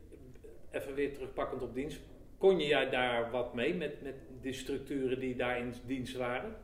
even 0.70 0.94
weer 0.94 1.12
terugpakkend 1.12 1.62
op 1.62 1.74
dienst, 1.74 2.00
kon 2.38 2.58
je 2.58 2.66
jij 2.66 2.90
daar 2.90 3.30
wat 3.30 3.54
mee 3.54 3.74
met, 3.74 4.02
met 4.02 4.14
die 4.40 4.52
structuren 4.52 5.20
die 5.20 5.36
daar 5.36 5.58
in 5.58 5.74
dienst 5.86 6.16
waren? 6.16 6.56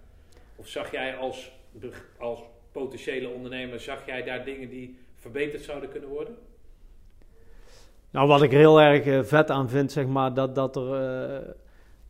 Of 0.57 0.69
zag 0.69 0.91
jij 0.91 1.17
als, 1.17 1.53
als 2.19 2.41
potentiële 2.73 3.29
ondernemer, 3.29 3.81
zag 3.81 4.07
jij 4.07 4.23
daar 4.23 4.45
dingen 4.45 4.69
die 4.69 4.99
verbeterd 5.15 5.63
zouden 5.63 5.91
kunnen 5.91 6.09
worden? 6.09 6.37
Nou, 8.11 8.29
wat 8.29 8.43
ik 8.43 8.53
er 8.53 8.59
heel 8.59 8.81
erg 8.81 9.07
eh, 9.07 9.23
vet 9.23 9.51
aan 9.51 9.69
vind, 9.69 9.93
zeg 9.93 10.07
maar, 10.07 10.35
dat, 10.35 10.55
dat 10.55 10.77
er 10.77 10.95
eh, 10.95 11.49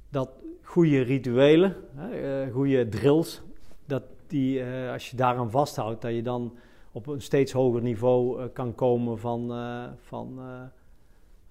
dat 0.08 0.30
goede 0.62 1.00
rituelen, 1.00 1.76
eh, 2.12 2.52
goede 2.52 2.88
drills, 2.88 3.42
dat 3.84 4.02
die, 4.26 4.64
als 4.92 5.10
je 5.10 5.16
daaraan 5.16 5.50
vasthoudt, 5.50 6.02
dat 6.02 6.14
je 6.14 6.22
dan 6.22 6.56
op 6.92 7.06
een 7.06 7.20
steeds 7.20 7.52
hoger 7.52 7.82
niveau 7.82 8.48
kan 8.48 8.74
komen 8.74 9.18
van, 9.18 9.52
van, 9.96 10.40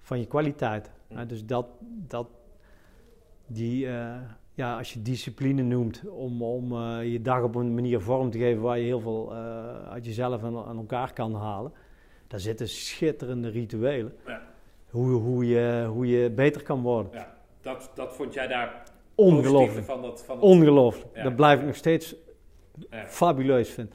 van 0.06 0.18
je 0.18 0.26
kwaliteit. 0.26 0.90
Hè, 1.08 1.26
dus 1.26 1.46
dat, 1.46 1.66
dat 2.06 2.28
die, 3.46 3.86
eh, 3.86 4.16
ja, 4.54 4.78
als 4.78 4.92
je 4.92 5.02
discipline 5.02 5.62
noemt 5.62 6.02
om, 6.08 6.42
om 6.42 6.72
eh, 6.72 7.12
je 7.12 7.22
dag 7.22 7.42
op 7.42 7.54
een 7.54 7.74
manier 7.74 8.00
vorm 8.00 8.30
te 8.30 8.38
geven 8.38 8.62
waar 8.62 8.78
je 8.78 8.84
heel 8.84 9.00
veel 9.00 9.32
eh, 9.32 9.88
uit 9.88 10.06
jezelf 10.06 10.42
en 10.42 10.56
aan 10.56 10.76
elkaar 10.76 11.12
kan 11.12 11.34
halen, 11.34 11.72
daar 12.26 12.40
zitten 12.40 12.68
schitterende 12.68 13.48
rituelen. 13.48 14.14
Ja. 14.26 14.42
Hoe, 14.90 15.10
hoe, 15.10 15.46
je, 15.46 15.86
hoe 15.88 16.06
je 16.06 16.30
beter 16.30 16.62
kan 16.62 16.82
worden. 16.82 17.12
Ja, 17.12 17.36
dat, 17.60 17.90
dat 17.94 18.14
vond 18.14 18.34
jij 18.34 18.46
daar 18.46 18.82
Ongelooflijk. 19.14 19.86
van 19.86 20.02
dat, 20.02 20.24
van 20.24 20.40
dat 20.40 20.44
Ongelooflijk. 20.44 21.16
Ja. 21.16 21.22
Dat 21.22 21.36
blijf 21.36 21.60
ik 21.60 21.66
nog 21.66 21.76
steeds 21.76 22.14
fabuleus 23.06 23.70
vinden. 23.70 23.94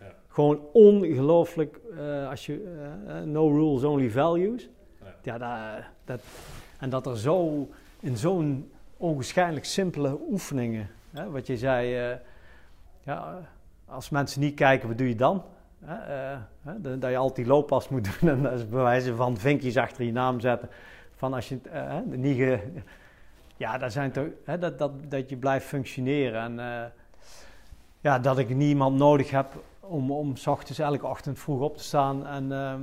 Ja. 0.00 0.14
Gewoon 0.28 0.60
ongelooflijk. 0.72 1.80
als 2.28 2.46
je, 2.46 2.82
no 3.24 3.48
rules, 3.48 3.84
only 3.84 4.10
values. 4.10 4.68
Ja. 5.22 5.38
Dat, 5.38 5.84
dat, 6.04 6.20
en 6.78 6.90
dat 6.90 7.06
er 7.06 7.18
zo 7.18 7.68
in 8.00 8.16
zo'n 8.16 8.70
onwaarschijnlijk 8.96 9.64
simpele 9.64 10.18
oefeningen. 10.30 10.90
Hè, 11.10 11.30
wat 11.30 11.46
je 11.46 11.56
zei, 11.56 12.10
eh, 12.10 12.16
ja, 13.02 13.38
als 13.84 14.10
mensen 14.10 14.40
niet 14.40 14.54
kijken, 14.54 14.88
wat 14.88 14.98
doe 14.98 15.08
je 15.08 15.14
dan? 15.14 15.44
Eh, 15.86 16.36
dat 16.98 17.10
je 17.10 17.16
altijd 17.16 17.46
looppas 17.46 17.88
moet 17.88 18.04
doen. 18.20 18.30
En 18.30 18.42
dat 18.42 18.52
is 19.02 19.10
van 19.16 19.36
vinkjes 19.36 19.76
achter 19.76 20.04
je 20.04 20.12
naam 20.12 20.40
zetten. 20.40 20.68
Van 21.14 21.34
als 21.34 21.48
je 21.48 21.54
het, 21.54 21.66
eh, 21.66 21.98
niet 22.04 22.60
ja, 23.56 23.78
dat, 23.78 23.92
zijn 23.92 24.12
toch, 24.12 24.26
hè, 24.44 24.58
dat, 24.58 24.78
dat, 24.78 24.92
dat 25.08 25.30
je 25.30 25.36
blijft 25.36 25.66
functioneren. 25.66 26.58
En 26.58 26.92
ja, 28.00 28.18
dat 28.18 28.38
ik 28.38 28.54
niemand 28.54 28.96
nodig 28.96 29.30
heb 29.30 29.46
om, 29.80 30.10
om 30.10 30.36
s 30.36 30.46
ochtends 30.46 30.78
elke 30.78 31.06
ochtend 31.06 31.38
vroeg 31.38 31.60
op 31.60 31.76
te 31.76 31.82
staan. 31.82 32.26
En, 32.26 32.52
ehm, 32.52 32.80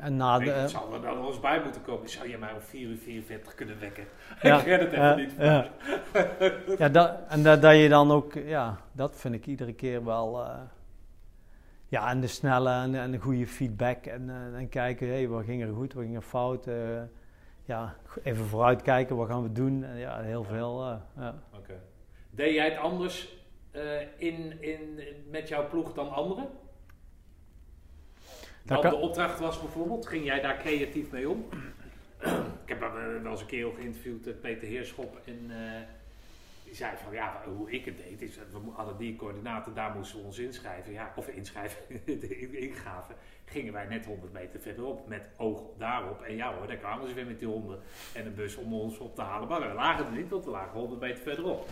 en 0.00 0.16
na 0.16 0.38
de, 0.38 0.44
dat 0.44 0.70
zou 0.70 0.94
er 0.94 1.00
dan 1.00 1.18
wel 1.18 1.26
eens 1.26 1.40
bij 1.40 1.60
moeten 1.62 1.82
komen. 1.82 2.08
Zou 2.08 2.28
je 2.28 2.38
mij 2.38 2.52
om 2.52 2.60
4 2.60 2.88
uur 2.88 2.96
44 2.96 3.54
kunnen 3.54 3.80
wekken? 3.80 4.04
Ja, 4.42 4.58
ik 4.58 4.64
red 4.64 4.80
het 4.80 4.92
even 4.92 5.16
niet. 5.16 5.32
ja. 5.38 5.68
Ja, 6.78 6.88
dat, 6.88 7.18
en 7.28 7.42
dat, 7.42 7.62
dat 7.62 7.76
je 7.76 7.88
dan 7.88 8.10
ook, 8.10 8.34
ja, 8.34 8.76
dat 8.92 9.16
vind 9.16 9.34
ik 9.34 9.46
iedere 9.46 9.72
keer 9.72 10.04
wel. 10.04 10.44
eh, 10.44 10.58
ja, 11.88 12.10
en 12.10 12.20
de 12.20 12.26
snelle 12.26 12.70
en, 12.70 12.94
en 12.94 13.10
de 13.10 13.18
goede 13.18 13.46
feedback. 13.46 14.06
En, 14.06 14.30
eh, 14.30 14.58
en 14.58 14.68
kijken, 14.68 15.08
hé, 15.08 15.26
wat 15.28 15.44
ging 15.44 15.62
er 15.62 15.72
goed, 15.74 15.92
wat 15.92 16.02
ging 16.04 16.16
er 16.16 16.22
fout. 16.22 16.66
eh, 16.66 16.74
ja, 17.64 17.94
even 18.22 18.44
vooruitkijken, 18.44 19.16
wat 19.16 19.28
gaan 19.28 19.42
we 19.42 19.52
doen. 19.52 19.84
En 19.84 19.96
ja, 19.96 20.20
heel 20.20 20.44
veel. 20.44 20.84
eh, 20.86 20.96
ja. 21.16 21.34
Oké. 21.56 21.80
Deed 22.30 22.54
jij 22.54 22.68
het 22.70 22.78
anders 22.78 23.38
in, 24.16 24.62
in, 24.62 25.00
met 25.30 25.48
jouw 25.48 25.68
ploeg 25.68 25.92
dan 25.92 26.10
anderen? 26.10 26.46
Kan- 28.66 28.80
de 28.90 28.96
opdracht 28.96 29.38
was 29.40 29.60
bijvoorbeeld, 29.60 30.06
ging 30.06 30.24
jij 30.24 30.40
daar 30.40 30.56
creatief 30.58 31.10
mee 31.10 31.28
om? 31.28 31.48
Ik 32.64 32.78
heb 32.78 32.82
eh, 32.82 32.92
wel 33.22 33.30
eens 33.30 33.40
een 33.40 33.46
keer 33.46 33.68
geïnterviewd, 33.78 34.40
Peter 34.40 34.68
Heerschop. 34.68 35.20
En 35.24 35.46
eh, 35.50 35.80
die 36.64 36.74
zei 36.74 36.92
van, 37.04 37.12
ja, 37.12 37.42
hoe 37.56 37.70
ik 37.70 37.84
het 37.84 37.96
deed, 37.96 38.22
is 38.22 38.36
dat 38.36 38.62
we 38.62 38.70
hadden 38.70 38.96
die 38.96 39.16
coördinaten, 39.16 39.74
daar 39.74 39.94
moesten 39.96 40.18
we 40.18 40.24
ons 40.24 40.38
inschrijven. 40.38 40.92
Ja, 40.92 41.12
of 41.16 41.28
inschrijven, 41.28 41.80
ingaven. 42.68 43.14
Gingen 43.44 43.72
wij 43.72 43.86
net 43.86 44.04
100 44.06 44.32
meter 44.32 44.60
verderop, 44.60 45.08
met 45.08 45.22
oog 45.36 45.62
daarop. 45.78 46.22
En 46.22 46.36
ja 46.36 46.54
hoor, 46.54 46.66
daar 46.66 46.76
kwamen 46.76 47.08
ze 47.08 47.14
weer 47.14 47.26
met 47.26 47.38
die 47.38 47.48
honden 47.48 47.78
en 48.14 48.26
een 48.26 48.34
bus 48.34 48.56
om 48.56 48.74
ons 48.74 48.98
op 48.98 49.14
te 49.14 49.22
halen. 49.22 49.48
Maar 49.48 49.68
we 49.68 49.74
lagen 49.74 50.06
er 50.06 50.12
niet, 50.12 50.28
want 50.30 50.44
we 50.44 50.50
lagen 50.50 50.78
100 50.78 51.00
meter 51.00 51.22
verderop. 51.22 51.68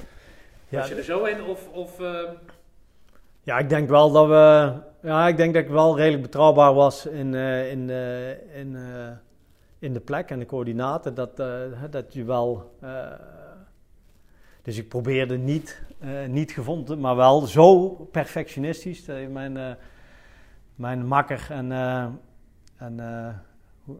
Ja, 0.68 0.78
Was 0.78 0.88
je 0.88 0.94
er 0.94 1.04
zo 1.04 1.24
in 1.24 1.42
of... 1.42 1.68
of 1.68 2.00
eh, 2.00 2.30
Ja, 3.48 3.58
ik 3.58 3.68
denk 3.68 3.88
wel 3.88 4.10
dat 4.12 4.26
we. 4.26 4.72
Ja, 5.02 5.28
ik 5.28 5.36
denk 5.36 5.54
dat 5.54 5.62
ik 5.62 5.68
wel 5.68 5.96
redelijk 5.96 6.22
betrouwbaar 6.22 6.74
was 6.74 7.06
in, 7.06 7.34
eh, 7.34 7.70
in, 7.70 7.90
eh, 7.90 8.58
in, 8.58 8.76
eh, 8.76 9.10
in 9.78 9.92
de 9.92 10.00
plek 10.00 10.30
en 10.30 10.38
de 10.38 10.46
coördinaten. 10.46 11.14
Dat, 11.14 11.36
dat 11.90 12.12
je 12.12 12.24
wel. 12.24 12.78
dus 14.62 14.78
ik 14.78 14.88
probeerde 14.88 15.38
niet, 15.38 15.82
niet 16.26 16.52
gevonden, 16.52 17.00
maar 17.00 17.16
wel 17.16 17.40
zo 17.40 17.88
perfectionistisch. 17.88 19.06
Mijn, 19.30 19.76
mijn 20.74 21.06
makker 21.06 21.46
en. 21.50 21.72
en 22.76 23.00
hoe, 23.84 23.96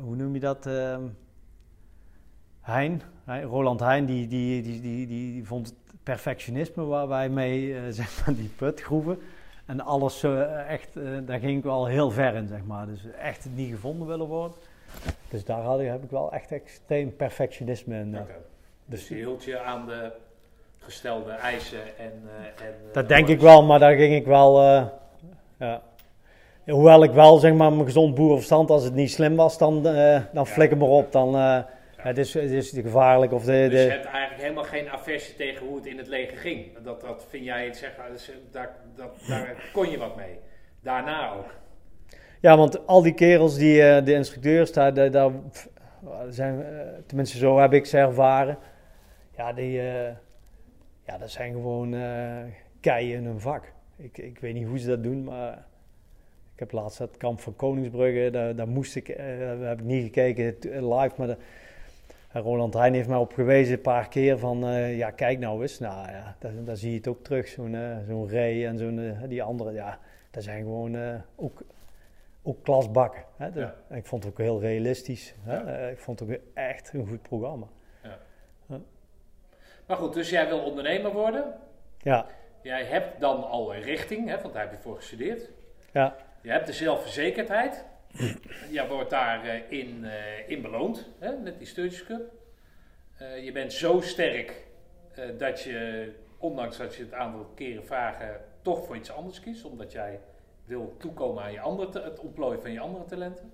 hoe 0.00 0.16
noem 0.16 0.34
je 0.34 0.40
dat? 0.40 0.68
Hein, 2.60 3.02
Hein, 3.26 3.42
Roland 3.42 3.80
Heijn, 3.80 4.06
die, 4.06 4.28
die, 4.28 4.62
die, 4.62 4.80
die, 4.80 5.06
die 5.06 5.46
vond 5.46 5.66
het 5.66 5.85
perfectionisme 6.06 6.84
waar 6.84 7.08
wij 7.08 7.28
mee, 7.28 7.74
eh, 7.74 7.80
zeg 8.00 8.26
maar, 8.26 8.34
die 8.34 8.50
put 8.56 8.80
groeven. 8.80 9.18
En 9.66 9.80
alles 9.80 10.22
eh, 10.22 10.70
echt, 10.70 10.96
eh, 10.96 11.02
daar 11.26 11.38
ging 11.38 11.58
ik 11.58 11.64
wel 11.64 11.86
heel 11.86 12.10
ver 12.10 12.34
in, 12.34 12.48
zeg 12.48 12.64
maar. 12.64 12.86
Dus 12.86 13.00
echt 13.20 13.46
niet 13.54 13.70
gevonden 13.70 14.06
willen 14.06 14.26
worden. 14.26 14.56
Dus 15.28 15.44
daar 15.44 15.60
had 15.60 15.80
ik, 15.80 15.86
heb 15.86 16.02
ik 16.02 16.10
wel 16.10 16.32
echt 16.32 16.52
extreem 16.52 17.16
perfectionisme 17.16 17.98
in. 17.98 18.18
oké. 18.18 18.34
Dus 18.84 19.08
je 19.08 19.14
hield 19.14 19.44
je 19.44 19.60
aan 19.60 19.86
de 19.86 20.12
gestelde 20.78 21.30
eisen 21.30 21.98
en... 21.98 22.22
en 22.56 22.74
Dat 22.92 23.08
denk 23.08 23.28
ik 23.28 23.40
wel, 23.40 23.62
maar 23.62 23.78
daar 23.78 23.96
ging 23.96 24.14
ik 24.14 24.26
wel, 24.26 24.62
ja. 25.58 25.82
Hoewel 26.66 27.02
ik 27.02 27.10
wel, 27.10 27.38
zeg 27.38 27.52
maar, 27.54 27.72
mijn 27.72 27.84
gezond 27.84 28.14
boerenverstand, 28.14 28.70
als 28.70 28.84
het 28.84 28.94
niet 28.94 29.10
slim 29.10 29.36
was, 29.36 29.58
dan, 29.58 29.86
eh 29.86 30.20
dan 30.32 30.46
flikker 30.46 30.76
maar 30.76 30.88
op. 30.88 31.12
Dan, 31.12 31.64
het, 31.96 32.18
is, 32.18 32.34
het 32.34 32.50
is 32.50 32.70
gevaarlijk. 32.70 33.32
Of 33.32 33.44
de, 33.44 33.66
Dus 33.70 33.82
je 33.82 33.86
de, 33.86 33.92
hebt 33.92 34.04
eigenlijk 34.04 34.42
helemaal 34.42 34.64
geen 34.64 34.88
aversie 34.88 35.34
tegen 35.34 35.66
hoe 35.66 35.76
het 35.76 35.86
in 35.86 35.98
het 35.98 36.06
leger 36.06 36.36
ging. 36.36 36.78
Dat, 36.82 37.00
dat 37.00 37.26
vind 37.28 37.44
jij, 37.44 37.72
zeg, 37.72 37.94
dus, 38.12 38.30
eh, 38.30 38.36
daar, 38.50 38.76
dat, 38.94 39.18
daar 39.28 39.70
kon 39.72 39.90
je 39.90 39.98
wat 39.98 40.16
mee. 40.16 40.38
Daarna 40.80 41.32
ook. 41.32 41.54
Ja, 42.40 42.56
want 42.56 42.86
al 42.86 43.02
die 43.02 43.14
kerels, 43.14 43.56
die, 43.56 43.82
eh, 43.82 44.04
de 44.04 44.12
instructeurs, 44.12 44.72
daar, 44.72 44.94
daar, 44.94 45.10
daar 45.10 45.32
zijn, 46.28 46.58
uh, 46.58 46.80
tenminste, 47.06 47.38
zo 47.38 47.58
heb 47.58 47.72
ik 47.72 47.86
ze 47.86 47.98
ervaren. 47.98 48.58
Ja, 49.36 49.52
die, 49.52 49.72
ja 51.02 51.18
dat 51.18 51.30
zijn 51.30 51.52
gewoon 51.52 51.94
keien 52.80 53.16
in 53.16 53.24
hun 53.24 53.40
vak. 53.40 53.72
Ik, 53.96 54.18
ik 54.18 54.38
weet 54.38 54.54
niet 54.54 54.66
hoe 54.66 54.78
ze 54.78 54.86
dat 54.86 55.02
doen, 55.02 55.24
maar 55.24 55.52
ik 56.52 56.58
heb 56.58 56.72
laatst 56.72 56.98
het 56.98 57.16
kamp 57.16 57.40
van 57.40 57.56
Koningsbrugge, 57.56 58.30
daar, 58.30 58.56
daar 58.56 58.68
moest 58.68 58.96
ik, 58.96 59.16
daar 59.16 59.58
heb 59.58 59.78
ik 59.78 59.84
niet 59.84 60.02
gekeken 60.02 60.56
live, 60.62 61.14
maar 61.16 61.36
Roland 62.32 62.74
Heijn 62.74 62.94
heeft 62.94 63.08
mij 63.08 63.18
op 63.18 63.32
gewezen 63.32 63.74
een 63.74 63.80
paar 63.80 64.08
keer 64.08 64.38
van, 64.38 64.58
ja 64.96 65.10
kijk 65.10 65.38
nou 65.38 65.62
eens, 65.62 65.78
nou 65.78 66.10
ja, 66.10 66.36
daar, 66.38 66.52
daar 66.64 66.76
zie 66.76 66.90
je 66.90 66.96
het 66.96 67.08
ook 67.08 67.24
terug, 67.24 67.48
zo'n 67.48 67.76
zo'n 68.06 68.30
Ray 68.30 68.66
en 68.66 68.78
zo'n, 68.78 69.16
die 69.28 69.42
andere, 69.42 69.72
ja, 69.72 69.98
dat 70.30 70.42
zijn 70.42 70.62
gewoon 70.62 71.22
ook 71.36 71.62
ook 72.46 72.62
klasbakken. 72.62 73.24
Hè? 73.36 73.50
De, 73.50 73.60
ja. 73.60 73.74
Ik 73.96 74.06
vond 74.06 74.24
het 74.24 74.32
ook 74.32 74.38
heel 74.38 74.60
realistisch. 74.60 75.34
Hè? 75.42 75.56
Ja. 75.56 75.88
ik 75.88 75.98
vond 75.98 76.20
het 76.20 76.30
ook 76.30 76.36
echt 76.54 76.92
een 76.92 77.06
goed 77.06 77.22
programma. 77.22 77.66
Ja. 78.02 78.18
Maar 79.86 79.96
goed, 79.96 80.14
dus 80.14 80.30
jij 80.30 80.48
wil 80.48 80.60
ondernemer 80.60 81.12
worden. 81.12 81.54
Ja. 81.98 82.26
Jij 82.62 82.84
hebt 82.84 83.20
dan 83.20 83.48
al 83.48 83.74
een 83.74 83.80
richting, 83.80 84.28
hè, 84.28 84.40
want 84.40 84.54
daar 84.54 84.62
heb 84.62 84.72
je 84.72 84.78
voor 84.78 84.96
gestudeerd. 84.96 85.50
Ja. 85.92 86.16
Je 86.40 86.50
hebt 86.50 86.66
de 86.66 86.72
zelfverzekerdheid. 86.72 87.84
Jij 88.70 88.88
wordt 88.88 89.10
daarin 89.10 89.70
in, 89.70 90.04
uh, 90.04 90.48
in 90.48 90.62
beloond, 90.62 91.08
hè, 91.18 91.36
met 91.36 91.58
die 91.58 91.66
Sturgis. 91.66 92.04
Uh, 93.22 93.44
je 93.44 93.52
bent 93.52 93.72
zo 93.72 94.00
sterk 94.00 94.64
dat 95.38 95.62
je, 95.62 96.12
ondanks 96.38 96.76
dat 96.76 96.94
je 96.94 97.02
het 97.02 97.12
aantal 97.12 97.52
keren 97.54 97.86
vragen, 97.86 98.40
toch 98.62 98.86
voor 98.86 98.96
iets 98.96 99.10
anders 99.10 99.40
kiest. 99.40 99.64
Omdat 99.64 99.92
jij 99.92 100.20
wil 100.64 100.94
toekomen 100.98 101.42
aan 101.42 101.52
je 101.52 101.60
andere 101.60 102.02
het 102.02 102.18
ontplooien 102.18 102.60
van 102.60 102.72
je 102.72 102.80
andere 102.80 103.04
talenten. 103.04 103.52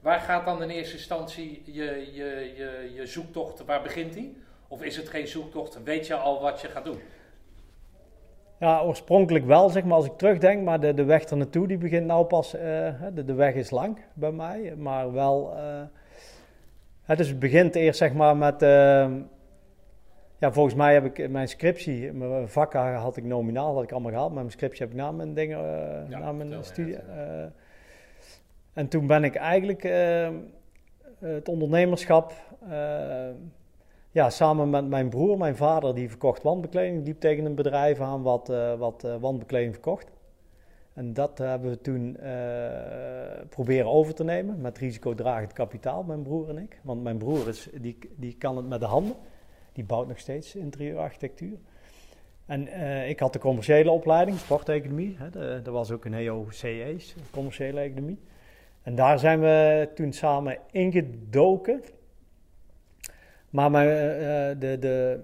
Waar 0.00 0.20
gaat 0.20 0.44
dan 0.44 0.62
in 0.62 0.70
eerste 0.70 0.96
instantie 0.96 1.62
je, 1.64 2.12
je, 2.12 2.52
je, 2.54 2.90
je 2.94 3.06
zoektocht, 3.06 3.64
waar 3.64 3.82
begint 3.82 4.12
die? 4.12 4.36
Of 4.68 4.82
is 4.82 4.96
het 4.96 5.08
geen 5.08 5.28
zoektocht? 5.28 5.82
Weet 5.82 6.06
je 6.06 6.14
al 6.14 6.40
wat 6.40 6.60
je 6.60 6.68
gaat 6.68 6.84
doen? 6.84 7.00
Ja, 8.60 8.82
oorspronkelijk 8.82 9.44
wel, 9.44 9.68
zeg 9.68 9.84
maar, 9.84 9.96
als 9.96 10.06
ik 10.06 10.16
terugdenk. 10.16 10.62
Maar 10.64 10.80
de, 10.80 10.94
de 10.94 11.04
weg 11.04 11.24
er 11.24 11.36
naartoe, 11.36 11.66
die 11.66 11.78
begint 11.78 12.06
nou 12.06 12.24
pas... 12.24 12.54
Uh, 12.54 12.60
de, 13.14 13.24
de 13.24 13.34
weg 13.34 13.54
is 13.54 13.70
lang 13.70 13.98
bij 14.14 14.32
mij, 14.32 14.74
maar 14.76 15.12
wel... 15.12 15.56
Uh, 17.06 17.16
dus 17.16 17.28
het 17.28 17.38
begint 17.38 17.74
eerst, 17.74 17.98
zeg 17.98 18.12
maar, 18.12 18.36
met... 18.36 18.62
Uh, 18.62 19.06
ja, 20.38 20.52
volgens 20.52 20.74
mij 20.74 20.94
heb 20.94 21.04
ik 21.04 21.30
mijn 21.30 21.48
scriptie, 21.48 22.12
mijn 22.12 22.48
vakken 22.48 22.94
had 22.94 23.16
ik 23.16 23.24
nominaal, 23.24 23.74
had 23.74 23.82
ik 23.82 23.92
allemaal 23.92 24.10
gehaald. 24.10 24.32
Maar 24.32 24.42
mijn 24.42 24.52
scriptie 24.52 24.82
heb 24.82 24.90
ik 24.90 24.96
na 24.96 25.10
mijn 25.10 25.34
dingen, 25.34 25.58
uh, 26.10 26.18
na 26.18 26.32
mijn 26.32 26.64
studie. 26.64 26.94
Uh, 26.94 27.44
en 28.72 28.88
toen 28.88 29.06
ben 29.06 29.24
ik 29.24 29.34
eigenlijk 29.34 29.82
het 31.18 31.48
ondernemerschap, 31.48 32.32
ja, 34.10 34.30
samen 34.30 34.70
met 34.70 34.88
mijn 34.88 35.08
broer, 35.08 35.38
mijn 35.38 35.56
vader, 35.56 35.94
die 35.94 36.08
verkocht 36.08 36.42
wandbekleding, 36.42 37.04
liep 37.04 37.20
tegen 37.20 37.44
een 37.44 37.54
bedrijf 37.54 38.00
aan 38.00 38.22
wat, 38.22 38.52
wat 38.78 39.06
wandbekleding 39.20 39.72
verkocht. 39.72 40.10
En 40.92 41.12
dat 41.12 41.38
hebben 41.38 41.70
we 41.70 41.80
toen 41.80 42.16
proberen 43.48 43.90
over 43.90 44.14
te 44.14 44.24
nemen 44.24 44.60
met 44.60 44.78
risicodragend 44.78 45.52
kapitaal, 45.52 46.02
mijn 46.02 46.22
broer 46.22 46.48
en 46.48 46.58
ik. 46.58 46.80
Want 46.82 47.02
mijn 47.02 47.18
broer 47.18 47.48
is, 47.48 47.68
die, 47.80 47.98
die 48.16 48.36
kan 48.38 48.56
het 48.56 48.68
met 48.68 48.80
de 48.80 48.86
handen. 48.86 49.16
Die 49.72 49.84
bouwt 49.84 50.08
nog 50.08 50.18
steeds 50.18 50.56
interieurarchitectuur. 50.56 51.58
En 52.46 52.68
ik 53.08 53.20
had 53.20 53.32
de 53.32 53.38
commerciële 53.38 53.90
opleiding, 53.90 54.38
sporteconomie. 54.38 55.16
Er 55.64 55.70
was 55.70 55.90
ook 55.90 56.04
een 56.04 56.14
EOCE, 56.14 56.96
commerciële 57.30 57.80
economie. 57.80 58.18
En 58.82 58.94
daar 58.94 59.18
zijn 59.18 59.40
we 59.40 59.88
toen 59.94 60.12
samen 60.12 60.58
ingedoken. 60.70 61.82
Maar 63.50 63.70
mijn, 63.70 63.88
uh, 63.88 64.60
de, 64.60 64.78
de, 64.78 65.20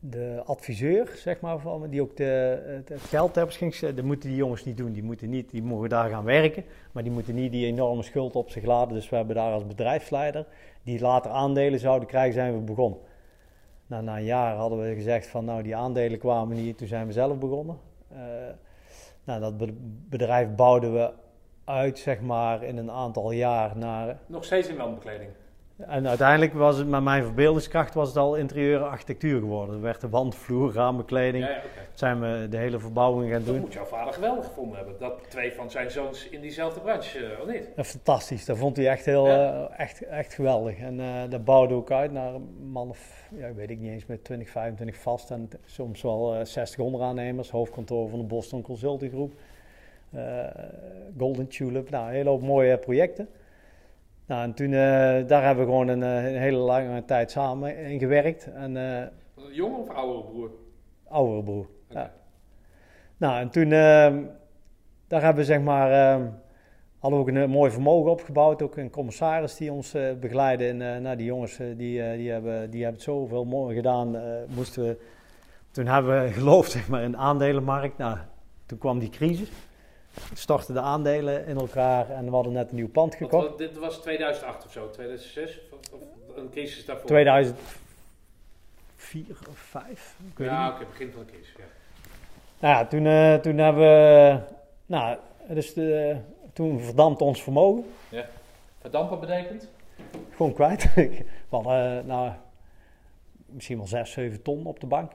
de 0.00 0.42
adviseur, 0.44 1.12
zeg 1.16 1.40
maar, 1.40 1.58
van, 1.58 1.88
die 1.90 2.02
ook 2.02 2.16
de, 2.16 2.82
het, 2.86 3.00
geld 3.00 3.34
hebben 3.34 3.54
ging 3.54 3.76
dat 3.76 4.04
moeten 4.04 4.28
die 4.28 4.38
jongens 4.38 4.64
niet 4.64 4.76
doen. 4.76 4.92
Die, 4.92 5.02
moeten 5.02 5.30
niet, 5.30 5.50
die 5.50 5.62
mogen 5.62 5.88
daar 5.88 6.10
gaan 6.10 6.24
werken, 6.24 6.64
maar 6.92 7.02
die 7.02 7.12
moeten 7.12 7.34
niet 7.34 7.52
die 7.52 7.66
enorme 7.66 8.02
schuld 8.02 8.36
op 8.36 8.50
zich 8.50 8.64
laden. 8.64 8.94
Dus 8.94 9.08
we 9.08 9.16
hebben 9.16 9.34
daar 9.34 9.52
als 9.52 9.66
bedrijfsleider, 9.66 10.46
die 10.82 11.00
later 11.00 11.30
aandelen 11.30 11.80
zouden 11.80 12.08
krijgen, 12.08 12.32
zijn 12.32 12.54
we 12.54 12.60
begonnen. 12.60 12.98
Nou, 13.86 14.02
na 14.02 14.16
een 14.16 14.24
jaar 14.24 14.56
hadden 14.56 14.80
we 14.88 14.94
gezegd 14.94 15.26
van 15.26 15.44
nou 15.44 15.62
die 15.62 15.76
aandelen 15.76 16.18
kwamen 16.18 16.56
niet, 16.56 16.78
toen 16.78 16.88
zijn 16.88 17.06
we 17.06 17.12
zelf 17.12 17.38
begonnen. 17.38 17.78
Uh, 18.12 18.18
nou, 19.24 19.40
dat 19.40 19.54
bedrijf 20.08 20.54
bouwden 20.54 20.92
we 20.92 21.10
uit 21.64 21.98
zeg 21.98 22.20
maar 22.20 22.62
in 22.62 22.76
een 22.76 22.90
aantal 22.90 23.30
jaar 23.30 23.76
naar... 23.76 24.18
Nog 24.26 24.44
steeds 24.44 24.68
in 24.68 24.76
wandbekleding? 24.76 25.30
En 25.86 26.08
uiteindelijk 26.08 26.52
was 26.52 26.76
het 26.76 26.88
met 26.88 27.02
mijn 27.02 27.24
verbeeldingskracht 27.24 27.94
was 27.94 28.08
het 28.08 28.16
al 28.16 28.34
interieur 28.34 28.82
architectuur 28.82 29.40
geworden. 29.40 29.74
Er 29.74 29.80
werd 29.80 30.00
de 30.00 30.08
wandvloer, 30.08 30.72
raambekleding. 30.72 31.44
Ja, 31.44 31.50
ja, 31.50 31.56
okay. 31.56 31.86
Zijn 31.94 32.20
we 32.20 32.46
de 32.50 32.56
hele 32.56 32.78
verbouwing 32.78 33.32
gaan 33.32 33.44
doen. 33.44 33.54
Dat 33.54 33.62
moet 33.62 33.72
jouw 33.72 33.84
vader 33.84 34.12
geweldig 34.12 34.44
gevonden 34.44 34.76
hebben. 34.76 34.94
Dat 34.98 35.30
twee 35.30 35.52
van 35.52 35.70
zijn 35.70 35.90
zoons 35.90 36.28
in 36.28 36.40
diezelfde 36.40 36.80
branche, 36.80 37.18
uh, 37.18 37.40
of 37.40 37.46
niet? 37.46 37.68
Ja, 37.76 37.84
fantastisch. 37.84 38.44
Dat 38.44 38.58
vond 38.58 38.76
hij 38.76 38.88
echt 38.88 39.04
heel 39.04 39.26
uh, 39.26 39.80
echt, 39.80 40.02
echt 40.02 40.34
geweldig. 40.34 40.78
En 40.78 40.98
uh, 40.98 41.22
dat 41.28 41.44
bouwde 41.44 41.74
ook 41.74 41.90
uit 41.90 42.12
naar 42.12 42.34
een 42.34 42.70
man 42.70 42.88
of, 42.88 43.28
ja, 43.34 43.54
weet 43.54 43.70
ik 43.70 43.78
niet 43.78 43.92
eens, 43.92 44.06
met 44.06 44.24
20, 44.24 44.50
25 44.50 44.96
vast. 44.96 45.30
En 45.30 45.48
soms 45.64 46.02
wel 46.02 46.46
60 46.46 46.78
onderaannemers. 46.78 47.50
Hoofdkantoor 47.50 48.08
van 48.08 48.18
de 48.18 48.24
Boston 48.24 48.62
Consulting 48.62 49.12
Groep. 49.12 49.32
Golden 51.18 51.48
Tulip. 51.48 51.90
Nou, 51.90 52.06
een 52.06 52.14
hele 52.14 52.28
hoop 52.28 52.42
mooie 52.42 52.78
projecten. 52.78 53.28
Nou, 54.28 54.42
en 54.42 54.54
toen, 54.54 54.66
uh, 54.66 54.78
daar 55.26 55.44
hebben 55.44 55.64
we 55.64 55.70
gewoon 55.70 55.88
een, 55.88 56.02
een, 56.02 56.36
hele 56.36 56.56
lange 56.56 57.04
tijd 57.04 57.30
samen 57.30 57.76
in 57.76 57.98
gewerkt. 57.98 58.52
En, 58.52 58.76
uh, 58.76 59.02
Jonge 59.52 59.76
of 59.76 59.88
oudere 59.88 60.24
broer? 60.24 60.50
Oudere 61.08 61.42
broer, 61.42 61.66
okay. 61.90 62.02
ja. 62.02 62.12
Nou, 63.16 63.40
en 63.40 63.50
toen, 63.50 63.64
uh, 63.64 64.16
daar 65.06 65.22
hebben 65.22 65.34
we 65.34 65.44
zeg 65.44 65.60
maar, 65.60 65.90
hadden 66.98 67.24
we 67.24 67.30
ook 67.30 67.36
een 67.36 67.50
mooi 67.50 67.70
vermogen 67.70 68.10
opgebouwd. 68.10 68.62
Ook 68.62 68.76
een 68.76 68.90
commissaris 68.90 69.56
die 69.56 69.72
ons 69.72 69.96
begeleidde. 70.20 70.66
En 70.66 71.02
nou, 71.02 71.16
die 71.16 71.26
jongens, 71.26 71.56
die, 71.56 71.76
die, 72.16 72.30
hebben, 72.30 72.70
die 72.70 72.82
hebben 72.82 73.00
het 73.00 73.02
zoveel 73.02 73.44
mooi 73.44 73.74
gedaan. 73.74 74.16
moesten 74.54 74.82
we, 74.82 74.98
toen 75.70 75.86
hebben 75.86 76.22
we 76.22 76.32
geloofd 76.40 76.70
zeg 76.70 76.88
maar, 76.88 77.02
in 77.02 77.10
de 77.10 77.16
aandelenmarkt. 77.16 77.98
Nou, 77.98 78.18
toen 78.66 78.78
kwam 78.78 78.98
die 78.98 79.10
crisis 79.10 79.50
stortten 80.34 80.74
de 80.74 80.80
aandelen 80.80 81.46
in 81.46 81.56
elkaar 81.56 82.10
en 82.10 82.24
we 82.24 82.30
hadden 82.30 82.52
net 82.52 82.70
een 82.70 82.76
nieuw 82.76 82.88
pand 82.88 83.14
gekocht. 83.14 83.48
Wat, 83.48 83.58
dit 83.58 83.78
was 83.78 83.98
2008 83.98 84.64
of 84.64 84.72
zo, 84.72 84.90
2006? 84.90 85.60
Of, 85.70 85.78
of 85.92 86.36
een 86.36 86.50
crisis 86.50 86.84
daarvoor? 86.84 87.06
2004 87.06 87.56
of 89.48 89.58
5. 89.58 90.16
Ja, 90.36 90.66
oké, 90.66 90.74
okay, 90.74 90.86
begin 90.86 91.12
van 91.12 91.24
de 91.26 91.32
crisis, 91.32 91.54
ja. 91.56 91.64
Nou 92.58 92.74
ja, 92.74 92.86
toen, 92.86 93.04
uh, 93.04 93.34
toen 93.34 93.58
hebben 93.58 93.82
we, 93.82 94.38
nou, 94.86 95.18
dus 95.48 95.74
de, 95.74 96.16
toen 96.52 96.80
verdampt 96.80 97.20
ons 97.20 97.42
vermogen. 97.42 97.84
Ja. 98.08 98.26
Verdampen 98.80 99.20
betekent? 99.20 99.68
Gewoon 100.30 100.52
kwijt. 100.52 100.94
we 100.94 101.24
hadden, 101.48 101.98
uh, 101.98 102.04
nou, 102.04 102.32
misschien 103.46 103.76
wel 103.76 103.86
6, 103.86 104.12
7 104.12 104.42
ton 104.42 104.66
op 104.66 104.80
de 104.80 104.86
bank. 104.86 105.12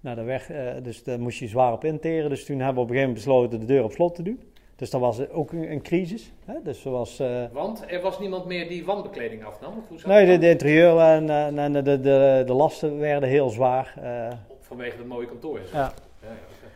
Nou, 0.00 0.16
de 0.16 0.22
weg, 0.22 0.50
uh, 0.50 0.70
dus 0.82 1.02
daar 1.04 1.20
moest 1.20 1.38
je 1.38 1.48
zwaar 1.48 1.72
op 1.72 1.84
interen. 1.84 2.30
Dus 2.30 2.44
toen 2.44 2.58
hebben 2.58 2.74
we 2.74 2.80
op 2.80 2.88
een 2.88 2.94
gegeven 2.94 3.08
moment 3.08 3.24
besloten 3.24 3.60
de 3.60 3.66
deur 3.66 3.84
op 3.84 3.92
slot 3.92 4.14
te 4.14 4.22
doen. 4.22 4.40
Dus 4.76 4.90
dat 4.90 5.00
was 5.00 5.28
ook 5.28 5.52
een, 5.52 5.70
een 5.70 5.82
crisis. 5.82 6.32
Hè? 6.44 6.54
Dus 6.62 6.82
was, 6.82 7.20
uh, 7.20 7.44
Want 7.52 7.84
er 7.88 8.00
was 8.00 8.18
niemand 8.18 8.44
meer 8.44 8.68
die 8.68 8.84
wandbekleding 8.84 9.44
afnam? 9.44 9.72
Of 9.92 10.06
nee, 10.06 10.26
de, 10.26 10.38
de, 10.38 10.48
interieur 10.48 10.98
en, 10.98 11.30
en 11.58 11.72
de, 11.72 11.82
de, 11.82 12.00
de, 12.00 12.42
de, 12.46 12.52
lasten 12.52 12.98
werden 12.98 13.28
heel 13.28 13.48
zwaar. 13.48 13.94
Uh, 14.02 14.28
Vanwege 14.60 14.96
het 14.96 15.06
mooie 15.06 15.26
kantoor? 15.26 15.58
Is 15.58 15.70
ja. 15.70 15.78
ja, 15.78 15.92
ja 16.20 16.28
okay. 16.28 16.70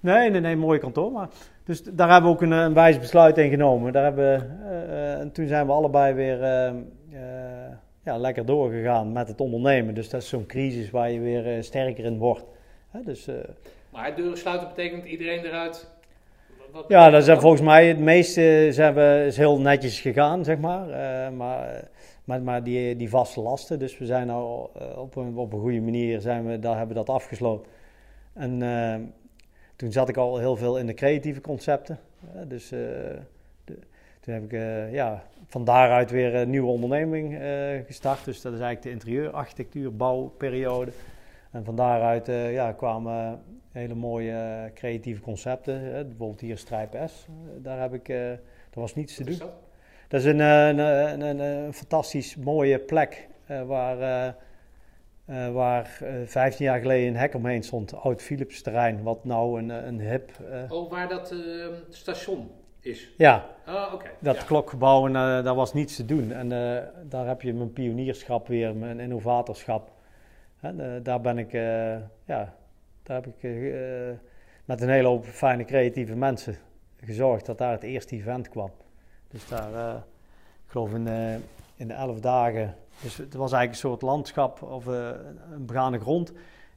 Nee, 0.00 0.30
nee, 0.30 0.40
nee, 0.40 0.56
mooi 0.56 0.78
kantoor. 0.78 1.12
Maar, 1.12 1.28
dus 1.64 1.82
daar 1.82 2.10
hebben 2.10 2.30
we 2.30 2.36
ook 2.36 2.42
een, 2.42 2.50
een 2.50 2.74
wijs 2.74 2.98
besluit 2.98 3.38
in 3.38 3.50
genomen. 3.50 3.92
Daar 3.92 4.04
hebben, 4.04 4.60
en 5.20 5.32
toen 5.32 5.46
zijn 5.46 5.66
we 5.66 5.72
allebei 5.72 6.14
weer 6.14 6.38
ja, 8.04 8.18
lekker 8.18 8.46
doorgegaan 8.46 9.12
met 9.12 9.28
het 9.28 9.40
ondernemen. 9.40 9.94
Dus 9.94 10.08
dat 10.10 10.22
is 10.22 10.28
zo'n 10.28 10.46
crisis 10.46 10.90
waar 10.90 11.10
je 11.10 11.20
weer 11.20 11.62
sterker 11.64 12.04
in 12.04 12.18
wordt. 12.18 12.44
Hè, 12.98 13.04
dus, 13.04 13.28
uh, 13.28 13.34
maar 13.90 14.16
deuren 14.16 14.38
sluiten 14.38 14.68
betekent 14.68 15.04
iedereen 15.04 15.44
eruit? 15.44 15.86
Wat 16.72 16.84
ja, 16.88 17.10
dat 17.10 17.28
is 17.28 17.38
volgens 17.38 17.62
mij 17.62 17.86
het 17.86 17.98
meeste 17.98 18.68
zijn 18.70 18.94
we, 18.94 19.24
is 19.26 19.36
heel 19.36 19.60
netjes 19.60 20.00
gegaan, 20.00 20.44
zeg 20.44 20.58
maar. 20.58 20.88
Uh, 20.88 21.36
maar, 21.36 21.88
maar, 22.24 22.42
maar 22.42 22.62
die, 22.62 22.96
die 22.96 23.08
vaste 23.08 23.40
lasten, 23.40 23.78
dus 23.78 23.98
we 23.98 24.06
zijn 24.06 24.26
nou 24.26 24.68
op, 24.96 25.16
een, 25.16 25.36
op 25.36 25.52
een 25.52 25.60
goede 25.60 25.80
manier, 25.80 26.20
zijn 26.20 26.46
we, 26.46 26.58
daar 26.58 26.76
hebben 26.76 26.96
we 26.96 27.04
dat 27.04 27.14
afgesloten. 27.14 27.66
En 28.32 29.14
toen 29.76 29.92
zat 29.92 30.08
ik 30.08 30.16
al 30.16 30.38
heel 30.38 30.56
veel 30.56 30.78
in 30.78 30.86
de 30.86 30.94
creatieve 30.94 31.40
concepten. 31.40 31.98
dus 32.46 32.68
de, 32.68 33.18
toen 34.20 34.34
heb 34.34 34.52
ik 34.52 34.60
ja, 34.92 35.24
van 35.46 35.64
daaruit 35.64 36.10
weer 36.10 36.34
een 36.34 36.50
nieuwe 36.50 36.70
onderneming 36.70 37.38
gestart. 37.86 38.24
Dus 38.24 38.40
dat 38.40 38.52
is 38.52 38.60
eigenlijk 38.60 38.82
de 38.82 38.90
interieurarchitectuur, 38.90 39.96
bouwperiode. 39.96 40.90
En 41.58 41.64
van 41.64 41.76
daaruit 41.76 42.28
uh, 42.28 42.52
ja, 42.52 42.72
kwamen 42.72 43.42
hele 43.72 43.94
mooie 43.94 44.30
uh, 44.32 44.72
creatieve 44.74 45.20
concepten. 45.20 45.80
bijvoorbeeld 45.92 46.40
hier 46.40 46.58
Strijp 46.58 46.96
S. 47.06 47.26
daar, 47.62 47.80
heb 47.80 47.94
ik, 47.94 48.06
daar 48.06 48.38
was 48.70 48.94
niets 48.94 49.14
te 49.14 49.24
doen. 49.24 49.38
Dat 50.08 50.20
is 50.20 50.26
een, 50.26 50.40
eh, 50.40 50.68
een, 50.68 51.38
een, 51.40 51.72
fantastisch 51.74 52.36
mooie 52.36 52.78
plek 52.78 53.28
eh, 53.46 53.62
waar, 53.62 54.00
eh, 54.00 54.26
eh, 55.46 55.52
waar 55.52 55.98
eh, 56.02 56.12
15 56.26 56.64
jaar 56.64 56.80
geleden 56.80 57.08
een 57.08 57.16
hek 57.16 57.34
omheen 57.34 57.62
stond. 57.62 57.94
Oud 57.94 58.22
Philips 58.22 58.62
terrein, 58.62 59.02
wat 59.02 59.24
nou 59.24 59.58
een, 59.62 59.68
een 59.68 60.00
hip... 60.00 60.30
eh, 60.50 60.72
Oh, 60.72 60.90
waar 60.90 61.08
dat 61.08 61.30
eh, 61.30 61.38
station 61.88 62.50
is. 62.80 63.10
ja, 63.16 63.46
Oh, 63.68 63.92
dat 64.18 64.36
Ja. 64.36 64.42
klokgebouw, 64.42 65.06
en 65.06 65.16
eh, 65.16 65.44
daar 65.44 65.54
was 65.54 65.72
niets 65.72 65.96
te 65.96 66.04
doen. 66.04 66.32
En 66.32 66.52
eh, 66.52 66.82
daar 67.04 67.26
heb 67.26 67.42
je 67.42 67.54
mijn 67.54 67.72
pionierschap 67.72 68.46
weer, 68.48 68.74
mijn 68.76 69.00
innovatorschap. 69.00 69.90
En, 70.60 71.02
daar 71.02 71.20
ben 71.20 71.38
ik, 71.38 71.52
eh, 71.52 71.96
ja, 72.24 72.54
daar 73.02 73.22
heb 73.22 73.26
ik 73.26 73.42
eh, 73.42 74.18
met 74.64 74.80
een 74.80 74.88
hele 74.88 75.08
hoop 75.08 75.24
fijne 75.24 75.64
creatieve 75.64 76.14
mensen 76.14 76.56
gezorgd 77.04 77.46
dat 77.46 77.58
daar 77.58 77.72
het 77.72 77.82
eerste 77.82 78.14
event 78.14 78.48
kwam. 78.48 78.70
Dus 79.28 79.48
daar, 79.48 79.74
eh, 79.74 79.94
ik 80.64 80.70
geloof 80.70 80.92
in, 80.92 81.08
in 81.76 81.88
de 81.88 81.94
elf 81.94 82.20
dagen, 82.20 82.74
dus 83.02 83.16
het 83.16 83.34
was 83.34 83.52
eigenlijk 83.52 83.70
een 83.70 83.90
soort 83.90 84.02
landschap 84.02 84.62
of 84.62 84.86
een 84.86 85.66
begane 85.66 85.98
grond. 85.98 86.32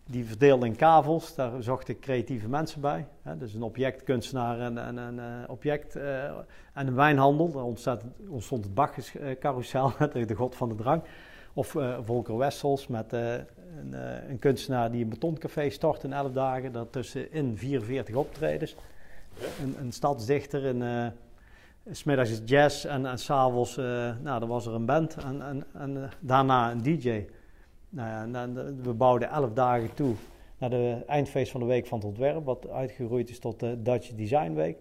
Die 0.05 0.25
verdeelde 0.25 0.65
in 0.65 0.75
kavels, 0.75 1.35
daar 1.35 1.63
zocht 1.63 1.87
ik 1.87 1.99
creatieve 1.99 2.49
mensen 2.49 2.81
bij. 2.81 3.07
Hè, 3.21 3.37
dus 3.37 3.53
een 3.53 3.61
objectkunstenaar 3.61 4.59
en 4.59 4.77
een, 4.77 4.97
een, 4.97 5.49
object 5.49 5.95
en 5.95 6.45
een 6.73 6.95
wijnhandel. 6.95 7.51
Daar 7.51 7.63
ontstaat, 7.63 8.03
ontstond 8.29 8.63
het 8.63 8.73
Bacchus-carousel, 8.73 9.91
de 10.13 10.35
god 10.35 10.55
van 10.55 10.69
de 10.69 10.75
drank. 10.75 11.05
Of 11.53 11.75
Volker 12.01 12.37
Wessels 12.37 12.87
met 12.87 13.13
een, 13.79 13.93
eh, 13.93 14.29
een 14.29 14.39
kunstenaar 14.39 14.91
die 14.91 15.03
een 15.03 15.09
betoncafé 15.09 15.69
stort 15.69 16.03
in 16.03 16.13
11 16.13 16.31
dagen. 16.31 16.71
Daartussenin 16.71 17.57
44 17.57 18.15
optredens. 18.15 18.75
Een, 19.61 19.75
een 19.79 19.91
stadsdichter, 19.91 20.65
een, 20.65 20.81
eh, 20.81 21.07
smiddags 21.91 22.41
jazz 22.45 22.85
en, 22.85 23.05
en 23.05 23.17
s'avonds 23.17 23.77
eh 23.77 23.85
nou, 24.21 24.39
dan 24.39 24.49
was 24.49 24.65
er 24.65 24.73
een 24.73 24.85
band 24.85 25.15
en, 25.15 25.41
en, 25.41 25.63
en 25.73 26.09
daarna 26.19 26.71
een 26.71 26.81
DJ. 26.81 27.25
Nou 27.89 28.33
ja, 28.33 28.47
we 28.81 28.93
bouwden 28.93 29.29
11 29.29 29.53
dagen 29.53 29.93
toe 29.93 30.15
naar 30.57 30.69
de 30.69 31.03
eindfeest 31.07 31.51
van 31.51 31.59
de 31.59 31.65
Week 31.65 31.87
van 31.87 31.97
het 31.97 32.07
Ontwerp, 32.07 32.45
wat 32.45 32.69
uitgegroeid 32.69 33.29
is 33.29 33.39
tot 33.39 33.59
de 33.59 33.81
Dutch 33.81 34.09
Design 34.13 34.53
Week. 34.53 34.77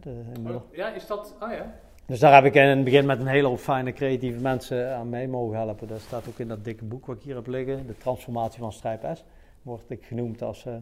De, 0.00 0.22
Oh, 0.46 0.72
ja, 0.72 0.88
is 0.88 1.06
dat... 1.06 1.36
Oh 1.40 1.52
ja. 1.52 1.74
Dus 2.06 2.18
daar 2.18 2.34
heb 2.34 2.44
ik 2.44 2.54
in 2.54 2.62
het 2.62 2.84
begin 2.84 3.06
met 3.06 3.20
een 3.20 3.26
hele 3.26 3.48
hoop 3.48 3.58
fijne 3.58 3.92
creatieve 3.92 4.40
mensen 4.40 4.94
aan 4.94 5.08
mee 5.08 5.28
mogen 5.28 5.56
helpen. 5.56 5.88
Dat 5.88 6.00
staat 6.00 6.28
ook 6.28 6.38
in 6.38 6.48
dat 6.48 6.64
dikke 6.64 6.84
boek 6.84 7.06
wat 7.06 7.16
ik 7.16 7.22
hier 7.22 7.34
heb 7.34 7.46
liggen. 7.46 7.86
De 7.86 7.98
transformatie 7.98 8.58
van 8.58 8.72
Strijp 8.72 9.08
S. 9.14 9.24
Word 9.62 9.82
ik 9.88 10.04
genoemd 10.04 10.42
als, 10.42 10.66
eh, 10.66 10.74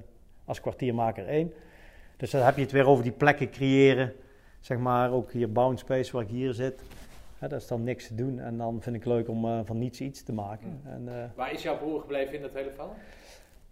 als 0.44 0.60
kwartiermaker 0.60 1.28
1. 1.28 1.52
Dus 2.16 2.30
dan 2.30 2.42
heb 2.42 2.56
je 2.56 2.62
het 2.62 2.72
weer 2.72 2.86
over 2.86 3.02
die 3.02 3.12
plekken 3.12 3.50
creëren. 3.50 4.12
Zeg 4.60 4.78
maar 4.78 5.12
ook 5.12 5.32
hier 5.32 5.52
Bound 5.52 5.78
Space 5.78 6.12
waar 6.12 6.22
ik 6.22 6.28
hier 6.28 6.52
zit. 6.52 6.82
Dat 7.48 7.60
is 7.60 7.66
dan 7.66 7.84
niks 7.84 8.06
te 8.06 8.14
doen. 8.14 8.40
En 8.40 8.56
dan 8.58 8.82
vind 8.82 8.96
ik 8.96 9.04
leuk 9.04 9.28
om 9.28 9.44
eh, 9.44 9.58
van 9.64 9.78
niets 9.78 10.00
iets 10.00 10.22
te 10.22 10.32
maken. 10.32 10.80
En, 10.84 11.08
eh, 11.08 11.24
Waar 11.34 11.52
is 11.52 11.62
jouw 11.62 11.76
broer 11.76 12.00
gebleven 12.00 12.34
in 12.34 12.42
dat 12.42 12.52
hele 12.54 12.70
verhaal? 12.70 12.96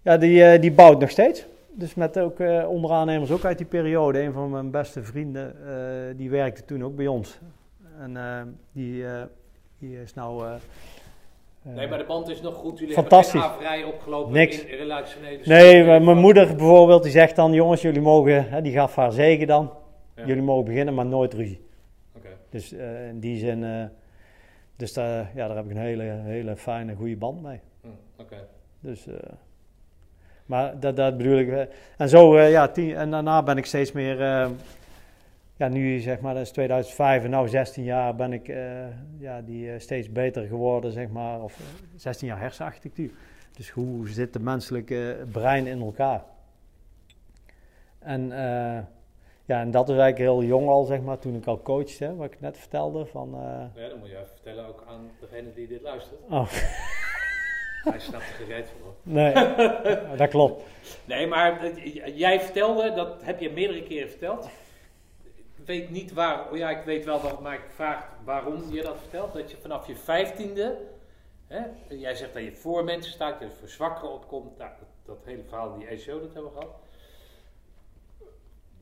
ja, 0.03 0.17
die, 0.17 0.45
eh, 0.45 0.61
die 0.61 0.73
bouwt 0.73 1.01
nog 1.01 1.11
steeds. 1.11 1.47
Dus 1.75 1.95
met 1.95 2.19
ook 2.19 2.41
eh 2.41 2.69
onderaannemers 2.69 3.31
ook 3.31 3.45
uit 3.45 3.59
die 3.59 3.67
periode. 3.67 4.21
Een 4.21 4.33
van 4.33 4.51
mijn 4.51 4.71
beste 4.71 5.03
vrienden, 5.03 5.57
eh, 5.67 6.17
die 6.17 6.31
werkte 6.31 6.65
toen 6.65 6.85
ook 6.85 6.97
bij 6.97 7.07
ons. 7.07 7.39
En 7.99 8.17
eh, 8.17 8.43
die, 8.73 9.05
die 9.79 10.03
is 10.03 10.15
nou... 10.15 10.59
Nee, 11.63 11.89
maar 11.89 11.99
de 11.99 12.05
band 12.05 12.29
is 12.29 12.41
nog 12.41 12.55
goed. 12.55 12.79
Jullie 12.79 12.95
Fantastisch. 12.95 13.41
hebben 13.41 13.59
geen 13.59 13.67
averij 13.69 13.85
opgelopen 13.85 14.33
Niks. 14.33 14.65
in 14.65 14.77
relationele... 14.77 15.41
Nee, 15.45 16.01
mijn 16.01 16.19
moeder 16.19 16.57
bijvoorbeeld, 16.57 17.03
die 17.03 17.13
zegt 17.13 17.37
dan... 17.37 17.53
Jongens, 17.53 17.83
jullie 17.83 18.01
mogen... 18.01 18.49
Hè, 18.49 18.63
die 18.63 18.73
gaf 18.73 18.97
haar 18.97 19.13
zegen 19.13 19.47
dan. 19.47 19.73
Ja. 20.17 20.27
Jullie 20.27 20.43
mogen 20.43 20.65
beginnen, 20.65 20.95
maar 20.95 21.07
nooit 21.07 21.35
ruzie. 21.35 21.67
Oké. 22.17 22.29
Dus 22.51 22.73
in 23.09 23.21
die 23.21 23.39
zin... 23.39 23.91
dus 24.77 24.93
daar, 24.93 25.31
ja, 25.35 25.47
daar 25.47 25.57
heb 25.57 25.65
ik 25.65 25.71
een 25.71 25.77
hele, 25.77 26.03
hele 26.03 26.57
fijne, 26.57 26.95
goede 26.95 27.17
band 27.17 27.43
mee. 27.43 27.61
Hm, 27.81 27.89
Oké. 28.17 28.49
Dus, 28.81 29.07
maar 30.53 30.81
dat, 30.81 30.97
dat 30.97 31.17
bedoel 31.17 31.39
ik. 31.39 31.49
eh, 31.49 31.65
en 31.97 32.09
zo, 32.09 32.37
eh, 32.37 32.51
ja, 32.51 32.69
tien, 32.69 32.95
en 32.95 33.11
daarna 33.11 33.43
ben 33.43 33.57
ik 33.57 33.67
steeds 33.67 33.93
meer, 33.93 34.21
eh, 34.21 34.51
ja, 35.57 35.69
nu 35.69 35.99
zeg 35.99 36.21
maar, 36.21 36.35
dat 36.35 36.43
is 36.43 36.51
2005 36.51 37.25
en 37.25 37.31
nu 37.31 37.49
16 37.49 37.85
jaar 37.85 38.15
ben 38.15 38.33
ik 38.33 38.47
ja, 39.19 39.41
die, 39.41 39.79
steeds 39.79 40.13
beter 40.13 40.47
geworden, 40.47 40.93
zeg 40.93 41.09
maar. 41.09 41.43
Of 41.43 41.59
eh, 41.59 41.65
16 41.97 42.29
jaar 42.29 42.41
hersenarchitectuur. 42.41 43.11
Dus 43.57 43.71
hoe 43.71 44.09
zit 44.09 44.35
het 44.35 44.43
menselijke 44.43 45.27
brein 45.33 45.67
in 45.67 45.81
elkaar? 45.81 46.25
En, 47.99 48.33
ja, 49.45 49.61
en 49.61 49.71
dat 49.71 49.89
is 49.89 49.97
eigenlijk 49.97 50.19
heel 50.31 50.43
jong 50.49 50.69
al, 50.69 50.85
zeg 50.85 51.01
maar, 51.01 51.19
toen 51.19 51.35
ik 51.35 51.47
al 51.47 51.63
coachte, 51.63 52.17
wat 52.17 52.33
ik 52.33 52.41
net 52.41 52.59
vertelde. 52.59 53.07
Van, 53.07 53.35
eh, 53.35 53.83
Ja, 53.83 53.89
dan 53.89 53.99
moet 53.99 54.09
je 54.09 54.15
even 54.17 54.29
vertellen 54.29 54.67
ook 54.69 54.85
aan 54.89 55.11
degene 55.21 55.53
die 55.55 55.67
dit 55.69 55.83
luistert. 55.83 56.21
oh, 56.31 56.47
Hij 57.83 58.01
snapt 58.01 58.25
er 58.25 58.45
gereed 58.45 58.69
voor. 58.81 58.95
nee, 59.03 59.33
dat 60.17 60.29
klopt. 60.29 60.63
Nee, 61.05 61.27
maar 61.27 61.79
jij 62.11 62.41
vertelde, 62.41 62.93
dat 62.93 63.23
heb 63.23 63.41
je 63.41 63.51
meerdere 63.51 63.83
keren 63.83 64.11
verteld. 64.11 64.49
Ik 65.57 65.67
weet 65.67 65.91
niet 65.91 66.13
waar, 66.13 66.51
oh 66.51 66.57
ja, 66.57 66.71
ik 66.71 66.85
weet 66.85 67.05
wel 67.05 67.21
dat, 67.21 67.41
maar 67.41 67.55
ik 67.55 67.65
vraag 67.75 68.09
waarom 68.25 68.73
je 68.73 68.83
dat 68.83 68.97
vertelt. 69.01 69.33
Dat 69.33 69.51
je 69.51 69.57
vanaf 69.57 69.87
je 69.87 69.97
vijftiende, 69.97 70.79
hè, 71.47 71.61
jij 71.89 72.15
zegt 72.15 72.35
dat 72.35 72.43
je 72.43 72.53
voor 72.53 72.85
mensen 72.85 73.13
staat, 73.13 73.41
dat 73.41 73.49
je 73.49 73.57
voor 73.59 73.69
zwakkeren 73.69 74.13
opkomt. 74.13 74.59
Nou, 74.59 74.71
dat, 74.79 74.89
dat 75.17 75.25
hele 75.25 75.43
verhaal, 75.43 75.79
die 75.79 75.87
ECO, 75.87 76.21
dat 76.21 76.33
hebben 76.33 76.53
we 76.53 76.59
gehad. 76.59 76.75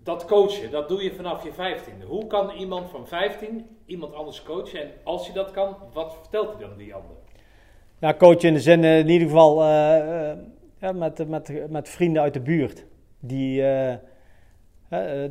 Dat 0.03 0.25
coachen, 0.25 0.71
dat 0.71 0.89
doe 0.89 1.03
je 1.03 1.15
vanaf 1.15 1.45
je 1.45 1.53
vijftiende. 1.53 2.07
Hoe 2.07 2.27
kan 2.27 2.51
iemand 2.51 2.91
van 2.91 3.09
15 3.09 3.79
iemand 3.85 4.15
anders 4.15 4.43
coachen? 4.43 4.83
En 4.83 4.93
als 5.05 5.25
hij 5.27 5.35
dat 5.35 5.51
kan, 5.51 5.77
wat 5.93 6.15
vertelt 6.15 6.51
hij 6.51 6.69
dan 6.69 6.77
die 6.77 6.95
ander? 6.95 7.17
Ja, 8.01 8.15
coach 8.15 8.43
in 8.43 8.55
de 8.55 8.61
zin 8.61 8.85
eh, 8.85 8.99
in 8.99 9.09
ieder 9.09 9.29
geval 9.29 9.63
eh, 9.63 10.31
eh, 10.31 10.39
ja, 10.79 10.93
met, 10.93 11.29
met, 11.29 11.71
met 11.71 11.89
vrienden 11.89 12.23
uit 12.23 12.35
de 12.35 12.41
buurt. 12.41 12.87
Die, 13.19 13.63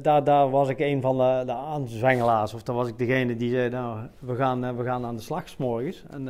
daar, 0.01 0.23
daar 0.23 0.49
was 0.49 0.69
ik 0.69 0.79
een 0.79 1.01
van 1.01 1.17
de, 1.17 1.53
aanzwengelaars. 1.53 2.53
Of 2.53 2.63
dan 2.63 2.75
was 2.75 2.87
ik 2.87 2.97
degene 2.97 3.35
die 3.35 3.51
zei, 3.51 3.69
nou, 3.69 3.99
we 4.19 4.35
gaan, 4.35 4.77
we 4.77 4.83
gaan 4.83 5.05
aan 5.05 5.15
de 5.15 5.21
slag 5.21 5.49
's 5.49 5.57
morgens. 5.57 6.03
En 6.09 6.23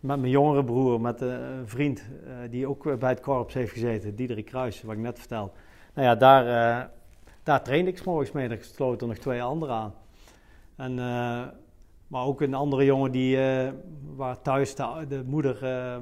met 0.00 0.18
mijn 0.20 0.28
jongere 0.28 0.64
broer, 0.64 1.00
met 1.00 1.20
een 1.20 1.68
vriend 1.68 2.04
die 2.50 2.68
ook 2.68 2.98
bij 2.98 3.10
het 3.10 3.20
korps 3.20 3.54
heeft 3.54 3.72
gezeten, 3.72 4.14
Diederik 4.14 4.44
Kruis, 4.44 4.82
wat 4.82 4.94
ik 4.94 5.00
net 5.00 5.18
vertelde. 5.18 5.50
Nou 5.94 6.08
ja, 6.08 6.14
daar, 6.14 6.46
eh, 6.46 6.84
daar 7.42 7.62
trainde 7.62 7.90
ik 7.90 7.98
's 7.98 8.02
morgens 8.04 8.32
mee. 8.32 8.48
Er 8.48 9.06
nog 9.06 9.16
twee 9.16 9.42
anderen 9.42 9.74
aan. 9.74 9.94
En... 10.76 10.98
maar 12.06 12.24
ook 12.24 12.40
een 12.40 12.54
andere 12.54 12.84
jongen 12.84 13.12
die, 13.12 13.40
eh, 13.40 13.72
waar 14.16 14.42
thuis 14.42 14.74
de, 14.74 15.04
de 15.08 15.22
moeder 15.26 15.64
eh, 15.64 15.94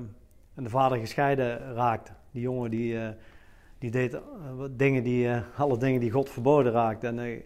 en 0.55 0.63
de 0.63 0.69
vader 0.69 0.99
gescheiden 0.99 1.75
raakte. 1.75 2.13
Die 2.31 2.43
jongen 2.43 2.71
die, 2.71 2.99
eh, 2.99 3.09
die 3.79 3.91
deed 3.91 4.19
dingen 4.71 5.03
die, 5.03 5.29
alle 5.57 5.79
dingen 5.79 6.01
die 6.01 6.11
God 6.11 6.31
verboden 6.31 6.73
raakte. 6.73 7.07
En, 7.07 7.43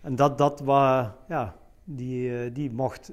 en 0.00 0.16
dat, 0.16 0.38
dat 0.38 0.60
waar, 0.60 1.14
ja, 1.28 1.56
die, 1.84 2.52
die 2.52 2.70
mocht, 2.70 3.12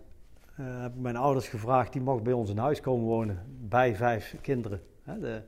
heb 0.51 0.93
ik 0.93 1.01
mijn 1.01 1.15
ouders 1.15 1.47
gevraagd, 1.47 1.93
die 1.93 2.01
mocht 2.01 2.23
bij 2.23 2.33
ons 2.33 2.49
in 2.49 2.57
huis 2.57 2.81
komen 2.81 3.05
wonen. 3.05 3.39
Bij 3.59 3.95
vijf 3.95 4.37
kinderen, 4.41 4.81
hè, 5.03 5.19
de, 5.19 5.41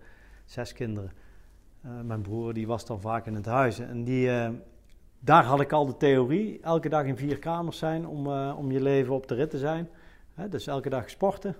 zes 0.46 0.74
kinderen. 0.74 1.12
Mijn 2.04 2.22
broer 2.22 2.54
die 2.54 2.68
was 2.68 2.86
dan 2.86 3.02
vaak 3.02 3.26
in 3.26 3.36
het 3.36 3.46
huis. 3.46 3.80
En 3.80 4.04
die, 4.04 4.30
daar 5.20 5.44
had 5.44 5.62
ik 5.62 5.72
al 5.72 5.86
de 5.86 5.98
theorie. 5.98 6.60
Elke 6.62 6.90
dag 6.90 7.06
in 7.06 7.18
vier 7.18 7.40
kamers 7.40 7.78
zijn 7.78 8.08
om, 8.08 8.28
eh, 8.28 8.56
om 8.58 8.72
je 8.72 8.82
leven 8.82 9.14
op 9.14 9.28
de 9.28 9.36
rit 9.36 9.50
te 9.50 9.58
zijn. 9.58 9.90
Dus 10.50 10.68
elke 10.68 10.90
dag 10.90 11.10
sporten. 11.10 11.56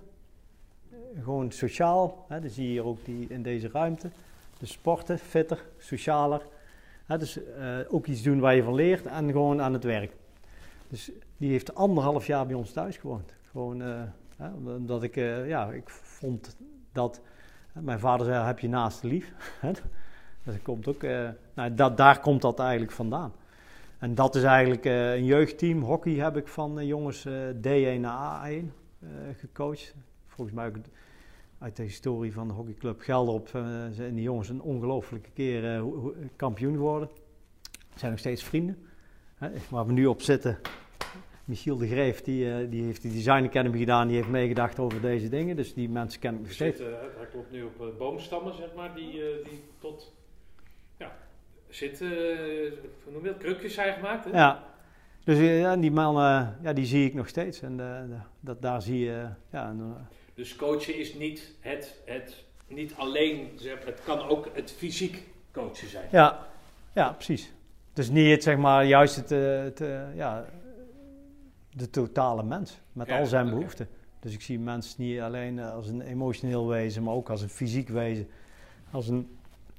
Gewoon 1.22 1.50
sociaal. 1.50 2.24
Hè, 2.28 2.40
dan 2.40 2.50
zie 2.50 2.64
je 2.64 2.70
hier 2.70 2.84
ook 2.84 3.04
die, 3.04 3.26
in 3.28 3.42
deze 3.42 3.68
ruimte. 3.68 4.10
Dus 4.58 4.72
sporten, 4.72 5.18
fitter, 5.18 5.64
socialer. 5.78 6.46
Hè, 7.06 7.18
dus 7.18 7.44
eh, 7.44 7.78
ook 7.88 8.06
iets 8.06 8.22
doen 8.22 8.40
waar 8.40 8.54
je 8.54 8.62
van 8.62 8.74
leert 8.74 9.06
en 9.06 9.30
gewoon 9.30 9.60
aan 9.60 9.72
het 9.72 9.84
werk. 9.84 10.12
Dus 10.88 11.10
die 11.36 11.50
heeft 11.50 11.74
anderhalf 11.74 12.26
jaar 12.26 12.46
bij 12.46 12.56
ons 12.56 12.72
thuis 12.72 12.96
gewoond. 12.96 13.34
Gewoon 13.50 13.82
eh, 13.82 14.02
hè, 14.36 14.48
omdat 14.76 15.02
ik, 15.02 15.14
ja, 15.46 15.70
ik 15.70 15.90
vond 15.90 16.56
dat. 16.92 17.20
mijn 17.72 17.98
vader 17.98 18.26
zei: 18.26 18.44
heb 18.44 18.58
je 18.58 18.68
naast 18.68 19.02
lief. 19.02 19.32
Hè, 19.60 19.70
dat 20.44 20.62
komt 20.62 20.88
ook, 20.88 21.02
nou, 21.54 21.74
dat, 21.74 21.96
daar 21.96 22.20
komt 22.20 22.42
dat 22.42 22.60
eigenlijk 22.60 22.92
vandaan. 22.92 23.32
En 23.98 24.14
dat 24.14 24.34
is 24.34 24.42
eigenlijk 24.42 24.84
eh, 24.84 25.14
een 25.14 25.24
jeugdteam. 25.24 25.82
Hockey 25.82 26.12
heb 26.12 26.36
ik 26.36 26.48
van 26.48 26.78
eh, 26.78 26.86
jongens 26.86 27.24
eh, 27.24 27.48
D1 27.48 28.00
naar 28.00 28.50
A1 28.50 28.64
eh, 29.00 29.08
gecoacht. 29.36 29.94
Volgens 30.26 30.56
mij 30.56 30.72
uit 31.58 31.76
de 31.76 31.82
historie 31.82 32.32
van 32.32 32.48
de 32.48 32.54
hockeyclub 32.54 33.00
Gelderop 33.00 33.48
eh, 33.52 33.86
zijn 33.90 34.14
die 34.14 34.22
jongens 34.22 34.48
een 34.48 34.60
ongelofelijke 34.60 35.30
keer 35.30 35.84
kampioen 36.36 36.74
geworden. 36.74 37.10
Zijn 37.94 38.10
nog 38.10 38.20
steeds 38.20 38.44
vrienden. 38.44 38.78
Waar 39.70 39.86
we 39.86 39.92
nu 39.92 40.06
op 40.06 40.22
zitten. 40.22 40.58
Michiel 41.44 41.76
de 41.76 41.86
Greef, 41.86 42.22
die, 42.22 42.68
die 42.68 42.84
heeft 42.84 43.02
de 43.02 43.08
Design 43.08 43.44
Academy 43.44 43.78
gedaan. 43.78 44.06
Die 44.06 44.16
heeft 44.16 44.28
meegedacht 44.28 44.78
over 44.78 45.00
deze 45.00 45.28
dingen. 45.28 45.56
Dus 45.56 45.74
die 45.74 45.88
mensen 45.88 46.20
ken 46.20 46.44
ik 46.44 46.52
steeds. 46.52 46.78
hij 46.78 47.26
klopt 47.30 47.50
nu 47.50 47.62
op 47.62 47.94
boomstammen, 47.98 48.54
zeg 48.54 48.74
maar, 48.74 48.94
die, 48.94 49.12
die 49.44 49.64
tot, 49.78 50.14
zitten, 51.68 52.10
eh, 52.10 52.72
hoe 53.04 53.12
noem 53.12 53.22
je 53.22 53.28
dat, 53.28 53.38
krukjes 53.38 53.74
zijn 53.74 53.94
gemaakt, 53.94 54.24
hè? 54.24 54.30
Ja, 54.30 54.64
Dus 55.24 55.38
eh, 55.38 55.60
ja, 55.60 55.76
die 55.76 55.90
mannen, 55.90 56.58
ja, 56.62 56.72
die 56.72 56.84
zie 56.84 57.06
ik 57.06 57.14
nog 57.14 57.28
steeds. 57.28 57.62
En 57.62 57.80
eh, 57.80 58.18
dat, 58.40 58.62
daar 58.62 58.82
zie 58.82 58.98
je, 58.98 59.26
ja, 59.52 59.68
en, 59.68 60.08
Dus 60.34 60.56
coachen 60.56 60.98
is 60.98 61.14
niet, 61.14 61.54
het, 61.60 62.00
het, 62.04 62.44
niet 62.66 62.94
alleen, 62.96 63.50
zeg, 63.56 63.84
het 63.84 64.00
kan 64.04 64.28
ook 64.28 64.48
het 64.52 64.72
fysiek 64.72 65.22
coachen 65.52 65.88
zijn. 65.88 66.08
ja, 66.10 66.46
ja, 66.92 67.12
precies. 67.12 67.52
Dus 67.92 68.10
niet 68.10 68.30
het, 68.30 68.42
zeg 68.42 68.56
maar, 68.56 68.86
juist 68.86 69.16
het, 69.16 69.30
het, 69.30 69.78
ja, 70.14 70.44
de 71.70 71.90
totale 71.90 72.42
mens 72.42 72.78
met 72.92 73.06
Ja, 73.06 73.18
al 73.18 73.26
zijn 73.26 73.50
behoeften. 73.50 73.88
Dus 74.20 74.32
ik 74.32 74.42
zie 74.42 74.58
mensen 74.58 75.02
niet 75.02 75.20
alleen 75.20 75.60
als 75.60 75.88
een 75.88 76.00
emotioneel 76.00 76.68
wezen, 76.68 77.02
maar 77.02 77.14
ook 77.14 77.30
als 77.30 77.42
een 77.42 77.48
fysiek 77.48 77.88
wezen, 77.88 78.28
als 78.90 79.08
een 79.08 79.37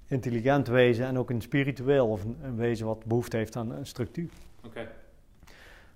intelligent 0.09 0.67
wezen 0.67 1.05
en 1.05 1.17
ook 1.17 1.29
een 1.29 1.41
spiritueel 1.41 2.07
of 2.07 2.23
een, 2.23 2.37
een 2.43 2.55
wezen 2.55 2.85
wat 2.85 3.05
behoefte 3.05 3.37
heeft 3.37 3.55
aan 3.55 3.71
een 3.71 3.85
structuur. 3.85 4.29
Oké. 4.65 4.79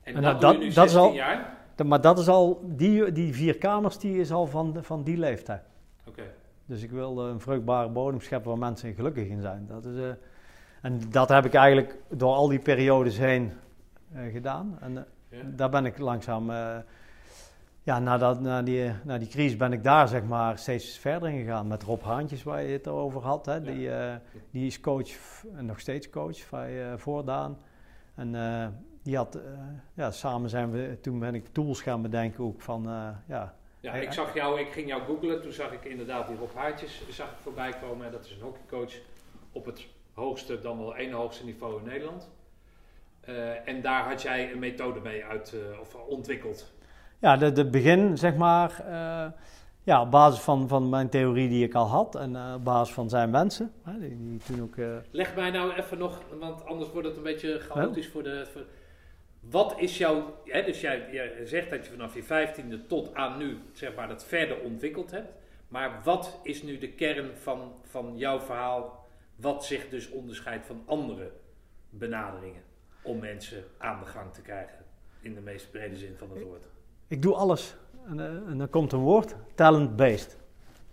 En, 0.04 0.16
En 0.16 0.22
dat, 0.22 0.42
dat- 0.42 0.54
nu 0.60 0.60
dat 0.60 0.86
is 0.86 0.92
16 0.92 1.00
al- 1.00 1.14
jaar? 1.14 1.62
Maar 1.86 2.02
dat 2.02 2.20
is 2.20 2.28
al, 2.28 2.62
die, 2.66 3.12
die 3.12 3.34
vier 3.34 3.58
kamers, 3.58 3.98
die 3.98 4.20
is 4.20 4.32
al 4.32 4.48
van, 4.48 4.78
van 4.82 5.04
die 5.04 5.18
leeftijd. 5.18 5.62
Oké. 6.08 6.24
Dus 6.66 6.82
ik 6.84 6.92
wil 6.92 7.24
eh, 7.26 7.30
een 7.32 7.40
vruchtbare 7.40 7.90
bodem 7.90 8.22
scheppen 8.22 8.50
waar 8.50 8.60
mensen 8.60 8.94
gelukkig 8.94 9.28
in 9.28 9.42
zijn. 9.42 9.66
Dat 9.68 9.86
is, 9.86 9.98
eh, 9.98 10.10
en 10.82 11.02
dat 11.10 11.30
heb 11.30 11.46
ik 11.46 11.54
eigenlijk 11.54 11.96
door 12.10 12.34
al 12.34 12.48
die 12.48 12.60
periodes 12.60 13.18
heen 13.18 13.52
eh, 14.14 14.22
gedaan. 14.32 14.78
En 14.82 15.06
Ja. 15.30 15.38
daar 15.56 15.70
ben 15.70 15.86
ik 15.86 15.98
langzaam, 15.98 16.52
ja, 17.84 18.00
na, 18.00 18.18
dat, 18.18 18.42
na, 18.42 18.62
die, 18.62 18.92
na 19.04 19.18
die 19.18 19.28
crisis 19.28 19.58
ben 19.58 19.74
ik 19.74 19.84
daar 19.84 20.08
zeg 20.08 20.24
maar 20.24 20.58
steeds 20.58 20.98
verder 20.98 21.30
in 21.30 21.40
gegaan. 21.40 21.68
Met 21.68 21.84
Rob 21.84 22.04
Haantjes, 22.04 22.44
waar 22.44 22.64
je 22.64 22.72
het 22.72 22.88
over 22.88 23.22
had. 23.22 23.46
Hè. 23.46 23.62
Die, 23.62 23.92
eh, 23.92 24.16
die 24.52 24.66
is 24.66 24.80
coach 24.80 25.10
en 25.56 25.66
nog 25.66 25.80
steeds 25.80 26.10
coach 26.10 26.50
bij 26.50 26.92
eh 26.92 26.98
Voordaan. 26.98 27.58
En 28.16 28.36
eh, 28.36 28.68
die 29.04 29.16
had, 29.16 29.36
eh, 29.36 29.42
ja, 29.94 30.12
samen 30.12 30.50
zijn 30.50 30.72
we, 30.72 30.98
toen 31.02 31.20
ben 31.20 31.36
ik 31.36 31.48
tools 31.52 31.82
gaan 31.82 32.02
bedenken 32.02 32.44
ook 32.44 32.62
van, 32.62 32.86
eh, 32.86 33.10
ja, 33.28 33.56
Ja, 33.80 33.94
ik 33.94 34.12
zag 34.12 34.34
jou, 34.34 34.60
ik 34.60 34.72
ging 34.72 34.88
jou 34.88 35.04
googlen, 35.04 35.42
toen 35.42 35.52
zag 35.52 35.72
ik 35.72 35.86
inderdaad 35.86 36.28
die 36.28 36.38
Rob 36.38 36.56
Haartjes 36.56 37.04
zag 37.10 37.32
ik 37.32 37.38
voorbij 37.42 37.74
komen. 37.82 38.06
En 38.06 38.12
dat 38.12 38.26
is 38.26 38.32
een 38.32 38.42
hockeycoach 38.42 38.94
op 39.52 39.66
het 39.66 39.88
hoogste, 40.14 40.60
dan 40.60 40.78
wel 40.78 40.96
één 40.96 41.12
hoogste 41.12 41.46
niveau 41.46 41.80
in 41.80 41.86
Nederland. 41.86 42.30
Eh, 43.20 43.68
en 43.68 43.82
daar 43.82 44.04
had 44.04 44.22
jij 44.22 44.52
een 44.52 44.60
methode 44.60 45.00
mee 45.00 45.26
uit, 45.26 45.54
eh, 45.54 45.80
of 45.80 45.96
ontwikkeld. 45.96 46.74
Ja, 47.24 47.38
de, 47.38 47.52
de 47.52 47.66
begin, 47.66 48.18
zeg 48.18 48.36
maar, 48.36 48.86
eh, 48.88 49.32
ja, 49.84 50.02
op 50.02 50.12
basis 50.12 50.40
van, 50.40 50.68
van 50.68 50.90
mijn 50.90 51.10
theorie 51.10 51.50
die 51.50 51.64
ik 51.64 51.74
al 51.74 51.88
had 51.88 52.16
en 52.16 52.36
eh, 52.36 52.54
op 52.56 52.64
basis 52.64 52.94
van 52.94 53.10
zijn 53.10 53.32
wensen, 53.32 53.72
hè, 53.84 54.00
die, 54.00 54.18
die 54.30 54.38
toen 54.38 54.62
ook... 54.62 54.78
eh, 54.78 54.96
Leg 55.12 55.36
mij 55.36 55.52
nou 55.52 55.74
even 55.74 55.98
nog, 55.98 56.22
want 56.40 56.66
anders 56.66 56.92
wordt 56.92 57.08
het 57.08 57.18
een 57.18 57.24
beetje 57.24 57.60
chaotisch 57.60 58.08
voor 58.08 58.24
de... 58.24 58.48
Voor, 58.54 58.66
wat 59.40 59.76
is 59.78 59.98
jouw... 59.98 60.36
Hè, 60.46 60.64
dus 60.64 60.82
jij, 60.82 61.08
jij 61.12 61.46
zegt 61.46 61.70
dat 61.70 61.86
je 61.86 61.92
vanaf 61.92 62.16
je 62.16 62.24
vijftiende 62.24 62.86
tot 62.86 63.16
aan 63.16 63.38
nu, 63.38 63.58
zeg 63.74 63.96
maar, 63.96 64.08
dat 64.08 64.26
verder 64.26 64.60
ontwikkeld 64.60 65.12
hebt. 65.12 65.32
Maar 65.68 66.02
wat 66.04 66.40
is 66.44 66.64
nu 66.64 66.78
de 66.78 66.90
kern 66.90 67.38
van, 67.38 67.72
van 67.84 68.18
jouw 68.18 68.40
verhaal, 68.40 69.06
wat 69.36 69.66
zich 69.66 69.90
dus 69.90 70.10
onderscheidt 70.10 70.66
van 70.66 70.84
andere 70.86 71.32
benaderingen 71.90 72.62
om 73.02 73.20
mensen 73.20 73.64
aan 73.78 74.00
de 74.00 74.06
gang 74.06 74.34
te 74.34 74.42
krijgen? 74.42 74.78
In 75.22 75.34
de 75.34 75.42
meest 75.42 75.72
brede 75.72 75.98
zin 75.98 76.16
van 76.18 76.30
het 76.30 76.42
woord. 76.42 76.72
Ik 77.08 77.22
doe 77.22 77.36
alles, 77.36 77.76
en, 78.08 78.20
eh, 78.20 78.26
en 78.26 78.58
dan 78.58 78.70
komt 78.70 78.92
een 78.92 79.00
woord, 79.00 79.36
talent-based. 79.56 80.38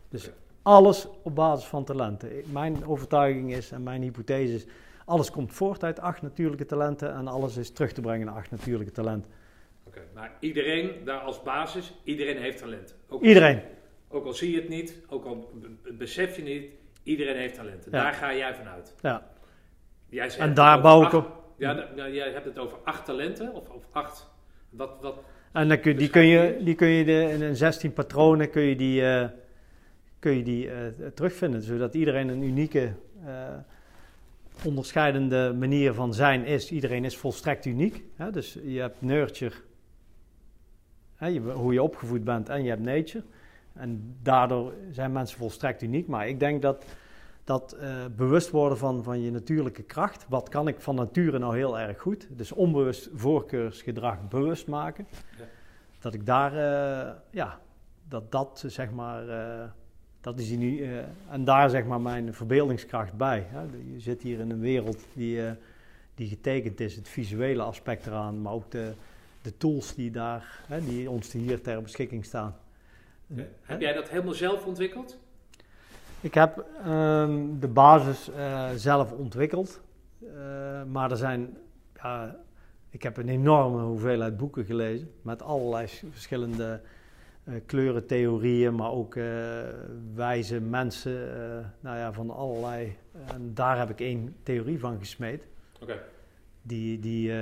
Dus 0.09 0.31
alles 0.62 1.09
op 1.23 1.35
basis 1.35 1.66
van 1.66 1.85
talenten. 1.85 2.31
Mijn 2.53 2.87
overtuiging 2.87 3.53
is 3.55 3.70
en 3.70 3.82
mijn 3.82 4.03
hypothese 4.03 4.55
is, 4.55 4.66
alles 5.05 5.31
komt 5.31 5.53
voort 5.53 5.85
uit 5.85 6.01
acht 6.01 6.23
natuurlijke 6.23 6.66
talenten 6.66 7.15
en 7.15 7.27
alles 7.28 7.57
is 7.57 7.70
terug 7.70 7.93
te 7.93 8.01
brengen 8.01 8.27
naar 8.27 8.35
acht 8.35 8.51
natuurlijke 8.51 8.93
talenten. 8.93 9.31
Oké, 9.85 10.01
maar 10.15 10.37
iedereen 10.41 11.05
daar 11.05 11.20
als 11.20 11.43
basis, 11.43 11.95
iedereen 12.05 12.37
heeft 12.39 12.59
talent. 12.59 12.95
Ook 13.09 13.20
al- 13.20 13.27
Iedereen. 13.27 13.61
Ook 14.09 14.24
al 14.24 14.32
zie 14.32 14.51
je 14.51 14.61
het 14.61 14.69
niet, 14.69 14.99
ook 15.09 15.24
al 15.24 15.51
besef 15.93 16.37
je 16.37 16.43
niet, 16.43 16.65
iedereen 17.03 17.37
heeft 17.37 17.55
talenten. 17.55 17.91
Ja. 17.93 18.03
Daar 18.03 18.12
ga 18.12 18.35
jij 18.35 18.55
vanuit. 18.55 18.95
Ja. 19.01 19.27
Jij 20.09 20.31
zegt 20.31 20.43
En 20.49 20.55
daar 20.55 20.81
bouw 20.81 21.03
ik 21.03 21.12
op. 21.12 21.39
Ja, 21.57 21.73
nou, 21.97 22.12
jij 22.12 22.31
hebt 22.31 22.45
het 22.45 22.59
over 22.59 22.78
acht 22.85 23.05
talenten, 23.05 23.53
of, 23.55 23.69
of 23.69 23.85
acht. 23.93 24.31
Wat, 24.70 24.91
wat, 25.01 25.15
En 25.52 25.68
dan 25.68 25.81
kun, 25.81 25.97
die, 25.97 26.10
kun 26.10 26.27
je, 26.27 26.60
die 26.64 26.74
kun 26.74 26.89
je 26.89 27.05
de, 27.05 27.31
in 27.32 27.43
een 27.43 27.56
16 27.56 27.93
patronen 27.93 28.51
kun 28.51 28.62
je 28.62 28.77
die, 28.77 29.06
eh, 29.06 29.28
kun 30.18 30.36
je 30.36 30.43
die 30.43 30.70
eh, 30.70 30.77
terugvinden. 31.14 31.62
Zodat 31.62 31.94
iedereen 31.94 32.28
een 32.28 32.43
unieke, 32.43 32.93
eh, 33.27 33.48
onderscheidende 34.64 35.55
manier 35.59 35.94
van 35.94 36.14
zijn 36.14 36.44
is. 36.44 36.70
Iedereen 36.70 37.05
is 37.05 37.16
volstrekt 37.16 37.64
uniek. 37.64 38.02
Hè? 38.16 38.31
Dus 38.31 38.59
je 38.64 38.81
hebt 38.81 39.02
nurture, 39.02 39.55
hè, 41.16 41.27
je- 41.27 41.40
hoe 41.40 41.72
je 41.72 41.82
opgevoed 41.82 42.24
bent, 42.24 42.48
en 42.48 42.62
je 42.62 42.68
hebt 42.68 42.82
nature. 42.82 43.24
En 43.72 44.16
daardoor 44.22 44.72
zijn 44.90 45.12
mensen 45.12 45.39
volstrekt 45.39 45.82
uniek. 45.82 46.06
Maar 46.06 46.28
ik 46.28 46.40
denk 46.40 46.62
dat 46.62 46.85
dat 47.45 47.73
eh, 47.73 48.05
bewust 48.17 48.51
worden 48.51 48.79
van, 48.79 49.03
van 49.03 49.21
je 49.23 49.31
natuurlijke 49.31 49.83
kracht. 49.83 50.27
Wat 50.29 50.49
kan 50.49 50.69
ik 50.69 50.81
van 50.81 50.95
nature 50.95 51.39
nou 51.39 51.57
heel 51.57 51.79
erg 51.79 52.01
goed? 52.01 52.29
Dus 52.31 52.53
onbewust 52.53 53.09
voorkeursgedrag 53.15 54.29
bewust 54.29 54.67
maken. 54.67 55.07
Ja. 55.39 55.45
Dat 56.01 56.15
ik 56.15 56.27
daar, 56.27 56.53
eh, 56.53 57.15
ja, 57.31 57.61
dat 58.09 58.33
dat 58.33 58.65
zeg 58.67 58.91
maar, 58.91 59.29
eh, 59.29 59.69
dat 60.21 60.39
is 60.39 60.49
die 60.49 60.59
nu, 60.59 60.87
en 61.31 61.45
daar 61.45 61.71
zeg 61.71 61.85
maar 61.85 62.01
mijn 62.01 62.35
verbeeldingskracht 62.35 63.12
bij. 63.12 63.47
Hè. 63.49 63.61
Je 63.93 64.01
zit 64.01 64.23
hier 64.23 64.39
in 64.39 64.51
een 64.51 64.61
wereld 64.61 65.05
die, 65.12 65.41
die 66.15 66.29
getekend 66.29 66.81
is, 66.81 66.97
het 66.97 67.09
visuele 67.09 67.62
aspect 67.62 68.07
eraan, 68.07 68.43
maar 68.43 68.53
ook 68.53 68.71
de, 68.71 68.93
de 69.43 69.57
tools 69.57 69.95
die 69.95 70.11
daar, 70.11 70.61
hè, 70.67 70.85
die 70.85 71.11
ons 71.11 71.33
hier 71.33 71.61
ter 71.61 71.83
beschikking 71.83 72.25
staan. 72.25 72.57
Heb 73.62 73.81
jij 73.81 73.93
dat 73.93 74.09
helemaal 74.09 74.35
zelf 74.35 74.67
ontwikkeld? 74.67 75.19
Ik 76.22 76.34
heb 76.34 76.64
ehm, 76.84 77.59
de 77.59 77.68
basis 77.68 78.30
eh, 78.30 78.70
zelf 78.74 79.12
ontwikkeld. 79.12 79.80
Eh, 80.20 80.84
maar 80.84 81.10
er 81.10 81.16
zijn. 81.16 81.56
ik 82.90 83.02
heb 83.02 83.16
een 83.16 83.28
enorme 83.28 83.82
hoeveelheid 83.82 84.36
boeken 84.36 84.64
gelezen. 84.64 85.10
Met 85.22 85.42
allerlei 85.42 85.86
verschillende 86.10 86.80
eh 87.44 87.55
kleurentheorieën. 87.66 88.74
Maar 88.74 88.90
ook 88.90 89.14
wijze 90.14 90.60
mensen. 90.60 91.34
eh, 91.34 91.66
nou 91.80 91.97
ja, 91.97 92.12
van 92.12 92.30
allerlei. 92.30 92.97
En 93.32 93.55
daar 93.55 93.78
heb 93.78 93.90
ik 93.90 94.01
één 94.01 94.36
theorie 94.42 94.80
van 94.80 94.98
gesmeed. 94.98 95.47
Oké. 95.82 95.98
Die, 96.62 96.98
die, 96.98 97.32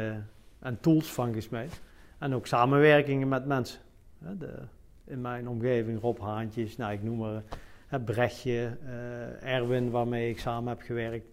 en 0.59 0.81
tools 0.81 1.13
van 1.13 1.33
gesmeed. 1.33 1.81
En 2.19 2.35
ook 2.35 2.47
samenwerkingen 2.47 3.29
met 3.29 3.47
mensen. 3.47 3.81
De, 4.39 4.55
in 5.05 5.21
mijn 5.21 5.49
omgeving, 5.49 6.01
Rob 6.01 6.19
Haantjes, 6.21 6.77
nou 6.77 6.93
ik 6.93 7.03
noem 7.03 7.19
maar 7.19 7.43
Brechtje, 8.05 8.77
eh, 8.85 9.55
Erwin, 9.55 9.91
waarmee 9.91 10.31
ik 10.31 10.39
samen 10.39 10.69
heb 10.69 10.81
gewerkt. 10.81 11.27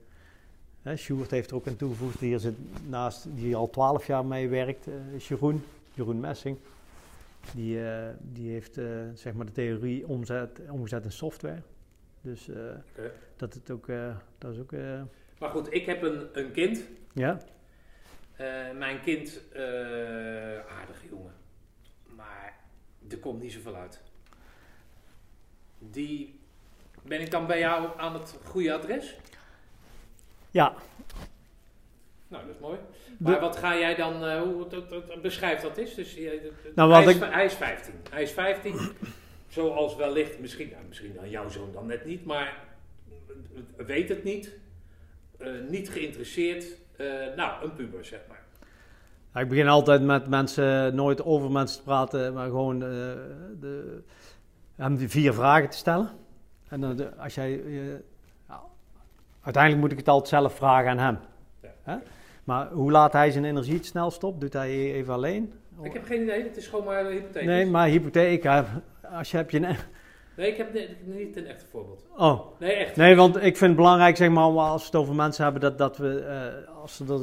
Hè, 0.81 0.95
Sjoerd 0.95 1.31
heeft 1.31 1.49
er 1.49 1.55
ook 1.55 1.67
aan 1.67 1.75
toegevoegd, 1.75 2.19
die, 2.19 2.27
hier 2.29 2.39
zit 2.39 2.55
naast, 2.89 3.27
die 3.29 3.55
al 3.55 3.69
twaalf 3.69 4.07
jaar 4.07 4.25
mee 4.25 4.49
werkt, 4.49 4.87
eh, 4.87 5.13
is 5.15 5.27
Jeroen, 5.27 5.63
Jeroen 5.93 6.19
Messing. 6.19 6.57
Die, 7.53 7.89
eh, 7.89 8.09
die 8.19 8.51
heeft 8.51 8.73
zeg 9.13 9.33
maar 9.33 9.45
de 9.45 9.51
theorie 9.51 10.07
omzet, 10.07 10.61
omgezet 10.69 11.03
in 11.03 11.11
software. 11.11 11.61
Dus 12.21 12.49
dat, 13.35 13.53
het 13.53 13.71
ook, 13.71 13.87
dat 14.37 14.53
is 14.53 14.59
ook, 14.59 14.71
Maar 15.39 15.49
goed, 15.49 15.73
ik 15.73 15.85
heb 15.85 16.01
een, 16.01 16.27
een 16.33 16.51
kind. 16.51 16.83
ja. 17.13 17.39
Mijn 18.73 19.01
kind, 19.01 19.41
eh 19.53 19.61
aardige 20.67 21.07
jongen. 21.09 21.33
Maar 22.15 22.59
er 23.09 23.17
komt 23.17 23.41
niet 23.41 23.51
zoveel 23.51 23.75
uit. 23.75 24.01
Die, 25.79 26.39
ben 27.07 27.21
ik 27.21 27.31
dan 27.31 27.47
bij 27.47 27.59
jou 27.59 27.87
aan 27.97 28.13
het 28.13 28.35
goede 28.43 28.73
adres? 28.73 29.15
Ja, 30.51 30.73
Nou, 32.27 32.45
dat 32.45 32.55
is 32.55 32.61
mooi. 32.61 32.77
De- 33.17 33.23
Maar 33.23 33.39
wat 33.39 33.57
ga 33.57 33.77
jij 33.77 33.95
dan, 33.95 34.25
eh, 34.25 34.41
hoe 34.41 34.67
dat, 34.67 34.89
dat, 34.89 35.21
beschrijf 35.21 35.61
dat 35.61 35.77
is? 35.77 35.93
Dus, 35.95 36.17
eh, 36.17 36.31
Nou, 36.75 36.93
hij, 36.93 37.03
is, 37.05 37.15
ik- 37.15 37.23
hij 37.33 37.45
is 37.45 37.53
15. 37.53 37.93
Hij 38.09 38.21
is 38.23 38.31
15. 38.31 38.79
Zoals 39.47 39.95
wellicht, 39.95 40.39
misschien, 40.39 40.69
nou, 40.71 40.83
misschien 40.87 41.13
dan 41.15 41.29
jouw 41.29 41.49
zoon 41.49 41.69
dan 41.73 41.85
net 41.85 42.05
niet, 42.05 42.25
maar 42.25 42.57
weet 43.77 44.09
het 44.09 44.23
niet. 44.23 44.53
Eh, 45.37 45.47
niet 45.69 45.89
geïnteresseerd. 45.89 46.65
Nou, 47.35 47.63
een 47.63 47.73
puber, 47.73 48.05
zeg 48.05 48.19
maar. 48.29 48.43
Ja, 49.33 49.39
ik 49.39 49.49
begin 49.49 49.67
altijd 49.67 50.01
met 50.01 50.27
mensen, 50.27 50.95
nooit 50.95 51.23
over 51.23 51.51
mensen 51.51 51.77
te 51.77 51.83
praten, 51.83 52.33
maar 52.33 52.45
gewoon 52.45 52.79
de, 52.79 54.01
hem 54.75 54.95
die 54.95 55.09
vier 55.09 55.33
vragen 55.33 55.69
te 55.69 55.77
stellen. 55.77 56.09
En 56.75 56.81
dan, 56.81 56.95
de- 56.95 57.15
als 57.17 57.35
jij, 57.35 57.53
eh, 57.65 57.71
nou, 58.47 58.61
uiteindelijk 59.41 59.83
moet 59.83 59.91
ik 59.91 59.97
het 59.97 60.07
altijd 60.07 60.29
zelf 60.29 60.53
vragen 60.55 60.89
aan 60.91 60.97
hem. 60.97 61.17
Ja. 61.61 61.69
Hè? 61.83 61.95
Maar 62.43 62.71
hoe 62.71 62.91
laat 62.91 63.13
hij 63.13 63.31
zijn 63.31 63.45
energie 63.45 63.73
het 63.73 63.85
snelst 63.85 64.23
op? 64.23 64.39
Doet 64.41 64.53
hij 64.53 64.69
even 64.93 65.13
alleen? 65.13 65.53
Ik 65.81 65.93
heb 65.93 66.05
geen 66.05 66.21
idee, 66.21 66.43
het 66.43 66.57
is 66.57 66.67
gewoon 66.67 66.85
maar 66.85 67.05
een 67.05 67.11
hypothetisch. 67.11 67.47
Nee, 67.47 67.65
maar 67.65 67.87
hypotheek, 67.87 68.45
als 69.11 69.31
je 69.31 69.37
heb 69.37 69.49
je 69.51 69.57
een... 69.57 69.75
Nee, 70.37 70.51
ik 70.51 70.57
heb 70.57 70.73
ne- 70.73 70.95
niet 71.03 71.37
een 71.37 71.45
echt 71.47 71.65
voorbeeld. 71.71 72.05
Oh, 72.17 72.59
Nee, 72.59 72.71
echt. 72.71 72.95
nee, 72.95 73.15
want 73.15 73.35
ik 73.35 73.41
vind 73.41 73.59
het 73.59 73.75
belangrijk, 73.75 74.15
zeg 74.17 74.29
maar, 74.29 74.43
als 74.43 74.81
we 74.81 74.85
het 74.85 74.95
over 74.95 75.15
mensen 75.15 75.43
hebben, 75.43 75.61
dat, 75.61 75.77
dat 75.77 75.97
we, 75.97 76.19
eh, 76.19 76.75
als 76.81 76.95
ze 76.95 77.05
dat, 77.05 77.21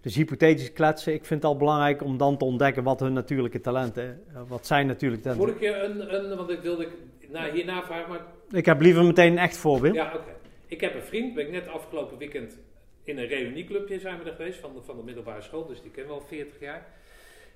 Dus 0.00 0.14
hypothetisch 0.14 0.72
kletsen, 0.72 1.12
ik 1.12 1.24
vind 1.24 1.42
het 1.42 1.50
al 1.52 1.56
belangrijk 1.56 2.02
om 2.02 2.16
dan 2.16 2.36
te 2.36 2.44
ontdekken 2.44 2.82
wat 2.82 3.00
hun 3.00 3.12
natuurlijke 3.12 3.60
talenten, 3.60 4.22
eh, 4.34 4.40
wat 4.48 4.66
zijn 4.66 4.86
natuurlijke 4.86 5.28
Moet 5.28 5.36
talenten. 5.38 5.66
ik 5.68 5.74
je 5.74 5.82
een, 5.82 6.30
een 6.30 6.36
want 6.36 6.50
ik 6.50 6.60
wilde 6.60 6.88
nou, 7.32 7.50
hierna 7.50 7.82
vragen, 7.82 8.08
maar 8.08 8.20
Ik 8.50 8.64
heb 8.64 8.80
liever 8.80 9.04
meteen 9.04 9.32
een 9.32 9.38
echt 9.38 9.56
voorbeeld. 9.56 9.94
ja, 9.94 10.14
oké. 10.14 10.34
Ik 10.66 10.80
heb 10.80 10.94
een 10.94 11.02
vriend, 11.02 11.34
ben 11.34 11.46
ik 11.46 11.52
net 11.52 11.68
afgelopen 11.68 12.18
weekend 12.18 12.58
in 13.06 13.18
een 13.18 13.26
reunieclubje 13.26 14.00
zijn 14.00 14.18
we 14.18 14.30
er 14.30 14.36
geweest 14.36 14.58
van 14.58 14.74
de, 14.74 14.82
van 14.82 14.96
de 14.96 15.02
middelbare 15.02 15.42
school, 15.42 15.66
dus 15.66 15.82
die 15.82 15.90
ken 15.90 16.06
we 16.06 16.12
al 16.12 16.20
40 16.20 16.60
jaar. 16.60 16.86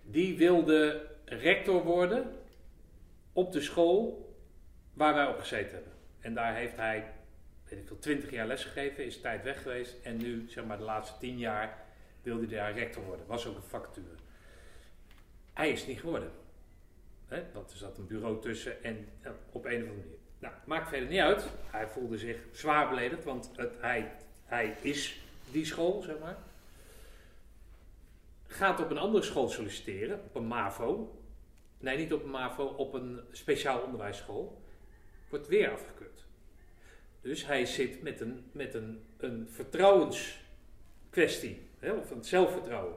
Die 0.02 0.36
wilde 0.36 1.06
rector 1.24 1.84
worden 1.84 2.32
op 3.32 3.52
de 3.52 3.60
school 3.60 4.28
waar 4.94 5.14
wij 5.14 5.26
op 5.26 5.38
gezeten 5.38 5.74
hebben. 5.74 5.92
En 6.20 6.34
daar 6.34 6.54
heeft 6.54 6.76
hij, 6.76 7.12
weet 7.68 7.78
ik 7.78 7.86
veel, 7.86 7.98
20 7.98 8.30
jaar 8.30 8.46
lesgegeven, 8.46 9.04
is 9.04 9.20
tijd 9.20 9.42
weg 9.42 9.62
geweest. 9.62 9.96
En 10.02 10.16
nu, 10.16 10.44
zeg 10.48 10.64
maar 10.64 10.78
de 10.78 10.84
laatste 10.84 11.18
10 11.18 11.38
jaar, 11.38 11.84
wilde 12.22 12.46
hij 12.46 12.56
daar 12.56 12.72
rector 12.72 13.04
worden. 13.04 13.26
Was 13.26 13.46
ook 13.46 13.56
een 13.56 13.62
vacature. 13.62 14.14
Hij 15.52 15.70
is 15.70 15.86
niet 15.86 16.00
geworden. 16.00 16.30
Hè? 17.26 17.42
Want 17.52 17.70
er 17.70 17.76
zat 17.76 17.98
een 17.98 18.06
bureau 18.06 18.40
tussen 18.40 18.82
en 18.82 19.08
op 19.52 19.64
een 19.64 19.82
of 19.82 19.88
andere 19.88 19.96
manier. 19.96 20.19
Nou, 20.40 20.54
maakt 20.64 20.88
verder 20.88 21.08
niet 21.08 21.20
uit. 21.20 21.44
Hij 21.70 21.88
voelde 21.88 22.18
zich 22.18 22.36
zwaar 22.52 22.88
beledigd, 22.88 23.24
want 23.24 23.50
het, 23.56 23.72
hij, 23.80 24.12
hij 24.44 24.76
is 24.80 25.20
die 25.50 25.64
school, 25.64 26.02
zeg 26.02 26.18
maar. 26.18 26.36
Gaat 28.46 28.80
op 28.80 28.90
een 28.90 28.98
andere 28.98 29.24
school 29.24 29.48
solliciteren, 29.48 30.20
op 30.24 30.34
een 30.34 30.46
MAVO. 30.46 31.20
Nee, 31.78 31.96
niet 31.96 32.12
op 32.12 32.24
een 32.24 32.30
MAVO, 32.30 32.64
op 32.64 32.94
een 32.94 33.20
speciaal 33.30 33.80
onderwijsschool. 33.80 34.62
Wordt 35.28 35.48
weer 35.48 35.72
afgekeurd. 35.72 36.24
Dus 37.20 37.46
hij 37.46 37.66
zit 37.66 38.02
met 38.02 38.20
een, 38.20 38.44
met 38.52 38.74
een, 38.74 39.04
een 39.16 39.48
vertrouwenskwestie, 39.50 41.68
hè, 41.78 41.92
of 41.92 42.10
een 42.10 42.24
zelfvertrouwen. 42.24 42.96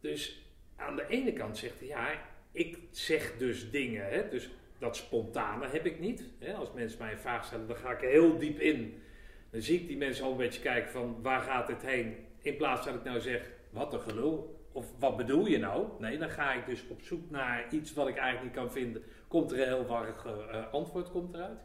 Dus 0.00 0.42
aan 0.76 0.96
de 0.96 1.06
ene 1.06 1.32
kant 1.32 1.58
zegt 1.58 1.78
hij, 1.78 1.88
ja, 1.88 2.28
ik 2.52 2.78
zeg 2.90 3.36
dus 3.38 3.70
dingen, 3.70 4.08
hè, 4.08 4.28
dus 4.28 4.50
dat 4.84 4.96
spontane 4.96 5.66
heb 5.66 5.86
ik 5.86 6.00
niet. 6.00 6.24
Hè. 6.38 6.54
Als 6.54 6.72
mensen 6.72 6.98
mij 6.98 7.12
een 7.12 7.18
vraag 7.18 7.44
stellen, 7.44 7.66
dan 7.66 7.76
ga 7.76 7.90
ik 7.90 8.02
er 8.02 8.08
heel 8.08 8.38
diep 8.38 8.58
in. 8.58 9.02
Dan 9.50 9.60
zie 9.60 9.80
ik 9.80 9.86
die 9.86 9.96
mensen 9.96 10.24
al 10.24 10.30
een 10.30 10.36
beetje 10.36 10.60
kijken 10.60 10.90
van, 10.90 11.18
waar 11.22 11.40
gaat 11.40 11.68
het 11.68 11.82
heen? 11.82 12.16
In 12.38 12.56
plaats 12.56 12.84
dat 12.84 12.94
ik 12.94 13.04
nou 13.04 13.20
zeg, 13.20 13.50
wat 13.70 13.92
een 13.92 14.00
gelul. 14.00 14.62
Of 14.72 14.86
wat 14.98 15.16
bedoel 15.16 15.46
je 15.46 15.58
nou? 15.58 15.86
Nee, 15.98 16.18
dan 16.18 16.30
ga 16.30 16.52
ik 16.52 16.66
dus 16.66 16.84
op 16.88 17.02
zoek 17.02 17.30
naar 17.30 17.66
iets 17.70 17.94
wat 17.94 18.08
ik 18.08 18.16
eigenlijk 18.16 18.44
niet 18.44 18.64
kan 18.64 18.72
vinden. 18.72 19.02
Komt 19.28 19.52
er 19.52 19.60
een 19.60 19.66
heel 19.66 19.86
warrig 19.86 20.26
eh, 20.26 20.72
antwoord 20.72 21.10
komt 21.10 21.34
eruit. 21.34 21.60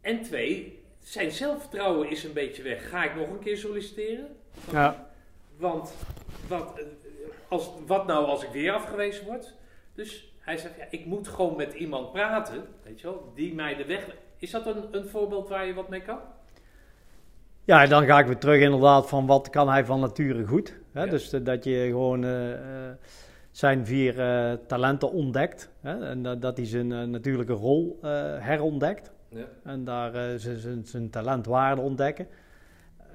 En 0.00 0.22
twee, 0.22 0.82
zijn 0.98 1.30
zelfvertrouwen 1.30 2.10
is 2.10 2.24
een 2.24 2.32
beetje 2.32 2.62
weg. 2.62 2.88
Ga 2.88 3.04
ik 3.04 3.14
nog 3.14 3.30
een 3.30 3.38
keer 3.38 3.56
solliciteren? 3.56 4.36
Ja. 4.72 5.12
Want 5.56 5.94
wat, 6.48 6.78
eh, 6.78 6.84
als, 7.48 7.70
wat 7.86 8.06
nou 8.06 8.26
als 8.26 8.44
ik 8.44 8.50
weer 8.50 8.72
afgewezen 8.72 9.24
word? 9.24 9.54
Dus 9.94 10.29
hij 10.50 10.58
zegt, 10.58 10.76
ja, 10.76 10.84
ik 10.90 11.06
moet 11.06 11.28
gewoon 11.28 11.56
met 11.56 11.72
iemand 11.72 12.12
praten, 12.12 12.62
weet 12.82 13.00
je 13.00 13.06
wel, 13.06 13.32
die 13.34 13.54
mij 13.54 13.76
de 13.76 13.84
weg... 13.84 14.16
Is 14.38 14.50
dat 14.50 14.66
een, 14.66 14.84
een 14.90 15.06
voorbeeld 15.08 15.48
waar 15.48 15.66
je 15.66 15.74
wat 15.74 15.88
mee 15.88 16.02
kan? 16.02 16.18
Ja, 17.64 17.86
dan 17.86 18.04
ga 18.04 18.18
ik 18.18 18.26
weer 18.26 18.38
terug 18.38 18.60
inderdaad 18.62 19.08
van 19.08 19.26
wat 19.26 19.50
kan 19.50 19.68
hij 19.68 19.84
van 19.84 20.00
nature 20.00 20.46
goed. 20.46 20.78
Hè? 20.92 21.04
Ja. 21.04 21.10
Dus 21.10 21.32
eh, 21.32 21.44
dat 21.44 21.64
je 21.64 21.86
gewoon 21.86 22.24
eh, 22.24 22.52
eh, 22.52 22.94
zijn 23.50 23.86
vier 23.86 24.14
talenten 24.66 25.12
ontdekt. 25.12 25.70
Hè? 25.80 26.04
En 26.04 26.22
dat, 26.22 26.42
dat 26.42 26.56
hij 26.56 26.66
zijn 26.66 27.10
natuurlijke 27.10 27.52
rol 27.52 27.98
herontdekt. 28.38 29.12
Ja. 29.28 29.44
En 29.64 29.84
daar 29.84 30.38
zijn- 30.38 30.58
zijn, 30.58 30.86
zijn 30.86 31.10
talentwaarde 31.10 31.80
ontdekken. 31.80 32.26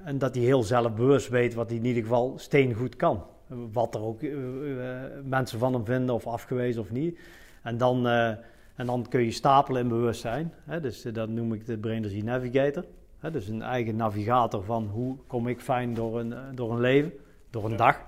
En 0.04 0.18
dat 0.18 0.34
hij 0.34 0.44
heel 0.44 0.62
zelfbewust 0.62 1.28
weet 1.28 1.54
wat 1.54 1.68
hij 1.68 1.78
in 1.78 1.84
ieder 1.84 2.02
geval 2.02 2.34
steengoed 2.38 2.96
kan. 2.96 3.24
Wat 3.72 3.94
er 3.94 4.00
ook 4.02 4.22
eh, 4.22 5.04
eh, 5.04 5.10
mensen 5.24 5.58
van 5.58 5.72
hem 5.72 5.84
vinden 5.84 6.14
of 6.14 6.26
afgewezen 6.26 6.82
of 6.82 6.90
niet. 6.90 7.18
En 7.62 7.78
dan, 7.78 8.06
eh, 8.06 8.28
en 8.74 8.86
dan 8.86 9.06
kun 9.08 9.20
je 9.20 9.30
stapelen 9.30 9.82
in 9.82 9.88
bewustzijn. 9.88 10.52
Hè? 10.64 10.80
Dus 10.80 11.02
dat 11.02 11.28
noem 11.28 11.52
ik 11.52 11.66
de 11.66 11.78
Brain 11.78 11.96
Energy 12.04 12.20
Navigator. 12.20 12.84
Hè? 13.18 13.30
Dus 13.30 13.48
een 13.48 13.62
eigen 13.62 13.96
navigator 13.96 14.62
van 14.64 14.86
hoe 14.86 15.16
kom 15.26 15.48
ik 15.48 15.60
fijn 15.60 15.94
door 15.94 16.20
een, 16.20 16.34
door 16.54 16.72
een 16.72 16.80
leven, 16.80 17.12
door 17.50 17.64
een 17.64 17.70
Ja. 17.70 17.76
dag. 17.76 18.00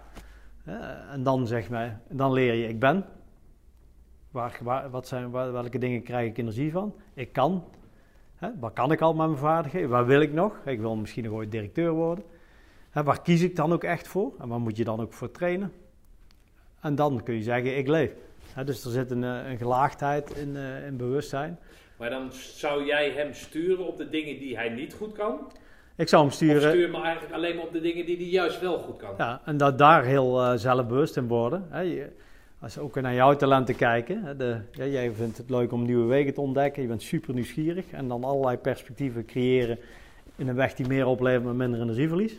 En 1.10 1.22
dan, 1.22 1.46
zeg 1.46 1.70
maar, 1.70 2.00
dan 2.08 2.32
leer 2.32 2.54
je 2.54 2.68
ik 2.68 2.78
ben. 2.78 3.04
Waar, 4.30 4.58
waar, 4.62 4.90
wat 4.90 5.08
zijn, 5.08 5.30
waar- 5.30 5.52
welke 5.52 5.78
dingen 5.78 6.02
krijg 6.02 6.28
ik 6.30 6.38
energie 6.38 6.72
van? 6.72 6.94
Ik 7.14 7.32
kan. 7.32 7.64
Hè? 8.36 8.48
Waar 8.60 8.70
kan 8.70 8.92
ik 8.92 9.00
al 9.00 9.14
met 9.14 9.26
mijn 9.26 9.38
vaardigheden? 9.38 9.88
Waar 9.88 10.06
wil 10.06 10.20
ik 10.20 10.32
nog? 10.32 10.56
Ik 10.64 10.80
wil 10.80 10.96
misschien 10.96 11.24
nog 11.24 11.32
ooit 11.32 11.50
directeur 11.50 11.90
worden. 11.90 12.24
Waar 13.04 13.22
kies 13.22 13.42
ik 13.42 13.56
dan 13.56 13.72
ook 13.72 13.84
echt 13.84 14.08
voor? 14.08 14.32
En 14.40 14.48
waar 14.48 14.60
moet 14.60 14.76
je 14.76 14.84
dan 14.84 15.00
ook 15.00 15.12
voor 15.12 15.30
trainen? 15.30 15.72
En 16.80 16.94
dan 16.94 17.22
kun 17.22 17.34
je 17.34 17.42
zeggen, 17.42 17.76
ik 17.78 17.88
leef. 17.88 18.10
Dus 18.64 18.84
er 18.84 18.90
zit 18.90 19.10
een, 19.10 19.24
eh, 19.24 19.50
een 19.50 19.56
gelaagdheid 19.58 20.30
in, 20.36 20.56
eh, 20.56 20.86
in 20.86 20.96
bewustzijn. 20.96 21.58
Maar 21.96 22.10
dan 22.10 22.28
zou 22.32 22.84
jij 22.86 23.10
hem 23.10 23.32
sturen 23.34 23.86
op 23.86 23.96
de 23.96 24.08
dingen 24.08 24.38
die 24.38 24.56
hij 24.56 24.68
niet 24.68 24.94
goed 24.94 25.12
kan? 25.12 25.52
Ik 25.96 26.08
zou 26.08 26.22
hem 26.22 26.30
Of 26.30 26.36
sturen. 26.36 26.60
stuur 26.70 26.80
je 26.86 26.92
hem 26.92 27.02
eigenlijk 27.04 27.34
alleen 27.34 27.56
maar 27.56 27.64
op 27.64 27.72
de 27.72 27.80
dingen 27.80 28.06
die 28.06 28.16
hij 28.16 28.26
juist 28.26 28.60
wel 28.60 28.78
goed 28.78 28.96
kan? 28.96 29.14
Ja, 29.18 29.40
en 29.44 29.56
dat 29.56 29.78
daar 29.78 30.04
heel 30.04 30.42
eh, 30.42 30.52
zelfbewust 30.56 31.16
in 31.16 31.26
worden. 31.28 31.64
Je- 31.88 32.10
als 32.60 32.74
we 32.74 32.80
ook 32.80 33.00
naar 33.00 33.14
jouw 33.14 33.36
talenten 33.36 33.76
kijken. 33.76 34.38
De, 34.38 34.56
ja, 34.72 34.84
jij 34.84 35.12
vindt 35.12 35.36
het 35.36 35.50
leuk 35.50 35.72
om 35.72 35.84
nieuwe 35.84 36.06
wegen 36.06 36.34
te 36.34 36.40
ontdekken. 36.40 36.82
Je 36.82 36.88
bent 36.88 37.02
super 37.02 37.34
nieuwsgierig. 37.34 37.84
En 37.90 38.08
dan 38.08 38.24
allerlei 38.24 38.56
perspectieven 38.56 39.24
creëren 39.26 39.78
in 40.36 40.48
een 40.48 40.54
weg 40.54 40.74
die 40.74 40.86
meer 40.86 41.06
oplevert 41.06 41.44
met 41.44 41.54
minder 41.54 41.80
energieverlies. 41.80 42.32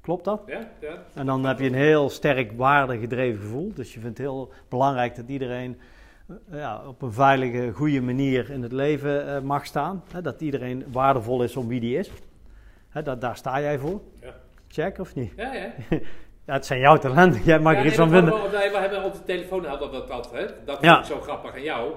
Klopt 0.00 0.24
dat? 0.24 0.42
Ja? 0.46 0.68
ja? 0.80 1.02
En 1.14 1.26
dan 1.26 1.44
heb 1.44 1.58
je 1.58 1.66
een 1.66 1.74
heel 1.74 2.10
sterk 2.10 2.52
waardegedreven 2.52 3.40
gevoel. 3.40 3.72
Dus 3.74 3.94
je 3.94 4.00
vindt 4.00 4.18
het 4.18 4.26
heel 4.26 4.52
belangrijk 4.68 5.16
dat 5.16 5.28
iedereen 5.28 5.80
eh, 6.28 6.58
ja, 6.58 6.82
op 6.86 7.02
een 7.02 7.12
veilige, 7.12 7.70
goede 7.72 8.00
manier 8.00 8.50
in 8.50 8.62
het 8.62 8.72
leven 8.72 9.34
eh, 9.34 9.40
mag 9.40 9.66
staan. 9.66 10.04
Dat 10.22 10.40
iedereen 10.40 10.84
waardevol 10.92 11.42
is 11.42 11.56
om 11.56 11.68
wie 11.68 11.80
die 11.80 11.98
is. 11.98 12.10
Dat, 13.04 13.20
daar 13.20 13.36
sta 13.36 13.60
jij 13.60 13.78
voor. 13.78 14.00
Ja. 14.20 14.34
Check 14.68 14.98
of 14.98 15.14
niet? 15.14 15.32
Ja, 15.36 15.52
ja. 15.52 15.72
Ja, 16.44 16.56
het 16.56 16.66
zijn 16.66 16.80
jouw 16.80 16.98
talenten. 16.98 17.42
Jij 17.42 17.58
mag 17.58 17.74
er 17.74 17.86
iets 17.86 17.96
nee, 17.96 18.08
van 18.08 18.10
vinden. 18.10 18.50
We, 18.50 18.78
hebben 18.78 19.04
op 19.04 19.12
de 19.12 19.24
telefoon 19.24 19.64
hadden 19.64 19.92
dat, 19.92 20.08
dat, 20.08 20.30
hè? 20.32 20.46
dat 20.64 20.82
ik 20.82 21.04
zo 21.04 21.20
grappig 21.20 21.54
aan 21.54 21.62
jou. 21.62 21.92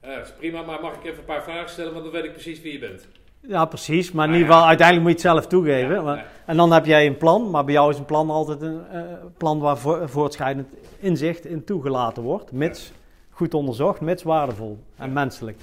Eh, 0.00 0.18
is 0.18 0.32
prima, 0.32 0.62
maar 0.62 0.80
mag 0.80 0.94
ik 0.94 1.04
even 1.04 1.18
een 1.18 1.24
paar 1.24 1.42
vragen 1.42 1.70
stellen, 1.70 1.92
want 1.92 2.04
dan 2.04 2.12
weet 2.12 2.24
ik 2.24 2.32
precies 2.32 2.62
wie 2.62 2.72
je 2.72 2.78
bent. 2.78 3.08
Ja, 3.40 3.64
precies. 3.64 4.12
Maar 4.12 4.24
in 4.26 4.32
Ah, 4.32 4.38
ieder 4.38 4.52
geval, 4.54 4.68
uiteindelijk 4.68 5.08
moet 5.08 5.20
je 5.22 5.28
het 5.28 5.34
zelf 5.36 5.46
toegeven. 5.50 6.04
Ja, 6.04 6.14
ja. 6.14 6.24
En 6.46 6.56
dan 6.56 6.72
heb 6.72 6.84
jij 6.86 7.06
een 7.06 7.16
plan. 7.16 7.50
Maar 7.50 7.64
bij 7.64 7.74
jou 7.74 7.90
is 7.90 7.98
een 7.98 8.04
plan 8.04 8.30
altijd 8.30 8.62
een 8.62 8.80
eh, 8.92 9.00
plan 9.36 9.58
waar 9.58 9.78
vo- 9.78 10.06
voortschrijdend 10.06 10.68
inzicht 10.98 11.44
in 11.44 11.64
toegelaten 11.64 12.22
wordt. 12.22 12.52
Mits 12.52 12.92
goed 13.30 13.54
onderzocht, 13.54 14.00
mits 14.00 14.22
waardevol 14.22 14.78
en 14.96 15.06
Ja. 15.06 15.12
menselijk. 15.12 15.58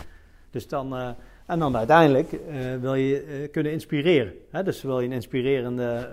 Dus 0.51 0.67
dan, 0.67 0.95
eh, 0.95 1.07
en 1.45 1.59
dan 1.59 1.77
uiteindelijk 1.77 2.31
eh, 2.31 2.39
wil 2.81 2.93
je 2.95 3.49
kunnen 3.51 3.71
inspireren. 3.71 4.33
Hè? 4.51 4.63
Dus 4.63 4.81
wil 4.81 4.99
je 4.99 5.05
een 5.07 5.13
inspirerende 5.13 6.09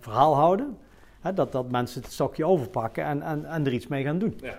verhaal 0.00 0.34
houden. 0.34 0.78
Hè? 1.20 1.32
Dat, 1.34 1.52
dat 1.52 1.70
mensen 1.70 2.02
het 2.02 2.12
stokje 2.12 2.44
overpakken 2.46 3.04
en, 3.04 3.22
en, 3.22 3.44
en 3.44 3.66
er 3.66 3.72
iets 3.72 3.86
mee 3.86 4.04
gaan 4.04 4.18
doen. 4.18 4.38
Ja. 4.42 4.54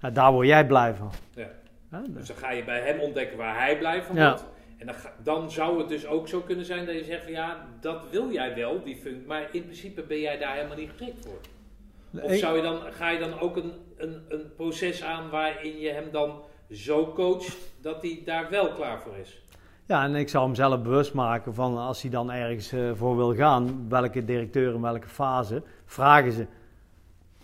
Nou, 0.00 0.14
daar 0.14 0.32
word 0.32 0.46
jij 0.46 0.66
blij 0.66 0.94
van. 0.94 1.10
Dus 2.08 2.26
dan 2.26 2.36
ga 2.36 2.50
je 2.50 2.64
bij 2.64 2.80
hem 2.80 3.00
ontdekken 3.00 3.36
waar 3.38 3.58
hij 3.58 3.78
blij 3.78 4.02
van 4.02 4.16
Ja. 4.16 4.28
wordt. 4.28 4.44
En 4.78 4.86
dan, 4.86 4.94
ga- 4.94 5.12
dan 5.22 5.50
zou 5.50 5.78
het 5.78 5.88
dus 5.88 6.06
ook 6.06 6.28
zo 6.28 6.40
kunnen 6.40 6.64
zijn 6.64 6.86
dat 6.86 6.94
je 6.94 7.04
zegt 7.04 7.22
van 7.22 7.32
ja, 7.32 7.66
dat 7.80 8.10
wil 8.10 8.32
jij 8.32 8.54
wel, 8.54 8.82
die 8.84 8.96
functie, 8.96 9.26
maar 9.26 9.48
in 9.52 9.62
principe 9.62 10.02
ben 10.02 10.20
jij 10.20 10.38
daar 10.38 10.54
helemaal 10.54 10.76
niet 10.76 10.90
geschikt 10.90 11.26
voor. 11.26 11.40
Of 12.22 12.34
zou 12.34 12.56
je 12.56 12.62
dan, 12.62 12.78
ga 12.92 13.10
je 13.10 13.18
dan 13.18 13.38
ook 13.40 13.56
een, 13.56 13.72
een, 13.96 14.22
een 14.28 14.54
proces 14.56 15.02
aan 15.04 15.30
waarin 15.30 15.78
je 15.78 15.90
hem 15.90 16.10
dan 16.10 16.42
zo 16.70 17.12
coacht 17.12 17.56
dat 17.80 18.02
hij 18.02 18.22
daar 18.24 18.50
wel 18.50 18.72
klaar 18.72 19.00
voor 19.00 19.16
is? 19.16 19.42
Ja, 19.86 20.04
en 20.04 20.14
ik 20.14 20.28
zou 20.28 20.44
hem 20.44 20.54
zelf 20.54 20.82
bewust 20.82 21.14
maken 21.14 21.54
van 21.54 21.76
als 21.78 22.02
hij 22.02 22.10
dan 22.10 22.30
ergens 22.30 22.72
eh, 22.72 22.90
voor 22.94 23.16
wil 23.16 23.34
gaan, 23.34 23.86
welke 23.88 24.24
directeur 24.24 24.74
in 24.74 24.80
welke 24.80 25.08
fase, 25.08 25.62
vragen 25.84 26.32
ze. 26.32 26.46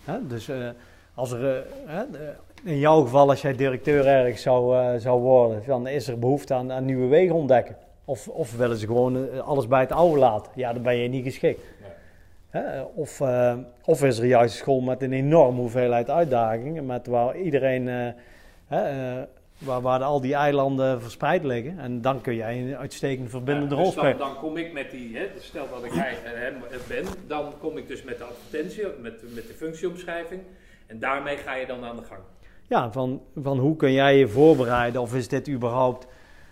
Hè? 0.03 0.27
Dus 0.27 0.49
eh, 0.49 0.69
als 1.13 1.31
er, 1.31 1.65
eh, 1.85 1.99
in 2.63 2.79
jouw 2.79 3.01
geval, 3.01 3.29
als 3.29 3.41
jij 3.41 3.55
directeur 3.55 4.07
ergens 4.07 4.41
zou, 4.41 4.77
eh, 4.77 4.99
zou 4.99 5.21
worden, 5.21 5.63
dan 5.65 5.87
is 5.87 6.07
er 6.07 6.19
behoefte 6.19 6.53
aan, 6.53 6.71
aan 6.71 6.85
nieuwe 6.85 7.07
wegen 7.07 7.35
ontdekken. 7.35 7.75
Of, 8.05 8.27
of 8.27 8.55
willen 8.57 8.77
ze 8.77 8.85
gewoon 8.85 9.29
eh, 9.29 9.39
alles 9.39 9.67
bij 9.67 9.79
het 9.79 9.91
oude 9.91 10.19
laten? 10.19 10.51
Ja, 10.55 10.73
dan 10.73 10.81
ben 10.81 10.95
je 10.95 11.07
niet 11.07 11.23
geschikt. 11.23 11.61
Nee. 11.81 11.91
Hè? 12.49 12.81
Of, 12.81 13.21
eh, 13.21 13.57
of 13.85 14.03
is 14.03 14.19
er 14.19 14.25
juist 14.25 14.53
een 14.53 14.59
school 14.59 14.81
met 14.81 15.01
een 15.01 15.13
enorme 15.13 15.59
hoeveelheid 15.59 16.09
uitdagingen, 16.09 16.85
met 16.85 17.07
waar 17.07 17.37
iedereen, 17.37 17.87
hè, 17.87 18.11
eh, 18.67 19.23
waar, 19.57 19.81
waar 19.81 20.03
al 20.03 20.21
die 20.21 20.33
eilanden 20.35 21.01
verspreid 21.01 21.43
liggen. 21.43 21.79
En 21.79 22.01
dan 22.01 22.21
kun 22.21 22.35
jij 22.35 22.61
een 22.61 22.77
uitstekend 22.77 23.29
verbindende 23.29 23.75
Ja, 23.75 23.81
rol 23.81 23.85
dus 23.85 23.95
dan, 23.95 24.03
spelen. 24.03 24.27
dan 24.27 24.37
kom 24.39 24.57
ik 24.57 24.73
met 24.73 24.91
die, 24.91 25.17
hè, 25.17 25.27
dus 25.33 25.45
stel 25.45 25.69
dat 25.69 25.83
ik 25.83 25.91
hij 25.91 26.13
hem 26.23 26.55
ben, 26.87 27.05
dan 27.27 27.53
kom 27.59 27.77
ik 27.77 27.87
dus 27.87 28.03
met 28.03 28.17
de 28.17 28.23
advertentie, 28.23 28.83
met, 29.01 29.33
met 29.33 29.47
de 29.47 29.53
functieomschrijving. 29.53 30.41
En 30.87 30.99
daarmee 30.99 31.37
ga 31.37 31.55
je 31.55 31.65
dan 31.65 31.83
aan 31.83 31.95
de 31.95 32.03
gang. 32.03 32.21
Ja, 32.71 32.91
van, 32.91 33.21
van 33.35 33.57
hoe 33.57 33.75
kun 33.75 33.91
jij 33.91 34.17
je 34.17 34.27
voorbereiden 34.27 35.01
of 35.01 35.15
is 35.15 35.27
dit 35.27 35.49
überhaupt 35.49 36.07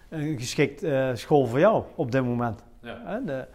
een 0.09 0.37
geschikt 0.39 0.83
eh, 0.83 1.09
school 1.13 1.45
voor 1.45 1.59
jou 1.59 1.83
op 1.95 2.11
dit 2.11 2.23
moment? 2.23 2.63
Ja. 2.81 3.01
Hè, 3.05 3.23
de- 3.23 3.47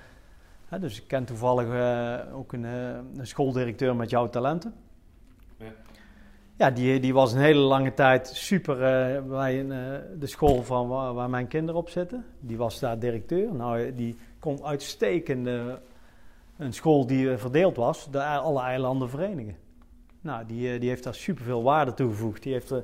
Hè, 0.69 0.78
dus 0.78 1.01
ik 1.01 1.07
ken 1.09 1.24
toevallig 1.24 1.69
eh, 1.73 2.36
ook 2.36 2.53
een, 2.53 2.65
eh, 2.65 2.89
een 3.16 3.27
schooldirecteur 3.27 3.97
met 3.97 4.11
jouw 4.11 4.28
talenten. 4.28 4.74
Ja. 5.59 5.66
Ja, 6.57 6.70
die, 6.70 7.01
die 7.01 7.15
was 7.15 7.32
een 7.32 7.41
hele 7.41 7.61
lange 7.61 7.95
tijd 7.95 8.28
super 8.28 8.77
bij 9.28 9.61
een, 9.61 9.69
de 10.19 10.27
school 10.27 10.62
van 10.62 10.89
waar, 10.89 11.15
waar 11.15 11.31
mijn 11.31 11.47
kinderen 11.49 11.81
op 11.81 11.89
zitten. 11.89 12.24
Die 12.41 12.57
was 12.57 12.81
daar 12.81 12.99
directeur. 12.99 13.55
Nou, 13.55 13.95
die 13.95 14.16
kon 14.39 14.65
uitstekend 14.65 15.47
eh, 15.47 15.65
een 16.59 16.73
school 16.73 17.07
die 17.07 17.36
verdeeld 17.36 17.77
was, 17.77 18.11
de, 18.11 18.24
alle 18.24 18.61
eilanden 18.61 19.11
verenigen. 19.11 19.57
Nou, 20.25 20.47
die, 20.47 20.73
eh, 20.73 20.81
die 20.81 20.89
heeft 20.89 21.05
daar 21.05 21.15
superveel 21.15 21.63
waarde 21.63 21.95
toegevoegd. 21.95 22.43
Die 22.43 22.53
heeft, 22.53 22.71
eh, 22.71 22.79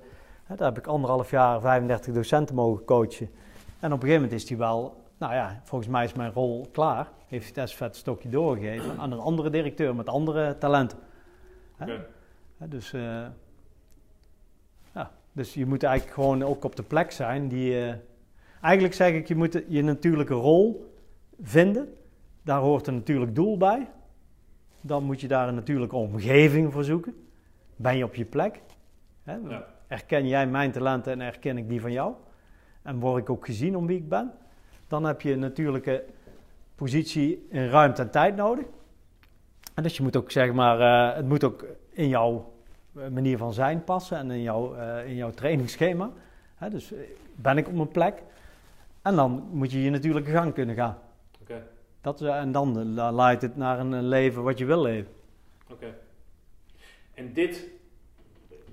daar 0.46 0.68
heb 0.68 0.78
ik 0.78 0.86
anderhalf 0.86 1.30
jaar 1.30 1.60
35 1.60 2.14
docenten 2.14 2.54
mogen 2.54 2.84
coachen. 2.84 3.30
En 3.78 3.92
op 3.92 4.02
een 4.02 4.08
gegeven 4.08 4.22
moment 4.22 4.32
is 4.32 4.48
hij 4.48 4.58
wel, 4.58 5.02
nou 5.18 5.34
ja, 5.34 5.60
volgens 5.64 5.90
mij 5.90 6.04
is 6.04 6.12
mijn 6.12 6.32
rol 6.32 6.68
klaar. 6.72 7.08
Heeft 7.26 7.44
hij 7.44 7.52
het 7.54 7.56
estafette 7.56 7.98
stokje 7.98 8.28
doorgegeven 8.28 8.98
aan 8.98 9.12
een 9.12 9.18
andere 9.18 9.50
directeur 9.50 9.94
met 9.94 10.08
andere 10.08 10.58
talenten. 10.58 10.98
Dus, 12.56 12.92
eh, 12.92 13.26
ja, 14.94 15.10
dus 15.32 15.54
je 15.54 15.66
moet 15.66 15.82
eigenlijk 15.82 16.14
gewoon 16.14 16.42
ook 16.42 16.64
op 16.64 16.76
de 16.76 16.82
plek 16.82 17.10
zijn 17.10 17.48
die... 17.48 17.94
eigenlijk 18.60 18.94
zeg 18.94 19.14
ik, 19.14 19.28
je 19.28 19.34
moet 19.34 19.62
je 19.68 19.82
natuurlijke 19.82 20.34
rol 20.34 20.94
vinden. 21.42 21.94
Daar 22.42 22.60
hoort 22.60 22.86
een 22.86 22.94
natuurlijk 22.94 23.34
doel 23.34 23.56
bij. 23.56 23.88
Dan 24.80 25.04
moet 25.04 25.20
je 25.20 25.28
daar 25.28 25.48
een 25.48 25.54
natuurlijke 25.54 25.96
omgeving 25.96 26.72
voor 26.72 26.84
zoeken. 26.84 27.28
Ben 27.80 27.96
je 27.96 28.04
op 28.04 28.14
je 28.14 28.24
plek? 28.24 28.60
Hè? 29.22 29.36
Ja. 29.48 29.66
Erken 29.86 30.26
jij 30.26 30.46
mijn 30.46 30.72
talenten 30.72 31.12
en 31.12 31.20
erken 31.20 31.58
ik 31.58 31.68
die 31.68 31.80
van 31.80 31.92
jou? 31.92 32.14
En 32.82 32.98
word 32.98 33.22
ik 33.22 33.30
ook 33.30 33.44
gezien 33.44 33.76
om 33.76 33.86
wie 33.86 33.96
ik 33.96 34.08
ben? 34.08 34.32
Dan 34.88 35.04
heb 35.04 35.20
je 35.20 35.32
een 35.32 35.38
natuurlijke 35.38 36.04
positie 36.74 37.46
in 37.50 37.68
ruimte 37.68 38.02
en 38.02 38.10
tijd 38.10 38.36
nodig. 38.36 38.64
En 39.74 39.82
dus 39.82 39.96
je 39.96 40.02
moet 40.02 40.16
ook 40.16 40.30
zeg 40.30 40.52
maar, 40.52 40.80
eh, 40.80 41.16
het 41.16 41.28
moet 41.28 41.44
ook 41.44 41.64
in 41.90 42.08
jouw 42.08 42.52
eh, 42.96 43.08
manier 43.08 43.38
van 43.38 43.52
zijn 43.52 43.84
passen 43.84 44.18
en 44.18 44.30
in 44.30 44.42
jouw, 44.42 44.74
eh, 44.74 45.08
in 45.08 45.14
jouw 45.14 45.30
trainingsschema. 45.30 46.10
Hè, 46.54 46.70
dus 46.70 46.92
ben 47.34 47.58
ik 47.58 47.68
op 47.68 47.74
mijn 47.74 47.88
plek? 47.88 48.22
En 49.02 49.16
dan 49.16 49.48
moet 49.52 49.72
je 49.72 49.82
je 49.82 49.90
natuurlijke 49.90 50.30
gang 50.30 50.54
kunnen 50.54 50.74
gaan. 50.74 50.98
Dat, 52.00 52.20
en 52.20 52.52
dan 52.52 52.94
leidt 53.14 53.42
het 53.42 53.56
naar 53.56 53.78
een 53.78 54.02
leven 54.02 54.42
wat 54.42 54.58
je 54.58 54.64
wil 54.64 54.82
leven. 54.82 55.12
oké. 55.70 55.94
En 57.20 57.32
dit 57.32 57.68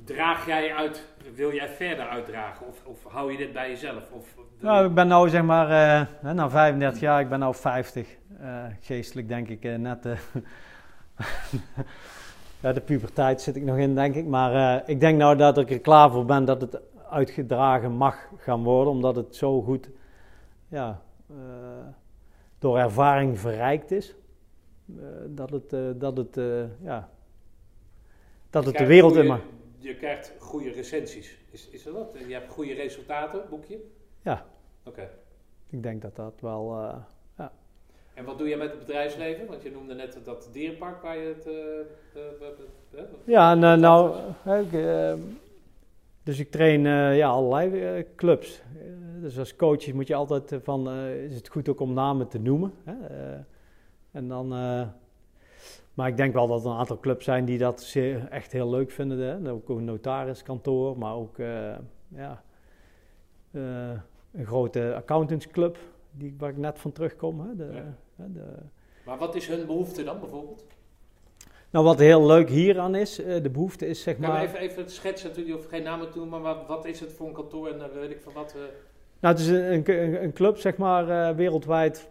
draag 0.03 0.45
jij 0.45 0.73
uit, 0.73 1.07
wil 1.35 1.53
jij 1.53 1.69
verder 1.69 2.07
uitdragen? 2.07 2.67
Of, 2.67 2.85
of 2.85 3.03
hou 3.03 3.31
je 3.31 3.37
dit 3.37 3.53
bij 3.53 3.69
jezelf? 3.69 4.11
Of, 4.11 4.35
Nou, 4.59 4.87
ik 4.87 4.93
ben 4.93 5.07
nou 5.07 5.29
zeg 5.29 5.43
maar, 5.43 5.69
eh, 6.21 6.33
na 6.33 6.49
35 6.49 7.01
jaar, 7.01 7.21
ik 7.21 7.29
ben 7.29 7.39
nou 7.39 7.55
50. 7.55 8.07
Eh, 8.39 8.63
geestelijk 8.79 9.27
denk 9.27 9.47
ik 9.47 9.63
eh, 9.63 9.75
net, 9.75 10.03
ja, 12.61 12.73
de 12.73 12.81
puberteit 12.81 13.41
zit 13.41 13.55
ik 13.55 13.63
nog 13.63 13.77
in 13.77 13.95
denk 13.95 14.15
ik. 14.15 14.25
Maar 14.25 14.83
ik 14.89 14.99
denk 14.99 15.17
nou 15.17 15.37
dat 15.37 15.57
ik 15.57 15.71
er 15.71 15.79
klaar 15.79 16.11
voor 16.11 16.25
ben 16.25 16.45
dat 16.45 16.61
het 16.61 16.79
uitgedragen 17.09 17.91
mag 17.91 18.29
gaan 18.37 18.63
worden. 18.63 18.93
Omdat 18.93 19.15
het 19.15 19.35
zo 19.35 19.61
goed, 19.61 19.89
ja, 20.67 21.01
door 22.59 22.77
ervaring 22.77 23.39
verrijkt 23.39 23.91
is. 23.91 24.15
Dat 25.27 25.49
het, 25.49 25.99
dat 25.99 26.17
het, 26.17 26.39
ja, 26.81 27.09
dat 28.49 28.65
het 28.65 28.77
de 28.77 28.85
wereld 28.85 29.15
in 29.15 29.25
mag. 29.25 29.41
Je 29.77 29.95
krijgt 29.95 30.33
goede 30.39 30.69
recensies. 30.71 31.37
Is, 31.51 31.69
is 31.69 31.83
dat 31.83 31.93
wat? 31.93 32.15
Je 32.27 32.33
hebt 32.33 32.51
goede 32.51 32.73
resultaten, 32.73 33.41
boekje? 33.49 33.79
Ja. 34.21 34.45
Oké. 34.83 35.09
Ik 35.69 35.83
denk 35.83 36.01
dat 36.01 36.15
dat 36.15 36.33
wel... 36.41 36.77
eh, 37.35 37.45
En 38.13 38.25
wat 38.25 38.37
doe 38.37 38.47
je 38.47 38.57
met 38.57 38.69
het 38.69 38.79
bedrijfsleven? 38.79 39.47
Want 39.47 39.63
je 39.63 39.71
noemde 39.71 39.93
net 39.93 40.19
dat 40.23 40.49
dierenpark 40.51 41.01
waar 41.01 41.17
je 41.17 41.27
het... 41.27 41.45
eh, 41.45 43.01
eh, 43.01 43.09
Ja, 43.23 43.51
en, 43.51 43.79
nou, 43.79 44.15
ik, 44.45 44.71
dus 46.23 46.39
ik 46.39 46.51
train 46.51 46.81
ja, 47.15 47.27
allerlei 47.27 48.05
clubs. 48.15 48.61
Dus 49.21 49.39
als 49.39 49.55
coach 49.55 49.93
moet 49.93 50.07
je 50.07 50.15
altijd 50.15 50.55
van, 50.63 50.89
is 51.29 51.35
het 51.35 51.49
goed 51.49 51.69
ook 51.69 51.79
om 51.79 51.93
namen 51.93 52.27
te 52.27 52.39
noemen. 52.39 52.73
Hè? 52.83 52.93
En 54.11 54.27
dan, 54.27 54.53
maar 55.97 56.07
ik 56.07 56.17
denk 56.17 56.33
wel 56.33 56.47
dat 56.47 56.65
er 56.65 56.71
een 56.71 56.77
aantal 56.77 56.99
clubs 56.99 57.25
zijn 57.25 57.45
die 57.45 57.57
dat 57.57 57.81
zeer, 57.81 58.27
echt 58.29 58.51
heel 58.51 58.69
leuk 58.69 58.91
vinden. 58.91 59.43
Hè? 59.43 59.51
Ook 59.51 59.69
een 59.69 59.83
notariskantoor, 59.85 60.97
maar 60.97 61.13
ook 61.13 61.37
eh, 61.39 61.75
ja, 62.07 62.43
eh, 63.51 63.89
een 64.33 64.45
grote 64.45 64.93
accountantsclub 64.95 65.77
die, 66.11 66.35
waar 66.37 66.49
ik 66.49 66.57
net 66.57 66.79
van 66.79 66.91
terugkom. 66.91 67.39
Hè? 67.39 67.55
De, 67.55 67.69
Ja. 68.15 68.25
de, 68.33 68.43
Maar 69.05 69.17
wat 69.17 69.35
is 69.35 69.47
hun 69.47 69.65
behoefte 69.65 70.03
dan 70.03 70.19
bijvoorbeeld? 70.19 70.65
nou, 71.69 71.85
wat 71.85 71.99
heel 71.99 72.25
leuk 72.25 72.49
hieraan 72.49 72.95
is, 72.95 73.19
eh, 73.19 73.43
de 73.43 73.49
behoefte 73.49 73.87
is 73.87 74.01
zeg 74.01 74.17
Kan 74.19 74.29
maar... 74.29 74.43
even, 74.43 74.59
even 74.59 74.89
schetsen, 74.89 75.29
natuurlijk, 75.29 75.55
hoeft 75.55 75.69
geen 75.69 75.83
namen 75.83 76.07
noemen, 76.15 76.41
maar 76.41 76.55
wat, 76.55 76.67
wat 76.67 76.85
is 76.85 76.99
het 76.99 77.13
voor 77.13 77.27
een 77.27 77.33
kantoor 77.33 77.67
en 77.69 77.93
weet 77.93 78.11
ik 78.11 78.21
van 78.21 78.33
wat... 78.33 78.51
eh, 78.55 78.61
Nou, 79.19 79.35
het 79.35 79.43
is 79.43 79.47
een, 79.49 79.91
een, 80.03 80.23
een 80.23 80.33
club, 80.33 80.57
zeg 80.57 80.77
maar, 80.77 81.35
wereldwijd 81.35 82.09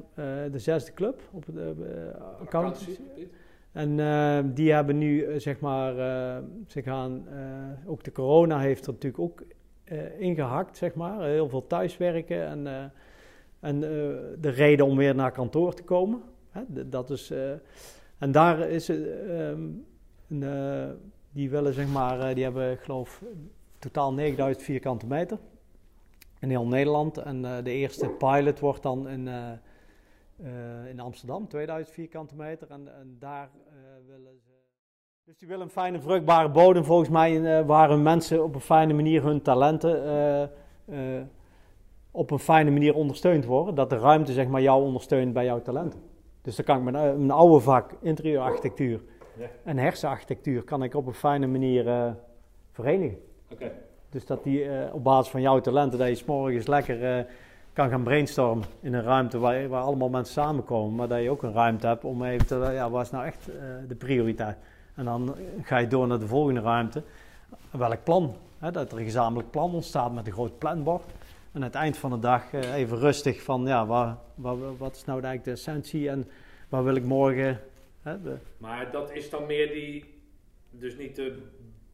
de 0.51 0.59
zesde 0.59 0.93
club 0.93 1.21
op 1.33 1.45
uh, 1.55 1.65
accountancy. 2.41 2.99
En 3.77 4.01
eh, 4.01 4.39
die 4.55 4.73
hebben 4.73 4.99
nu, 4.99 5.23
eh, 5.23 5.39
zeg 5.39 5.61
maar, 5.61 5.99
eh, 5.99 6.43
ze 6.67 6.83
gaan, 6.83 7.27
ook 7.87 8.05
de 8.05 8.13
corona 8.13 8.59
heeft 8.59 8.87
er 8.87 8.93
natuurlijk 8.93 9.23
ook 9.23 9.43
eh, 9.85 10.21
ingehakt, 10.21 10.77
zeg 10.77 10.95
maar. 10.95 11.23
Heel 11.23 11.49
veel 11.49 11.67
thuiswerken 11.67 12.47
en, 12.47 12.93
en 13.61 13.81
de 14.41 14.49
reden 14.49 14.87
om 14.87 14.97
weer 14.97 15.15
naar 15.15 15.33
kantoor 15.33 15.75
te 15.75 15.83
komen. 15.83 16.23
Hè, 16.51 16.89
dat 16.89 17.11
is, 17.11 17.33
en 18.19 18.33
daar 18.33 18.59
is 18.69 18.89
ehm, 18.89 19.63
een, 20.29 20.45
die 21.33 21.51
willen, 21.51 21.75
zeg 21.75 21.89
maar, 21.89 22.35
die 22.35 22.45
hebben, 22.45 22.79
geloof, 22.79 23.23
totaal 23.79 24.13
9000 24.13 24.65
vierkante 24.65 25.07
meter 25.07 25.39
in 26.41 26.51
heel 26.51 26.67
Nederland. 26.67 27.19
En 27.19 27.43
de 27.43 27.71
eerste 27.71 28.09
pilot 28.09 28.61
wordt 28.61 28.83
dan 28.83 29.09
in, 29.09 29.29
eh, 30.43 30.89
in 30.91 31.01
Amsterdam, 31.01 31.49
2000 31.49 31.95
vierkante 31.95 32.37
meter. 32.37 32.71
En, 32.71 32.89
en 33.01 33.17
daar 33.19 33.51
eh, 33.69 33.75
willen 34.07 34.39
ze. 34.45 34.51
Dus 35.25 35.39
die 35.39 35.49
willen 35.49 35.65
een 35.65 35.71
fijne, 35.71 36.01
vruchtbare 36.01 36.49
bodem, 36.51 36.85
volgens 36.85 37.09
mij, 37.09 37.59
eh, 37.59 37.67
waar 37.67 37.89
hun 37.91 38.03
mensen 38.03 38.45
op 38.45 38.55
een 38.55 38.61
fijne 38.61 38.93
manier 38.95 39.23
hun 39.23 39.43
talenten 39.43 40.51
op 42.11 42.31
een 42.31 42.39
fijne 42.39 42.71
manier 42.71 42.95
ondersteund 42.95 43.45
worden. 43.45 43.75
Dat 43.75 43.91
de 43.91 43.99
ruimte, 43.99 44.33
zeg 44.33 44.49
maar, 44.49 44.61
jou 44.61 44.83
ondersteunt 44.83 45.33
bij 45.33 45.45
jouw 45.45 45.63
talenten. 45.63 46.01
Dus 46.43 46.57
dan 46.57 46.65
kan 46.65 46.77
ik 46.77 46.83
mijn, 46.83 47.17
mijn 47.17 47.31
oude 47.31 47.61
vak, 47.61 47.91
interieurarchitectuur 48.01 49.01
Ja. 49.39 49.47
en 49.65 49.79
hersenarchitectuur, 49.79 50.63
kan 50.65 50.83
ik 50.83 50.95
op 50.95 51.07
een 51.07 51.15
fijne 51.15 51.47
manier 51.47 52.15
verenigen. 52.73 53.19
Oké, 53.53 53.73
Dus 54.11 54.27
dat 54.27 54.43
die 54.45 54.93
op 54.93 55.05
basis 55.05 55.31
van 55.31 55.41
jouw 55.41 55.61
talenten, 55.61 55.99
dat 55.99 56.09
je 56.09 56.15
's 56.15 56.25
morgens 56.25 56.67
lekker 56.67 57.27
kan 57.77 57.91
gaan 57.91 58.03
brainstormen 58.03 58.65
in 58.81 58.95
een 58.95 59.03
ruimte 59.03 59.39
waar, 59.39 59.69
waar 59.69 59.83
allemaal 59.83 60.09
mensen 60.09 60.35
samenkomen. 60.43 60.95
Maar 60.95 61.09
dat 61.09 61.23
je 61.23 61.31
ook 61.31 61.43
een 61.43 61.53
ruimte 61.53 61.87
hebt 61.87 62.05
om 62.05 62.25
even 62.25 62.47
te, 62.47 62.55
ja, 62.73 62.91
wat 62.91 63.03
is 63.05 63.11
nou 63.11 63.25
echt 63.25 63.49
eh, 63.49 63.55
de 63.89 63.95
prioriteit? 63.95 64.57
En 64.95 65.05
dan 65.05 65.37
ga 65.63 65.79
je 65.79 65.87
door 65.87 66.07
naar 66.07 66.19
de 66.19 66.27
volgende 66.27 66.61
ruimte. 66.61 67.03
Welk 67.71 68.05
plan? 68.05 68.37
Hè, 68.59 68.71
dat 68.71 68.93
er 68.93 68.99
een 68.99 69.05
gezamenlijk 69.05 69.51
plan 69.51 69.75
ontstaat 69.75 70.13
met 70.15 70.27
een 70.27 70.33
groot 70.33 70.59
planbord. 70.59 71.05
En 71.53 71.61
aan 71.61 71.63
het 71.63 71.75
eind 71.75 71.97
van 71.97 72.11
de 72.11 72.19
dag 72.19 72.53
eh, 72.53 72.75
even 72.75 72.99
rustig 72.99 73.43
van, 73.43 73.67
ja, 73.67 73.87
waar, 73.87 74.17
waar- 74.35 74.77
wat 74.77 74.97
is 74.97 75.05
nou 75.05 75.23
eigenlijk 75.23 75.45
de 75.45 75.51
essentie 75.51 76.09
en 76.11 76.29
waar 76.69 76.85
wil 76.85 76.95
ik 76.97 77.05
morgen... 77.05 77.61
Hè, 78.03 78.23
de- 78.23 78.37
maar 78.59 78.91
dat 78.91 79.13
is 79.13 79.31
dan 79.31 79.47
meer 79.47 79.69
die, 79.73 80.15
dus 80.71 80.97
niet 80.97 81.17
de 81.17 81.43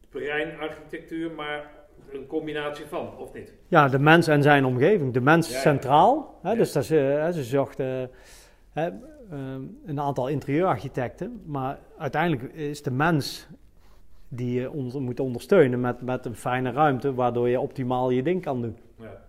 breinarchitectuur, 0.09 1.31
maar 1.31 1.71
een 2.11 2.27
combinatie 2.27 2.85
van, 2.85 3.17
of 3.17 3.33
niet? 3.33 3.53
Ja, 3.67 3.87
de 3.87 3.99
mens 3.99 4.27
en 4.27 4.43
zijn 4.43 4.65
omgeving. 4.65 5.13
De 5.13 5.21
mens 5.21 5.47
Ja, 5.47 5.55
ja. 5.55 5.61
centraal. 5.61 6.39
Hè, 6.41 6.49
Ja. 6.51 6.55
Dus 6.55 6.71
dat 6.71 6.85
ze, 6.85 6.95
hè, 6.95 7.31
ze 7.31 7.43
zochten 7.43 8.09
hè, 8.71 8.89
ehm, 9.31 9.61
een 9.85 9.99
aantal 9.99 10.27
interieurarchitecten. 10.27 11.41
Maar 11.45 11.79
uiteindelijk 11.97 12.53
is 12.53 12.83
de 12.83 12.91
mens 12.91 13.47
die 14.27 14.59
je 14.59 14.71
onder, 14.71 15.01
moet 15.01 15.19
ondersteunen 15.19 15.81
met, 15.81 16.01
met 16.01 16.25
een 16.25 16.35
fijne 16.35 16.71
ruimte, 16.71 17.13
waardoor 17.13 17.49
je 17.49 17.59
optimaal 17.59 18.09
je 18.09 18.23
ding 18.23 18.41
kan 18.41 18.61
doen. 18.61 18.77
Ja. 18.99 19.21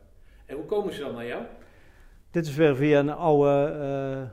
En 0.47 0.57
hoe 0.57 0.65
komen 0.65 0.93
ze 0.93 1.01
dan 1.01 1.15
naar 1.15 1.27
jou? 1.27 1.43
Dit 2.31 2.47
is 2.47 2.55
weer 2.55 2.77
via 2.77 2.99
een 2.99 3.11
oude 3.11 3.51
eh, 3.51 4.23
eh, 4.23 4.29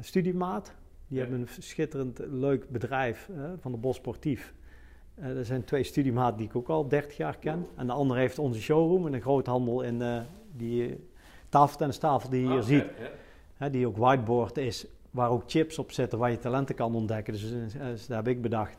studiemaat. 0.00 0.74
Die 1.08 1.20
hebben 1.20 1.40
een 1.40 1.48
schitterend 1.58 2.20
leuk 2.30 2.68
bedrijf 2.68 3.28
eh, 3.36 3.44
van 3.60 3.72
de 3.72 3.78
Bos 3.78 3.96
Sportief. 3.96 4.54
Eh, 5.16 5.36
er 5.36 5.44
zijn 5.44 5.64
twee 5.64 5.82
studiematen 5.82 6.36
die 6.38 6.46
ik 6.46 6.56
ook 6.56 6.68
al 6.68 6.88
30 6.88 7.16
jaar 7.16 7.36
ken. 7.38 7.66
En 7.76 7.86
de 7.86 7.92
andere 7.92 8.20
heeft 8.20 8.38
onze 8.38 8.60
showroom 8.60 9.06
in 9.06 9.14
een 9.14 9.20
groothandel 9.20 9.82
in 9.82 10.02
eh, 10.02 10.20
die 10.52 11.04
tafeltennistafel 11.48 12.30
die 12.30 12.40
je 12.42 12.46
hier 12.48 12.58
Ah, 12.58 12.64
ziet. 12.64 12.84
ja, 12.98 13.02
ja. 13.04 13.10
Hè, 13.56 13.70
die 13.70 13.86
ook 13.86 13.96
whiteboard 13.96 14.56
is, 14.56 14.86
waar 15.10 15.30
ook 15.30 15.42
chips 15.46 15.78
op 15.78 15.92
zitten, 15.92 16.18
waar 16.18 16.30
je 16.30 16.38
talenten 16.38 16.74
kan 16.74 16.94
ontdekken. 16.94 17.32
Dus, 17.32 17.52
eh, 17.52 17.80
dus 17.80 18.06
dat 18.06 18.16
heb 18.16 18.28
ik 18.28 18.42
bedacht. 18.42 18.76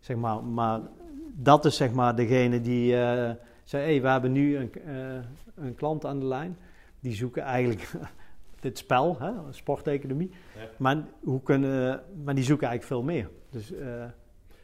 Zeg 0.00 0.16
maar, 0.16 0.44
maar 0.44 0.80
dat 1.36 1.64
is 1.64 1.76
zeg 1.76 1.92
maar 1.92 2.14
degene 2.16 2.60
die 2.60 2.96
eh, 2.96 3.30
zei, 3.64 3.84
hey, 3.84 4.02
we 4.02 4.08
hebben 4.08 4.32
nu 4.32 4.56
een, 4.56 4.72
eh, 4.84 5.64
een 5.64 5.74
klant 5.74 6.04
aan 6.04 6.18
de 6.20 6.26
lijn. 6.26 6.56
Die 7.00 7.14
zoeken 7.14 7.42
eigenlijk 7.42 7.90
dit 8.60 8.78
spel, 8.78 9.16
hè, 9.18 9.30
sporteconomie. 9.50 10.30
Ja. 10.56 10.60
Maar, 10.78 11.04
hoe 11.22 11.42
kunnen, 11.42 12.02
maar 12.24 12.34
die 12.34 12.44
zoeken 12.44 12.68
eigenlijk 12.68 13.00
veel 13.00 13.12
meer. 13.14 13.28
Dus, 13.50 13.72
eh, 13.72 14.04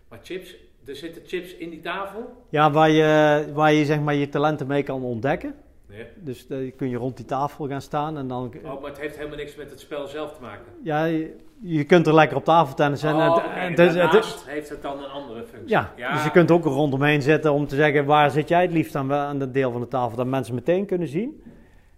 Maar 0.08 0.18
chips, 0.22 0.56
er 0.90 0.96
zitten 0.96 1.22
chips 1.26 1.54
in 1.56 1.70
die 1.70 1.80
tafel. 1.80 2.32
ja, 2.48 2.70
waar 2.70 2.90
je, 2.90 3.44
waar 3.54 3.72
je 3.72 3.84
zeg 3.84 4.00
maar, 4.00 4.14
je 4.14 4.28
talenten 4.28 4.66
mee 4.66 4.82
kan 4.82 5.02
ontdekken. 5.02 5.54
Nee. 5.88 6.06
Dus 6.16 6.46
eh, 6.48 6.72
kun 6.76 6.88
je 6.88 6.96
rond 6.96 7.16
die 7.16 7.26
tafel 7.26 7.68
gaan 7.68 7.80
staan 7.80 8.16
en 8.18 8.28
dan... 8.28 8.52
Oh, 8.64 8.80
maar 8.80 8.90
het 8.90 9.00
heeft 9.00 9.16
helemaal 9.16 9.36
niks 9.36 9.56
met 9.56 9.70
het 9.70 9.80
spel 9.80 10.06
zelf 10.06 10.32
te 10.32 10.40
maken. 10.40 10.64
Ja, 10.82 11.04
je, 11.04 11.36
je 11.60 11.84
kunt 11.84 12.06
er 12.06 12.14
lekker 12.14 12.36
op 12.36 12.44
tafel 12.44 12.74
tennissen. 12.74 13.14
oh, 13.14 13.22
en, 13.24 13.30
oké, 13.30 13.40
het- 13.40 13.78
en 13.78 13.94
daarnaast 13.94 14.46
heeft 14.46 14.68
het 14.68 14.82
dan 14.82 14.98
een 14.98 15.10
andere 15.10 15.44
functie. 15.44 15.68
ja, 15.68 16.12
dus 16.12 16.24
je 16.24 16.30
kunt 16.30 16.50
ook 16.50 16.64
er 16.64 16.70
rondomheen 16.70 17.22
zitten 17.22 17.52
om 17.52 17.66
te 17.66 17.74
zeggen... 17.74 18.04
waar 18.04 18.30
zit 18.30 18.48
jij 18.48 18.62
het 18.62 18.72
liefst 18.72 18.94
aan, 18.94 19.12
aan 19.12 19.38
dat 19.38 19.54
deel 19.54 19.72
van 19.72 19.80
de 19.80 19.88
tafel? 19.88 20.16
Dat 20.16 20.26
mensen 20.26 20.54
meteen 20.54 20.86
kunnen 20.86 21.08
zien. 21.08 21.42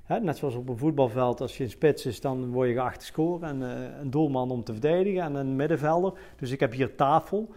Hè, 0.04 0.20
net 0.20 0.36
zoals 0.36 0.54
op 0.54 0.68
een 0.68 0.78
voetbalveld, 0.78 1.40
als 1.40 1.56
je 1.56 1.64
in 1.64 1.70
spits 1.70 2.06
is... 2.06 2.20
dan 2.20 2.50
word 2.52 2.68
je 2.68 2.74
geacht 2.74 3.00
te 3.00 3.06
scoren. 3.06 3.48
En 3.48 3.62
eh, 3.62 4.00
een 4.00 4.10
doelman 4.10 4.50
om 4.50 4.64
te 4.64 4.72
verdedigen 4.72 5.22
en 5.22 5.34
een 5.34 5.56
middenvelder. 5.56 6.12
Dus 6.36 6.50
ik 6.50 6.60
heb 6.60 6.72
hier 6.72 6.94
tafel 6.94 7.48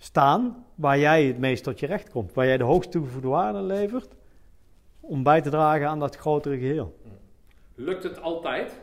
staan... 0.00 0.64
waar 0.74 0.98
jij 0.98 1.24
het 1.24 1.38
meest 1.38 1.64
tot 1.64 1.80
je 1.80 1.86
recht 1.86 2.10
komt. 2.10 2.34
Waar 2.34 2.46
jij 2.46 2.56
de 2.56 2.64
hoogste 2.64 2.92
toegevoegde 2.92 3.28
waarde 3.28 3.62
levert... 3.62 4.14
om 5.00 5.22
bij 5.22 5.40
te 5.40 5.50
dragen 5.50 5.88
aan 5.88 5.98
dat 5.98 6.16
grotere 6.16 6.58
geheel. 6.58 6.98
Lukt 7.74 8.02
het 8.02 8.22
altijd? 8.22 8.80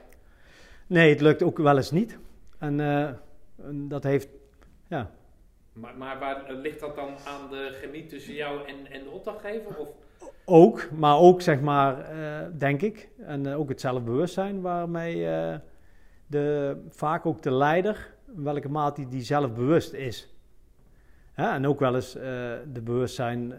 Nee, 0.87 1.09
het 1.09 1.21
lukt 1.21 1.43
ook 1.43 1.57
wel 1.57 1.77
eens 1.77 1.91
niet. 1.91 2.17
En, 2.57 2.79
eh, 2.79 3.09
en 3.55 3.87
dat 3.87 4.03
heeft... 4.03 4.27
Ja, 4.87 5.11
Maar, 5.73 5.97
maar 5.97 6.19
waar, 6.19 6.53
ligt 6.53 6.79
dat 6.79 6.95
dan 6.95 7.09
aan 7.25 7.49
de 7.49 7.77
chemie 7.81 8.05
tussen 8.05 8.33
jou 8.33 8.67
en, 8.67 8.91
en 8.91 9.03
de 9.03 9.09
opdrachtgever? 9.09 9.77
Of? 9.77 9.89
Ook, 10.45 10.89
maar 10.91 11.17
ook 11.17 11.41
zeg 11.41 11.61
maar, 11.61 11.99
eh, 11.99 12.47
denk 12.57 12.81
ik, 12.81 13.09
en 13.17 13.45
eh, 13.45 13.59
ook 13.59 13.69
het 13.69 13.81
zelfbewustzijn 13.81 14.61
waarmee 14.61 15.27
eh, 15.27 15.55
de, 16.27 16.77
vaak 16.89 17.25
ook 17.25 17.41
de 17.41 17.51
leider, 17.51 18.13
in 18.35 18.43
welke 18.43 18.69
mate 18.69 19.01
die, 19.01 19.09
die 19.09 19.21
zelfbewust 19.21 19.93
is. 19.93 20.36
Hè, 21.37 21.49
en 21.49 21.67
ook 21.67 21.79
wel 21.79 21.95
eens 21.95 22.15
eh, 22.15 22.23
de 22.73 22.81
bewustzijn, 22.83 23.51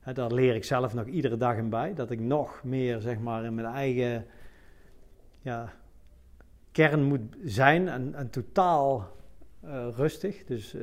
hè, 0.00 0.12
daar 0.12 0.32
leer 0.32 0.54
ik 0.54 0.64
zelf 0.64 0.94
nog 0.94 1.06
iedere 1.06 1.36
dag 1.36 1.56
in 1.56 1.68
bij, 1.68 1.94
dat 1.94 2.10
ik 2.10 2.20
nog 2.20 2.64
meer 2.64 3.00
zeg 3.00 3.18
maar 3.18 3.44
in 3.44 3.54
mijn 3.54 3.66
eigen 3.66 4.26
ja, 5.40 5.72
kern 6.72 7.02
moet 7.02 7.36
zijn 7.44 7.88
en, 7.88 8.14
en 8.14 8.30
totaal 8.30 9.16
eh, 9.60 9.88
rustig. 9.96 10.44
Dus, 10.44 10.76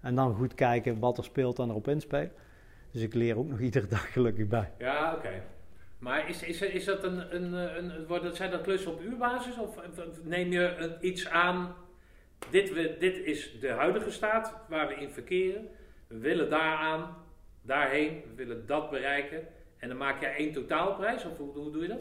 en 0.00 0.14
dan 0.14 0.34
goed 0.34 0.54
kijken 0.54 0.98
wat 0.98 1.18
er 1.18 1.24
speelt 1.24 1.58
en 1.58 1.68
erop 1.68 1.88
inspelen. 1.88 2.32
Dus 2.90 3.02
ik 3.02 3.14
leer 3.14 3.38
ook 3.38 3.48
nog 3.48 3.60
iedere 3.68 3.86
dag 3.86 4.12
gelukkig 4.12 4.46
bij. 4.46 4.70
Ja, 4.78 5.14
oké. 5.14 5.42
Maar 5.98 6.28
is, 6.28 6.42
is, 6.42 6.60
is 6.60 6.84
dat 6.84 7.04
een, 7.04 7.34
een, 7.34 7.52
een, 7.52 8.06
worden- 8.06 8.36
zijn 8.36 8.50
dat 8.50 8.60
klussen 8.60 8.92
op 8.92 9.00
uurbasis? 9.02 9.58
Of, 9.58 9.80
neem 10.22 10.52
je 10.52 10.96
iets 11.00 11.28
aan, 11.28 11.74
dit, 12.50 12.72
we, 12.72 12.96
dit 12.98 13.16
is 13.16 13.58
de 13.60 13.68
huidige 13.68 14.10
staat 14.10 14.54
waar 14.68 14.88
we 14.88 14.94
in 14.94 15.10
verkeren. 15.10 15.68
We 16.06 16.18
willen 16.18 16.50
daaraan, 16.50 17.16
daarheen, 17.62 18.22
we 18.28 18.34
willen 18.34 18.66
dat 18.66 18.90
bereiken. 18.90 19.40
En 19.78 19.88
dan 19.88 19.96
maak 19.96 20.20
jij 20.20 20.34
één 20.36 20.52
totaalprijs? 20.52 21.24
Of 21.24 21.36
hoe, 21.36 21.52
hoe 21.52 21.70
doe 21.70 21.82
je 21.82 21.88
dat? 21.88 21.98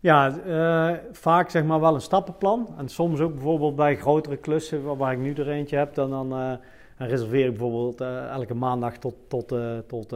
Ja, 0.00 0.38
eh, 0.38 0.98
vaak 1.12 1.50
zeg 1.50 1.64
maar 1.64 1.80
wel 1.80 1.94
een 1.94 2.00
stappenplan. 2.00 2.74
En 2.78 2.88
soms 2.88 3.20
ook 3.20 3.32
bijvoorbeeld 3.32 3.76
bij 3.76 3.96
grotere 3.96 4.36
klussen, 4.36 4.84
waar, 4.84 4.96
waar 4.96 5.12
ik 5.12 5.18
nu 5.18 5.32
er 5.32 5.48
eentje 5.48 5.76
heb, 5.76 5.94
dan, 5.94 6.10
dan, 6.10 6.32
eh, 6.32 6.52
dan 6.98 7.08
reserveer 7.08 7.44
ik 7.44 7.50
bijvoorbeeld 7.50 8.00
eh, 8.00 8.28
elke 8.28 8.54
maandag 8.54 8.98
tot, 8.98 9.14
tot, 9.28 9.54
tot, 9.86 10.14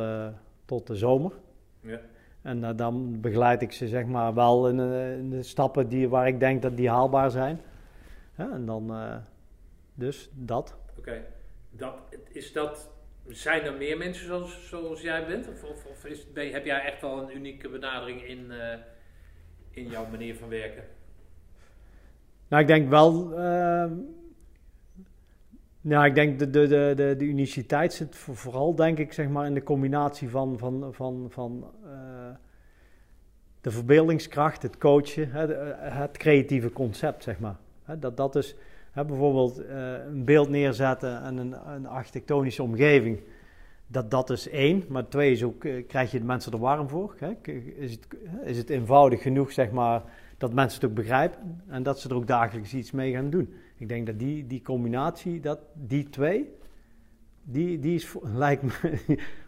tot 0.64 0.86
de 0.86 0.96
zomer. 0.96 1.32
Ja. 1.80 2.00
En 2.42 2.76
dan 2.76 3.20
begeleid 3.20 3.62
ik 3.62 3.72
ze 3.72 3.88
zeg 3.88 4.06
maar 4.06 4.34
wel 4.34 4.68
in, 4.68 4.80
in 5.18 5.30
de 5.30 5.42
stappen 5.42 5.88
die, 5.88 6.08
waar 6.08 6.26
ik 6.26 6.40
denk 6.40 6.62
dat 6.62 6.76
die 6.76 6.88
haalbaar 6.88 7.30
zijn. 7.30 7.60
En 8.38 8.66
dan, 8.66 8.90
eh, 8.90 9.16
dus 9.94 10.30
dat. 10.34 10.76
Oké. 10.98 11.24
Dat, 11.70 11.94
is 12.32 12.52
dat, 12.52 12.90
zijn 13.26 13.62
er 13.62 13.72
meer 13.74 13.96
mensen 13.98 14.26
zoals, 14.26 14.68
zoals 14.68 15.00
jij 15.00 15.26
bent? 15.26 15.48
Of, 15.48 15.64
of, 15.64 15.86
of 15.86 16.04
is, 16.04 16.32
ben, 16.32 16.52
heb 16.52 16.64
jij 16.64 16.80
echt 16.80 17.00
wel 17.00 17.22
een 17.22 17.36
unieke 17.36 17.68
benadering 17.68 18.22
in, 18.22 18.50
eh, 18.50 18.78
in 19.70 19.88
jouw 19.88 20.06
manier 20.10 20.36
van 20.36 20.48
werken? 20.48 20.84
Nou, 22.48 22.62
ik 22.62 22.68
denk 22.68 22.88
wel. 22.88 23.38
ehm, 23.38 23.92
nou, 25.80 26.06
ik 26.06 26.14
denk 26.14 26.38
de, 26.38 26.50
de, 26.50 26.66
de, 26.66 26.92
de, 26.96 27.14
de 27.16 27.24
uniciteit 27.24 27.92
zit 27.92 28.16
voor- 28.16 28.36
vooral, 28.36 28.74
denk 28.74 28.98
ik, 28.98 29.12
zeg 29.12 29.28
maar, 29.28 29.46
in 29.46 29.54
de 29.54 29.62
combinatie 29.62 30.28
van, 30.28 30.58
van, 30.58 30.94
van, 30.94 31.26
van 31.30 31.70
eh, 31.84 32.30
de 33.60 33.70
verbeeldingskracht, 33.70 34.62
het 34.62 34.78
coachen, 34.78 35.28
het 35.92 36.16
creatieve 36.16 36.72
concept, 36.72 37.22
zeg 37.22 37.38
maar. 37.38 37.56
Dat, 37.98 38.16
dat 38.16 38.36
is 38.36 38.56
hè, 38.92 39.04
bijvoorbeeld 39.04 39.64
eh, 39.64 39.92
een 40.06 40.24
beeld 40.24 40.48
neerzetten 40.48 41.22
en 41.22 41.36
een, 41.36 41.54
een 41.74 41.86
architectonische 41.86 42.62
omgeving. 42.62 43.20
Dat, 43.86 44.10
dat 44.10 44.30
is 44.30 44.48
één, 44.48 44.84
maar 44.88 45.08
twee 45.08 45.32
is 45.32 45.42
ook, 45.42 45.64
eh, 45.64 45.86
krijg 45.86 46.10
je 46.10 46.18
de 46.18 46.24
mensen 46.24 46.52
er 46.52 46.58
warm 46.58 46.88
voor? 46.88 47.14
Is, 47.76 47.90
het, 47.92 48.06
is 48.44 48.58
het 48.58 48.70
eenvoudig 48.70 49.22
genoeg, 49.22 49.52
zeg 49.52 49.70
maar, 49.70 50.02
dat 50.38 50.54
mensen 50.54 50.80
het 50.80 50.90
ook 50.90 50.96
begrijpen 50.96 51.62
en 51.66 51.82
dat 51.82 52.00
ze 52.00 52.08
er 52.08 52.14
ook 52.14 52.26
dagelijks 52.26 52.74
iets 52.74 52.90
mee 52.90 53.12
gaan 53.12 53.30
doen. 53.30 53.54
Ik 53.76 53.88
denk 53.88 54.06
dat 54.06 54.18
die, 54.18 54.46
die 54.46 54.62
combinatie, 54.62 55.40
dat, 55.40 55.58
die 55.72 56.08
twee, 56.08 56.50
die, 57.42 57.78
die 57.78 57.94
is, 57.94 58.14
lijkt 58.44 58.62
me, 58.62 58.70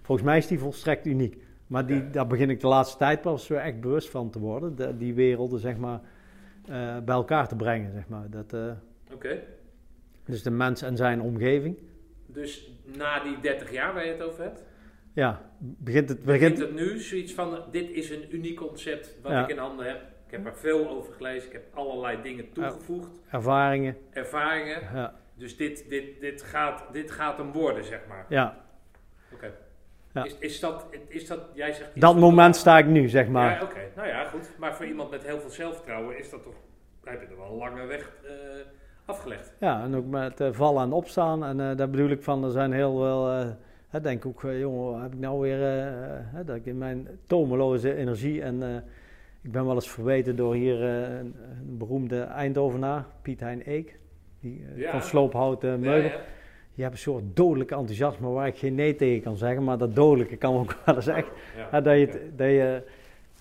volgens 0.02 0.26
mij 0.26 0.38
is 0.38 0.46
die 0.46 0.58
volstrekt 0.58 1.06
uniek. 1.06 1.36
Maar 1.66 1.86
die, 1.86 2.10
daar 2.10 2.26
begin 2.26 2.50
ik 2.50 2.60
de 2.60 2.66
laatste 2.66 2.98
tijd 2.98 3.20
pas 3.20 3.46
zo 3.46 3.54
echt 3.54 3.80
bewust 3.80 4.10
van 4.10 4.30
te 4.30 4.38
worden. 4.38 4.76
De- 4.76 4.96
die 4.96 5.14
werelden, 5.14 5.60
zeg 5.60 5.76
maar, 5.76 6.00
bij 7.04 7.14
elkaar 7.14 7.48
te 7.48 7.56
brengen, 7.56 7.92
zeg 7.92 8.08
maar. 8.08 8.30
Dat, 8.30 8.52
eh, 8.52 8.72
Oké. 9.12 9.42
dus 10.24 10.42
de 10.42 10.50
mens 10.50 10.82
en 10.82 10.96
zijn 10.96 11.20
omgeving. 11.20 11.78
Dus 12.26 12.70
na 12.96 13.22
die 13.22 13.40
30 13.40 13.72
jaar 13.72 13.94
waar 13.94 14.04
je 14.04 14.12
het 14.12 14.22
over 14.22 14.42
hebt, 14.42 14.62
Ja, 15.12 15.40
begint 15.58 16.08
het... 16.08 16.24
begint 16.24 16.54
Begint, 16.54 16.58
het 16.58 16.74
nu 16.88 16.98
zoiets 16.98 17.34
van: 17.34 17.62
dit 17.70 17.90
is 17.90 18.10
een 18.10 18.34
uniek 18.34 18.56
concept 18.56 19.16
wat 19.22 19.32
Ja. 19.32 19.42
ik 19.42 19.48
in 19.48 19.58
handen 19.58 19.86
heb. 19.86 20.00
Ik 20.26 20.30
heb 20.36 20.46
er 20.46 20.56
veel 20.56 20.88
over 20.88 21.12
gelezen, 21.14 21.46
ik 21.46 21.52
heb 21.52 21.64
allerlei 21.74 22.22
dingen 22.22 22.52
toegevoegd, 22.52 23.10
ervaringen. 23.30 23.96
ervaringen. 24.10 24.80
Ja, 24.94 25.14
Dus 25.34 25.56
dit, 25.56 25.88
dit, 25.88 26.20
dit, 26.20 26.42
gaat, 26.42 26.84
dit 26.92 27.10
gaat 27.10 27.36
hem 27.38 27.52
worden, 27.52 27.84
zeg 27.84 28.00
maar. 28.08 28.26
ja. 28.28 28.64
Oké. 29.32 29.52
Ja. 30.14 30.24
Is, 30.24 30.36
is, 30.38 30.60
dat, 30.60 30.86
is 31.08 31.26
dat, 31.26 31.40
jij 31.54 31.72
zegt... 31.72 32.00
dat 32.00 32.16
moment 32.16 32.56
sta 32.56 32.78
ik 32.78 32.86
nu, 32.86 33.08
zeg 33.08 33.28
maar. 33.28 33.50
Ja, 33.54 33.62
oké. 33.62 33.80
Nou 33.96 34.08
ja, 34.08 34.24
goed. 34.24 34.50
Maar 34.58 34.74
voor 34.74 34.86
iemand 34.86 35.10
met 35.10 35.24
heel 35.26 35.40
veel 35.40 35.50
zelfvertrouwen 35.50 36.18
is 36.18 36.30
dat 36.30 36.42
toch... 36.42 36.54
Heb 37.04 37.20
je 37.20 37.26
er 37.26 37.36
wel 37.36 37.46
een 37.50 37.56
lange 37.56 37.86
weg 37.86 38.12
eh, 38.24 38.30
afgelegd. 39.04 39.52
Ja, 39.60 39.82
en 39.82 39.94
ook 39.96 40.06
met 40.06 40.40
eh, 40.40 40.48
vallen 40.52 40.82
en 40.82 40.92
opstaan. 40.92 41.44
En 41.44 41.60
eh, 41.60 41.76
daar 41.76 41.90
bedoel 41.90 42.08
ik 42.10 42.22
van, 42.22 42.44
er 42.44 42.50
zijn 42.50 42.72
heel 42.72 42.96
veel... 42.96 43.30
eh, 43.30 43.48
hè, 43.88 44.00
denk 44.00 44.26
ook, 44.26 44.42
jongen, 44.42 45.02
heb 45.02 45.12
ik 45.12 45.18
nou 45.18 45.40
weer... 45.40 45.92
dat 46.44 46.56
ik 46.56 46.66
in 46.66 46.78
mijn 46.78 47.08
tomeloze 47.26 47.94
energie... 47.94 48.42
En 48.42 48.84
ik 49.42 49.52
ben 49.52 49.64
wel 49.66 49.74
eens 49.74 49.90
verweten 49.90 50.36
door 50.36 50.54
hier 50.54 50.82
een, 50.82 51.34
een 51.66 51.76
beroemde 51.78 52.20
Eindhovenaar, 52.20 53.04
Piet 53.22 53.40
Hein 53.40 53.62
Eek. 53.64 53.98
Die, 54.40 54.64
Ja. 54.74 54.90
Van 54.90 55.02
sloophouten 55.02 55.70
Ja, 55.70 55.76
meubel. 55.76 56.10
ja. 56.10 56.16
Je 56.74 56.82
hebt 56.82 56.94
een 56.94 57.00
soort 57.00 57.24
dodelijk 57.36 57.70
enthousiasme 57.70 58.28
waar 58.28 58.46
ik 58.46 58.58
geen 58.58 58.74
nee 58.74 58.94
tegen 58.96 59.22
kan 59.22 59.36
zeggen. 59.36 59.64
Maar 59.64 59.78
dat 59.78 59.94
dodelijke 59.94 60.36
kan 60.36 60.54
ook 60.56 60.76
wel 60.84 60.94
eens 60.94 61.06
echt... 61.06 61.28
Ja. 61.70 61.80
dat, 61.80 61.98
je 61.98 62.06
het- 62.06 62.20
dat 62.38 62.46
je 62.48 62.82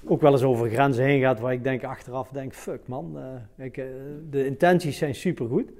ook 0.05 0.21
wel 0.21 0.31
eens 0.31 0.43
over 0.43 0.69
grenzen 0.69 1.03
heen 1.05 1.21
gaat 1.21 1.39
waar 1.39 1.53
ik 1.53 1.63
denk 1.63 1.83
achteraf 1.83 2.29
denk, 2.29 2.53
fuck 2.53 2.87
man, 2.87 3.17
eh, 3.57 3.65
ik, 3.65 3.77
eh, 3.77 3.85
de 4.29 4.45
intenties 4.45 4.97
zijn 4.97 5.15
supergoed. 5.15 5.71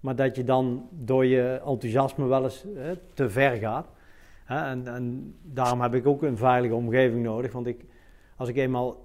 Maar 0.00 0.16
dat 0.16 0.36
je 0.36 0.44
dan 0.44 0.88
door 0.90 1.24
je 1.26 1.60
enthousiasme 1.66 2.26
wel 2.26 2.42
eens 2.44 2.64
eh, 2.76 2.90
te 3.14 3.30
ver 3.30 3.56
gaat. 3.56 3.86
En, 4.46 4.86
en 4.86 5.34
daarom 5.42 5.80
heb 5.80 5.94
ik 5.94 6.06
ook 6.06 6.22
een 6.22 6.36
veilige 6.36 6.74
omgeving 6.74 7.22
nodig. 7.22 7.52
Want 7.52 7.66
ik, 7.66 7.84
als 8.36 8.48
ik 8.48 8.56
eenmaal 8.56 8.96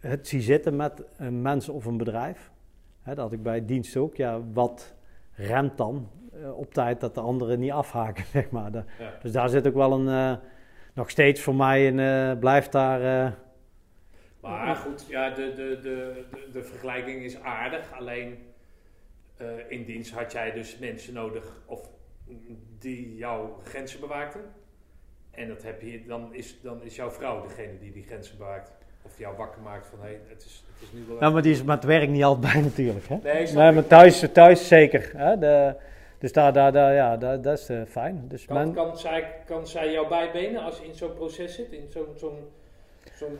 het 0.00 0.28
zie 0.28 0.40
zitten 0.40 0.76
met 0.76 1.02
een 1.16 1.42
mens 1.42 1.68
of 1.68 1.84
een 1.84 1.96
bedrijf, 1.96 2.50
dat 3.04 3.16
had 3.16 3.32
ik 3.32 3.42
bij 3.42 3.64
dienst 3.64 3.96
ook, 3.96 4.16
ja, 4.16 4.40
wat 4.52 4.94
remt 5.34 5.76
dan 5.76 6.08
op 6.56 6.74
tijd 6.74 7.00
dat 7.00 7.14
de 7.14 7.20
anderen 7.20 7.58
niet 7.60 7.70
afhaken, 7.72 8.24
zeg 8.32 8.50
maar. 8.50 8.70
Ja. 8.72 8.82
dus 9.22 9.32
daar 9.32 9.48
zit 9.48 9.66
ook 9.66 9.74
wel 9.74 9.92
een, 9.92 10.08
eh, 10.08 10.36
nog 10.94 11.10
steeds 11.10 11.40
voor 11.40 11.54
mij 11.54 11.88
een, 11.88 11.98
eh, 12.00 12.38
blijft 12.38 12.72
daar... 12.72 13.26
eh, 13.26 13.32
Maar 14.40 14.76
goed, 14.76 15.06
ja, 15.08 15.30
de, 15.30 15.52
de, 15.56 15.78
de, 15.82 16.24
de, 16.30 16.48
de 16.52 16.62
vergelijking 16.62 17.22
is 17.22 17.40
aardig. 17.42 17.92
Alleen 17.98 18.38
eh, 19.36 19.46
in 19.68 19.84
dienst 19.84 20.12
had 20.12 20.32
jij 20.32 20.52
dus 20.52 20.78
mensen 20.78 21.14
nodig 21.14 21.62
of, 21.66 21.90
die 22.78 23.16
jouw 23.16 23.60
grenzen 23.64 24.00
bewaakten. 24.00 24.40
En 25.30 25.48
dat 25.48 25.62
heb 25.62 25.82
je, 25.82 26.04
dan, 26.06 26.34
is, 26.34 26.60
dan 26.62 26.82
is 26.82 26.96
jouw 26.96 27.10
vrouw 27.10 27.42
degene 27.42 27.78
die 27.80 27.92
die 27.92 28.02
grenzen 28.02 28.36
bewaakt. 28.38 28.72
Of 29.02 29.18
jou 29.18 29.36
wakker 29.36 29.62
maakt 29.62 29.86
van 29.86 29.98
hé, 30.00 30.04
hey, 30.06 30.20
het, 30.28 30.44
is, 30.44 30.64
het 30.74 30.82
is 30.82 30.92
nu 30.92 31.04
wel. 31.08 31.16
Ja, 31.20 31.30
maar 31.30 31.42
die 31.42 31.52
is 31.52 31.62
met 31.62 31.74
het 31.76 31.84
werk 31.84 32.08
niet 32.08 32.24
altijd 32.24 32.52
bij 32.52 32.62
natuurlijk. 32.62 33.06
Hè? 33.08 33.16
Nee, 33.54 33.72
maar 33.72 33.86
thuis, 33.86 34.24
thuis 34.32 34.68
zeker. 34.68 35.10
Hè? 35.16 35.38
De, 35.38 35.74
dus 36.22 36.32
daar, 36.32 36.52
daar, 36.52 36.72
daar, 36.72 36.94
ja, 36.94 37.16
daar, 37.16 37.40
dat 37.40 37.58
is 37.58 37.68
eh, 37.68 37.82
fijn. 37.88 38.24
Dus 38.28 38.44
Kan, 38.44 38.72
kan, 38.74 38.98
zij, 38.98 39.34
kan 39.44 39.66
zij 39.66 39.92
jou 39.92 40.08
bijbenen 40.08 40.62
als 40.62 40.78
je 40.78 40.86
in 40.86 40.94
zo'n 40.94 41.14
proces 41.14 41.54
zit? 41.54 41.72
In 41.72 41.86
zo'n. 41.90 42.06
zo'n 42.16 42.38
zo'n 43.14 43.38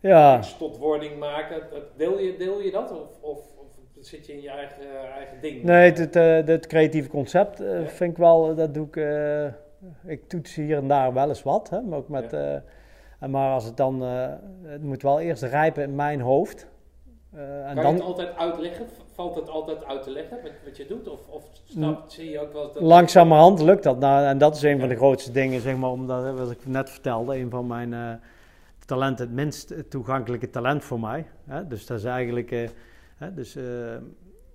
Ja, 0.00 0.42
Stotwording 0.42 1.18
maken. 1.18 1.62
Deel 1.96 2.18
je, 2.18 2.36
deel 2.36 2.60
je 2.60 2.70
dat? 2.70 2.90
Of, 2.92 3.08
of, 3.20 3.38
of 3.56 3.66
zit 4.00 4.26
je 4.26 4.32
in 4.32 4.40
je 4.42 4.48
eigen, 4.50 5.12
eigen 5.16 5.40
ding? 5.40 5.62
nee, 5.62 5.84
het, 5.90 5.98
het, 5.98 6.16
eh, 6.16 6.46
het 6.46 6.66
creatieve 6.66 7.08
concept 7.08 7.60
eh, 7.60 7.80
Ja. 7.80 7.86
vind 7.88 8.10
ik 8.10 8.16
wel, 8.18 8.54
dat 8.54 8.74
doe 8.74 8.86
ik, 8.86 8.96
ik 10.04 10.28
toets 10.28 10.54
hier 10.54 10.76
en 10.76 10.88
daar 10.88 11.12
wel 11.12 11.28
eens 11.28 11.42
wat, 11.42 11.70
hè, 11.70 11.80
maar 11.80 11.98
ook 11.98 12.08
met, 12.08 12.30
Ja. 12.30 13.26
maar 13.28 13.52
als 13.52 13.64
het 13.64 13.76
dan, 13.76 14.00
het 14.62 14.82
moet 14.82 15.02
wel 15.02 15.20
eerst 15.20 15.42
rijpen 15.42 15.82
in 15.82 15.94
mijn 15.94 16.20
hoofd. 16.20 16.66
En 17.34 17.74
kan 17.74 17.82
dan, 17.82 17.86
je 17.86 17.92
het 17.92 18.02
altijd 18.02 18.36
uitleggen? 18.36 18.86
Valt 19.14 19.34
het 19.34 19.48
altijd 19.48 19.84
uit 19.84 20.02
te 20.02 20.10
leggen 20.10 20.38
wat, 20.42 20.52
wat 20.64 20.76
je 20.76 20.86
doet? 20.86 21.08
Of, 21.08 21.20
of 21.28 21.44
snap, 21.64 22.04
zie 22.06 22.30
je 22.30 22.40
ook 22.40 22.52
wel 22.52 22.72
dat... 22.72 22.82
Langzamerhand 22.82 23.60
lukt 23.60 23.82
dat. 23.82 23.98
Nou, 23.98 24.26
en 24.26 24.38
dat 24.38 24.56
is 24.56 24.62
een 24.62 24.80
van 24.80 24.88
de 24.88 24.96
grootste 24.96 25.32
dingen, 25.32 25.60
zeg 25.60 25.76
maar, 25.76 25.90
omdat, 25.90 26.38
wat 26.38 26.50
ik 26.50 26.66
net 26.66 26.90
vertelde, 26.90 27.36
een 27.36 27.50
van 27.50 27.66
mijn 27.66 27.94
eh, 27.94 28.12
talenten, 28.86 29.26
het 29.26 29.34
minst 29.34 29.74
toegankelijke 29.90 30.50
talent 30.50 30.84
voor 30.84 31.00
mij. 31.00 31.26
Hè? 31.44 31.66
Dus 31.66 31.86
dat 31.86 31.98
is 31.98 32.04
eigenlijk, 32.04 32.50
eh, 32.50 32.68
hè, 33.16 33.34
dus, 33.34 33.56
eh, 33.56 33.64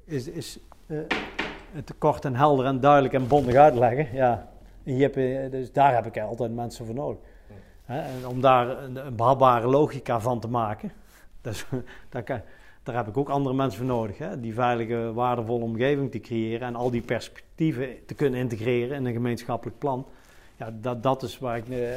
is, 0.05 0.27
is 0.27 0.59
het 1.71 1.93
kort 1.97 2.25
en 2.25 2.35
helder 2.35 2.65
en 2.65 2.79
duidelijk 2.79 3.13
en 3.13 3.27
bondig 3.27 3.55
uitleggen. 3.55 4.07
Ja, 4.13 4.47
je 4.83 5.09
eh, 5.09 5.51
dus 5.51 5.71
daar 5.71 5.95
heb 5.95 6.05
ik 6.05 6.19
altijd 6.21 6.53
mensen 6.53 6.85
voor 6.85 6.95
nodig. 6.95 7.19
Hè? 7.85 7.99
En 7.99 8.27
om 8.27 8.41
daar 8.41 8.83
een, 8.83 8.95
een 9.05 9.15
behapbare 9.15 9.67
logica 9.67 10.19
van 10.19 10.39
te 10.39 10.47
maken, 10.47 10.91
dus, 11.41 11.65
daar, 12.09 12.23
kan- 12.23 12.41
daar 12.89 13.03
heb 13.03 13.07
ik 13.07 13.17
ook 13.17 13.29
andere 13.29 13.55
mensen 13.55 13.79
voor 13.79 13.87
nodig. 13.87 14.17
Hè? 14.17 14.39
Die 14.39 14.53
veilige, 14.53 15.13
waardevolle 15.13 15.63
omgeving 15.63 16.11
te 16.11 16.19
creëren 16.19 16.67
en 16.67 16.75
al 16.75 16.91
die 16.91 17.01
perspectieven 17.01 18.05
te 18.05 18.13
kunnen 18.13 18.39
integreren 18.39 18.95
in 18.95 19.05
een 19.05 19.13
gemeenschappelijk 19.13 19.77
plan. 19.77 20.05
Ja, 20.55 20.73
dat, 20.81 21.03
dat 21.03 21.23
is 21.23 21.39
waar 21.39 21.57
ik, 21.57 21.69
eh, 21.69 21.95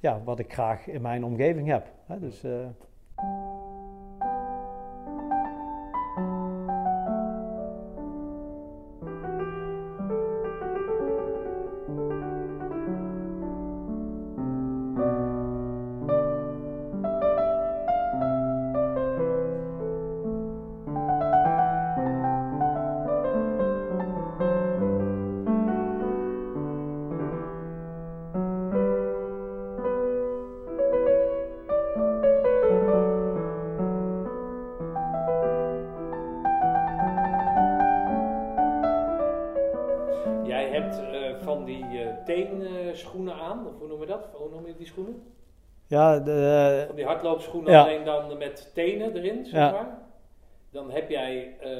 ja, 0.00 0.20
wat 0.24 0.38
ik 0.38 0.52
graag 0.52 0.86
in 0.86 1.02
mijn 1.02 1.24
omgeving 1.24 1.68
heb. 1.68 1.86
Hè? 2.06 2.18
Dus, 2.18 2.44
eh, 2.44 2.52
ja, 45.86 46.18
de, 46.18 46.82
Van 46.86 46.96
die 46.96 47.04
hardloopschoenen, 47.04 47.72
Ja. 47.72 47.82
alleen 47.82 48.04
dan 48.04 48.38
met 48.38 48.70
tenen 48.74 49.16
erin, 49.16 49.44
zeg 49.44 49.54
Ja. 49.60 49.70
maar. 49.70 49.98
Dan 50.70 50.90
heb 50.90 51.10
jij 51.10 51.56
eh 51.60 51.70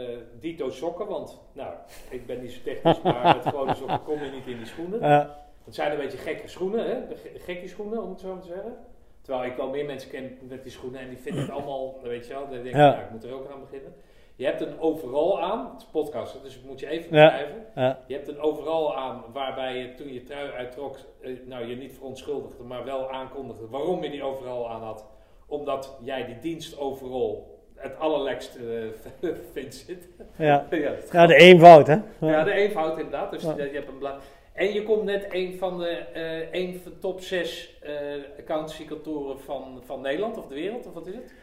dito 0.40 0.70
sokken, 0.70 1.06
want 1.06 1.40
nou, 1.52 1.74
ik 2.10 2.26
ben 2.26 2.40
niet 2.42 2.52
zo 2.52 2.60
technisch, 2.64 3.02
maar 3.02 3.36
met 3.36 3.46
gewone 3.46 3.74
sokken 3.74 4.02
kom 4.02 4.22
je 4.22 4.30
niet 4.30 4.46
in 4.46 4.56
die 4.56 4.66
schoenen. 4.66 5.00
eh, 5.00 5.24
Het 5.64 5.74
zijn 5.74 5.90
een 5.92 5.96
beetje 5.98 6.18
gekke 6.18 6.48
schoenen, 6.48 6.84
hè? 6.86 7.16
Ge- 7.16 7.38
Gekke 7.38 7.68
schoenen, 7.68 8.02
om 8.02 8.10
het 8.10 8.20
zo 8.20 8.32
maar 8.32 8.42
te 8.42 8.46
zeggen. 8.48 8.76
Terwijl 9.22 9.50
ik 9.50 9.56
wel 9.56 9.68
meer 9.68 9.84
mensen 9.84 10.10
ken 10.10 10.38
met 10.48 10.62
die 10.62 10.72
schoenen 10.72 11.00
en 11.00 11.08
die 11.08 11.18
vinden 11.18 11.42
het 11.42 11.50
allemaal, 11.50 12.00
weet 12.02 12.26
je 12.26 12.32
wel, 12.32 12.42
dan 12.42 12.50
denk 12.50 12.64
ik, 12.64 12.72
Ja. 12.72 12.90
nou, 12.90 13.00
ik 13.02 13.10
moet 13.10 13.24
er 13.24 13.32
ook 13.34 13.50
aan 13.50 13.60
beginnen. 13.60 13.94
Je 14.36 14.44
hebt 14.44 14.60
een 14.60 14.80
overal 14.80 15.40
aan, 15.42 15.70
het 15.72 15.80
is 15.82 15.86
podcast, 15.92 16.42
dus 16.42 16.56
ik 16.56 16.64
moet 16.64 16.80
je 16.80 16.88
even 16.88 17.10
beschrijven. 17.10 17.66
ja, 17.74 17.98
Je 18.06 18.14
hebt 18.14 18.28
een 18.28 18.40
overal 18.40 18.96
aan 18.96 19.24
waarbij 19.32 19.76
je 19.76 19.94
toen 19.94 20.12
je 20.12 20.22
trui 20.22 20.50
uittrok, 20.50 20.96
eh, 21.20 21.30
nou 21.44 21.66
je 21.66 21.76
niet 21.76 21.92
verontschuldigde, 21.94 22.62
maar 22.62 22.84
wel 22.84 23.10
aankondigde 23.10 23.68
waarom 23.68 24.02
je 24.02 24.10
die 24.10 24.22
overal 24.22 24.70
aan 24.70 24.82
had. 24.82 25.06
Omdat 25.46 25.96
jij 26.02 26.24
die 26.26 26.38
dienst 26.38 26.78
overal 26.78 27.60
het 27.74 27.98
allerlekst 27.98 28.56
eh, 28.56 29.30
vindt 29.52 29.74
zitten. 29.74 30.10
ja. 30.36 30.66
ja, 30.70 30.92
ja, 31.12 31.26
de 31.26 31.34
eenvoud, 31.34 31.86
hè? 31.86 31.96
ja, 32.20 32.44
de 32.44 32.52
eenvoud 32.52 32.96
inderdaad. 32.96 33.30
Dus 33.30 33.42
Ja. 33.42 33.54
je 33.56 33.62
hebt 33.72 33.88
een 33.88 34.08
en 34.52 34.72
je 34.72 34.82
komt 34.82 35.02
net 35.02 35.26
een 35.30 35.58
van 35.58 35.78
de, 35.78 35.88
eh 35.88 36.52
een 36.52 36.80
van 36.82 36.92
top 37.00 37.20
6 37.20 37.78
eh 37.82 37.92
accountancykantoren 38.38 39.40
van, 39.40 39.82
van 39.84 40.00
Nederland 40.00 40.38
of 40.38 40.46
de 40.46 40.54
wereld, 40.54 40.86
of 40.86 40.92
wat 40.94 41.06
is 41.06 41.14
het? 41.14 41.34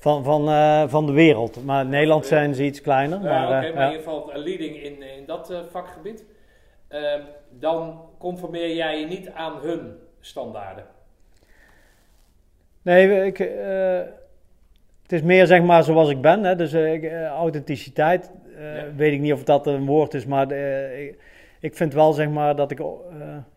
Van, 0.00 0.24
van, 0.24 0.48
eh, 0.48 0.82
van 0.88 1.06
de 1.06 1.12
wereld. 1.12 1.64
Maar 1.64 1.82
in 1.84 1.88
Nederland 1.90 2.26
zijn 2.26 2.54
ze 2.54 2.64
iets 2.64 2.80
kleiner. 2.80 3.20
Maar, 3.20 3.46
oké, 3.46 3.66
eh, 3.66 3.74
maar 3.74 3.84
in 3.84 3.90
ieder 3.90 4.04
geval 4.10 4.34
een 4.34 4.40
leading 4.42 4.76
in, 4.82 5.02
in 5.02 5.26
dat 5.26 5.50
eh, 5.50 5.58
vakgebied. 5.70 6.24
Ehm, 6.88 7.20
dan 7.50 8.00
conformeer 8.18 8.74
jij 8.74 9.00
je 9.00 9.06
niet 9.06 9.30
aan 9.30 9.58
hun 9.62 9.96
standaarden. 10.20 10.84
Nee, 12.82 13.26
ik, 13.26 13.38
eh, 13.38 13.98
het 15.02 15.12
is 15.12 15.22
meer 15.22 15.46
zeg 15.46 15.62
maar 15.62 15.84
zoals 15.84 16.10
ik 16.10 16.20
ben. 16.20 16.44
Hè? 16.44 16.56
Dus 16.56 16.72
eh, 16.72 17.22
eh, 17.24 17.26
authenticiteit, 17.28 18.30
eh, 18.56 18.76
Ja. 18.76 18.84
weet 18.96 19.12
ik 19.12 19.20
niet 19.20 19.32
of 19.32 19.44
dat 19.44 19.66
een 19.66 19.86
woord 19.86 20.14
is, 20.14 20.26
maar 20.26 20.50
eh, 20.50 21.04
ik, 21.06 21.18
ik 21.60 21.76
vind 21.76 21.94
wel 21.94 22.12
zeg 22.12 22.28
maar 22.28 22.56
dat 22.56 22.70
ik, 22.70 22.80
eh, 22.80 22.86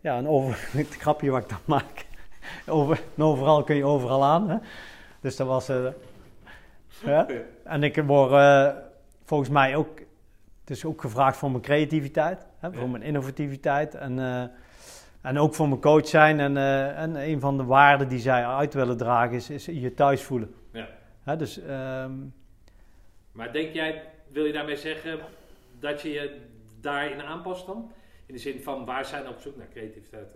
ja, 0.01 0.17
een 0.17 0.27
over, 0.27 0.67
het 0.77 0.95
grapje 0.95 1.29
wat 1.31 1.43
ik 1.43 1.49
dan 1.49 1.57
maak, 1.65 2.05
over, 2.67 2.99
overal 3.17 3.63
kun 3.63 3.75
je 3.75 3.85
overal 3.85 4.23
aan. 4.23 4.49
Hè? 4.49 4.57
Dus 5.21 5.35
dat 5.35 5.47
was, 5.47 5.69
eh, 5.69 5.85
ja. 7.05 7.27
En 7.63 7.83
ik 7.83 8.03
word 8.03 8.31
eh, 8.31 8.69
volgens 9.23 9.49
mij 9.49 9.75
ook, 9.75 9.99
het 10.61 10.69
is 10.69 10.85
ook 10.85 11.01
gevraagd 11.01 11.37
voor 11.37 11.51
mijn 11.51 11.63
creativiteit, 11.63 12.45
hè? 12.59 12.73
voor 12.73 12.89
mijn 12.89 13.03
innovativiteit 13.03 13.95
en... 13.95 14.19
eh, 14.19 14.43
en 15.23 15.37
ook 15.37 15.53
voor 15.55 15.67
mijn 15.67 15.81
coach 15.81 16.07
zijn. 16.07 16.39
En, 16.39 16.57
eh, 16.57 17.01
en 17.01 17.15
een 17.15 17.39
van 17.39 17.57
de 17.57 17.63
waarden 17.63 18.07
die 18.07 18.19
zij 18.19 18.45
uit 18.45 18.73
willen 18.73 18.97
dragen 18.97 19.35
is, 19.35 19.49
is 19.49 19.65
je 19.65 19.93
thuis 19.93 20.23
voelen. 20.23 20.55
Ja. 20.71 20.87
Hè, 21.23 21.35
dus 21.35 21.59
ehm, 21.59 22.11
Maar 23.31 23.53
denk 23.53 23.73
jij, 23.73 24.03
wil 24.31 24.45
je 24.45 24.53
daarmee 24.53 24.75
zeggen 24.75 25.19
dat 25.79 26.01
je 26.01 26.09
je 26.09 26.39
daarin 26.81 27.21
aanpast 27.21 27.65
dan? 27.65 27.91
In 28.25 28.33
de 28.33 28.39
zin 28.39 28.61
van 28.61 28.85
waar 28.85 29.05
zijn 29.05 29.23
we 29.23 29.29
op 29.29 29.39
zoek 29.39 29.57
naar 29.57 29.67
creativiteit, 29.73 30.35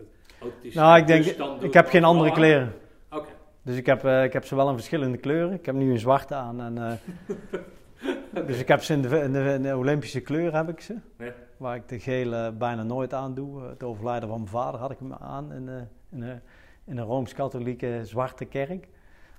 nou, 0.74 1.00
ik 1.00 1.08
denk, 1.08 1.24
Dus 1.24 1.36
ik 1.62 1.74
heb 1.74 1.88
geen 1.88 2.04
andere 2.04 2.32
kleren. 2.32 2.74
Oké. 3.12 3.30
Dus 3.68 3.76
ik 3.78 3.86
heb, 3.86 4.04
eh, 4.06 4.24
ik 4.24 4.34
heb 4.34 4.46
ze 4.46 4.56
wel 4.56 4.70
in 4.70 4.76
verschillende 4.76 5.18
kleuren. 5.18 5.54
Ik 5.54 5.66
heb 5.66 5.76
nu 5.76 5.92
een 5.92 6.00
zwarte 6.00 6.36
aan. 6.36 6.62
En, 6.62 6.78
eh, 6.78 8.46
dus 8.48 8.60
ik 8.60 8.68
heb 8.68 8.84
ze 8.84 8.94
in 8.94 9.02
de, 9.02 9.20
in, 9.20 9.32
de, 9.34 9.54
in 9.54 9.62
de 9.62 9.78
Olympische 9.78 10.20
kleur 10.22 10.56
heb 10.56 10.70
ik 10.70 10.82
ze. 10.82 10.96
Ja. 11.18 11.32
Waar 11.58 11.76
ik 11.76 11.88
de 11.88 12.00
gele 12.00 12.52
bijna 12.52 12.84
nooit 12.84 13.14
aan 13.14 13.34
doe. 13.34 13.62
Het 13.64 13.84
overlijden 13.84 14.30
van 14.30 14.38
mijn 14.38 14.50
vader 14.52 14.80
had 14.80 14.92
ik 14.92 15.00
hem 15.00 15.14
aan 15.14 15.54
in, 15.54 15.70
eh, 15.70 15.76
in, 16.12 16.22
een- 16.22 16.42
in 16.86 16.98
een 16.98 17.06
Rooms-Katholieke 17.06 18.00
zwarte 18.04 18.46
kerk. 18.46 18.70
En 18.70 18.80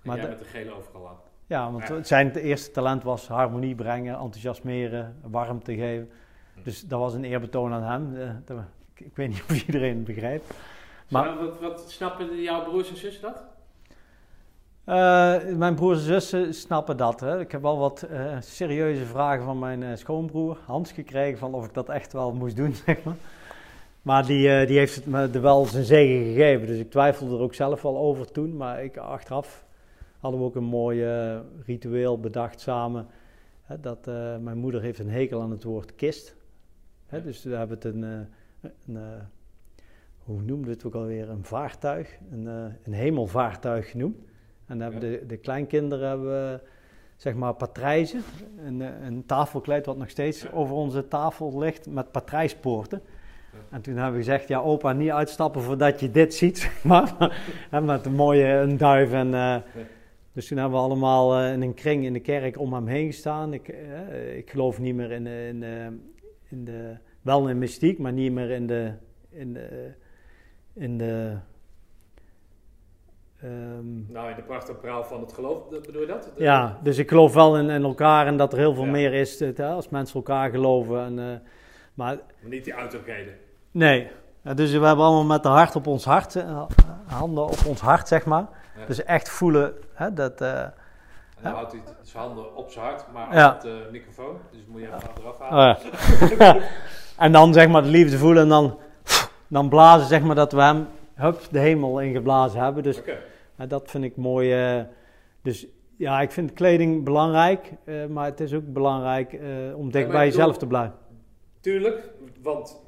Maar 0.03 0.17
jij 0.17 0.25
de- 0.25 0.31
met 0.31 0.39
de 0.39 0.45
gele 0.45 0.71
overal 0.75 1.09
aan. 1.09 1.17
Ja, 1.47 1.73
want 1.73 1.89
Ja. 1.89 2.03
zijn 2.03 2.35
eerste 2.37 2.71
talent 2.71 3.03
was 3.03 3.29
harmonie 3.29 3.75
brengen, 3.75 4.13
enthousiasmeren, 4.19 5.17
warmte 5.23 5.75
geven. 5.75 6.11
Hm. 6.55 6.63
Dus 6.63 6.87
dat 6.87 6.99
was 7.01 7.15
een 7.15 7.25
eerbetoon 7.25 7.73
aan 7.73 7.83
hem. 7.83 8.17
Ik, 8.95 9.17
weet 9.17 9.29
niet 9.29 9.43
of 9.51 9.63
iedereen 9.67 9.95
het 9.97 10.05
begrijpt. 10.05 10.55
Maar- 11.09 11.25
Maar 11.25 11.39
wat, 11.45 11.61
wat 11.61 11.91
snappen 11.91 12.41
jouw 12.43 12.65
broers 12.65 12.91
en 12.91 12.97
zussen 12.97 13.23
dat? 13.23 13.45
Eh, 14.89 15.36
mijn 15.56 15.74
broers 15.74 15.98
en 15.98 16.05
zussen 16.05 16.55
snappen 16.55 16.97
dat. 16.97 17.20
Hè. 17.20 17.40
Ik 17.40 17.52
heb 17.52 17.62
wel 17.62 17.78
wat 17.78 18.02
eh, 18.02 18.36
serieuze 18.40 19.05
vragen 19.05 19.44
van 19.44 19.59
mijn 19.59 19.82
eh, 19.82 19.97
schoonbroer 19.97 20.59
Hans 20.65 20.93
gekregen 20.93 21.39
van 21.39 21.55
of 21.55 21.65
ik 21.65 21.74
dat 21.74 21.89
echt 21.89 22.12
wel 22.12 22.32
moest 22.32 22.56
doen, 22.56 22.74
zeg 22.86 23.02
maar. 23.02 23.16
Maar 24.02 24.27
die, 24.27 24.66
die 24.66 24.78
heeft 24.78 24.94
het 24.94 25.06
me 25.06 25.28
er 25.32 25.40
wel 25.40 25.65
zijn 25.65 25.85
zegen 25.85 26.24
gegeven. 26.24 26.66
Dus 26.66 26.78
ik 26.78 26.90
twijfelde 26.90 27.35
er 27.35 27.43
ook 27.43 27.55
zelf 27.55 27.82
wel 27.82 27.97
over 27.97 28.32
toen. 28.32 28.56
Maar 28.56 28.85
ik, 28.85 28.97
achteraf 28.97 29.65
hadden 30.20 30.40
we 30.40 30.47
ook 30.47 30.56
een 30.56 30.65
mooi 30.65 31.06
ritueel 31.66 32.20
bedacht 32.20 32.60
samen. 32.60 33.06
Hè, 33.62 33.81
dat 33.81 34.06
mijn 34.40 34.59
moeder 34.59 34.81
heeft 34.81 34.98
een 34.98 35.10
hekel 35.10 35.40
aan 35.40 35.51
het 35.51 35.65
woord 35.65 35.94
kist. 35.94 36.36
Hè, 37.06 37.23
dus 37.23 37.43
we 37.43 37.55
hebben 37.55 37.77
het 37.77 37.85
een, 37.85 38.02
een 38.86 38.98
hoe 40.19 40.43
noemden 40.43 40.66
we 40.66 40.70
het 40.70 40.85
ook 40.85 40.94
alweer, 40.94 41.28
een 41.28 41.44
vaartuig, 41.44 42.19
een, 42.31 42.47
een 42.85 42.93
hemelvaartuig 42.93 43.90
genoemd. 43.90 44.28
En 44.69 44.78
dan 44.78 44.81
hebben 44.93 45.01
de, 45.01 45.27
de 45.27 45.36
kleinkinderen 45.36 46.09
hebben, 46.09 46.61
zeg 47.16 47.35
maar 47.35 47.55
patrijzen, 47.55 48.23
een, 48.65 48.82
eh, 48.82 48.89
een 49.07 49.27
tafelkleed 49.27 49.86
wat 49.86 49.97
nog 49.97 50.11
steeds 50.11 50.53
over 50.53 50.74
onze 50.74 51.09
tafel 51.09 51.59
ligt 51.59 51.90
met 51.90 52.11
patrijspoorten. 52.12 53.01
En 53.70 53.81
toen 53.81 53.95
hebben 53.95 54.12
we 54.12 54.19
gezegd, 54.19 54.49
ja 54.49 54.59
opa, 54.61 54.93
niet 54.93 55.11
uitstappen 55.11 55.62
voordat 55.62 56.01
je 56.01 56.11
dit 56.11 56.35
ziet, 56.35 56.59
zeg 56.65 56.85
maar. 56.85 57.39
Met 57.82 58.07
een 58.07 58.15
mooie 58.15 58.45
een 58.47 58.77
duif 58.77 59.12
en... 59.12 59.35
eh, 59.35 59.57
Dus 60.32 60.47
toen 60.49 60.59
hebben 60.59 60.78
we 60.78 60.85
allemaal 60.85 61.39
eh, 61.39 61.53
in 61.53 61.62
een 61.62 61.74
kring 61.74 62.05
in 62.05 62.12
de 62.12 62.20
kerk 62.20 62.59
om 62.59 62.73
hem 62.73 62.86
heen 62.86 63.07
gestaan. 63.07 63.53
Ik, 63.53 63.69
eh, 63.69 64.36
ik 64.36 64.51
geloof 64.51 64.78
niet 64.78 64.95
meer 64.95 65.11
in 65.11 65.24
de, 65.24 65.47
in, 65.49 65.61
de, 65.61 65.99
in 66.49 66.65
de... 66.65 66.97
Wel 67.23 67.49
in 67.49 67.59
mystiek, 67.59 67.99
maar 67.99 68.12
niet 68.12 68.32
meer 68.32 68.51
in 68.51 68.66
de... 68.66 68.93
In 69.31 69.53
de, 69.53 69.93
in 70.74 70.99
de 70.99 71.36
ehm, 73.43 74.12
Nou, 74.12 74.31
in 74.31 74.36
de 74.36 74.43
pracht 74.43 74.69
en 74.69 74.81
praal 74.81 75.05
van 75.05 75.20
het 75.20 75.32
geloof, 75.32 75.69
bedoel 75.69 76.01
je 76.01 76.06
dat? 76.06 76.23
De- 76.36 76.43
ja, 76.43 76.78
dus 76.82 76.98
ik 76.98 77.09
geloof 77.09 77.35
wel 77.35 77.56
in, 77.59 77.70
in 77.70 77.82
elkaar 77.85 78.27
en 78.27 78.36
dat 78.36 78.52
er 78.52 78.59
heel 78.59 78.74
veel 78.74 78.85
Ja. 78.85 78.90
meer 78.90 79.12
is 79.15 79.40
het, 79.40 79.59
hè, 79.59 79.69
als 79.69 79.89
mensen 79.89 80.15
elkaar 80.16 80.51
geloven. 80.51 81.01
En, 81.05 81.19
eh, 81.19 81.24
maar 81.94 82.16
Maar 82.40 82.51
niet 82.51 82.65
die 82.65 82.74
uiterlijkheden. 82.74 83.35
nee, 83.70 84.09
Ja, 84.43 84.55
dus 84.55 84.70
we 84.73 84.86
hebben 84.86 85.05
allemaal 85.05 85.24
met 85.24 85.43
de 85.43 85.48
hart 85.48 85.77
op 85.77 85.86
ons 85.86 86.05
hart, 86.05 86.36
eh, 86.36 86.62
handen 87.06 87.44
op 87.44 87.59
ons 87.66 87.81
hart, 87.81 88.09
zeg 88.09 88.24
maar. 88.24 88.47
Ja. 88.78 88.85
Dus 88.86 89.05
echt 89.05 89.28
voelen 89.31 89.73
hè, 89.94 90.12
dat. 90.15 90.40
En 90.40 90.73
dan 91.43 91.52
houdt 91.52 91.73
hij 91.73 91.81
zijn 92.02 92.23
handen 92.24 92.56
op 92.56 92.70
zijn 92.70 92.85
hart, 92.85 93.05
maar 93.12 93.35
Ja. 93.35 93.52
op 93.55 93.60
de 93.60 93.89
microfoon. 93.93 94.36
Dus 94.52 94.60
moet 94.66 94.81
je 94.81 94.86
even 94.86 95.10
eraf 95.20 95.39
halen. 95.39 95.77
oh 95.77 96.39
ja. 96.39 96.56
en 97.24 97.32
dan 97.32 97.52
zeg 97.52 97.69
maar 97.69 97.82
de 97.82 97.89
liefde 97.89 98.19
voelen 98.19 98.43
en 98.43 98.48
dan, 98.48 98.78
dan 99.48 99.69
blazen, 99.69 100.09
zeg 100.09 100.23
maar, 100.23 100.35
dat 100.35 100.52
we 100.52 100.60
hem 100.62 100.86
hup, 101.19 101.40
de 101.51 101.59
hemel 101.59 102.01
ingeblazen 102.01 102.61
hebben. 102.61 102.82
Dus. 102.82 103.01
Ja, 103.57 103.66
dat 103.66 103.90
vind 103.90 104.05
ik 104.05 104.16
mooi. 104.16 104.53
eh, 104.53 104.85
dus 105.43 105.66
ja, 105.97 106.20
ik 106.20 106.31
vind 106.31 106.53
kleding 106.53 107.05
belangrijk, 107.05 107.73
eh, 107.85 108.07
maar 108.07 108.24
het 108.24 108.40
is 108.40 108.55
ook 108.55 108.73
belangrijk 108.73 109.32
eh, 109.32 109.49
om 109.78 109.90
dicht 109.90 110.09
bij 110.11 110.24
jezelf 110.27 110.59
te 110.59 110.66
blijven. 110.66 110.95
Tuurlijk, 111.61 112.11
want 112.43 112.81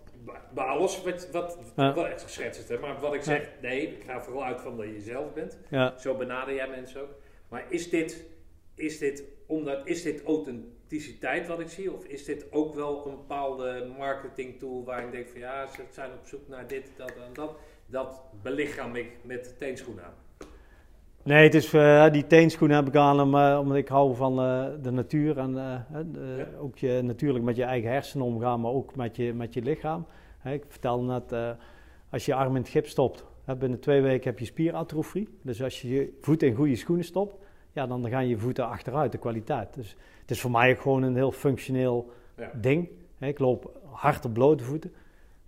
bij 0.55 0.65
alles 0.65 1.03
wat, 1.03 1.31
wat, 1.31 1.59
Ja. 1.77 1.95
wat 1.95 2.07
echt 2.07 2.23
geschetst 2.23 2.63
is, 2.63 2.69
hè, 2.69 2.79
maar 2.79 3.01
wat 3.01 3.15
ik 3.15 3.23
zeg, 3.23 3.49
nee, 3.63 3.83
ik 3.83 4.05
ga 4.07 4.21
vooral 4.21 4.45
uit 4.45 4.61
van 4.61 4.77
dat 4.77 4.87
je 4.87 4.93
jezelf 4.93 5.33
bent. 5.33 5.59
Ja, 5.69 5.99
Zo 5.99 6.15
benader 6.15 6.55
jij 6.55 6.69
mensen 6.69 7.01
ook. 7.01 7.15
Maar 7.49 7.65
is 7.69 7.91
dit, 7.91 8.25
is 8.75 8.99
dit, 8.99 9.25
omdat, 9.47 9.81
is 9.87 10.03
dit 10.03 10.23
authenticiteit 10.25 11.47
wat 11.47 11.61
ik 11.61 11.69
zie? 11.69 11.93
Of 11.93 12.05
is 12.05 12.25
dit 12.25 12.53
ook 12.53 12.75
wel 12.75 13.07
een 13.07 13.17
bepaalde 13.17 13.91
marketing 13.99 14.59
tool 14.59 14.85
waar 14.85 15.05
ik 15.05 15.13
denk 15.13 15.29
van 15.29 15.41
ja, 15.41 15.67
ze 15.67 15.83
zijn 15.91 16.11
op 16.13 16.27
zoek 16.27 16.49
naar 16.49 16.67
dit, 16.67 16.91
dat 16.97 17.11
en 17.11 17.33
dat. 17.33 17.57
Dat 17.91 18.23
belichaam 18.43 18.95
ik 18.97 19.17
met 19.23 19.55
teenschoenen 19.59 20.05
aan. 20.05 20.13
nee, 21.23 21.43
het 21.45 21.55
is, 21.55 21.73
eh, 21.73 22.11
die 22.11 22.27
teenschoenen 22.27 22.77
heb 22.77 22.87
ik 22.87 22.97
aan 22.97 23.21
om, 23.21 23.35
eh, 23.35 23.59
omdat 23.61 23.77
ik 23.77 23.89
hou 23.89 24.15
van 24.17 24.41
eh, 24.41 24.67
de 24.83 24.91
natuur 24.91 25.39
en 25.39 25.53
Ja. 25.55 25.87
ook 26.61 26.79
je, 26.79 27.01
natuurlijk 27.03 27.45
met 27.45 27.57
je 27.57 27.65
eigen 27.65 27.91
hersenen 27.91 28.27
omgaan, 28.27 28.61
maar 28.61 28.71
ook 28.73 28.97
met 28.97 29.17
je, 29.17 29.35
met 29.35 29.55
je 29.55 29.63
lichaam. 29.63 30.07
Hè, 30.39 30.53
ik 30.53 30.65
vertelde 30.69 31.05
net, 31.07 31.57
als 32.11 32.25
je 32.25 32.33
je 32.33 32.39
arm 32.39 32.57
in 32.57 32.63
het 32.63 32.71
gips 32.71 32.91
stopt, 32.91 33.25
hè, 33.45 33.57
binnen 33.57 33.81
twee 33.81 34.01
weken 34.01 34.31
heb 34.31 34.39
je 34.39 34.45
spieratrofie. 34.45 35.29
Dus 35.43 35.63
als 35.63 35.83
je 35.83 35.89
je 35.89 36.17
voeten 36.21 36.49
in 36.49 36.55
goede 36.55 36.77
schoenen 36.77 37.05
stopt, 37.05 37.35
ja, 37.73 37.87
dan 37.87 38.09
gaan 38.09 38.29
je 38.29 38.39
voeten 38.39 38.69
achteruit, 38.69 39.13
de 39.13 39.19
kwaliteit. 39.19 39.75
Dus 39.75 39.97
het 40.21 40.31
is 40.31 40.41
voor 40.41 40.51
mij 40.51 40.71
ook 40.71 40.81
gewoon 40.81 41.03
een 41.03 41.15
heel 41.17 41.33
functioneel 41.33 42.13
Ja. 42.37 42.51
ding. 42.55 42.89
Hè, 43.19 43.27
Ik 43.27 43.39
loop 43.39 43.81
hard 43.91 44.25
op 44.25 44.33
blote 44.33 44.65
voeten. 44.65 44.93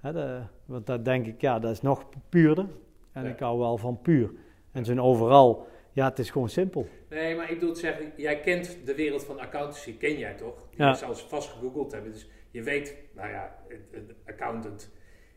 Hè, 0.00 0.12
de- 0.12 0.40
want 0.72 0.86
dat 0.86 1.04
denk 1.04 1.26
ik, 1.26 1.40
ja, 1.40 1.58
dat 1.58 1.70
is 1.70 1.80
nog 1.82 2.04
puurder. 2.28 2.66
En 3.12 3.24
Ja. 3.24 3.30
ik 3.30 3.38
hou 3.38 3.58
wel 3.58 3.76
van 3.78 4.00
puur. 4.02 4.30
En 4.72 4.84
zo'n 4.84 5.00
overal, 5.00 5.66
ja, 5.92 6.08
het 6.08 6.18
is 6.18 6.30
gewoon 6.30 6.48
simpel. 6.48 6.88
Nee, 7.10 7.36
maar 7.36 7.50
ik 7.50 7.58
bedoel 7.58 7.74
te 7.74 7.80
zeggen, 7.80 8.12
jij 8.16 8.40
kent 8.40 8.78
de 8.84 8.94
wereld 8.94 9.24
van 9.24 9.38
accountancy, 9.40 9.96
ken 9.98 10.18
jij 10.18 10.34
toch? 10.34 10.66
Ja. 10.76 10.88
je 10.88 10.94
zelfs 10.94 11.22
vast 11.22 11.48
gegoogeld 11.50 11.92
hebben. 11.92 12.12
Dus 12.12 12.28
je 12.50 12.62
weet, 12.62 12.96
nou 13.14 13.28
ja, 13.30 13.56
een- 13.92 14.10
accountant 14.26 14.90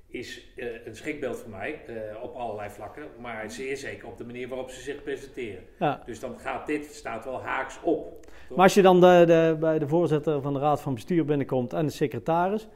is 0.07 0.53
eh, 0.55 0.85
een 0.85 0.95
schrikbeeld 0.95 1.37
voor 1.37 1.49
mij 1.49 1.81
eh, 1.87 2.23
op 2.23 2.35
allerlei 2.35 2.69
vlakken. 2.69 3.03
Maar 3.21 3.51
zeer 3.51 3.77
zeker 3.77 4.07
op 4.07 4.17
de 4.17 4.25
manier 4.25 4.47
waarop 4.47 4.69
ze 4.69 4.81
zich 4.81 5.03
presenteren. 5.03 5.63
Ja. 5.79 6.01
Dus 6.05 6.19
dan 6.19 6.39
gaat 6.39 6.65
dit, 6.67 6.85
staat 6.85 7.25
wel 7.25 7.41
haaks 7.41 7.79
op. 7.83 8.21
toch? 8.47 8.55
Maar 8.57 8.65
als 8.65 8.73
je 8.73 8.81
dan 8.81 9.01
de, 9.01 9.23
de, 9.25 9.57
bij 9.59 9.79
de 9.79 9.87
voorzitter 9.87 10.41
van 10.41 10.53
de 10.53 10.59
raad 10.59 10.81
van 10.81 10.93
bestuur 10.93 11.25
binnenkomt 11.25 11.73
en 11.73 11.85
de 11.85 11.91
secretaris. 11.91 12.67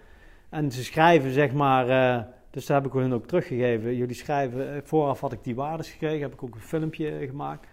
En 0.50 0.72
ze 0.72 0.84
schrijven, 0.84 1.32
zeg 1.32 1.54
maar, 1.54 1.90
eh, 1.90 2.24
dus 2.50 2.66
dat 2.66 2.78
heb 2.84 2.86
ik 2.94 3.00
hun 3.00 3.14
ook 3.14 3.26
teruggegeven. 3.28 3.96
Jullie 3.96 4.16
schrijven, 4.16 4.74
eh, 4.76 4.82
vooraf 4.84 5.20
had 5.20 5.32
ik 5.32 5.44
die 5.44 5.56
waardes 5.56 5.90
gekregen, 5.92 6.22
heb 6.22 6.34
ik 6.34 6.44
ook 6.44 6.56
een 6.56 6.62
filmpje 6.62 7.10
eh, 7.18 7.28
gemaakt. 7.30 7.68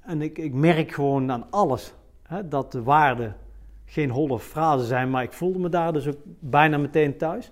En 0.00 0.22
ik, 0.22 0.38
ik 0.38 0.52
merk 0.52 0.92
gewoon 0.92 1.30
aan 1.32 1.46
alles 1.50 1.94
hè, 2.22 2.48
dat 2.48 2.72
de 2.72 2.82
waarden 2.82 3.36
geen 3.84 4.10
holle 4.10 4.38
frasen 4.38 4.86
zijn, 4.86 5.10
maar 5.10 5.22
ik 5.22 5.32
voelde 5.32 5.58
me 5.58 5.68
daar 5.68 5.92
dus 5.92 6.06
ook 6.08 6.16
bijna 6.38 6.78
meteen 6.78 7.16
thuis. 7.16 7.50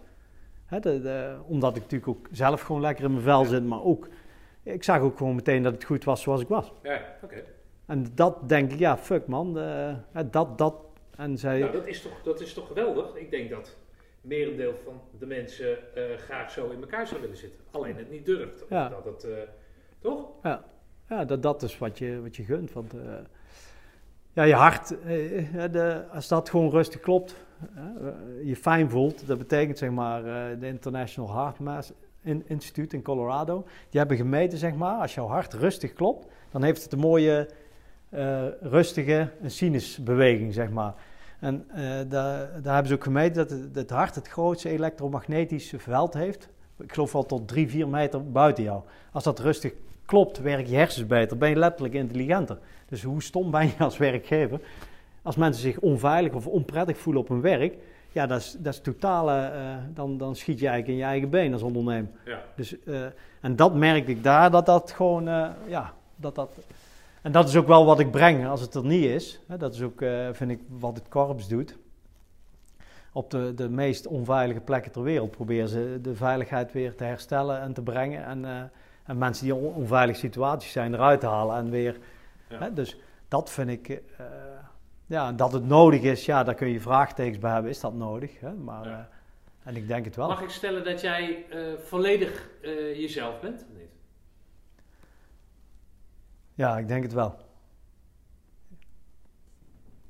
Hè, 0.67 0.81
de, 0.81 1.01
de- 1.01 1.37
omdat 1.47 1.77
ik 1.77 1.83
natuurlijk 1.83 2.11
ook 2.11 2.27
zelf 2.31 2.61
gewoon 2.61 2.81
lekker 2.81 3.05
in 3.05 3.11
mijn 3.11 3.23
vel 3.25 3.45
zit, 3.45 3.65
maar 3.65 3.83
ook, 3.83 4.09
ik 4.63 4.85
zag 4.85 5.01
ook 5.01 5.17
gewoon 5.17 5.35
meteen 5.35 5.63
dat 5.63 5.73
het 5.73 5.85
goed 5.85 6.05
was 6.05 6.23
zoals 6.23 6.41
ik 6.41 6.49
was. 6.49 6.73
Ja, 6.83 7.01
oké. 7.23 7.43
En 7.87 8.07
dat 8.15 8.49
denk 8.49 8.73
ik, 8.73 8.79
ja, 8.79 8.97
fuck 8.99 9.27
man, 9.27 9.59
eh, 9.59 9.95
dat, 10.31 10.59
dat. 10.59 10.75
En 11.17 11.39
zij, 11.39 11.59
Nou, 11.59 11.73
dat 11.73 11.87
is, 11.87 12.03
toch, 12.03 12.23
dat 12.23 12.41
is 12.41 12.55
toch 12.55 12.67
geweldig? 12.67 13.15
Ik 13.15 13.31
denk 13.31 13.51
dat 13.51 13.77
merendeel 14.21 14.75
van 14.85 15.01
de 15.19 15.27
mensen 15.27 15.95
eh, 15.95 16.03
graag 16.17 16.51
zo 16.51 16.71
in 16.71 16.81
elkaar 16.81 17.07
zou 17.07 17.21
willen 17.21 17.37
zitten. 17.37 17.61
Alleen 17.71 17.97
het 17.97 18.11
niet 18.11 18.25
durft. 18.27 18.65
Ja. 18.69 18.89
Dat 18.89 19.05
het, 19.05 19.25
eh, 19.25 19.31
toch? 20.01 20.29
ja, 21.09 21.25
dat, 21.25 21.43
dat 21.43 21.63
is 21.63 21.79
wat 21.79 21.99
je, 21.99 22.21
wat 22.23 22.37
je 22.37 22.45
gunt. 22.45 22.73
Want 22.73 22.95
eh, 22.95 23.01
ja, 24.33 24.43
je 24.43 24.55
hart, 24.55 24.89
de, 25.73 26.05
als 26.13 26.29
dat 26.29 26.51
gewoon 26.51 26.71
rustig 26.71 27.01
klopt, 27.01 27.37
je 28.45 28.57
fijn 28.57 28.91
voelt, 28.91 29.27
dat 29.27 29.39
betekent 29.39 29.79
zeg 29.79 29.91
maar 29.91 30.23
de 30.61 30.67
International 30.67 31.35
Heart 31.35 31.59
Mass 31.59 31.93
In- 32.23 32.45
Institute 32.47 32.97
in 32.97 33.03
Colorado. 33.03 33.65
Die 33.91 34.01
hebben 34.01 34.17
gemeten, 34.17 34.59
zeg 34.59 34.75
maar, 34.75 35.01
als 35.01 35.15
jouw 35.15 35.27
hart 35.27 35.53
rustig 35.55 35.93
klopt, 35.93 36.27
dan 36.51 36.63
heeft 36.63 36.83
het 36.83 36.93
een 36.93 36.99
mooie, 36.99 37.49
rustige 38.61 39.31
sinusbeweging, 39.47 40.55
zeg 40.55 40.71
maar. 40.71 40.95
En 41.41 41.65
eh, 41.69 41.83
daar, 42.09 42.49
daar 42.63 42.75
hebben 42.75 42.87
ze 42.87 42.95
ook 42.95 43.03
gemeten 43.03 43.35
dat 43.35 43.51
het, 43.51 43.75
het 43.75 43.91
hart 43.91 44.15
het 44.15 44.29
grootste 44.29 44.69
elektromagnetische 44.69 45.79
veld 45.79 46.15
heeft. 46.15 46.49
Ik 46.79 46.93
geloof 46.93 47.13
wel 47.13 47.27
tot 47.27 47.49
drie, 47.49 47.69
vier 47.69 47.89
meter 47.89 48.31
buiten 48.31 48.65
jou. 48.65 48.83
Als 49.13 49.25
dat 49.25 49.39
rustig 49.39 49.73
klopt, 50.05 50.39
werken 50.39 50.71
je 50.71 50.77
hersens 50.77 51.07
beter, 51.07 51.37
ben 51.37 51.49
je 51.49 51.57
letterlijk 51.57 51.95
intelligenter. 51.95 52.59
Dus 52.89 53.03
hoe 53.03 53.23
stom 53.23 53.51
ben 53.51 53.67
je 53.67 53.75
als 53.79 53.97
werkgever? 53.97 54.61
Als 55.23 55.37
mensen 55.37 55.63
zich 55.63 55.79
onveilig 55.79 56.33
of 56.33 56.47
onprettig 56.47 56.99
voelen 56.99 57.23
op 57.23 57.29
hun 57.29 57.41
werk, 57.41 57.77
ja, 58.13 58.27
dat 58.27 58.41
is, 58.41 58.57
dat 58.59 58.75
is 58.75 58.81
totale, 58.81 59.37
eh, 59.37 59.77
dan, 59.95 60.19
dan 60.19 60.37
schiet 60.37 60.59
je 60.59 60.69
eigenlijk 60.69 60.99
in 60.99 61.05
je 61.05 61.11
eigen 61.11 61.31
been 61.31 61.53
als 61.53 61.63
ondernemer. 61.63 62.11
Ja. 62.25 62.43
Dus, 62.55 62.85
eh, 62.85 63.05
en 63.41 63.57
dat 63.57 63.75
merkte 63.75 64.11
ik 64.11 64.23
daar, 64.23 64.51
dat 64.51 64.67
dat 64.67 64.91
gewoon, 64.91 65.25
ja, 65.67 65.93
dat 66.17 66.35
dat... 66.35 66.51
En 67.23 67.33
dat 67.33 67.49
is 67.49 67.57
ook 67.57 67.67
wel 67.67 67.85
wat 67.85 68.01
ik 68.01 68.11
breng 68.11 68.47
als 68.47 68.61
het 68.61 68.75
er 68.75 68.85
niet 68.85 69.05
is. 69.05 69.41
Dat 69.47 69.75
is 69.75 69.83
ook, 69.83 70.01
eh, 70.03 70.29
vind 70.33 70.51
ik, 70.51 70.61
wat 70.69 70.97
het 70.97 71.09
korps 71.09 71.49
doet. 71.49 71.77
Op 73.13 73.31
de, 73.31 73.53
de 73.55 73.69
meest 73.69 74.07
onveilige 74.07 74.61
plekken 74.61 74.93
ter 74.93 75.03
wereld 75.03 75.31
proberen 75.31 75.69
ze 75.69 75.99
de 76.03 76.15
veiligheid 76.15 76.73
weer 76.73 76.95
te 76.95 77.05
herstellen 77.05 77.61
en 77.61 77.73
te 77.73 77.83
brengen. 77.83 78.25
En, 78.25 78.45
eh, 78.45 78.63
en 79.05 79.19
mensen 79.19 79.45
die 79.47 79.55
in 79.55 79.61
on- 79.61 79.75
onveilige 79.75 80.19
situaties 80.19 80.73
zijn 80.73 80.95
eruit 80.95 81.21
te 81.21 81.27
halen 81.27 81.57
en 81.57 81.71
weer... 81.71 81.99
Ja. 82.49 82.59
Hè, 82.59 82.73
dus 82.73 82.97
dat 83.29 83.51
vind 83.51 83.69
ik... 83.71 83.89
eh, 83.89 84.27
ja, 85.07 85.33
dat 85.33 85.53
het 85.53 85.67
nodig 85.67 86.03
is, 86.03 86.25
ja, 86.25 86.43
daar 86.45 86.55
kun 86.55 86.69
je 86.69 86.81
vraagtekens 86.81 87.39
bij 87.39 87.53
hebben. 87.53 87.71
Is 87.71 87.81
dat 87.81 87.95
nodig? 87.95 88.41
Hè? 88.41 88.53
Maar, 88.53 88.89
Ja. 88.89 89.09
en 89.63 89.77
ik 89.77 89.89
denk 89.89 90.05
het 90.05 90.17
wel. 90.17 90.29
Mag 90.29 90.43
ik 90.43 90.51
stellen 90.51 90.85
dat 90.85 91.01
jij 91.01 91.45
volledig 91.85 92.49
jezelf 92.95 93.41
bent? 93.41 93.67
Ja, 96.61 96.79
ik 96.79 96.89
denk 96.89 97.03
het 97.03 97.13
wel. 97.13 97.35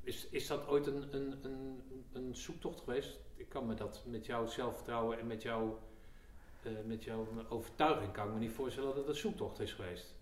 Is, 0.03 0.27
is 0.29 0.47
dat 0.47 0.67
ooit 0.67 0.87
een, 0.87 1.03
een, 1.11 1.35
een, 1.41 1.81
een 2.13 2.35
zoektocht 2.35 2.79
geweest? 2.79 3.19
Ik 3.35 3.49
kan 3.49 3.65
me 3.65 3.73
dat 3.73 4.03
met 4.05 4.25
jouw 4.25 4.45
zelfvertrouwen 4.45 5.19
en 5.19 5.27
met 5.27 5.41
jouw, 5.41 5.79
eh, 6.63 6.71
met 6.85 7.03
jouw 7.03 7.27
overtuiging 7.49 8.11
kan 8.11 8.27
ik 8.27 8.33
me 8.33 8.39
niet 8.39 8.51
voorstellen 8.51 8.89
dat 8.89 8.97
het 8.97 9.07
een 9.07 9.15
zoektocht 9.15 9.59
is 9.59 9.73
geweest. 9.73 10.15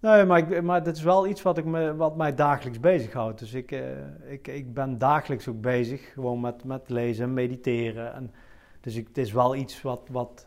Nee, 0.00 0.24
maar, 0.24 0.38
ik, 0.38 0.62
maar 0.62 0.82
dat 0.82 0.96
is 0.96 1.02
wel 1.02 1.26
iets 1.26 1.42
wat, 1.42 1.58
ik 1.58 1.64
me, 1.64 1.96
wat 1.96 2.16
mij 2.16 2.34
dagelijks 2.34 2.80
bezighoudt. 2.80 3.38
Dus 3.38 3.54
ik, 3.54 3.72
eh, 3.72 4.32
ik, 4.32 4.48
ik 4.48 4.74
ben 4.74 4.98
dagelijks 4.98 5.48
ook 5.48 5.60
bezig, 5.60 6.12
gewoon 6.12 6.40
met, 6.40 6.64
met 6.64 6.88
lezen 6.88 7.24
en 7.24 7.34
mediteren. 7.34 8.12
En, 8.12 8.34
dus 8.80 8.96
ik, 8.96 9.06
het 9.06 9.18
is 9.18 9.32
wel 9.32 9.54
iets 9.54 9.82
wat, 9.82 10.08
wat, 10.10 10.46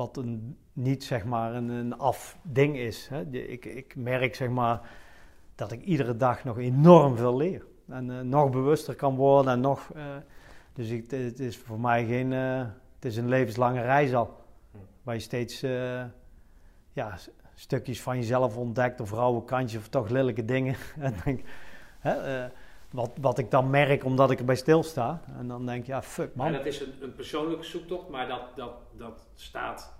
wat 0.00 0.16
een, 0.16 0.56
niet 0.72 1.04
zeg 1.04 1.24
maar 1.24 1.54
een, 1.54 1.68
een 1.68 1.98
af 1.98 2.38
ding 2.42 2.76
is. 2.76 3.08
Hè. 3.08 3.20
Ik, 3.30 3.64
ik 3.64 3.96
merk 3.96 4.34
zeg 4.34 4.48
maar 4.48 4.90
dat 5.54 5.72
ik 5.72 5.82
iedere 5.82 6.16
dag 6.16 6.44
nog 6.44 6.58
enorm 6.58 7.16
veel 7.16 7.36
leer. 7.36 7.66
En 7.88 8.10
eh, 8.10 8.20
nog 8.20 8.50
bewuster 8.50 8.94
kan 8.94 9.16
worden 9.16 9.52
en 9.52 9.60
nog... 9.60 9.90
eh, 9.94 10.04
dus 10.72 10.88
het 10.88 11.40
is 11.40 11.56
voor 11.56 11.80
mij 11.80 12.06
geen... 12.06 12.32
eh, 12.32 12.58
het 12.94 13.04
is 13.04 13.16
een 13.16 13.28
levenslange 13.28 13.80
reis 13.80 14.14
al. 14.14 14.36
Waar 15.02 15.14
je 15.14 15.20
steeds... 15.20 15.60
ja, 16.92 17.18
stukjes 17.54 18.02
van 18.02 18.16
jezelf 18.16 18.56
ontdekt, 18.56 19.00
of 19.00 19.12
rauwe 19.12 19.44
kantjes, 19.44 19.80
of 19.80 19.88
toch 19.88 20.08
lelijke 20.08 20.44
dingen. 20.44 20.76
wat, 22.90 23.10
wat 23.20 23.38
ik 23.38 23.50
dan 23.50 23.70
merk 23.70 24.04
omdat 24.04 24.30
ik 24.30 24.38
erbij 24.38 24.54
stilsta. 24.54 25.22
En 25.38 25.48
dan 25.48 25.66
denk 25.66 25.86
je, 25.86 25.92
ja, 25.92 26.02
fuck 26.02 26.34
Maar 26.34 26.50
man. 26.50 26.56
dat 26.58 26.66
is 26.66 26.80
een, 26.80 26.92
een 27.00 27.14
persoonlijke 27.14 27.64
zoektocht, 27.64 28.08
maar 28.08 28.28
dat, 28.28 28.42
dat, 28.56 28.72
dat 28.96 29.28
staat. 29.34 29.98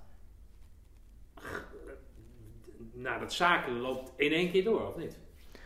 Nou, 2.92 3.20
dat 3.20 3.32
zaken 3.32 3.80
loopt 3.80 4.12
in 4.16 4.32
één 4.32 4.50
keer 4.50 4.64
door, 4.64 4.88
of 4.88 4.96
niet? 4.96 5.18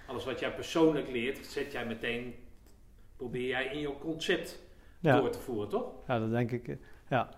Alles 0.07 0.25
wat 0.25 0.41
jij 0.41 0.55
persoonlijk 0.55 1.09
leert, 1.09 1.47
zet 1.47 1.73
jij 1.73 1.87
meteen. 1.87 2.35
probeer 3.17 3.47
jij 3.49 3.65
in 3.67 3.81
jouw 3.81 3.99
concept 3.99 4.63
Ja, 5.01 5.21
door 5.21 5.31
te 5.31 5.39
voeren, 5.39 5.69
toch? 5.69 5.87
ja, 6.07 6.19
dat 6.19 6.31
denk 6.31 6.51
ik. 6.51 6.69
eh, 6.69 6.77
Ja. 7.09 7.29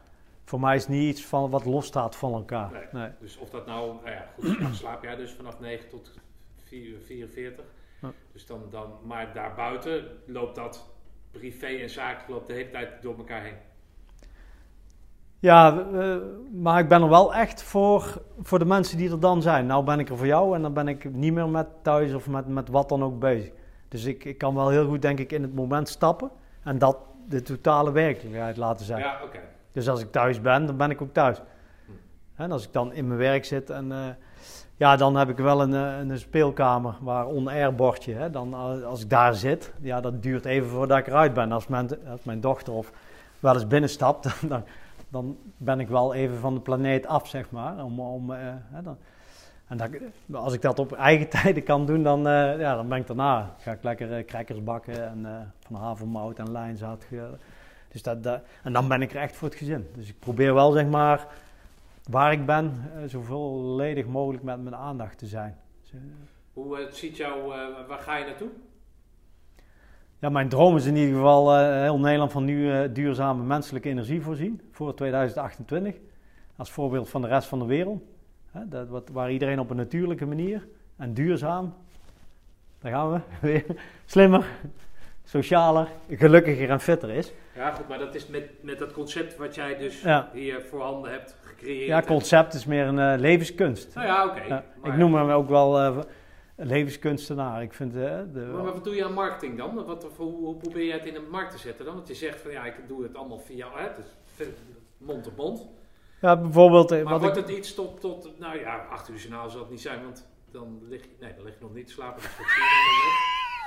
voor 0.44 0.60
mij 0.60 0.76
is 0.76 0.82
het 0.82 0.90
niet 0.90 1.10
iets 1.10 1.24
van 1.24 1.50
wat 1.50 1.64
losstaat 1.64 2.16
van 2.16 2.32
elkaar. 2.32 2.70
Nee. 2.72 2.84
Nee. 3.02 3.10
Dus 3.20 3.36
of 3.36 3.50
dat 3.50 3.66
nou, 3.66 3.94
nou 3.94 4.10
ja, 4.10 4.28
goed, 4.34 4.76
slaap 4.76 5.02
jij 5.02 5.16
dus 5.16 5.32
vanaf 5.32 5.60
9 5.60 5.88
tot 5.88 6.10
4, 6.64 6.98
44. 7.00 7.64
Ja. 8.02 8.12
Dus 8.32 8.46
dan, 8.46 8.60
dan, 8.70 8.92
maar 9.02 9.32
daarbuiten 9.34 10.04
loopt 10.26 10.54
dat 10.54 10.88
privé 11.30 11.66
en 11.66 11.90
zakelijk 11.90 12.28
loopt 12.28 12.48
de 12.48 12.54
hele 12.54 12.70
tijd 12.70 13.02
door 13.02 13.16
elkaar 13.18 13.42
heen. 13.42 13.56
Ja, 15.38 15.86
eh, 15.92 16.16
maar 16.52 16.80
ik 16.80 16.88
ben 16.88 17.02
er 17.02 17.08
wel 17.08 17.34
echt 17.34 17.62
voor, 17.62 18.22
voor 18.40 18.58
de 18.58 18.64
mensen 18.64 18.98
die 18.98 19.10
er 19.10 19.20
dan 19.20 19.42
zijn. 19.42 19.66
Nou 19.66 19.84
ben 19.84 19.98
ik 19.98 20.08
er 20.08 20.16
voor 20.16 20.26
jou 20.26 20.54
en 20.54 20.62
dan 20.62 20.72
ben 20.72 20.88
ik 20.88 21.12
niet 21.12 21.32
meer 21.32 21.48
met 21.48 21.66
thuis 21.82 22.14
of 22.14 22.28
met, 22.28 22.46
met 22.46 22.68
wat 22.68 22.88
dan 22.88 23.02
ook 23.02 23.18
bezig. 23.18 23.52
Dus 23.88 24.04
ik, 24.04 24.24
ik 24.24 24.38
kan 24.38 24.54
wel 24.54 24.68
heel 24.68 24.86
goed, 24.86 25.02
denk 25.02 25.18
ik, 25.18 25.32
in 25.32 25.42
het 25.42 25.54
moment 25.54 25.88
stappen 25.88 26.30
en 26.62 26.78
dat 26.78 26.96
de 27.28 27.42
totale 27.42 27.92
werkelijkheid 27.92 28.56
laten 28.56 28.86
zijn. 28.86 29.00
Ja, 29.00 29.20
oké. 29.24 29.38
Dus 29.72 29.88
als 29.88 30.00
ik 30.00 30.12
thuis 30.12 30.40
ben, 30.40 30.66
dan 30.66 30.76
ben 30.76 30.90
ik 30.90 31.02
ook 31.02 31.12
thuis. 31.12 31.40
En 32.34 32.52
als 32.52 32.64
ik 32.66 32.72
dan 32.72 32.92
in 32.92 33.06
mijn 33.06 33.18
werk 33.18 33.44
zit 33.44 33.70
en 33.70 33.92
eh, 33.92 34.08
ja, 34.76 34.96
dan 34.96 35.16
heb 35.16 35.28
ik 35.28 35.36
wel 35.36 35.62
een, 35.62 35.74
eh, 35.74 35.98
een 35.98 36.18
speelkamer 36.18 36.94
waar 37.00 37.26
on-air 37.26 37.74
bordje. 37.74 38.14
Hè. 38.14 38.30
Dan, 38.30 38.52
eh, 38.52 38.84
als 38.84 39.02
ik 39.02 39.10
daar 39.10 39.34
zit, 39.34 39.72
ja, 39.80 40.00
dat 40.00 40.22
duurt 40.22 40.44
even 40.44 40.68
voordat 40.68 40.98
ik 40.98 41.06
eruit 41.06 41.34
ben. 41.34 41.52
Als 41.52 41.66
mijn, 41.66 41.88
als 42.10 42.22
mijn 42.22 42.40
dochter 42.40 42.72
of 42.72 42.92
wel 43.40 43.54
eens 43.54 43.66
binnenstapt, 43.66 44.22
dan, 44.48 44.64
dan, 45.08 45.36
ben 45.56 45.80
ik 45.80 45.88
wel 45.88 46.14
even 46.14 46.38
van 46.38 46.54
de 46.54 46.60
planeet 46.60 47.06
af, 47.06 47.28
zeg 47.28 47.50
maar. 47.50 47.84
Om, 47.84 48.00
om, 48.00 48.32
eh, 48.32 48.54
dan, 48.82 48.96
en 49.66 49.76
dat, 49.76 49.90
als 50.32 50.52
ik 50.52 50.62
dat 50.62 50.78
op 50.78 50.92
eigen 50.92 51.28
tijden 51.42 51.62
kan 51.62 51.86
doen, 51.86 52.02
dan, 52.02 52.26
eh, 52.28 52.58
ja, 52.58 52.74
dan 52.74 52.88
ben 52.88 52.98
ik 52.98 53.06
daarna. 53.06 53.54
Ga 53.58 53.72
ik 53.72 53.82
lekker 53.82 54.12
eh, 54.12 54.24
crackers 54.24 54.62
bakken 54.62 55.08
en 55.08 55.26
eh, 55.26 55.32
van 55.66 55.76
havermout 55.76 56.38
en 56.38 56.52
lijnzaad. 56.52 57.06
Dus 57.88 58.02
dat, 58.02 58.40
en 58.62 58.72
dan 58.72 58.88
ben 58.88 59.02
ik 59.02 59.10
er 59.10 59.20
echt 59.20 59.36
voor 59.36 59.48
het 59.48 59.56
gezin. 59.56 59.88
Dus 59.94 60.08
ik 60.08 60.18
probeer 60.18 60.54
wel, 60.54 60.72
zeg 60.72 60.86
maar, 60.86 61.26
waar 62.10 62.32
ik 62.32 62.46
ben, 62.46 62.90
eh, 62.96 63.08
zo 63.08 63.20
volledig 63.20 64.06
mogelijk 64.06 64.42
met 64.44 64.62
mijn 64.62 64.74
aandacht 64.74 65.18
te 65.18 65.26
zijn. 65.26 65.56
Hoe 66.52 66.78
eh, 66.78 66.92
ziet 66.92 67.16
jou, 67.16 67.54
eh, 67.54 67.88
waar 67.88 67.98
ga 67.98 68.16
je 68.16 68.24
naartoe? 68.24 68.48
Ja, 70.18 70.28
mijn 70.28 70.48
droom 70.48 70.76
is 70.76 70.86
in 70.86 70.96
ieder 70.96 71.14
geval 71.14 71.56
heel 71.82 71.98
Nederland 71.98 72.32
van 72.32 72.44
nu 72.44 72.92
duurzame 72.92 73.42
menselijke 73.42 73.88
energie 73.88 74.22
voorzien 74.22 74.60
voor 74.70 74.94
2028. 74.94 75.94
Als 76.56 76.70
voorbeeld 76.70 77.08
van 77.08 77.22
de 77.22 77.28
rest 77.28 77.48
van 77.48 77.58
de 77.58 77.64
wereld. 77.64 78.02
Hè, 78.50 78.68
dat, 78.68 78.88
wat, 78.88 79.08
waar 79.08 79.32
iedereen 79.32 79.58
op 79.58 79.70
een 79.70 79.76
natuurlijke 79.76 80.26
manier 80.26 80.66
en 80.96 81.14
duurzaam, 81.14 81.74
daar 82.78 82.92
gaan 82.92 83.12
we 83.12 83.20
weer, 83.46 83.64
slimmer, 84.04 84.46
socialer, 85.24 85.88
gelukkiger 86.08 86.70
en 86.70 86.80
fitter 86.80 87.10
is. 87.10 87.32
Ja, 87.56 87.70
goed, 87.70 87.88
maar 87.88 87.98
dat 87.98 88.14
is 88.14 88.26
met, 88.26 88.62
met 88.62 88.78
dat 88.78 88.92
concept 88.92 89.36
wat 89.36 89.54
jij 89.54 89.78
dus 89.78 90.02
Ja. 90.02 90.30
hier 90.32 90.60
voorhanden 90.62 91.10
hebt 91.10 91.36
gecreëerd. 91.42 91.86
Ja, 91.86 92.02
concept 92.02 92.54
is 92.54 92.64
meer 92.64 92.86
een 92.86 92.98
eh, 92.98 93.18
levenskunst. 93.20 93.94
Nou 93.94 94.06
ja, 94.06 94.26
oké. 94.26 94.40
Ja, 94.40 94.64
ik 94.82 94.96
noem 94.96 95.14
hem 95.14 95.30
ook 95.30 95.48
wel 95.48 95.78
eh, 95.80 95.98
levenskunstenaar. 96.56 97.62
Ik 97.62 97.74
vind 97.74 97.94
eh, 97.94 98.00
de, 98.32 98.50
Maar 98.52 98.62
wat 98.62 98.84
doe 98.84 98.94
je 98.94 99.04
aan 99.04 99.12
marketing 99.12 99.58
dan? 99.58 99.84
Wat, 99.84 100.06
hoe, 100.16 100.32
hoe 100.32 100.56
probeer 100.56 100.84
je 100.84 100.92
het 100.92 101.06
in 101.06 101.14
de 101.14 101.26
markt 101.30 101.52
te 101.52 101.58
zetten 101.58 101.84
dan? 101.84 101.94
Want 101.94 102.08
je 102.08 102.14
zegt 102.14 102.40
van 102.40 102.50
ja, 102.50 102.64
ik 102.64 102.74
doe 102.86 103.02
het 103.02 103.16
allemaal 103.16 103.38
via 103.38 103.68
hè, 103.74 103.82
het 103.82 103.98
is 104.36 104.46
mond 104.98 105.26
op 105.26 105.36
mond. 105.36 105.66
ja, 106.20 106.36
bijvoorbeeld 106.36 106.90
Maar 106.90 107.02
wat 107.04 107.20
wordt 107.20 107.36
ik, 107.36 107.46
het 107.46 107.56
iets 107.56 107.74
tot, 107.74 108.00
tot, 108.00 108.38
nou 108.38 108.58
ja, 108.58 108.86
acht 108.90 109.08
uur 109.08 109.16
journaal 109.16 109.50
zal 109.50 109.60
het 109.60 109.70
niet 109.70 109.80
zijn, 109.80 110.02
want 110.02 110.26
dan 110.50 110.78
lig 110.88 111.02
je, 111.02 111.16
nee, 111.20 111.34
dan 111.34 111.44
lig 111.44 111.54
je 111.54 111.60
nog 111.60 111.74
niet 111.74 111.86
te 111.86 111.92
slapen. 111.92 112.22
Dus 112.22 112.30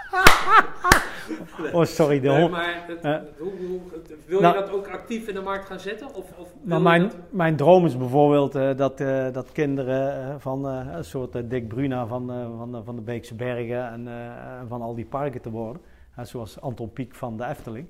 oh 1.74 1.84
sorry, 1.84 2.20
de 2.20 2.28
dan 2.28 2.40
net. 2.40 2.40
Nee, 2.40 2.42
hond. 2.42 2.52
maar 2.52 2.84
het- 2.88 3.02
Ja. 3.04 3.24
hoe, 3.40 3.52
hoe, 3.68 3.80
wil 4.26 4.42
Nou- 4.42 4.56
je 4.56 4.62
dat 4.62 4.72
ook 4.72 4.88
actief 4.88 5.28
in 5.28 5.34
de 5.34 5.42
markt 5.42 5.66
gaan 5.66 5.80
zetten? 5.80 6.08
Of, 6.16 6.26
of 6.38 6.54
Nou, 6.62 6.82
mijn, 6.82 7.02
dat- 7.02 7.16
mijn 7.30 7.56
droom 7.56 7.86
is 7.86 7.98
bijvoorbeeld 7.98 8.56
eh, 8.56 8.76
dat, 8.78 9.00
eh, 9.02 9.32
dat 9.32 9.52
kinderen 9.52 10.24
eh, 10.30 10.36
van 10.38 10.68
eh, 10.68 10.86
een 10.96 11.04
soort 11.04 11.36
eh, 11.36 11.42
Dick 11.46 11.68
Bruna 11.68 12.06
van, 12.08 12.32
eh, 12.32 12.48
van, 12.58 12.72
de- 12.72 12.84
van 12.84 12.96
de 12.96 13.02
Beekse 13.02 13.36
Bergen 13.36 13.90
en 13.92 14.08
eh, 14.08 14.14
van 14.68 14.82
al 14.82 14.96
die 14.96 15.06
parken 15.06 15.42
te 15.42 15.50
worden. 15.50 15.82
Zoals 16.22 16.62
Anton 16.62 16.94
Pieck 16.94 17.16
van 17.16 17.38
de 17.38 17.46
Efteling. 17.46 17.88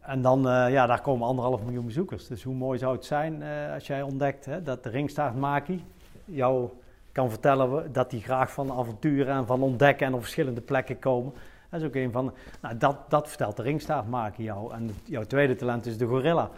En 0.00 0.22
dan, 0.22 0.48
eh, 0.48 0.70
ja, 0.72 0.86
daar 0.86 1.00
komen 1.00 1.26
anderhalf 1.26 1.62
miljoen 1.64 1.84
bezoekers. 1.84 2.26
Dus 2.26 2.42
hoe 2.42 2.54
mooi 2.54 2.78
zou 2.78 2.94
het 2.94 3.04
zijn 3.04 3.42
eh, 3.42 3.72
als 3.74 3.86
jij 3.86 4.02
ontdekt 4.02 4.44
hè, 4.44 4.62
dat 4.62 4.82
de 4.82 4.90
ringstaartmaki 4.90 5.84
jou 6.24 6.68
kan 7.12 7.30
vertellen 7.30 7.92
dat 7.92 8.10
hij 8.10 8.20
graag 8.20 8.52
van 8.52 8.72
avonturen 8.72 9.34
en 9.34 9.46
van 9.46 9.62
ontdekken 9.62 10.06
en 10.06 10.14
op 10.14 10.20
verschillende 10.20 10.60
plekken 10.60 10.98
komen. 10.98 11.32
Dat 11.70 11.80
is 11.80 11.86
ook 11.86 11.94
een 11.94 12.12
van, 12.12 12.32
nou, 12.62 12.76
dat, 12.76 12.96
dat 13.10 13.28
vertelt 13.28 13.56
de 13.56 13.62
ringstaartmaki 13.62 14.42
jou. 14.42 14.72
En 14.72 14.90
jouw 15.04 15.22
tweede 15.22 15.54
talent 15.54 15.86
is 15.86 15.98
de 15.98 16.06
gorilla. 16.06 16.50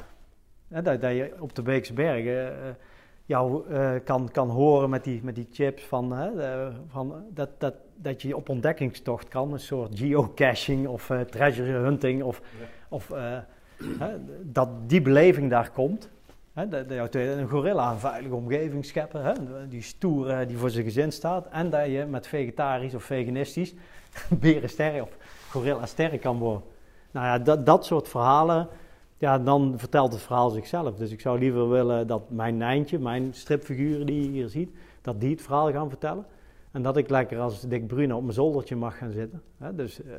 Dat, 0.68 0.84
dat 0.84 1.02
je 1.02 1.34
op 1.38 1.54
de 1.54 1.62
Beekse 1.62 1.92
Bergen 1.92 2.46
eh, 2.46 2.68
jou 3.24 3.68
eh, 3.68 3.92
kan, 4.04 4.30
kan 4.30 4.48
horen 4.48 4.90
met 4.90 5.04
die, 5.04 5.20
met 5.22 5.34
die 5.34 5.48
chips 5.52 5.84
van, 5.84 6.30
van 6.88 7.24
dat, 7.30 7.48
dat, 7.58 7.74
dat 7.96 8.22
je 8.22 8.36
op 8.36 8.48
ontdekkingstocht 8.48 9.28
kan, 9.28 9.52
een 9.52 9.60
soort 9.60 9.98
geocaching 9.98 10.86
of 10.86 11.10
eh, 11.10 11.20
treasure 11.20 11.78
hunting 11.78 12.22
of, 12.22 12.40
Ja. 12.58 12.66
of 12.88 13.12
dat 14.42 14.68
die 14.86 15.02
beleving 15.02 15.50
daar 15.50 15.70
komt. 15.70 16.10
Hè, 16.54 16.68
dat, 16.68 16.88
dat 16.88 17.14
een 17.14 17.48
gorilla 17.48 17.92
een 17.92 17.98
veilige 17.98 18.34
omgeving 18.34 18.84
scheppen, 18.84 19.24
hè, 19.24 19.32
die 19.68 19.82
stoer 19.82 20.46
die 20.46 20.56
voor 20.56 20.70
zijn 20.70 20.84
gezin 20.84 21.12
staat 21.12 21.46
en 21.46 21.70
dat 21.70 21.86
je 21.86 22.04
met 22.10 22.26
vegetarisch 22.26 22.94
of 22.94 23.04
veganistisch 23.04 23.74
beren 24.40 24.68
sterren 24.68 25.02
of 25.02 25.16
gorilla 25.50 25.86
sterren 25.86 26.18
kan 26.18 26.38
worden. 26.38 26.62
Nou 27.10 27.26
ja, 27.26 27.38
dat, 27.38 27.66
dat 27.66 27.86
soort 27.86 28.08
verhalen, 28.08 28.68
ja, 29.18 29.38
dan 29.38 29.74
vertelt 29.76 30.12
het 30.12 30.22
verhaal 30.22 30.50
zichzelf. 30.50 30.96
Dus 30.96 31.10
ik 31.10 31.20
zou 31.20 31.38
liever 31.38 31.68
willen 31.68 32.06
dat 32.06 32.30
mijn 32.30 32.56
Nijntje, 32.56 32.98
mijn 32.98 33.34
stripfiguren 33.34 34.06
die 34.06 34.22
je 34.22 34.28
hier 34.28 34.48
ziet, 34.48 34.70
dat 35.02 35.20
die 35.20 35.30
het 35.30 35.42
verhaal 35.42 35.72
gaan 35.72 35.88
vertellen. 35.88 36.26
En 36.70 36.82
dat 36.82 36.96
ik 36.96 37.10
lekker 37.10 37.38
als 37.38 37.60
Dick 37.60 37.86
Bruno 37.86 38.16
op 38.16 38.22
mijn 38.22 38.34
zoldertje 38.34 38.76
mag 38.76 38.98
gaan 38.98 39.10
zitten. 39.10 39.42
Hè? 39.58 39.74
Dus 39.74 40.02
eh, 40.02 40.14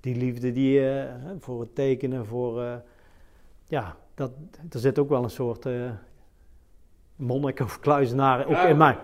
die 0.00 0.16
liefde 0.16 0.52
die 0.52 0.80
hè, 0.80 1.08
voor 1.38 1.60
het 1.60 1.74
tekenen, 1.74 2.26
voor... 2.26 2.62
eh, 2.62 2.74
ja, 3.68 3.96
dat, 4.14 4.30
er 4.70 4.78
zit 4.78 4.98
ook 4.98 5.08
wel 5.08 5.22
een 5.22 5.30
soort 5.30 5.66
eh, 5.66 5.90
monnik 7.16 7.60
of 7.60 7.80
kluizenaar 7.80 8.44
ook 8.44 8.52
Ja, 8.52 8.66
in 8.66 8.76
mij. 8.76 8.98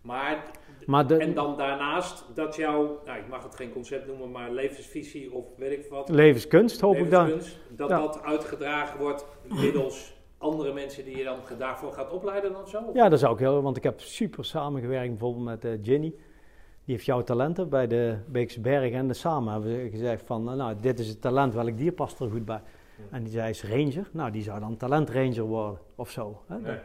Maar, 0.00 0.44
Maar 0.86 1.06
de, 1.06 1.16
en 1.16 1.34
dan 1.34 1.56
daarnaast 1.56 2.24
dat 2.34 2.56
jouw, 2.56 3.00
nou 3.04 3.18
ik 3.18 3.28
mag 3.28 3.42
het 3.42 3.54
geen 3.54 3.72
concept 3.72 4.06
noemen, 4.06 4.30
maar 4.30 4.50
levensvisie 4.50 5.32
of 5.32 5.44
weet 5.56 5.72
ik 5.72 5.90
wat, 5.90 6.08
levenskunst 6.08 6.80
hoop 6.80 6.96
ik 6.96 7.10
dan. 7.10 7.28
dat 7.68 7.88
Ja. 7.88 7.98
dat 7.98 8.22
uitgedragen 8.22 8.98
wordt 8.98 9.26
middels 9.42 10.16
andere 10.38 10.72
mensen 10.72 11.04
die 11.04 11.16
je 11.16 11.24
dan 11.24 11.38
daarvoor 11.58 11.92
gaat 11.92 12.10
opleiden 12.10 12.52
dan 12.52 12.68
zo? 12.68 12.82
Ja, 12.94 13.08
dat 13.08 13.18
zou 13.18 13.32
ik 13.32 13.38
heel, 13.38 13.62
want 13.62 13.76
ik 13.76 13.82
heb 13.82 14.00
super 14.00 14.44
samengewerkt 14.44 15.08
bijvoorbeeld 15.08 15.44
met 15.44 15.64
eh, 15.64 15.70
Ginny. 15.82 16.14
Die 16.84 16.96
heeft 16.96 17.04
jouw 17.04 17.22
talenten 17.22 17.68
bij 17.68 17.86
de 17.86 18.16
Beekse 18.26 18.60
Bergen 18.60 18.98
en 18.98 19.08
de 19.08 19.14
samen 19.14 19.52
hebben 19.52 19.70
ze 19.70 19.88
gezegd 19.90 20.22
van, 20.26 20.50
eh, 20.50 20.56
nou, 20.56 20.76
dit 20.80 20.98
is 20.98 21.08
het 21.08 21.20
talent, 21.20 21.54
welk 21.54 21.76
dier 21.76 21.92
past 21.92 22.20
er 22.20 22.30
goed 22.30 22.44
bij? 22.44 22.60
En 23.10 23.22
die 23.22 23.32
zei, 23.32 23.50
is 23.50 23.64
ranger. 23.64 24.08
Nou, 24.12 24.30
die 24.30 24.42
zou 24.42 24.60
dan 24.60 24.76
talentranger 24.76 25.42
worden 25.42 25.78
of 25.94 26.10
zo. 26.10 26.42
Hè? 26.46 26.58
Nee. 26.58 26.78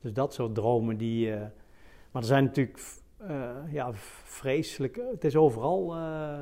Dus 0.00 0.12
dat 0.12 0.34
soort 0.34 0.54
dromen 0.54 0.96
die... 0.96 1.32
eh, 1.32 1.40
maar 2.10 2.22
er 2.22 2.28
zijn 2.28 2.44
natuurlijk 2.44 2.78
eh, 3.16 3.50
ja, 3.68 3.90
vreselijk... 4.24 5.00
Het 5.10 5.24
is 5.24 5.36
overal 5.36 5.94
eh, 5.94 6.40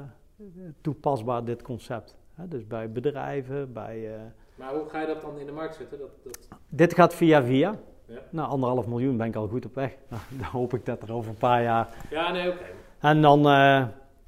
toepasbaar, 0.80 1.44
dit 1.44 1.62
concept. 1.62 2.16
Hè? 2.34 2.48
Dus 2.48 2.66
bij 2.66 2.92
bedrijven, 2.92 3.72
bij... 3.72 4.10
Maar 4.54 4.74
hoe 4.74 4.88
ga 4.88 5.00
je 5.00 5.06
dat 5.06 5.20
dan 5.20 5.38
in 5.38 5.46
de 5.46 5.52
markt 5.52 5.74
zetten? 5.74 5.98
Dat, 5.98 6.10
dat... 6.24 6.48
dit 6.68 6.94
gaat 6.94 7.14
via 7.14 7.42
via. 7.42 7.78
Ja. 8.06 8.20
Nou, 8.30 8.48
anderhalf 8.48 8.86
miljoen 8.86 9.16
ben 9.16 9.26
ik 9.26 9.36
al 9.36 9.48
goed 9.48 9.64
op 9.64 9.74
weg. 9.74 9.96
Nou, 10.08 10.22
dan 10.28 10.46
hoop 10.46 10.74
ik 10.74 10.86
dat 10.86 11.02
er 11.02 11.12
over 11.12 11.30
een 11.30 11.36
paar 11.36 11.62
jaar... 11.62 11.88
Ja, 12.10 12.32
nee, 12.32 12.50
oké. 12.50 12.64
En 13.00 13.22
dan... 13.22 13.44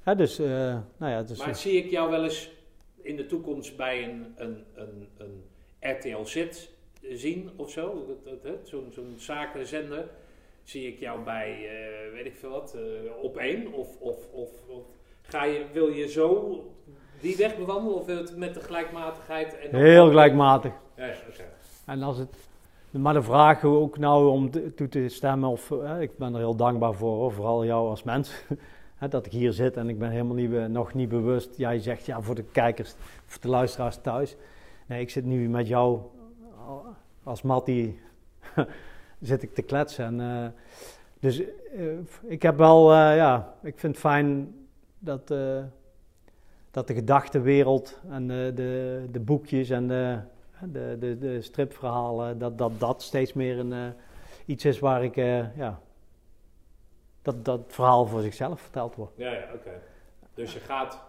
hè, 0.03 0.15
dus, 0.17 0.39
nou 0.39 0.83
ja, 1.13 1.23
dus, 1.23 1.39
Maar 1.39 1.55
zie 1.55 1.85
ik 1.85 1.91
jou 1.91 2.11
wel 2.11 2.25
eens 2.25 2.56
in 3.07 3.17
de 3.17 3.27
toekomst 3.27 3.77
bij 3.77 4.05
een, 4.05 4.35
een, 4.37 4.65
een, 4.75 5.09
een 5.17 5.45
RTL 5.81 6.25
Zit 6.25 6.71
zien 7.11 7.51
of 7.57 7.71
zo? 7.71 8.17
Zo'n 8.63 8.91
zo'n 8.93 9.15
zakenzender. 9.17 10.09
Zie 10.63 10.87
ik 10.87 10.99
jou 10.99 11.21
bij, 11.25 11.51
eh, 11.51 12.13
weet 12.13 12.27
ik 12.27 12.37
veel 12.37 12.51
wat, 12.51 12.75
eh, 12.75 13.23
op 13.23 13.37
één? 13.37 13.73
Of, 13.73 13.89
of, 13.99 14.17
of, 14.33 14.51
of 14.69 14.85
ga 15.23 15.45
je, 15.45 15.65
wil 15.73 15.89
je 15.89 16.09
zo 16.09 16.61
die 17.21 17.37
weg 17.37 17.57
bewandelen? 17.57 17.99
Of 17.99 18.07
wil 18.07 18.17
je 18.17 18.23
het 18.23 18.37
met 18.37 18.55
de 18.55 18.61
gelijkmatigheid? 18.61 19.59
En 19.59 19.75
heel 19.75 20.09
gelijkmatig. 20.09 20.73
Ja. 20.97 21.15
En 21.87 22.03
als 22.03 22.19
het, 22.19 22.49
maar 22.91 23.15
de 23.15 23.23
vraag 23.23 23.65
ook 23.65 23.99
nou 23.99 24.29
om 24.29 24.51
toe 24.75 24.89
te 24.89 25.09
stemmen, 25.09 25.49
of, 25.49 25.71
eh, 25.71 26.01
ik 26.01 26.19
ben 26.19 26.33
er 26.33 26.39
heel 26.39 26.57
dankbaar 26.57 26.95
voor, 26.95 27.17
hoor, 27.17 27.33
vooral 27.33 27.65
jou 27.65 27.89
als 27.89 28.03
mens, 28.03 28.31
dat 28.99 29.27
ik 29.27 29.33
hier 29.33 29.53
zit 29.53 29.77
en 29.77 29.89
ik 29.89 29.99
ben 29.99 30.11
helemaal 30.11 30.35
niet, 30.35 30.69
nog 30.69 30.95
niet 30.95 31.09
bewust. 31.09 31.57
Jij 31.57 31.79
zegt 31.79 32.07
ja 32.07 32.21
voor 32.21 32.35
de 32.35 32.45
kijkers, 32.53 32.95
voor 33.25 33.41
de 33.41 33.49
luisteraars 33.49 33.99
thuis. 34.03 34.37
Nee, 34.87 35.01
ik 35.01 35.11
zit 35.11 35.25
nu 35.25 35.49
met 35.49 35.69
jou 35.69 36.01
eh, 36.57 36.73
als 37.23 37.43
Mattie, 37.43 38.01
zit 39.21 39.43
ik 39.43 39.55
te 39.55 39.63
kletsen. 39.63 40.05
En, 40.05 40.21
eh, 40.21 40.49
dus 41.21 41.41
eh, 41.41 41.85
ik 42.23 42.43
heb 42.43 42.57
wel, 42.57 42.95
ja, 42.95 43.55
ik 43.63 43.79
vind 43.79 43.93
het 43.93 44.01
fijn 44.01 44.55
dat, 44.99 45.35
dat 46.71 46.87
de 46.87 46.95
gedachtenwereld 46.95 48.01
en 48.11 48.27
de, 48.27 48.53
de, 48.55 49.05
de 49.11 49.21
boekjes 49.21 49.71
en 49.71 49.89
de, 49.89 50.19
de, 50.73 50.97
de, 50.99 51.19
de 51.19 51.43
stripverhalen, 51.43 52.39
dat, 52.39 52.59
dat 52.59 52.81
dat 52.81 53.03
steeds 53.03 53.33
meer 53.33 53.59
een, 53.59 53.93
iets 54.45 54.65
is 54.65 54.79
waar 54.79 55.05
ik, 55.05 55.15
ja, 55.57 55.81
dat 57.27 57.45
dat 57.45 57.61
verhaal 57.69 58.07
voor 58.07 58.21
zichzelf 58.21 58.61
verteld 58.61 58.95
wordt. 58.95 59.13
Ja, 59.17 59.33
ja, 59.33 59.45
oké. 59.55 59.71
Dus 60.35 60.53
je 60.53 60.61
gaat 60.61 61.03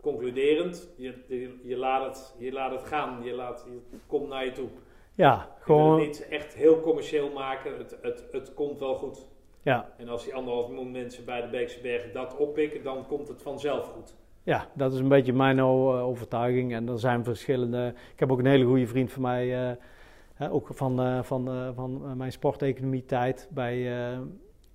concluderend, 0.00 0.88
je, 0.96 1.14
je, 1.28 1.60
je 1.62 1.76
laat 1.76 2.06
het, 2.06 2.34
je 2.38 2.52
laat 2.52 2.70
het 2.70 2.82
gaan, 2.84 3.22
je 3.24 3.32
laat, 3.32 3.66
het 3.90 4.00
komt 4.06 4.28
naar 4.28 4.44
je 4.44 4.52
toe. 4.52 4.68
Ja, 5.14 5.48
Je 5.58 5.64
gewoon, 5.64 5.98
het 5.98 6.06
niet 6.06 6.28
echt 6.28 6.54
heel 6.54 6.80
commercieel 6.80 7.30
maken, 7.30 7.76
het, 7.78 7.98
het, 8.02 8.24
het 8.32 8.54
komt 8.54 8.78
wel 8.78 8.94
goed. 8.94 9.26
ja, 9.62 9.92
En 9.96 10.08
als 10.08 10.24
die 10.24 10.34
anderhalf 10.34 10.68
miljoen 10.68 10.90
mensen 10.90 11.24
bij 11.24 11.40
de 11.40 11.48
Beekse 11.48 11.80
Bergen 11.80 12.12
dat 12.12 12.36
oppikken, 12.36 12.82
dan 12.82 13.06
komt 13.06 13.28
het 13.28 13.42
vanzelf 13.42 13.86
goed. 13.86 14.14
ja, 14.42 14.68
dat 14.74 14.92
is 14.92 14.98
een 14.98 15.08
beetje 15.08 15.32
mijn 15.32 15.58
eh, 15.58 16.06
overtuiging. 16.06 16.72
En 16.74 16.88
er 16.88 16.98
zijn 16.98 17.24
verschillende, 17.24 17.94
ik 18.12 18.20
heb 18.20 18.32
ook 18.32 18.38
een 18.38 18.46
hele 18.46 18.64
goede 18.64 18.86
vriend 18.86 19.12
van 19.12 19.22
mij, 19.22 19.70
eh, 19.70 20.52
ook 20.54 20.68
van, 20.72 21.00
eh, 21.00 21.22
van, 21.22 21.72
van 21.74 22.02
eh, 22.04 22.12
mijn 22.12 22.32
sporteconomie 22.32 23.04
tijd 23.04 23.48
bij, 23.50 24.08
eh, 24.12 24.18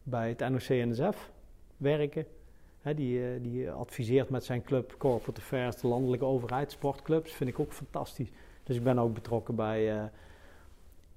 bij 0.05 0.29
het 0.29 0.39
NOC-NSF 0.39 1.31
werken. 1.77 2.25
Die, 2.95 3.19
eh, 3.19 3.41
die 3.41 3.71
adviseert 3.71 4.29
met 4.29 4.43
zijn 4.43 4.63
club 4.63 4.95
Corporate 4.97 5.41
Affairs, 5.41 5.75
de 5.75 5.87
landelijke 5.87 6.25
overheid, 6.25 6.71
sportclubs. 6.71 7.33
Vind 7.33 7.49
ik 7.49 7.59
ook 7.59 7.73
fantastisch. 7.73 8.31
Dus 8.63 8.75
ik 8.75 8.83
ben 8.83 8.99
ook 8.99 9.13
betrokken 9.13 9.55
bij, 9.55 9.91
eh, 9.91 10.03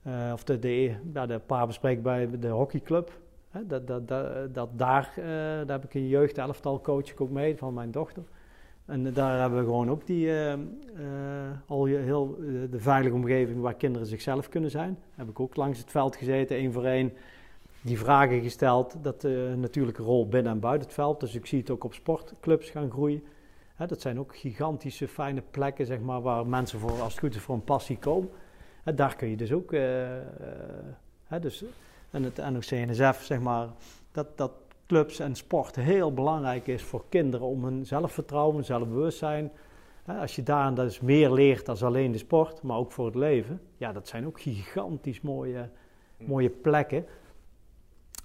eh, 0.03 0.33
of 0.33 0.45
de, 0.45 0.59
de, 0.59 0.95
ja, 1.13 1.27
de 1.27 1.39
paarbespreek 1.39 2.03
bij 2.03 2.39
de 2.39 2.49
hockeyclub. 2.49 3.19
Hè, 3.51 3.67
dat, 3.67 3.87
dat, 3.87 4.09
dat, 4.09 4.55
dat 4.55 4.69
daar, 4.79 5.13
daar 5.67 5.81
heb 5.81 5.85
ik 5.85 5.95
een 5.95 6.09
jeugdelftal 6.09 6.81
coach 6.81 7.17
ook 7.17 7.31
mee 7.31 7.57
van 7.57 7.75
mijn 7.75 7.91
dochter. 7.91 8.23
En 8.85 9.13
daar 9.13 9.41
hebben 9.41 9.59
we 9.59 9.65
gewoon 9.65 9.91
ook 9.91 10.07
die, 10.07 10.33
al 11.67 11.85
heel, 11.85 12.37
de 12.71 12.79
veilige 12.81 13.15
omgeving 13.15 13.61
waar 13.61 13.75
kinderen 13.75 14.07
zichzelf 14.07 14.49
kunnen 14.49 14.71
zijn. 14.71 14.99
Heb 15.15 15.29
ik 15.29 15.41
ook 15.41 15.57
langs 15.57 15.79
het 15.79 15.91
veld 15.91 16.17
gezeten, 16.17 16.57
één 16.57 16.73
voor 16.73 16.85
één 16.85 17.13
die 17.81 17.99
vragen 17.99 18.43
gesteld. 18.43 18.97
Dat 19.03 19.21
de 19.21 19.55
natuurlijke 19.57 20.03
rol 20.03 20.29
binnen 20.29 20.53
en 20.53 20.61
buiten 20.61 20.87
het 20.87 20.95
veld. 20.95 21.21
Dus 21.21 21.35
ik 21.35 21.47
zie 21.47 21.59
het 21.59 21.71
ook 21.71 21.85
op 21.85 21.95
sportclubs 21.95 22.71
gaan 22.71 22.91
groeien. 22.91 23.23
Hè, 23.75 23.87
dat 23.87 24.01
zijn 24.01 24.19
ook 24.19 24.37
gigantische 24.37 25.09
fijne 25.09 25.43
plekken, 25.51 25.87
zeg 25.87 26.01
maar, 26.01 26.21
waar 26.21 26.47
mensen 26.47 26.79
voor, 26.79 27.01
als 27.01 27.13
het 27.13 27.21
goed 27.21 27.35
is, 27.35 27.41
voor 27.41 27.55
een 27.55 27.65
passie 27.65 27.99
komen. 27.99 28.31
Hè, 28.83 28.95
daar 28.95 29.17
kun 29.17 29.29
je 29.29 29.37
dus 29.37 29.53
ook, 29.53 29.73
eh, 29.73 30.17
eh, 30.17 30.23
hè, 31.25 31.41
dus, 31.41 31.65
en 32.11 32.23
het 32.23 32.37
NOC-NSF, 32.37 33.25
zeg 33.25 33.41
maar, 33.41 33.69
dat, 34.13 34.37
dat 34.37 34.53
clubs 34.87 35.19
en 35.19 35.35
sport 35.35 35.77
heel 35.77 36.13
belangrijk 36.13 36.67
is 36.67 36.83
voor 36.83 37.05
kinderen 37.09 37.47
om 37.47 37.65
hun 37.65 37.87
zelfvertrouwen, 37.87 38.65
zelfbewustzijn. 38.65 39.51
Als 40.07 40.37
je 40.37 40.43
daar 40.43 40.75
dus 40.75 41.01
meer 41.01 41.31
leert 41.31 41.67
dan 41.67 41.79
alleen 41.81 42.13
de 42.13 42.19
sport, 42.19 42.63
maar 42.63 42.77
ook 42.77 42.93
voor 42.93 43.07
het 43.07 43.15
leven. 43.15 43.61
Ja, 43.77 43.93
dat 43.93 44.09
zijn 44.09 44.27
ook 44.27 44.41
gigantisch 44.41 45.21
mooie, 45.21 45.69
mooie 46.17 46.51
plekken 46.51 47.07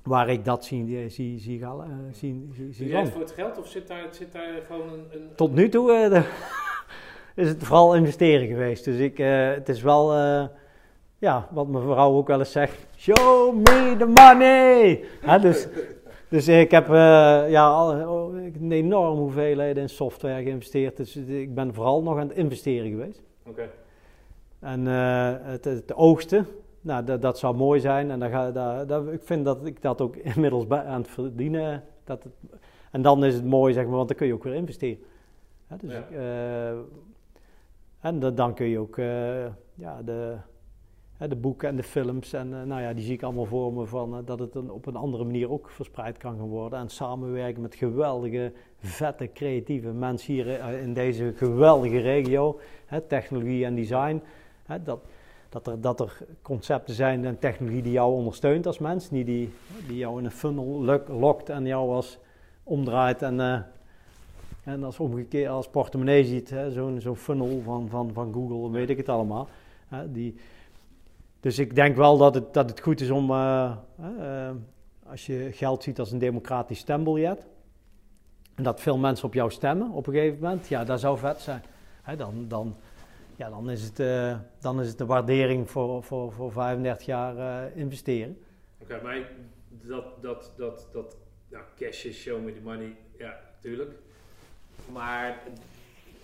waar 0.04 0.30
ik 0.30 0.46
dat 0.46 0.66
zie, 0.66 1.10
zie, 1.10 1.40
zie, 1.40 1.60
gaan, 1.60 1.82
eh, 1.84 1.88
zie, 2.12 2.50
zie, 2.54 2.64
Zie 2.66 2.74
zie 2.74 2.88
jij 2.88 3.00
het 3.00 3.04
gaan. 3.04 3.14
voor 3.14 3.22
het 3.22 3.32
geld 3.32 3.58
of 3.58 3.68
zit 3.68 3.88
daar, 3.88 4.08
zit 4.12 4.32
daar 4.32 4.62
gewoon 4.68 4.90
een... 4.94 5.06
een 5.12 5.30
Tot 5.36 5.54
nu 5.54 5.70
toe 5.70 5.92
eh, 5.92 6.10
de- 6.10 6.30
is 7.42 7.48
het 7.48 7.64
vooral 7.64 7.96
investeren 7.96 8.48
geweest. 8.48 8.86
Dus 8.86 9.00
ik, 9.00 9.18
het 9.56 9.70
is 9.70 9.82
wel, 9.82 10.14
ja, 11.18 11.48
wat 11.52 11.68
mijn 11.68 11.84
vrouw 11.84 12.12
ook 12.16 12.28
wel 12.28 12.40
eens 12.40 12.52
zegt, 12.52 12.88
show 12.98 13.56
me 13.56 13.96
the 13.98 14.06
money! 14.06 15.04
Dus, 15.42 15.68
dus 16.30 16.48
ik 16.48 16.72
heb 16.72 16.88
ja, 17.50 17.68
al, 17.68 18.08
oh, 18.10 18.36
een 18.36 18.72
enorme 18.72 19.20
hoeveelheden 19.20 19.84
in 19.84 19.90
software 19.90 20.44
geïnvesteerd. 20.44 20.98
Dus 20.98 21.16
ik 21.16 21.56
ben 21.56 21.74
vooral 21.74 22.04
nog 22.04 22.18
aan 22.18 22.28
het 22.28 22.38
investeren 22.38 22.90
geweest. 22.90 23.22
Oké. 23.48 23.70
En 24.60 24.86
het, 24.86 25.66
het 25.66 25.94
oogsten, 25.96 26.48
nou, 26.84 27.04
dat, 27.04 27.22
dat 27.22 27.40
zou 27.40 27.56
mooi 27.56 27.80
zijn. 27.80 28.12
En 28.12 28.20
dan 28.20 28.30
ga, 28.30 28.52
daar, 28.52 28.88
daar, 28.88 29.14
ik 29.14 29.24
vind 29.24 29.46
dat 29.46 29.66
ik 29.66 29.82
dat 29.82 30.02
ook 30.02 30.16
inmiddels 30.36 30.68
bij, 30.68 30.84
aan 30.86 31.02
het 31.02 31.10
verdienen. 31.10 31.84
Dat 32.04 32.24
het, 32.24 32.34
en 32.92 33.02
dan 33.02 33.26
is 33.26 33.34
het 33.34 33.46
mooi, 33.46 33.74
zeg 33.74 33.86
maar, 33.86 33.96
want 33.96 34.08
dan 34.08 34.18
kun 34.18 34.28
je 34.28 34.34
ook 34.34 34.44
weer 34.44 34.54
investeren. 34.54 34.98
Hè, 35.68 35.76
dus 35.80 35.94
Ja. 35.94 36.04
eh, 36.72 36.78
en 38.00 38.20
da- 38.20 38.32
dan 38.32 38.54
kun 38.54 38.66
je 38.66 38.80
ook 38.80 38.98
eh, 38.98 39.46
ja, 39.74 40.02
de, 40.06 40.36
hè, 41.18 41.28
de 41.28 41.36
boeken 41.36 41.70
en 41.70 41.76
de 41.76 41.84
films. 41.84 42.34
En 42.34 42.54
eh, 42.54 42.64
nou 42.64 42.82
ja, 42.82 42.94
die 42.94 43.04
zie 43.04 43.14
ik 43.14 43.24
allemaal 43.24 43.46
voor 43.46 43.74
me 43.74 43.86
van 43.86 44.22
dat 44.26 44.40
het 44.40 44.56
een, 44.56 44.72
op 44.72 44.86
een 44.86 44.96
andere 44.96 45.24
manier 45.24 45.52
ook 45.52 45.70
verspreid 45.70 46.18
kan 46.18 46.38
gaan 46.38 46.48
worden. 46.48 46.80
En 46.80 46.90
samenwerken 46.90 47.62
met 47.62 47.76
geweldige, 47.76 48.52
vette, 48.80 49.30
creatieve 49.34 49.92
mensen 49.92 50.34
hier 50.34 50.48
in 50.82 50.94
deze 50.94 51.34
geweldige 51.36 52.00
regio. 52.00 52.60
Hè, 52.86 53.02
technologie 53.02 53.66
en 53.66 53.76
design. 53.76 54.22
Hè, 54.66 54.84
dat, 54.84 55.00
dat, 55.54 55.68
er, 55.68 55.82
dat 55.82 56.00
er 56.00 56.18
concepten 56.42 56.94
zijn 56.94 57.26
en 57.26 57.40
technologie 57.40 57.82
die 57.82 57.92
jou 57.92 58.14
ondersteunt 58.14 58.68
als 58.68 58.80
mens. 58.80 59.12
Niet 59.12 59.26
die, 59.26 59.54
die 59.88 59.98
jou 59.98 60.20
in 60.20 60.26
een 60.26 60.32
funnel 60.32 60.98
lokt 61.08 61.50
en 61.50 61.66
jou 61.66 61.92
als 61.92 62.18
omdraait 62.64 63.22
en, 63.22 63.40
eh, 63.40 63.60
en 64.64 64.84
als 64.84 65.00
omgekeerd 65.00 65.50
als 65.50 65.70
portemonnee 65.70 66.26
ziet. 66.26 66.56
Zo'n 66.70 67.02
zo'n 67.02 67.16
funnel 67.16 67.62
van, 67.64 67.90
van, 67.90 68.14
van 68.14 68.34
Google, 68.34 68.72
weet 68.72 68.90
ik 68.90 68.98
het 68.98 69.10
allemaal. 69.10 69.48
Hè, 69.88 70.12
die, 70.12 70.36
dus 71.40 71.60
ik 71.60 71.76
denk 71.76 71.96
wel 71.96 72.18
dat 72.18 72.36
het, 72.36 72.54
dat 72.54 72.70
het 72.70 72.80
goed 72.80 73.02
is 73.02 73.10
om, 73.10 73.32
eh, 73.32 73.72
eh, 73.98 74.56
als 75.10 75.26
je 75.26 75.50
geld 75.52 75.84
ziet 75.84 76.00
als 76.00 76.12
een 76.12 76.20
democratisch 76.20 76.80
stembiljet, 76.80 77.48
en 78.56 78.64
dat 78.64 78.82
veel 78.82 78.98
mensen 78.98 79.26
op 79.26 79.34
jou 79.34 79.52
stemmen 79.52 79.92
op 79.92 80.08
een 80.08 80.14
gegeven 80.14 80.40
moment, 80.42 80.68
ja, 80.68 80.84
dat 80.84 81.00
zou 81.00 81.18
vet 81.18 81.40
zijn. 81.42 81.64
Hè, 82.02 82.16
dan, 82.16 82.46
dan, 82.48 82.76
ja, 83.36 83.50
dan, 83.50 83.70
is 83.70 83.84
het, 83.84 84.00
eh, 84.00 84.38
dan 84.60 84.82
is 84.82 84.88
het 84.88 84.98
de 84.98 85.06
waardering 85.06 85.70
voor, 85.70 86.04
voor, 86.04 86.32
voor 86.32 86.52
35 86.52 87.06
jaar 87.06 87.38
eh, 87.38 87.78
investeren. 87.78 88.38
Oké, 88.82 89.00
maar 89.04 89.18
dat, 89.70 90.06
dat, 90.22 90.52
dat, 90.58 90.88
dat, 90.94 91.16
nou, 91.50 91.64
cash 91.80 92.04
is 92.06 92.18
show 92.22 92.44
me 92.44 92.54
the 92.54 92.60
money, 92.64 92.96
ja, 93.18 93.40
natuurlijk. 93.56 93.92
Maar 94.92 95.38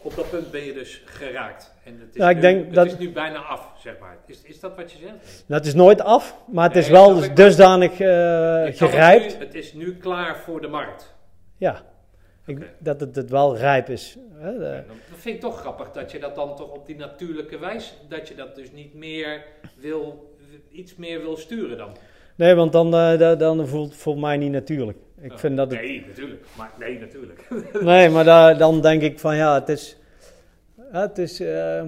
op 0.02 0.16
dat 0.16 0.30
punt 0.30 0.52
ben 0.52 0.64
je 0.64 0.74
dus 0.74 1.02
geraakt. 1.06 1.74
En 1.84 2.00
het 2.00 2.10
is, 2.16 2.22
Ja, 2.22 2.30
ik 2.30 2.36
nu, 2.36 2.42
denk 2.42 2.66
het 2.66 2.74
dat- 2.74 2.86
is 2.86 2.98
nu 2.98 3.12
bijna 3.12 3.40
af, 3.40 3.72
zeg 3.78 4.00
maar. 4.00 4.18
Is, 4.26 4.42
is 4.42 4.60
dat 4.60 4.76
wat 4.76 4.92
je 4.92 4.98
zegt? 4.98 5.44
Nou, 5.48 5.60
het 5.60 5.66
is 5.66 5.74
nooit 5.76 6.02
af, 6.02 6.36
maar 6.52 6.68
het 6.68 6.76
is 6.78 6.90
wel 6.90 7.16
dus 7.16 7.34
dusdanig 7.34 7.96
gerijpt. 8.78 9.26
Het, 9.32 9.40
nu, 9.40 9.46
het 9.46 9.56
is 9.56 9.74
nu 9.74 9.96
klaar 9.98 10.38
voor 10.38 10.62
de 10.62 10.68
markt. 10.68 11.16
Ja, 11.58 11.82
ik, 12.50 12.72
dat 12.80 13.00
het, 13.00 13.16
het 13.16 13.30
wel 13.30 13.58
rijp 13.58 13.90
is. 13.90 14.18
Hè, 14.34 14.58
de- 14.58 14.64
Ja, 14.64 14.72
dan- 14.88 14.98
Dat 15.10 15.20
vind 15.20 15.36
ik 15.36 15.42
toch 15.42 15.60
grappig 15.60 15.92
dat 15.92 16.12
je 16.12 16.20
dat 16.20 16.36
dan 16.36 16.56
toch 16.56 16.72
op 16.72 16.86
die 16.86 16.96
natuurlijke 16.96 17.58
wijze, 17.60 17.94
dat 18.10 18.28
je 18.28 18.36
dat 18.36 18.56
dus 18.56 18.72
niet 18.72 18.94
meer 18.94 19.44
wil, 19.78 20.34
iets 20.72 20.96
meer 20.96 21.20
wil 21.22 21.38
sturen 21.38 21.78
dan. 21.78 21.90
Nee, 22.36 22.54
want 22.56 22.72
dan, 22.72 22.86
eh, 22.94 23.18
da- 23.18 23.36
dan 23.36 23.68
voelt 23.68 23.88
het 23.90 23.98
voor 23.98 24.20
mij 24.20 24.38
niet 24.38 24.52
natuurlijk. 24.52 24.98
Ik 25.22 25.32
Ja. 25.32 25.38
vind 25.38 25.58
dat 25.58 25.72
het, 25.72 25.82
Nee, 25.82 26.04
natuurlijk. 26.08 26.46
Maar 26.58 26.72
nee, 26.80 27.00
natuurlijk. 27.00 27.48
nee, 27.82 28.10
maar 28.10 28.24
daar, 28.24 28.58
dan 28.58 28.82
denk 28.82 29.02
ik 29.02 29.20
van 29.20 29.36
ja, 29.36 29.54
het 29.60 29.70
is. 29.70 29.98
Het 30.92 31.18
is. 31.18 31.40
eh, 31.40 31.84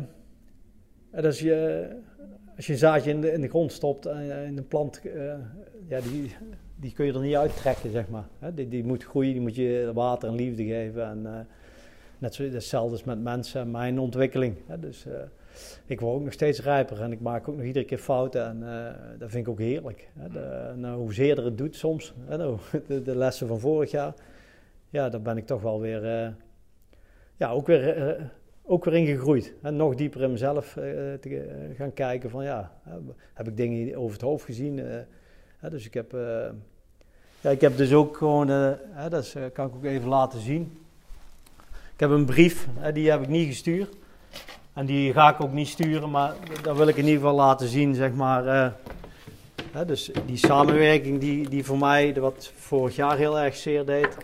dat 1.11 1.25
is 1.25 1.39
je, 1.39 1.87
als 2.55 2.65
je 2.67 2.71
een 2.73 2.79
zaadje 2.79 3.09
in 3.11 3.21
de, 3.21 3.31
in 3.31 3.41
de 3.41 3.47
grond 3.49 3.71
stopt 3.71 4.05
en 4.05 4.45
in 4.45 4.57
een 4.57 4.67
plant. 4.67 5.01
eh, 5.05 5.33
ja, 5.87 5.99
die, 6.01 6.35
die 6.81 6.93
kun 6.93 7.05
je 7.05 7.13
er 7.13 7.19
niet 7.19 7.35
uittrekken, 7.35 7.91
zeg 7.91 8.09
maar. 8.09 8.27
Hè, 8.39 8.53
die, 8.53 8.67
die 8.67 8.83
moet 8.83 9.03
groeien, 9.03 9.31
die 9.31 9.41
moet 9.41 9.55
je 9.55 9.91
water 9.93 10.29
en 10.29 10.35
liefde 10.35 10.63
geven. 10.63 11.05
En, 11.05 11.25
eh, 11.25 11.39
net 12.17 12.35
zo, 12.35 12.43
hetzelfde 12.43 12.95
is 12.95 13.03
met 13.03 13.21
mensen 13.21 13.61
en 13.61 13.71
mijn 13.71 13.99
ontwikkeling. 13.99 14.55
Hè, 14.67 14.79
dus 14.79 15.05
eh, 15.05 15.13
ik 15.85 15.99
word 15.99 16.15
ook 16.15 16.23
nog 16.23 16.33
steeds 16.33 16.61
rijper 16.61 17.01
en 17.01 17.11
ik 17.11 17.19
maak 17.19 17.47
ook 17.47 17.55
nog 17.55 17.65
iedere 17.65 17.85
keer 17.85 17.97
fouten. 17.97 18.45
En 18.45 18.63
eh, 18.63 19.19
dat 19.19 19.29
vind 19.29 19.45
ik 19.45 19.51
ook 19.51 19.59
heerlijk. 19.59 20.09
Hè, 20.19 20.29
de, 20.29 20.73
nou, 20.75 21.13
het 21.13 21.57
doet 21.57 21.75
soms, 21.75 22.13
hè, 22.25 22.37
nou, 22.37 22.57
de, 23.03 23.15
lessen 23.15 23.47
van 23.47 23.59
vorig 23.59 23.91
jaar. 23.91 24.13
Ja, 24.89 25.09
daar 25.09 25.21
ben 25.21 25.37
ik 25.37 25.45
toch 25.45 25.61
wel 25.61 25.79
weer, 25.79 26.35
ja, 27.35 27.51
ook 27.51 27.67
weer, 27.67 28.31
ook 28.63 28.85
weer 28.85 28.93
in 28.93 29.05
gegroeid. 29.05 29.53
En 29.61 29.75
nog 29.75 29.95
dieper 29.95 30.21
in 30.21 30.31
mezelf 30.31 30.71
te 31.19 31.73
gaan 31.77 31.93
kijken 31.93 32.29
van 32.29 32.43
ja, 32.43 32.71
heb 33.33 33.47
ik 33.47 33.57
dingen 33.57 33.97
over 33.97 34.13
het 34.13 34.21
hoofd 34.21 34.45
gezien. 34.45 34.81
dus 35.69 35.85
ik 35.85 35.93
heb, 35.93 36.13
ja, 37.41 37.49
ik 37.49 37.61
heb 37.61 37.77
dus 37.77 37.93
ook 37.93 38.17
gewoon, 38.17 38.49
eh, 38.49 38.69
hè, 38.91 39.09
dat 39.09 39.23
is, 39.23 39.35
eh, 39.35 39.43
kan 39.53 39.67
ik 39.67 39.75
ook 39.75 39.83
even 39.83 40.07
laten 40.07 40.39
zien. 40.41 40.77
Ik 41.93 41.99
heb 41.99 42.09
een 42.09 42.25
brief, 42.25 42.67
hè, 42.79 42.91
die 42.91 43.09
heb 43.09 43.21
ik 43.21 43.27
niet 43.27 43.47
gestuurd. 43.47 43.95
En 44.73 44.85
die 44.85 45.13
ga 45.13 45.29
ik 45.33 45.41
ook 45.41 45.51
niet 45.51 45.67
sturen, 45.67 46.09
maar 46.09 46.33
dat 46.61 46.77
wil 46.77 46.87
ik 46.87 46.95
in 46.97 47.05
ieder 47.05 47.19
geval 47.19 47.35
laten 47.35 47.67
zien, 47.67 47.95
zeg 47.95 48.13
maar. 48.13 48.47
eh, 48.47 48.71
hè, 49.71 49.85
dus 49.85 50.11
die 50.25 50.37
samenwerking 50.37 51.19
die, 51.19 51.49
die 51.49 51.65
voor 51.65 51.77
mij, 51.77 52.13
wat 52.19 52.51
vorig 52.55 52.95
jaar 52.95 53.17
heel 53.17 53.39
erg 53.39 53.55
zeer 53.55 53.85
deed. 53.85 54.17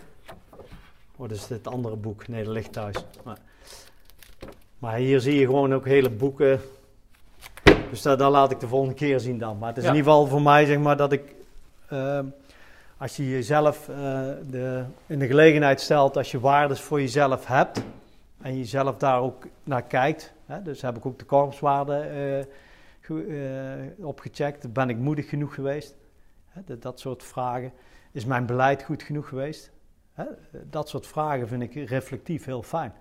Oh, 1.16 1.28
dat 1.28 1.36
is 1.36 1.48
het 1.48 1.66
andere 1.66 1.96
boek. 1.96 2.28
Nee, 2.28 2.44
dat 2.44 2.52
ligt 2.52 2.72
thuis. 2.72 2.96
Maar, 3.24 3.38
maar 4.78 4.94
hier 4.96 5.20
zie 5.20 5.34
je 5.38 5.46
gewoon 5.46 5.74
ook 5.74 5.84
hele 5.86 6.10
boeken. 6.10 6.60
Dus 7.90 8.02
dat, 8.02 8.18
dat 8.18 8.30
laat 8.30 8.50
ik 8.50 8.60
de 8.60 8.68
volgende 8.68 8.94
keer 8.94 9.20
zien 9.20 9.38
dan. 9.38 9.58
Maar 9.58 9.68
het 9.68 9.76
is 9.78 9.82
Ja. 9.84 9.90
in 9.90 9.96
ieder 9.96 10.12
geval 10.12 10.26
voor 10.26 10.42
mij, 10.42 10.64
zeg 10.66 10.78
maar, 10.78 10.96
dat 10.96 11.12
ik... 11.12 11.34
als 12.98 13.16
je 13.16 13.30
jezelf 13.30 13.88
eh, 13.88 13.96
de, 14.50 14.84
in 15.06 15.18
de 15.18 15.26
gelegenheid 15.26 15.80
stelt, 15.80 16.16
als 16.16 16.30
je 16.30 16.40
waardes 16.40 16.80
voor 16.80 17.00
jezelf 17.00 17.46
hebt, 17.46 17.82
en 18.40 18.56
je 18.56 18.64
zelf 18.64 18.96
daar 18.96 19.20
ook 19.20 19.46
naar 19.64 19.82
kijkt, 19.82 20.32
hè, 20.46 20.62
dus 20.62 20.82
heb 20.82 20.96
ik 20.96 21.06
ook 21.06 21.18
de 21.18 21.24
korpswaarden 21.24 22.10
eh, 22.10 22.40
eh, 22.40 24.06
opgecheckt. 24.06 24.72
Ben 24.72 24.88
ik 24.88 24.96
moedig 24.96 25.28
genoeg 25.28 25.54
geweest? 25.54 25.96
Hè, 26.46 26.78
dat, 26.78 27.00
soort 27.00 27.22
vragen. 27.22 27.72
Is 28.12 28.24
mijn 28.24 28.46
beleid 28.46 28.82
goed 28.82 29.02
genoeg 29.02 29.28
geweest? 29.28 29.70
Hè, 30.12 30.24
dat 30.70 30.88
soort 30.88 31.06
vragen 31.06 31.48
vind 31.48 31.62
ik 31.62 31.74
reflectief 31.74 32.44
heel 32.44 32.62
fijn. 32.62 32.92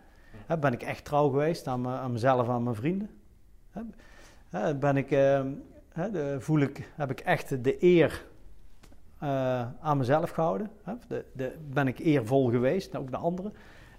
Ben 0.59 0.73
ik 0.73 0.81
echt 0.81 1.05
trouw 1.05 1.29
geweest 1.29 1.67
aan, 1.67 1.81
me- 1.81 1.97
aan 1.97 2.11
mezelf 2.11 2.47
en 2.47 2.53
aan 2.53 2.63
mijn 2.63 2.75
vrienden? 2.75 3.09
Ben 4.79 4.97
ik, 4.97 5.17
voel 6.39 6.59
ik, 6.59 6.89
heb 6.95 7.11
ik 7.11 7.19
echt 7.19 7.63
de 7.63 7.83
eer 7.83 8.25
eh, 9.19 9.65
aan 9.79 9.97
mezelf 9.97 10.29
gehouden? 10.29 10.69
Hè? 10.83 10.93
De, 11.07 11.25
de, 11.33 11.55
ben 11.73 11.87
ik 11.87 11.99
eervol 11.99 12.49
geweest, 12.49 12.95
ook 12.95 13.09
naar 13.09 13.19
anderen? 13.19 13.53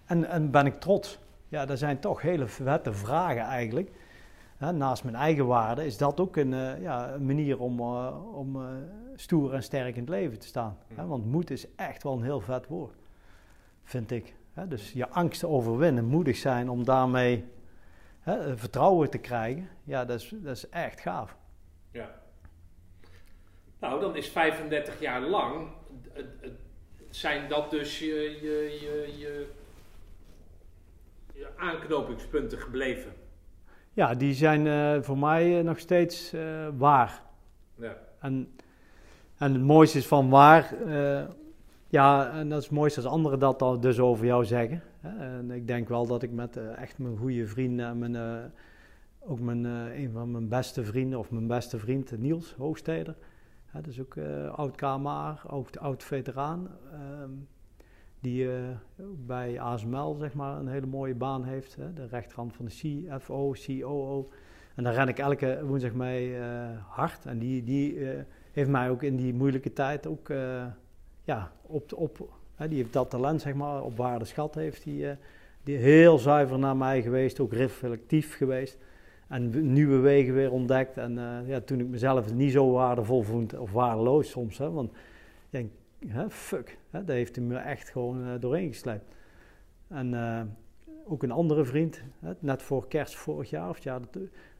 En, 0.05 0.24
en 0.24 0.51
ben 0.51 0.66
ik 0.66 0.81
trots? 0.81 1.19
Ja, 1.49 1.66
dat 1.66 1.78
zijn 1.78 1.99
toch 1.99 2.23
hele 2.23 2.47
vette 2.47 2.93
vragen 2.93 3.43
eigenlijk. 3.43 3.90
Hè, 4.57 4.73
naast 4.73 5.05
mijn 5.05 5.16
eigen 5.16 5.47
waarde 5.47 5.86
is 5.86 5.97
dat 5.97 6.20
ook 6.20 6.36
een, 6.36 6.55
eh, 6.55 6.82
ja, 6.82 7.12
een 7.12 7.27
manier 7.27 7.61
om, 7.61 7.81
eh, 7.81 8.16
om 8.35 8.59
stoer 9.15 9.55
en 9.55 9.62
sterk 9.62 9.95
in 9.95 10.01
het 10.01 10.11
leven 10.11 10.39
te 10.39 10.47
staan. 10.47 10.77
Hè? 10.95 11.07
Want 11.07 11.27
moed 11.27 11.51
is 11.51 11.74
echt 11.74 12.03
wel 12.03 12.12
een 12.12 12.23
heel 12.23 12.40
vet 12.40 12.66
woord, 12.66 12.95
vind 13.85 14.11
ik. 14.11 14.35
Hè? 14.53 14.69
Dus 14.69 14.93
je 14.93 15.09
angsten 15.09 15.49
overwinnen, 15.49 16.05
moedig 16.05 16.36
zijn 16.36 16.69
om 16.69 16.85
daarmee 16.85 17.45
vertrouwen 18.55 19.11
te 19.11 19.19
krijgen, 19.19 19.69
ja, 19.85 20.05
dat 20.05 20.20
is, 20.20 20.35
dat 20.43 20.57
is 20.57 20.69
echt 20.69 21.01
gaaf. 21.01 21.38
Nou, 23.79 24.01
dan 24.01 24.17
is 24.17 24.29
35 24.29 25.01
jaar 25.01 25.21
lang, 25.21 25.69
zijn 27.11 27.49
dat 27.49 27.71
dus 27.71 27.99
je, 27.99 28.39
je, 28.43 28.79
je, 28.81 29.19
je, 29.19 29.47
je 31.33 31.49
aanknopingspunten 31.57 32.59
gebleven. 32.59 33.13
Ja, 33.93 34.15
die 34.15 34.35
zijn 34.35 34.67
eh, 34.67 35.03
voor 35.03 35.19
mij 35.19 35.59
eh, 35.59 35.65
nog 35.65 35.79
steeds 35.79 36.33
eh, 36.33 36.69
waar. 36.77 37.23
Ja. 37.75 37.97
En, 38.21 38.49
en 39.39 39.53
het 39.53 39.63
mooiste 39.63 39.99
is 39.99 40.07
van 40.07 40.29
waar, 40.29 40.75
ja, 41.89 42.33
en 42.33 42.49
dat 42.49 42.59
is 42.59 42.65
het 42.65 42.75
mooiste 42.75 43.01
als 43.01 43.11
anderen 43.11 43.39
dat 43.39 43.59
dan 43.59 43.81
dus 43.81 43.99
over 43.99 44.27
jou 44.27 44.45
zeggen. 44.45 44.83
En 45.01 45.51
ik 45.51 45.67
denk 45.67 45.89
wel 45.89 46.07
dat 46.07 46.23
ik 46.23 46.33
met 46.33 46.57
echt 46.77 46.99
mijn 46.99 47.17
goede 47.17 47.47
vrienden 47.47 47.87
en 47.87 47.99
mijn, 47.99 48.51
ook 49.21 49.41
mijn, 49.41 49.65
een 49.65 50.11
van 50.13 50.31
mijn 50.31 50.49
beste 50.49 50.85
vrienden, 50.85 51.19
of 51.19 51.31
mijn 51.31 51.47
beste 51.47 51.79
vriend 51.79 52.19
Niels 52.19 52.55
Hoogsteder, 52.59 53.15
hè, 53.69 53.81
dat 53.81 53.90
is 53.90 54.01
ook 54.01 54.16
eh, 54.16 54.55
oud 54.55 54.77
KMA, 54.77 55.39
oud, 55.47 55.78
oud 55.78 56.05
veteraan, 56.05 56.69
ehm, 56.93 57.31
die 58.20 58.53
eh, 58.53 58.62
bij 59.27 59.61
ASML 59.61 60.16
zeg 60.19 60.35
maar 60.35 60.59
een 60.59 60.69
hele 60.69 60.86
mooie 60.86 61.15
baan 61.15 61.45
heeft, 61.45 61.77
hè, 61.77 61.93
de 61.93 62.07
rechterhand 62.07 62.55
van 62.55 62.65
de 62.65 62.70
CFO, 62.70 63.55
COO. 63.66 64.31
En 64.74 64.85
daar 64.85 64.95
ren 64.95 65.09
ik 65.09 65.19
elke 65.19 65.61
woensdag 65.65 65.93
mee 65.93 66.39
eh, 66.39 66.69
hard. 66.89 67.27
En 67.27 67.39
die, 67.39 67.65
die 67.65 67.99
heeft 68.53 68.70
mij 68.70 68.90
ook 68.90 69.03
in 69.03 69.16
die 69.16 69.35
moeilijke 69.35 69.73
tijd 69.73 70.07
ook, 70.07 70.28
ja, 71.23 71.53
op, 71.62 71.93
op, 71.93 72.28
hè, 72.55 72.69
die 72.69 72.78
heeft 72.78 72.93
dat 72.93 73.11
talent, 73.11 73.40
zeg 73.40 73.55
maar, 73.55 73.82
op 73.82 73.97
waarde 73.97 74.24
schat 74.24 74.55
heeft 74.55 74.85
die, 74.85 75.07
die 75.62 75.77
heel 75.77 76.19
zuiver 76.19 76.59
naar 76.59 76.77
mij 76.77 77.03
geweest, 77.03 77.40
ook 77.40 77.53
reflectief 77.53 78.36
geweest. 78.36 78.78
En 79.29 79.73
nieuwe 79.73 79.97
wegen 79.97 80.35
weer 80.35 80.53
ontdekt. 80.53 80.97
En 80.97 81.19
eh, 81.19 81.49
ja, 81.49 81.61
toen 81.61 81.81
ik 81.81 81.87
mezelf 81.87 82.35
niet 82.35 82.53
zo 82.53 82.71
waardevol 82.71 83.23
vond, 83.23 83.59
of 83.59 83.73
waardeloos 83.73 84.31
soms, 84.31 84.59
hè, 84.59 84.71
want 84.71 84.91
ik 84.91 84.97
denk, 85.51 85.71
hè, 86.07 86.31
fuck, 86.31 86.79
hè, 86.91 87.05
daar 87.05 87.17
heeft 87.17 87.37
hij 87.37 87.45
me 87.45 87.57
echt 87.57 87.89
gewoon 87.89 88.27
eh, 88.27 88.41
doorheen 88.41 88.69
gesleept. 88.69 89.15
En 89.89 90.15
eh, 90.15 90.43
ook 91.05 91.23
een 91.23 91.31
andere 91.31 91.65
vriend, 91.65 92.03
hè, 92.19 92.33
net 92.39 92.63
voor 92.63 92.89
kerst 92.89 93.15
vorig 93.15 93.51
jaar, 93.51 93.69
of 93.69 93.79
jaar, 93.79 94.01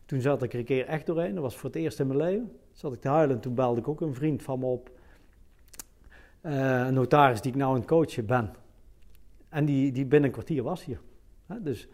toen 0.05 0.21
zat 0.21 0.43
ik 0.43 0.53
er 0.53 0.59
een 0.59 0.65
keer 0.65 0.87
echt 0.87 1.07
doorheen. 1.07 1.35
Dat 1.35 1.43
was 1.43 1.57
voor 1.57 1.71
het 1.71 1.79
eerst 1.79 2.01
in 2.01 2.07
mijn 2.07 2.19
leven. 2.19 2.53
Zat 2.73 2.93
ik 2.93 3.01
te 3.01 3.09
huilen 3.09 3.37
en 3.37 3.43
toen 3.43 3.55
belde 3.55 3.81
ik 3.81 3.89
ook 3.89 4.01
een 4.01 4.15
vriend 4.15 4.43
van 4.43 4.59
me 4.59 4.67
op. 4.67 4.91
Een 6.41 6.95
notaris 6.95 7.41
die 7.41 7.53
ik 7.53 7.59
nou 7.59 7.77
het 7.77 7.87
coachen 7.87 8.27
ben. 8.27 8.51
En 9.49 9.65
die, 9.65 9.93
die 9.93 10.07
binnen 10.07 10.29
een 10.29 10.35
kwartier 10.35 10.63
was 10.63 10.85
hier. 10.85 11.01
Hè, 11.47 11.63
dus, 11.63 11.89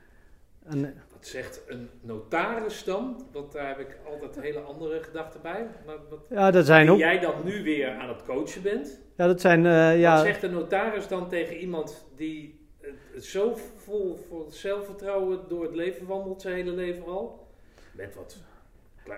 zegt 1.27 1.63
een 1.67 1.91
notaris 2.01 2.85
dan? 2.85 3.27
Want 3.33 3.53
daar 3.53 3.69
heb 3.69 3.79
ik 3.79 3.99
altijd 4.11 4.41
hele 4.41 4.59
andere 4.61 5.03
gedachten 5.03 5.41
bij. 5.43 5.67
Maar 5.87 5.97
wat, 6.11 6.21
ja, 6.31 6.51
dat 6.51 6.67
zijn 6.67 6.91
ook. 6.91 6.99
jij 6.99 7.19
dan 7.19 7.35
nu 7.45 7.63
weer 7.63 7.91
aan 7.91 8.09
het 8.09 8.23
coachen 8.25 8.63
bent. 8.63 9.01
Ja, 9.17 9.27
dat 9.27 9.41
zijn. 9.41 9.67
eh, 9.67 10.01
ja, 10.01 10.15
Wat 10.15 10.25
zegt 10.25 10.43
een 10.43 10.53
notaris 10.53 11.09
dan 11.09 11.29
tegen 11.29 11.57
iemand 11.57 12.07
die 12.17 12.67
eh, 12.81 12.91
zo 13.21 13.55
vol 13.77 14.17
voor 14.29 14.45
zelfvertrouwen 14.49 15.39
door 15.49 15.63
het 15.63 15.75
leven 15.75 16.07
wandelt, 16.07 16.41
zijn 16.43 16.55
hele 16.55 16.73
leven 16.73 17.05
al? 17.07 17.47
Met 17.93 18.15
wat 18.15 18.37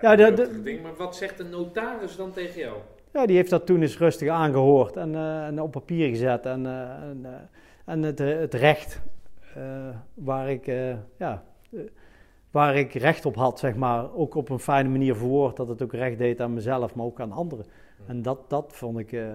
Ja, 0.01 0.15
de- 0.15 0.33
de- 0.33 0.61
dingen. 0.63 0.81
Maar 0.81 0.95
wat 0.95 1.15
zegt 1.15 1.39
een 1.39 1.49
notaris 1.49 2.15
dan 2.15 2.31
tegen 2.33 2.59
jou? 2.59 2.77
Ja, 3.13 3.25
die 3.25 3.35
heeft 3.35 3.49
dat 3.49 3.65
toen 3.65 3.81
eens 3.81 3.97
rustig 3.97 4.29
aangehoord 4.29 4.95
en, 4.95 5.15
eh, 5.15 5.45
en 5.45 5.61
op 5.61 5.71
papier 5.71 6.09
gezet. 6.09 6.45
En, 6.45 6.65
en, 6.65 7.49
en 7.85 8.03
het, 8.03 8.19
het 8.19 8.53
recht 8.53 9.01
waar, 10.13 10.49
ik, 10.49 10.65
ja, 11.17 11.43
waar 12.51 12.75
ik 12.75 12.93
recht 12.93 13.25
op 13.25 13.35
had, 13.35 13.59
zeg 13.59 13.75
maar, 13.75 14.13
ook 14.15 14.35
op 14.35 14.49
een 14.49 14.59
fijne 14.59 14.89
manier 14.89 15.15
verwoord. 15.15 15.55
Dat 15.57 15.67
het 15.67 15.81
ook 15.81 15.93
recht 15.93 16.17
deed 16.17 16.41
aan 16.41 16.53
mezelf, 16.53 16.95
maar 16.95 17.05
ook 17.05 17.19
aan 17.19 17.31
anderen. 17.31 17.65
En 18.05 18.21
dat, 18.21 18.39
dat 18.49 18.71
vond 18.75 18.99
ik. 18.99 19.11
eh, 19.11 19.25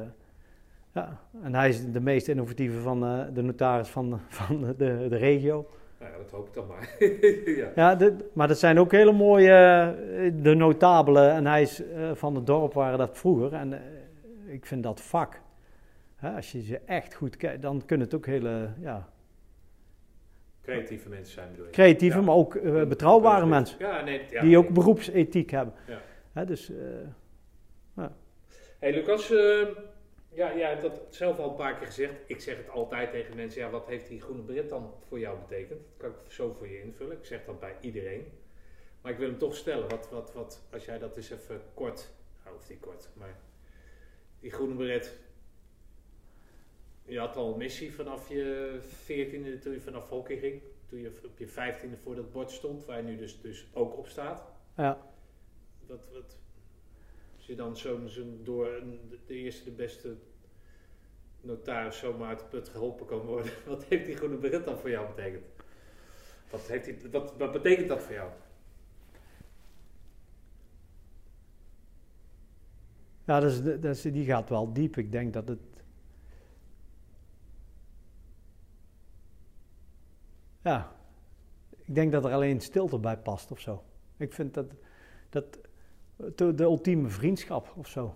ja. 0.92 1.18
En 1.42 1.54
hij 1.54 1.68
is 1.68 1.90
de 1.92 2.00
meest 2.00 2.28
innovatieve 2.28 2.80
van 2.80 3.04
eh, 3.04 3.20
de 3.34 3.42
notaris 3.42 3.88
van, 3.88 4.20
van 4.28 4.60
de, 4.78 5.06
de 5.09 5.16
regio. 5.16 5.66
Nou 5.98 6.12
ja, 6.12 6.18
dat 6.18 6.30
hoop 6.30 6.46
ik 6.46 6.54
dan 6.54 6.66
maar. 6.66 6.96
ja. 7.56 7.68
Ja, 7.74 7.94
dit- 7.94 8.24
maar 8.34 8.48
dat 8.48 8.59
zijn 8.59 8.78
ook 8.78 8.92
hele 8.92 9.12
mooie, 9.12 9.52
eh, 9.52 10.32
de 10.42 10.54
notabelen. 10.54 11.30
En 11.32 11.46
hij 11.46 11.62
is 11.62 11.84
eh, 11.86 12.10
van 12.14 12.34
het 12.34 12.46
dorp 12.46 12.72
waren 12.72 12.98
dat 12.98 13.18
vroeger. 13.18 13.52
En 13.52 13.72
eh, 13.72 13.78
ik 14.46 14.66
vind 14.66 14.82
dat 14.82 15.00
vak. 15.00 15.40
Hè, 16.16 16.30
als 16.36 16.52
je 16.52 16.62
ze 16.62 16.80
echt 16.86 17.14
goed 17.14 17.36
kijkt, 17.36 17.62
dan 17.62 17.82
kunnen 17.86 18.06
het 18.06 18.16
ook 18.16 18.26
hele 18.26 18.68
ja, 18.80 19.09
Creatieve 20.62 21.09
mensen 21.09 21.34
zijn 21.34 21.51
bedoel 21.51 21.64
je? 21.66 21.70
creatieve, 21.72 22.18
Ja. 22.18 22.24
maar 22.24 22.34
ook 22.34 22.55
eh, 22.55 22.84
betrouwbare 22.84 23.47
mensen. 23.47 23.76
Ja, 23.78 24.05
nee, 24.05 24.20
ja, 24.30 24.43
die 24.43 24.59
ook 24.59 24.64
nee. 24.64 24.72
beroepsethiek 24.72 25.51
hebben. 25.51 25.74
Ja. 25.86 26.01
Hè, 26.32 26.44
dus 26.44 26.70
eh, 26.70 28.06
Hey 28.78 28.93
Lucas, 28.93 29.30
eh, 29.30 29.66
ja, 30.28 30.56
jij 30.56 30.68
hebt 30.68 30.82
dat 30.82 31.01
zelf 31.10 31.39
al 31.39 31.51
een 31.51 31.56
paar 31.56 31.76
keer 31.76 31.86
gezegd. 31.86 32.12
Ik 32.26 32.40
zeg 32.40 32.56
het 32.56 32.68
altijd 32.70 33.10
tegen 33.10 33.36
mensen, 33.36 33.60
ja, 33.62 33.70
wat 33.70 33.86
heeft 33.86 34.09
die 34.09 34.20
groene 34.20 34.43
bret 34.43 34.68
dan 34.68 34.94
voor 35.09 35.18
jou 35.18 35.39
betekend? 35.39 35.80
Dat 35.80 35.97
kan 35.97 36.10
ik 36.10 36.32
zo 36.32 36.52
voor 36.59 36.68
je 36.68 36.82
invullen. 36.82 37.16
Ik 37.16 37.24
zeg 37.24 37.44
dat 37.44 37.60
bij 37.60 37.76
iedereen. 37.80 38.26
Maar 39.01 39.12
ik 39.12 39.18
wil 39.18 39.28
hem 39.28 39.39
toch 39.39 39.56
stellen, 39.56 39.89
wat, 39.89 40.09
wat, 40.10 40.32
wat, 40.32 40.62
als 40.72 40.84
jij 40.84 40.98
dat 40.98 41.16
eens 41.16 41.30
even 41.30 41.60
kort, 41.74 42.10
nou, 42.44 42.56
of 42.56 42.68
niet 42.68 42.80
kort, 42.80 43.09
maar 43.14 43.36
die 44.40 44.51
groene 44.51 44.74
beret. 44.74 45.18
Je 47.04 47.18
had 47.18 47.36
al 47.36 47.52
een 47.52 47.58
missie 47.58 47.94
vanaf 47.94 48.28
je 48.28 48.78
veertiende, 48.80 49.58
toen 49.58 49.72
je 49.72 49.80
vanaf 49.80 50.08
hockey 50.08 50.36
ging. 50.36 50.62
Toen 50.86 50.98
je 50.98 51.20
op 51.24 51.38
je 51.38 51.46
vijftiende 51.46 51.96
voor 51.96 52.14
dat 52.14 52.32
bord 52.32 52.50
stond, 52.50 52.84
waar 52.84 52.96
je 52.96 53.02
nu 53.02 53.16
dus, 53.16 53.40
dus 53.40 53.66
ook 53.72 53.96
op 53.98 54.06
staat. 54.06 54.44
ja. 54.76 55.10
Wat, 55.86 56.08
wat, 56.12 56.38
als 57.36 57.46
je 57.46 57.54
dan 57.54 57.76
zo'n 57.76 58.08
zo'n 58.08 58.40
door 58.42 58.66
een, 58.66 59.00
de 59.26 59.34
eerste, 59.34 59.64
de 59.64 59.70
beste 59.70 60.16
notaris 61.40 61.98
zomaar 61.98 62.28
uit 62.28 62.38
de 62.38 62.44
put 62.44 62.68
geholpen 62.68 63.06
kan 63.06 63.20
worden, 63.20 63.52
wat 63.66 63.84
heeft 63.84 64.06
die 64.06 64.16
groene 64.16 64.36
beret 64.36 64.64
dan 64.64 64.78
voor 64.78 64.90
jou 64.90 65.14
betekend? 65.14 65.44
Wat, 66.50 66.60
heeft 66.60 66.84
die, 66.84 67.10
wat, 67.10 67.36
wat 67.36 67.52
betekent 67.52 67.88
dat 67.88 68.02
voor 68.02 68.14
jou? 68.14 68.30
Ja, 73.24 73.40
dat 73.40 73.50
is, 73.50 73.62
dat 73.62 73.84
is, 73.84 74.02
die 74.02 74.24
gaat 74.24 74.48
wel 74.48 74.72
diep. 74.72 74.96
Ik 74.96 75.12
denk 75.12 75.32
dat 75.32 75.48
het. 75.48 75.72
Ja, 80.62 80.93
ik 81.70 81.94
denk 81.94 82.12
dat 82.12 82.24
er 82.24 82.32
alleen 82.32 82.60
stilte 82.60 82.98
bij 82.98 83.18
past 83.18 83.51
of 83.51 83.60
zo. 83.60 83.82
Ik 84.16 84.32
vind 84.32 84.55
dat, 84.55 84.66
dat 85.28 85.59
de, 86.34 86.55
ultieme 86.59 87.09
vriendschap 87.09 87.74
of 87.76 87.86
zo, 87.86 88.14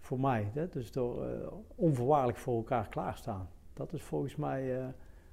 voor 0.00 0.20
mij. 0.20 0.50
Hè? 0.54 0.68
Dus 0.68 0.92
door 0.92 1.26
eh, 1.26 1.52
onvoorwaardelijk 1.74 2.38
voor 2.38 2.56
elkaar 2.56 2.88
klaarstaan. 2.88 3.48
Dat 3.72 3.92
is 3.92 4.02
volgens 4.02 4.36
mij 4.36 4.80
eh, 4.80 4.86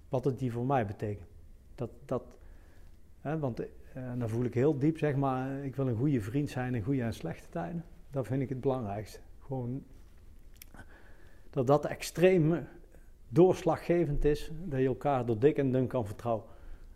wat 0.10 0.26
het 0.26 0.40
die 0.40 0.52
voor 0.52 0.66
mij 0.66 0.86
betekent. 0.86 1.28
Dat, 1.76 1.90
dat, 2.06 2.24
hè, 3.20 3.40
want 3.40 3.60
eh, 3.60 4.12
dan 4.18 4.30
voel 4.30 4.44
ik 4.44 4.54
heel 4.54 4.78
diep, 4.78 4.98
zeg 4.98 5.16
maar, 5.16 5.64
ik 5.64 5.76
wil 5.76 5.88
een 5.88 5.96
goede 5.96 6.22
vriend 6.22 6.50
zijn 6.50 6.76
in 6.76 6.84
goede 6.84 7.02
en 7.02 7.14
slechte 7.14 7.50
tijden. 7.50 7.86
Dat 8.10 8.28
vind 8.28 8.42
ik 8.42 8.50
het 8.50 8.62
belangrijkste. 8.62 9.20
Gewoon 9.40 9.84
dat 11.50 11.68
dat 11.68 11.86
extreem 11.86 12.68
doorslaggevend 13.34 14.26
is, 14.26 14.52
dat 14.66 14.80
je 14.80 14.86
elkaar 14.88 15.26
door 15.26 15.40
dik 15.40 15.58
en 15.58 15.72
dun 15.72 15.88
kan 15.88 16.06
vertrouwen. 16.06 16.44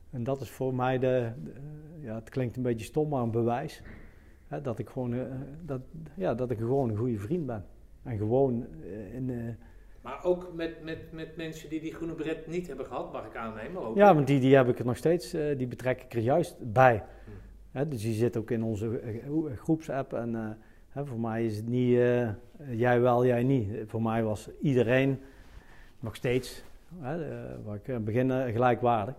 En 0.10 0.24
dat 0.24 0.42
is 0.42 0.50
voor 0.50 0.74
mij 0.74 1.00
de, 1.00 1.32
de- 1.44 1.52
ja, 2.00 2.16
het 2.16 2.30
klinkt 2.30 2.58
een 2.58 2.64
beetje 2.64 2.86
stom, 2.86 3.10
maar 3.10 3.22
een 3.22 3.32
bewijs. 3.32 3.82
Hè, 4.48 4.62
dat 4.62 4.80
ik 4.80 4.90
gewoon, 4.90 5.14
eh, 5.14 5.22
dat, 5.66 5.82
ja, 6.16 6.34
dat 6.36 6.52
ik 6.52 6.58
gewoon 6.58 6.90
een 6.90 6.98
goede 6.98 7.18
vriend 7.20 7.46
ben. 7.46 7.66
En 8.04 8.18
gewoon 8.18 8.66
eh, 8.84 9.14
in, 9.16 9.30
eh, 9.30 9.36
Maar 10.02 10.24
ook 10.24 10.52
met, 10.56 10.84
met, 10.84 11.12
met 11.12 11.36
mensen 11.38 11.70
die 11.70 11.82
die 11.82 11.94
groene 11.94 12.14
beret 12.14 12.48
niet 12.48 12.68
hebben 12.68 12.86
gehad, 12.86 13.12
mag 13.12 13.26
ik 13.26 13.36
aannemen. 13.36 13.82
Ook. 13.86 13.96
Ja, 13.96 14.14
want 14.16 14.28
die, 14.28 14.40
die 14.40 14.56
heb 14.56 14.68
ik 14.68 14.80
er 14.80 14.86
nog 14.86 14.98
steeds, 14.98 15.32
die 15.58 15.68
betrek 15.68 16.02
ik 16.04 16.14
er 16.14 16.22
juist 16.22 16.72
bij. 16.74 16.96
Hm. 17.26 17.32
Hè, 17.78 17.88
dus 17.88 18.02
die 18.02 18.14
zit 18.14 18.38
ook 18.38 18.52
in 18.52 18.64
onze 18.64 19.02
groe- 19.24 19.56
groepsapp. 19.56 20.14
En 20.14 20.58
hè, 20.90 21.06
voor 21.06 21.20
mij 21.20 21.46
is 21.46 21.56
het 21.58 21.68
niet 21.68 21.98
jij 22.70 23.02
wel, 23.02 23.26
jij 23.26 23.44
niet. 23.44 23.70
Voor 23.88 24.02
mij 24.02 24.24
was 24.24 24.50
iedereen 24.62 25.20
nog 26.06 26.16
steeds, 26.16 26.64
hè, 27.00 27.24
eh, 27.30 27.56
waar 27.64 27.76
ik 27.76 27.86
het 27.86 28.06
begin 28.06 28.32
eh, 28.32 28.52
gelijkwaardig. 28.54 29.16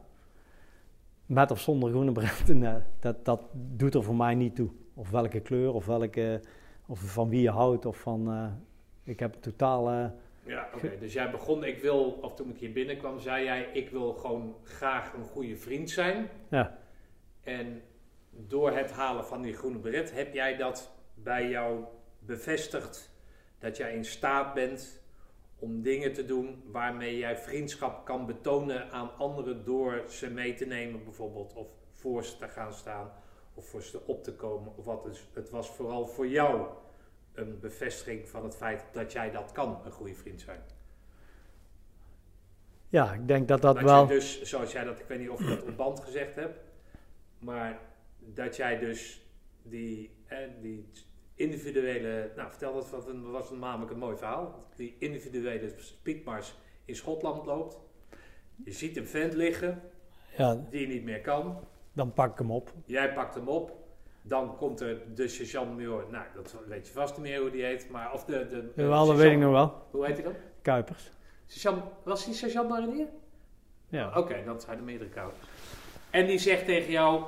Met 1.26 1.50
of 1.50 1.60
zonder 1.60 1.90
groene 1.90 2.20
eh, 2.66 2.74
dat, 3.00 3.24
dat 3.24 3.42
doet 3.52 3.94
er 3.94 4.02
voor 4.02 4.14
mij 4.16 4.34
niet 4.34 4.56
toe. 4.56 4.70
Of 4.94 5.10
welke 5.10 5.40
kleur, 5.40 5.72
of, 5.72 5.86
welke, 5.86 6.40
of 6.86 7.00
van 7.00 7.28
wie 7.28 7.42
je 7.42 7.50
houdt. 7.50 7.86
Of 7.86 7.96
van, 7.96 8.30
eh, 8.32 8.46
ik 9.04 9.20
heb 9.20 9.34
totaal... 9.40 9.90
eh, 9.90 10.06
Ja, 10.42 10.68
oké. 10.74 10.98
Dus 11.00 11.12
jij 11.12 11.30
begon, 11.30 11.64
ik 11.64 11.78
wil, 11.78 12.18
of 12.22 12.34
toen 12.34 12.50
ik 12.50 12.58
hier 12.58 12.72
binnenkwam, 12.72 13.20
zei 13.20 13.44
jij, 13.44 13.70
ik 13.72 13.90
wil 13.90 14.12
gewoon 14.12 14.54
graag 14.64 15.12
een 15.12 15.24
goede 15.24 15.56
vriend 15.56 15.90
zijn. 15.90 16.28
ja, 16.48 16.78
En 17.42 17.82
door 18.30 18.70
het 18.76 18.90
halen 18.92 19.24
van 19.26 19.42
die 19.42 19.54
groene 19.54 19.78
beret 19.78 20.12
heb 20.12 20.34
jij 20.34 20.56
dat 20.56 20.90
bij 21.14 21.48
jou 21.48 21.84
bevestigd. 22.18 23.14
Dat 23.58 23.76
jij 23.76 23.94
in 23.94 24.04
staat 24.04 24.54
bent 24.54 25.02
om 25.58 25.82
dingen 25.82 26.12
te 26.12 26.24
doen 26.24 26.62
waarmee 26.66 27.18
jij 27.18 27.36
vriendschap 27.36 28.04
kan 28.04 28.26
betonen 28.26 28.90
aan 28.90 29.16
anderen 29.16 29.64
door 29.64 30.04
ze 30.08 30.30
mee 30.30 30.54
te 30.54 30.64
nemen 30.66 31.04
bijvoorbeeld. 31.04 31.54
Of 31.54 31.68
voor 31.92 32.24
ze 32.24 32.36
te 32.36 32.48
gaan 32.48 32.72
staan 32.72 33.12
of 33.54 33.68
voor 33.68 33.82
ze 33.82 34.00
op 34.06 34.24
te 34.24 34.34
komen 34.34 34.76
of 34.76 34.84
wat. 34.84 35.04
Dus 35.04 35.28
het 35.32 35.50
was 35.50 35.70
vooral 35.70 36.06
voor 36.06 36.26
jou 36.28 36.68
een 37.32 37.60
bevestiging 37.60 38.28
van 38.28 38.44
het 38.44 38.56
feit 38.56 38.84
dat 38.92 39.12
jij 39.12 39.30
dat 39.30 39.52
kan, 39.52 39.80
een 39.84 39.92
goede 39.92 40.14
vriend 40.14 40.40
zijn. 40.40 40.60
ja, 42.88 43.12
ik 43.12 43.28
denk 43.28 43.48
dat 43.48 43.62
dat, 43.62 43.74
Dat 43.74 43.84
wel... 43.84 44.06
jij 44.06 44.14
dus, 44.14 44.42
zoals 44.42 44.72
jij 44.72 44.84
dat, 44.84 44.98
ik 44.98 45.06
weet 45.06 45.18
niet 45.18 45.28
of 45.28 45.40
je 45.40 45.46
dat 45.46 45.62
op 45.62 45.76
band 45.76 46.00
gezegd 46.00 46.34
hebt, 46.34 46.58
maar 47.38 47.80
dat 48.18 48.56
jij 48.56 48.78
dus 48.78 49.26
die, 49.62 50.10
eh, 50.26 50.38
die 50.60 50.90
individuele, 51.36 52.30
nou 52.36 52.48
vertel 52.50 52.74
dat, 52.74 52.90
wat 52.90 53.08
een, 53.08 53.30
was 53.30 53.50
een 53.50 53.58
namelijk 53.58 53.90
een 53.92 53.98
mooi 53.98 54.16
verhaal, 54.16 54.64
die 54.76 54.96
individuele 54.98 55.72
speedmars 55.76 56.54
in 56.84 56.96
Schotland 56.96 57.46
loopt. 57.46 57.76
Je 58.64 58.72
ziet 58.72 58.96
een 58.96 59.06
vent 59.06 59.34
liggen 59.34 59.82
Ja, 60.36 60.64
die 60.70 60.86
niet 60.86 61.04
meer 61.04 61.20
kan. 61.20 61.58
dan 61.92 62.12
pak 62.12 62.32
ik 62.32 62.38
hem 62.38 62.50
op. 62.50 62.72
Jij 62.84 63.12
pakt 63.12 63.34
hem 63.34 63.48
op. 63.48 63.84
Dan 64.22 64.56
komt 64.56 64.80
er 64.80 65.14
de 65.14 65.28
sergeant-major. 65.28 66.04
Nou, 66.10 66.24
dat 66.34 66.56
weet 66.68 66.86
je 66.86 66.92
vast 66.92 67.16
niet 67.16 67.22
meer 67.26 67.40
hoe 67.40 67.50
die 67.50 67.64
heet. 67.64 67.90
Maar, 67.90 68.12
of 68.12 68.24
de, 68.24 68.46
de, 68.48 68.72
Jawel, 68.76 69.06
dat 69.06 69.16
weet 69.16 69.32
ik 69.32 69.38
nog 69.38 69.52
wel. 69.52 69.86
Hoe 69.90 70.06
heet 70.06 70.14
hij 70.14 70.24
dan? 70.24 70.34
Kuipers. 70.62 71.10
Sergeant, 71.46 71.84
was 72.02 72.24
die 72.24 72.34
sergeant-marinier? 72.34 73.06
Ja. 73.88 74.12
Oké, 74.18 74.44
dat 74.44 74.62
zijn 74.62 74.76
de 74.76 74.82
meerdere 74.82 75.10
kouden. 75.10 75.38
En 76.10 76.26
die 76.26 76.38
zegt 76.38 76.64
tegen 76.64 76.90
jou: 76.90 77.24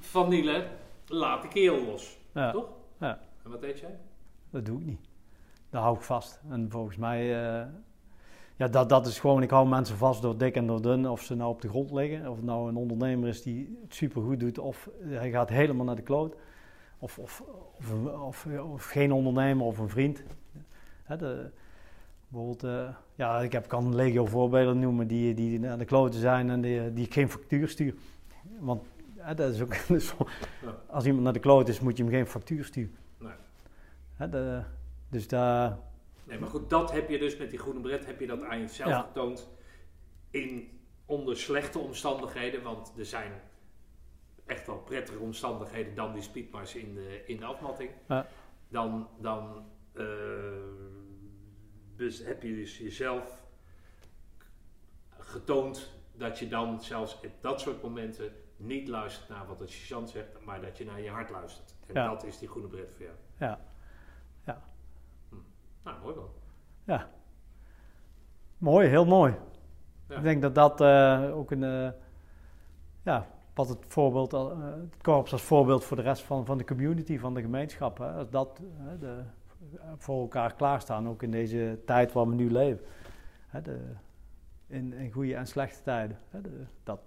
Van 0.00 0.28
Nielen, 0.28 0.68
laat 1.06 1.42
de 1.42 1.48
kerel 1.48 1.84
los. 1.84 2.18
Ja, 2.34 2.52
Toch? 2.52 2.68
Ja. 3.00 3.18
En 3.44 3.50
wat 3.50 3.60
deed 3.60 3.78
jij? 3.78 3.98
dat 4.50 4.64
doe 4.64 4.80
ik 4.80 4.86
niet. 4.86 5.00
Daar 5.70 5.82
hou 5.82 5.96
ik 5.96 6.02
vast. 6.02 6.40
En 6.48 6.70
volgens 6.70 6.96
mij, 6.96 7.20
eh, 7.20 7.66
ja, 8.56 8.68
dat, 8.68 8.88
dat 8.88 9.06
is 9.06 9.18
gewoon, 9.18 9.42
ik 9.42 9.50
hou 9.50 9.68
mensen 9.68 9.96
vast 9.96 10.22
door 10.22 10.38
dik 10.38 10.56
en 10.56 10.66
door 10.66 10.82
dun. 10.82 11.08
Of 11.08 11.22
ze 11.22 11.34
nou 11.34 11.50
op 11.50 11.62
de 11.62 11.68
grond 11.68 11.90
liggen, 11.90 12.30
of 12.30 12.36
het 12.36 12.44
nou 12.44 12.68
een 12.68 12.76
ondernemer 12.76 13.28
is 13.28 13.42
die 13.42 13.78
het 13.82 13.94
supergoed 13.94 14.40
doet, 14.40 14.58
of 14.58 14.90
hij 15.00 15.30
gaat 15.30 15.48
helemaal 15.48 15.86
naar 15.86 15.96
de 15.96 16.02
kloot. 16.02 16.36
Of, 16.98 17.18
of, 17.18 17.42
of, 17.78 18.04
of, 18.04 18.46
of 18.46 18.84
geen 18.84 19.12
ondernemer 19.12 19.66
of 19.66 19.78
een 19.78 19.88
vriend. 19.88 20.22
Hè, 21.02 21.16
de, 21.16 21.50
bijvoorbeeld, 22.28 22.64
eh, 22.64 22.94
ja, 23.14 23.40
ik 23.40 23.52
heb, 23.52 23.68
kan 23.68 23.94
legio 23.94 24.26
voorbeelden 24.26 24.78
noemen 24.78 25.06
die, 25.06 25.34
die 25.34 25.60
naar 25.60 25.78
de 25.78 25.84
kloten 25.84 26.20
zijn 26.20 26.50
en 26.50 26.60
die, 26.60 26.92
die 26.92 27.04
ik 27.04 27.12
geen 27.12 27.30
factuur 27.30 27.68
stuur. 27.68 27.94
Want 28.58 28.82
hè, 29.20 29.34
dat 29.34 29.54
is 29.54 29.60
ook, 29.60 29.74
dus 29.88 30.12
Ja. 30.62 30.82
als 30.86 31.04
iemand 31.06 31.24
naar 31.24 31.32
de 31.32 31.38
kloot 31.38 31.68
is, 31.68 31.80
moet 31.80 31.96
je 31.96 32.02
hem 32.02 32.12
geen 32.12 32.26
factuur 32.26 32.64
sturen. 32.64 32.96
Nee. 33.18 33.32
Hè, 34.14 34.28
de, 34.28 34.62
dus 35.08 35.28
daar, 35.28 35.78
Nee, 36.24 36.38
maar 36.38 36.48
goed, 36.48 36.70
dat 36.70 36.92
heb 36.92 37.08
je 37.08 37.18
dus 37.18 37.36
met 37.36 37.50
die 37.50 37.58
groene 37.58 37.80
bret, 37.80 38.06
heb 38.06 38.20
je 38.20 38.26
dat 38.26 38.42
aan 38.42 38.58
jezelf 38.60 38.88
Ja. 38.90 39.00
getoond. 39.02 39.48
In, 40.30 40.78
onder 41.06 41.36
slechte 41.36 41.78
omstandigheden, 41.78 42.62
want 42.62 42.92
er 42.98 43.04
zijn 43.06 43.32
echt 44.46 44.66
wel 44.66 44.78
prettige 44.78 45.18
omstandigheden 45.18 45.94
dan 45.94 46.12
die 46.12 46.22
speedmars 46.22 46.74
in 46.74 46.94
de, 46.94 47.22
in 47.26 47.36
de 47.36 47.44
afmatting. 47.44 47.90
Ja. 48.08 48.26
Dan, 48.68 49.08
dan 49.18 49.64
eh, 49.92 50.04
dus 51.96 52.24
heb 52.24 52.42
je 52.42 52.54
dus 52.54 52.78
jezelf 52.78 53.44
getoond 55.18 55.92
dat 56.20 56.38
je 56.38 56.48
dan 56.48 56.80
zelfs 56.80 57.14
op 57.14 57.32
dat 57.40 57.60
soort 57.60 57.82
momenten 57.82 58.32
niet 58.56 58.88
luistert 58.88 59.28
naar 59.28 59.46
wat 59.46 59.58
de 59.58 59.66
sergeant 59.66 60.10
zegt, 60.10 60.44
maar 60.44 60.60
dat 60.60 60.78
je 60.78 60.84
naar 60.84 61.00
je 61.00 61.10
hart 61.10 61.30
luistert. 61.30 61.74
En 61.86 61.94
Ja. 61.94 62.08
dat 62.08 62.24
is 62.24 62.38
die 62.38 62.48
groene 62.48 62.68
bret 62.68 62.94
voor 62.94 63.04
jou. 63.04 63.16
ja, 63.38 63.58
Nou, 65.82 66.00
mooi 66.02 66.14
man. 66.16 66.28
ja. 66.84 67.10
Mooi, 68.58 68.88
heel 68.88 69.04
mooi. 69.06 69.34
Ja. 70.08 70.16
Ik 70.16 70.22
denk 70.22 70.42
dat 70.42 70.54
dat 70.54 70.80
eh, 70.80 71.36
ook 71.36 71.50
een, 71.50 71.64
eh, 71.64 71.90
ja, 73.02 73.26
wat 73.54 73.68
het 73.68 73.84
voorbeeld, 73.86 74.32
eh, 74.32 74.48
het 74.90 75.02
korps 75.02 75.32
als 75.32 75.42
voorbeeld 75.42 75.84
voor 75.84 75.96
de 75.96 76.02
rest 76.02 76.22
van, 76.22 76.46
van 76.46 76.58
de 76.58 76.64
community, 76.64 77.18
van 77.18 77.34
de 77.34 77.40
gemeenschap. 77.40 77.98
Hè, 77.98 78.12
als 78.12 78.30
dat 78.30 78.60
hè, 78.76 78.98
de, 78.98 79.22
voor 79.96 80.20
elkaar 80.20 80.54
klaarstaan, 80.54 81.08
ook 81.08 81.22
in 81.22 81.30
deze 81.30 81.78
tijd 81.86 82.12
waar 82.12 82.28
we 82.28 82.34
nu 82.34 82.50
leven. 82.50 82.84
Hè, 83.46 83.62
de, 83.62 83.78
in, 84.70 84.92
in 84.92 85.12
goede 85.12 85.34
en 85.34 85.46
slechte 85.46 85.82
tijden. 85.82 86.18
Hè, 86.30 86.40
de, 86.40 86.64
dat, 86.82 87.00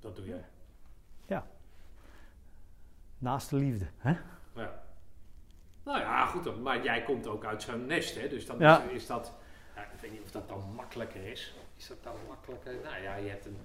Dat 0.00 0.16
doe 0.16 0.26
jij. 0.26 0.44
naast 3.18 3.50
de 3.50 3.56
liefde. 3.56 3.86
Hè? 3.98 4.10
Ja. 4.54 4.82
Nou 5.82 5.98
ja, 6.00 6.26
goed, 6.26 6.62
maar 6.62 6.82
jij 6.82 7.02
komt 7.02 7.26
ook 7.26 7.44
uit 7.44 7.62
zo'n 7.62 7.86
nest, 7.86 8.14
hè? 8.20 8.28
Dus 8.28 8.46
dan 8.46 8.58
Ja. 8.58 8.82
is, 8.82 8.90
is 8.92 9.06
dat, 9.06 9.32
ja, 9.76 9.82
ik 9.82 10.00
weet 10.00 10.10
niet 10.10 10.22
of 10.22 10.30
dat 10.30 10.48
dan 10.48 10.72
makkelijker 10.74 11.26
is. 11.26 11.54
Is 11.76 11.86
dat 11.86 12.02
dan 12.02 12.14
makkelijker? 12.28 12.74
Nou 12.82 13.02
ja, 13.02 13.14
je, 13.16 13.28
hebt 13.28 13.46
een, 13.46 13.56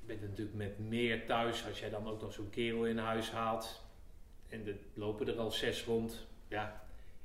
je 0.00 0.06
bent 0.06 0.20
natuurlijk 0.20 0.56
met 0.56 0.78
meer 0.78 1.26
thuis. 1.26 1.66
Als 1.66 1.80
jij 1.80 1.90
dan 1.90 2.08
ook 2.08 2.20
nog 2.20 2.32
zo'n 2.32 2.50
kerel 2.50 2.86
in 2.86 2.98
huis 2.98 3.30
haalt 3.32 3.82
en 4.48 4.66
er 4.66 4.76
lopen 4.94 5.28
er 5.28 5.38
al 5.38 5.50
zes 5.50 5.84
rond, 5.84 6.26
ja, 6.48 6.82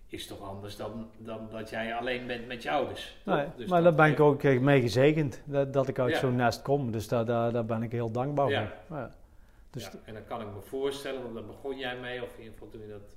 is 0.09 0.27
toch 0.27 0.41
anders 0.41 0.75
dan, 0.75 1.09
dan 1.17 1.47
dat 1.51 1.69
jij 1.69 1.95
alleen 1.95 2.27
bent 2.27 2.47
met 2.47 2.63
je 2.63 2.71
ouders. 2.71 3.17
Nee, 3.25 3.45
Dus 3.55 3.69
maar 3.69 3.83
daar 3.83 3.95
ben 3.95 4.11
ik 4.11 4.19
ook 4.19 4.43
eh, 4.43 4.59
mee 4.59 4.81
gezegend, 4.81 5.41
dat, 5.45 5.73
dat 5.73 5.87
ik 5.87 5.99
uit 5.99 6.13
Ja. 6.13 6.19
zo'n 6.19 6.35
nest 6.35 6.61
kom. 6.61 6.91
Dus 6.91 7.07
daar, 7.07 7.25
daar, 7.25 7.51
daar 7.51 7.65
ben 7.65 7.83
ik 7.83 7.91
heel 7.91 8.11
dankbaar 8.11 8.49
Ja. 8.49 8.73
voor. 8.87 8.97
Ja. 8.97 9.15
Dus 9.69 9.83
ja, 9.83 9.91
en 10.05 10.13
dan 10.13 10.25
kan 10.25 10.41
ik 10.41 10.47
me 10.47 10.61
voorstellen, 10.61 11.21
want 11.21 11.33
daar 11.33 11.45
begon 11.45 11.77
jij 11.77 11.97
mee, 11.99 12.23
of 12.23 12.29
in 12.33 12.37
ieder 12.43 12.53
geval 12.53 12.69
toen 12.69 12.81
je 12.81 12.87
dat, 12.87 13.15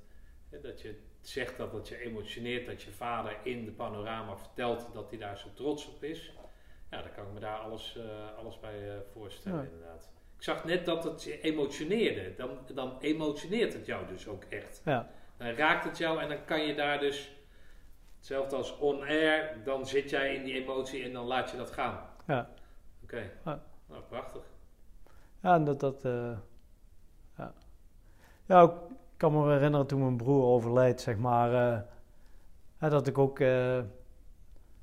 hè, 0.49 0.59
dat 0.61 0.81
je 0.81 0.99
zegt 1.21 1.57
dat 1.57 1.71
het 1.73 1.87
je 1.87 2.01
emotioneert 2.01 2.65
dat 2.65 2.81
je 2.81 2.91
vader 2.91 3.35
in 3.43 3.65
de 3.65 3.71
panorama 3.71 4.37
vertelt 4.37 4.87
dat 4.93 5.09
hij 5.09 5.19
daar 5.19 5.37
zo 5.37 5.47
trots 5.53 5.87
op 5.87 6.03
is. 6.03 6.31
Ja, 6.91 7.01
dan 7.01 7.11
kan 7.15 7.25
ik 7.25 7.33
me 7.33 7.39
daar 7.39 7.57
alles, 7.57 7.97
eh, 7.97 8.37
alles 8.37 8.59
bij 8.59 8.89
eh, 8.89 8.95
voorstellen, 9.13 9.63
inderdaad. 9.73 10.09
Ik 10.37 10.43
zag 10.43 10.63
net 10.65 10.85
dat 10.85 11.03
het 11.03 11.23
je 11.23 11.41
emotioneerde. 11.41 12.33
Dan, 12.37 12.49
dan 12.73 12.97
emotioneert 12.99 13.73
het 13.73 13.85
jou 13.85 14.07
dus 14.07 14.27
ook 14.27 14.43
echt. 14.49 14.81
ja, 14.85 15.09
Dan 15.41 15.49
raakt 15.49 15.83
het 15.83 15.97
jou 15.97 16.21
en 16.21 16.29
dan 16.29 16.45
kan 16.45 16.61
je 16.61 16.75
daar 16.75 16.99
dus, 16.99 17.31
hetzelfde 18.17 18.55
als 18.55 18.77
on-air, 18.77 19.63
dan 19.63 19.87
zit 19.87 20.09
jij 20.09 20.35
in 20.35 20.43
die 20.43 20.53
emotie 20.63 21.03
en 21.03 21.13
dan 21.13 21.25
laat 21.25 21.49
je 21.51 21.57
dat 21.57 21.71
gaan. 21.71 21.99
ja. 22.27 22.49
Oké, 23.03 23.31
Ja. 23.45 23.61
nou 23.87 24.01
prachtig. 24.09 24.41
Ja, 25.39 25.53
en 25.55 25.63
dat, 25.63 25.79
dat 25.79 26.05
eh, 26.05 26.37
ja. 27.37 27.53
ja, 28.45 28.63
ik 28.63 28.71
kan 29.17 29.31
me 29.33 29.51
herinneren 29.51 29.87
toen 29.87 29.99
mijn 29.99 30.17
broer 30.17 30.43
overleed, 30.43 31.01
zeg 31.01 31.17
maar, 31.17 31.53
eh, 32.77 32.89
dat 32.89 33.07
ik 33.07 33.17
ook, 33.17 33.39
eh, 33.39 33.79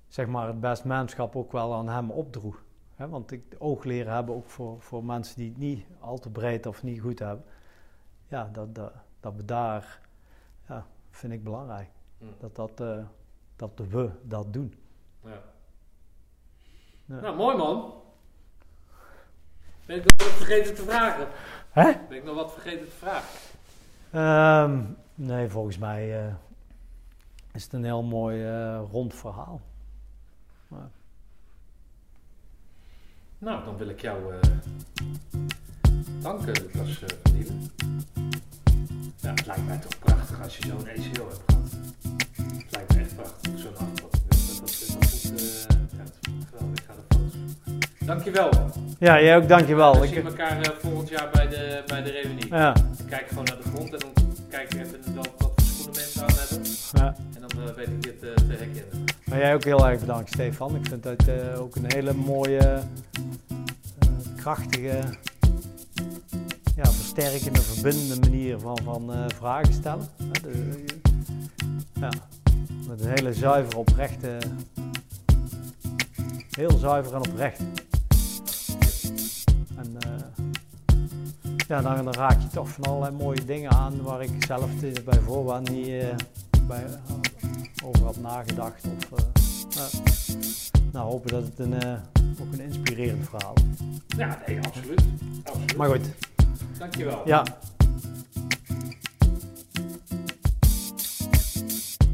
zeg 0.08 0.26
maar, 0.26 0.46
het 0.46 0.60
best 0.60 0.84
manschap 0.84 1.36
ook 1.36 1.52
wel 1.52 1.74
aan 1.74 1.88
hem 1.88 2.10
opdroeg. 2.10 2.64
Hè, 2.94 3.08
want 3.08 3.30
ik 3.30 3.42
oog 3.58 3.84
leren 3.84 4.12
hebben 4.12 4.34
ook 4.34 4.50
voor, 4.50 4.80
voor 4.80 5.04
mensen 5.04 5.36
die 5.36 5.48
het 5.48 5.58
niet 5.58 5.86
al 6.00 6.18
te 6.18 6.30
breed 6.30 6.66
of 6.66 6.82
niet 6.82 7.00
goed 7.00 7.18
hebben. 7.18 7.44
Ja, 8.28 8.48
dat, 8.52 8.74
dat, 8.74 8.92
dat 9.20 9.34
we 9.34 9.44
daar, 9.44 10.00
ja, 10.68 10.86
vind 11.10 11.32
ik 11.32 11.44
belangrijk. 11.44 11.90
Hm. 12.18 12.24
Dat, 12.38 12.56
dat, 12.56 12.80
eh, 12.80 13.04
dat 13.56 13.70
we 13.88 14.10
dat 14.22 14.52
doen. 14.52 14.74
Ja. 15.24 15.30
Ja. 17.04 17.20
Nou, 17.20 17.36
mooi 17.36 17.56
man. 17.56 17.92
Ben 19.86 19.96
ik 19.96 20.04
nog 20.04 20.28
wat 20.28 20.36
vergeten 20.36 20.74
te 20.74 20.82
vragen? 20.82 21.28
Hè? 21.70 21.92
Ben 22.08 22.16
ik 22.16 22.24
nog 22.24 22.34
wat 22.34 22.52
vergeten 22.52 22.88
te 22.88 22.96
vragen? 22.96 23.28
Ehm, 24.10 24.82
nee, 25.14 25.48
volgens 25.48 25.78
mij 25.78 26.26
eh, 26.26 26.34
is 27.52 27.64
het 27.64 27.72
een 27.72 27.84
heel 27.84 28.02
mooi 28.02 28.44
eh, 28.44 28.82
rond 28.90 29.14
verhaal. 29.14 29.60
Nou, 33.38 33.64
dan 33.64 33.76
wil 33.76 33.88
ik 33.88 34.00
jou 34.00 34.34
eh, 34.34 34.40
danken, 36.20 36.52
Lucas 36.52 37.02
uh, 37.02 37.08
Ja, 39.20 39.30
het 39.30 39.46
lijkt 39.46 39.66
mij 39.66 39.76
toch 39.78 39.98
prachtig 39.98 40.42
als 40.42 40.56
je 40.56 40.66
zo'n 40.66 40.78
ACO 40.78 41.28
hebt 41.28 41.40
gehad. 41.46 41.70
Het 42.62 42.66
lijkt 42.70 42.94
me 42.94 43.00
echt 43.00 43.14
prachtig, 43.16 43.52
zo'n 43.58 43.76
achtergrond. 43.76 44.12
Dat, 44.28 44.38
dat, 44.38 44.58
dat, 44.60 45.22
dat 45.28 45.40
eh, 45.40 45.68
ja, 45.98 46.04
dat 46.04 46.18
is 46.24 46.44
geweldig. 46.50 46.78
Ik 46.78 46.84
ga 46.86 46.94
de 46.94 47.02
foto's. 47.08 48.06
Dankjewel. 48.06 48.50
Ja, 48.98 49.20
jij 49.22 49.36
ook 49.36 49.48
dankjewel. 49.48 50.00
We 50.00 50.06
Ik, 50.06 50.14
zien 50.14 50.26
elkaar 50.26 50.60
eh, 50.60 50.70
volgend 50.78 51.08
jaar 51.08 51.28
bij 51.32 51.48
de, 51.48 51.82
bij 51.86 52.02
de 52.02 52.10
reunie. 52.10 52.46
ja, 52.48 52.72
kijk 53.08 53.28
gewoon 53.28 53.44
naar 53.44 53.56
de 53.56 53.68
grond 53.74 53.92
en 53.92 53.98
dan 53.98 54.34
kijk 54.48 54.74
ik 54.74 54.80
even 54.80 55.14
wat, 55.14 55.28
wat 55.38 55.52
voor 55.56 55.66
schoenen 55.66 55.94
mensen 56.00 56.22
aan 56.22 56.34
hebben. 56.36 56.62
ja. 56.92 57.14
En 57.34 57.40
dan 57.48 57.68
eh, 57.68 57.74
weet 57.74 57.88
ik 57.88 58.02
dit 58.02 58.22
eh, 58.22 58.34
te 58.34 58.44
herkennen. 58.48 59.04
Maar 59.24 59.38
jij 59.38 59.54
ook 59.54 59.64
heel 59.64 59.88
erg 59.88 60.00
bedankt, 60.00 60.28
Stefan. 60.32 60.74
Ik 60.76 60.86
vind 60.88 61.04
het 61.04 61.28
eh, 61.28 61.60
ook 61.60 61.76
een 61.76 61.84
hele 61.92 62.12
mooie, 62.14 62.58
eh, 62.58 62.78
krachtige, 64.36 65.00
ja, 66.78 66.84
versterkende, 66.90 67.60
verbindende 67.60 68.28
manier 68.30 68.58
van, 68.58 68.78
van 68.84 69.12
eh, 69.12 69.24
vragen 69.36 69.72
stellen. 69.74 70.08
Ja, 72.00 72.08
met 72.88 73.00
een 73.00 73.08
hele 73.08 73.34
zuivere, 73.34 73.76
oprechte, 73.78 74.38
heel 76.50 76.78
zuiver 76.78 77.14
en 77.14 77.18
oprecht. 77.30 77.60
En 79.76 79.96
eh, 79.98 80.44
ja, 81.68 81.80
dan, 81.82 82.04
dan 82.04 82.14
raak 82.14 82.40
je 82.40 82.48
toch 82.48 82.68
van 82.68 82.84
allerlei 82.84 83.16
mooie 83.16 83.44
dingen 83.44 83.70
aan 83.70 84.02
waar 84.02 84.22
ik 84.22 84.30
zelf 84.46 84.70
te- 84.80 85.02
bij 85.04 85.18
voorbaat 85.20 85.70
niet 85.70 85.86
eh, 85.88 86.14
bij, 86.66 86.84
over 87.84 88.04
had 88.04 88.16
nagedacht. 88.20 88.84
Of, 89.10 89.18
eh, 89.18 89.24
nou, 89.76 89.90
nou, 90.92 91.10
hopen 91.10 91.30
dat 91.30 91.42
het 91.42 91.58
een, 91.58 91.82
eh, 91.82 91.92
ook 92.40 92.52
een 92.52 92.60
inspirerend 92.60 93.28
verhaal 93.28 93.54
is. 93.54 93.86
Ja, 94.16 94.42
nee, 94.46 94.58
absoluut. 94.62 95.02
absoluut. 95.44 95.76
Maar 95.76 95.88
goed, 95.88 96.06
Dankjewel. 96.78 97.22
ja. 97.24 97.44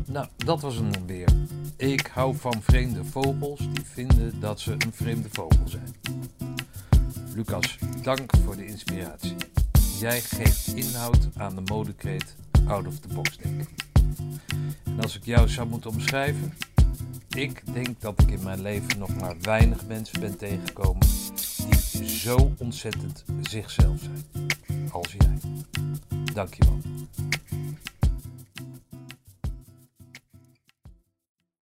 Nou, 0.06 0.26
dat 0.36 0.60
was 0.60 0.74
hem 0.74 0.92
dan 0.92 1.06
weer. 1.06 1.28
Ik 1.76 2.06
hou 2.06 2.36
van 2.36 2.62
vreemde 2.62 3.04
vogels 3.04 3.58
die 3.58 3.84
vinden 3.84 4.40
dat 4.40 4.60
ze 4.60 4.72
een 4.72 4.92
vreemde 4.92 5.28
vogel 5.32 5.68
zijn. 5.68 5.94
Lucas, 7.34 7.78
dank 8.02 8.30
voor 8.44 8.56
de 8.56 8.66
inspiratie. 8.66 9.34
Jij 10.00 10.20
geeft 10.20 10.66
inhoud 10.66 11.28
aan 11.36 11.54
de 11.54 11.60
modekreet 11.60 12.36
Out 12.66 12.86
of 12.86 12.98
the 12.98 13.08
Box 13.08 13.36
denken. 13.36 13.66
En 14.84 15.00
als 15.00 15.16
ik 15.16 15.24
jou 15.24 15.48
zou 15.48 15.68
moeten 15.68 15.90
omschrijven, 15.90 16.54
ik 17.34 17.62
denk 17.72 18.00
dat 18.00 18.20
ik 18.22 18.30
in 18.30 18.42
mijn 18.42 18.62
leven 18.62 18.98
nog 18.98 19.16
maar 19.20 19.34
weinig 19.40 19.86
mensen 19.86 20.20
ben 20.20 20.36
tegengekomen 20.36 21.06
die 21.92 22.08
zo 22.08 22.52
ontzettend 22.58 23.24
zichzelf 23.42 24.00
zijn 24.00 24.46
als 24.90 25.12
jij. 25.18 25.38
Dankjewel. 26.32 26.78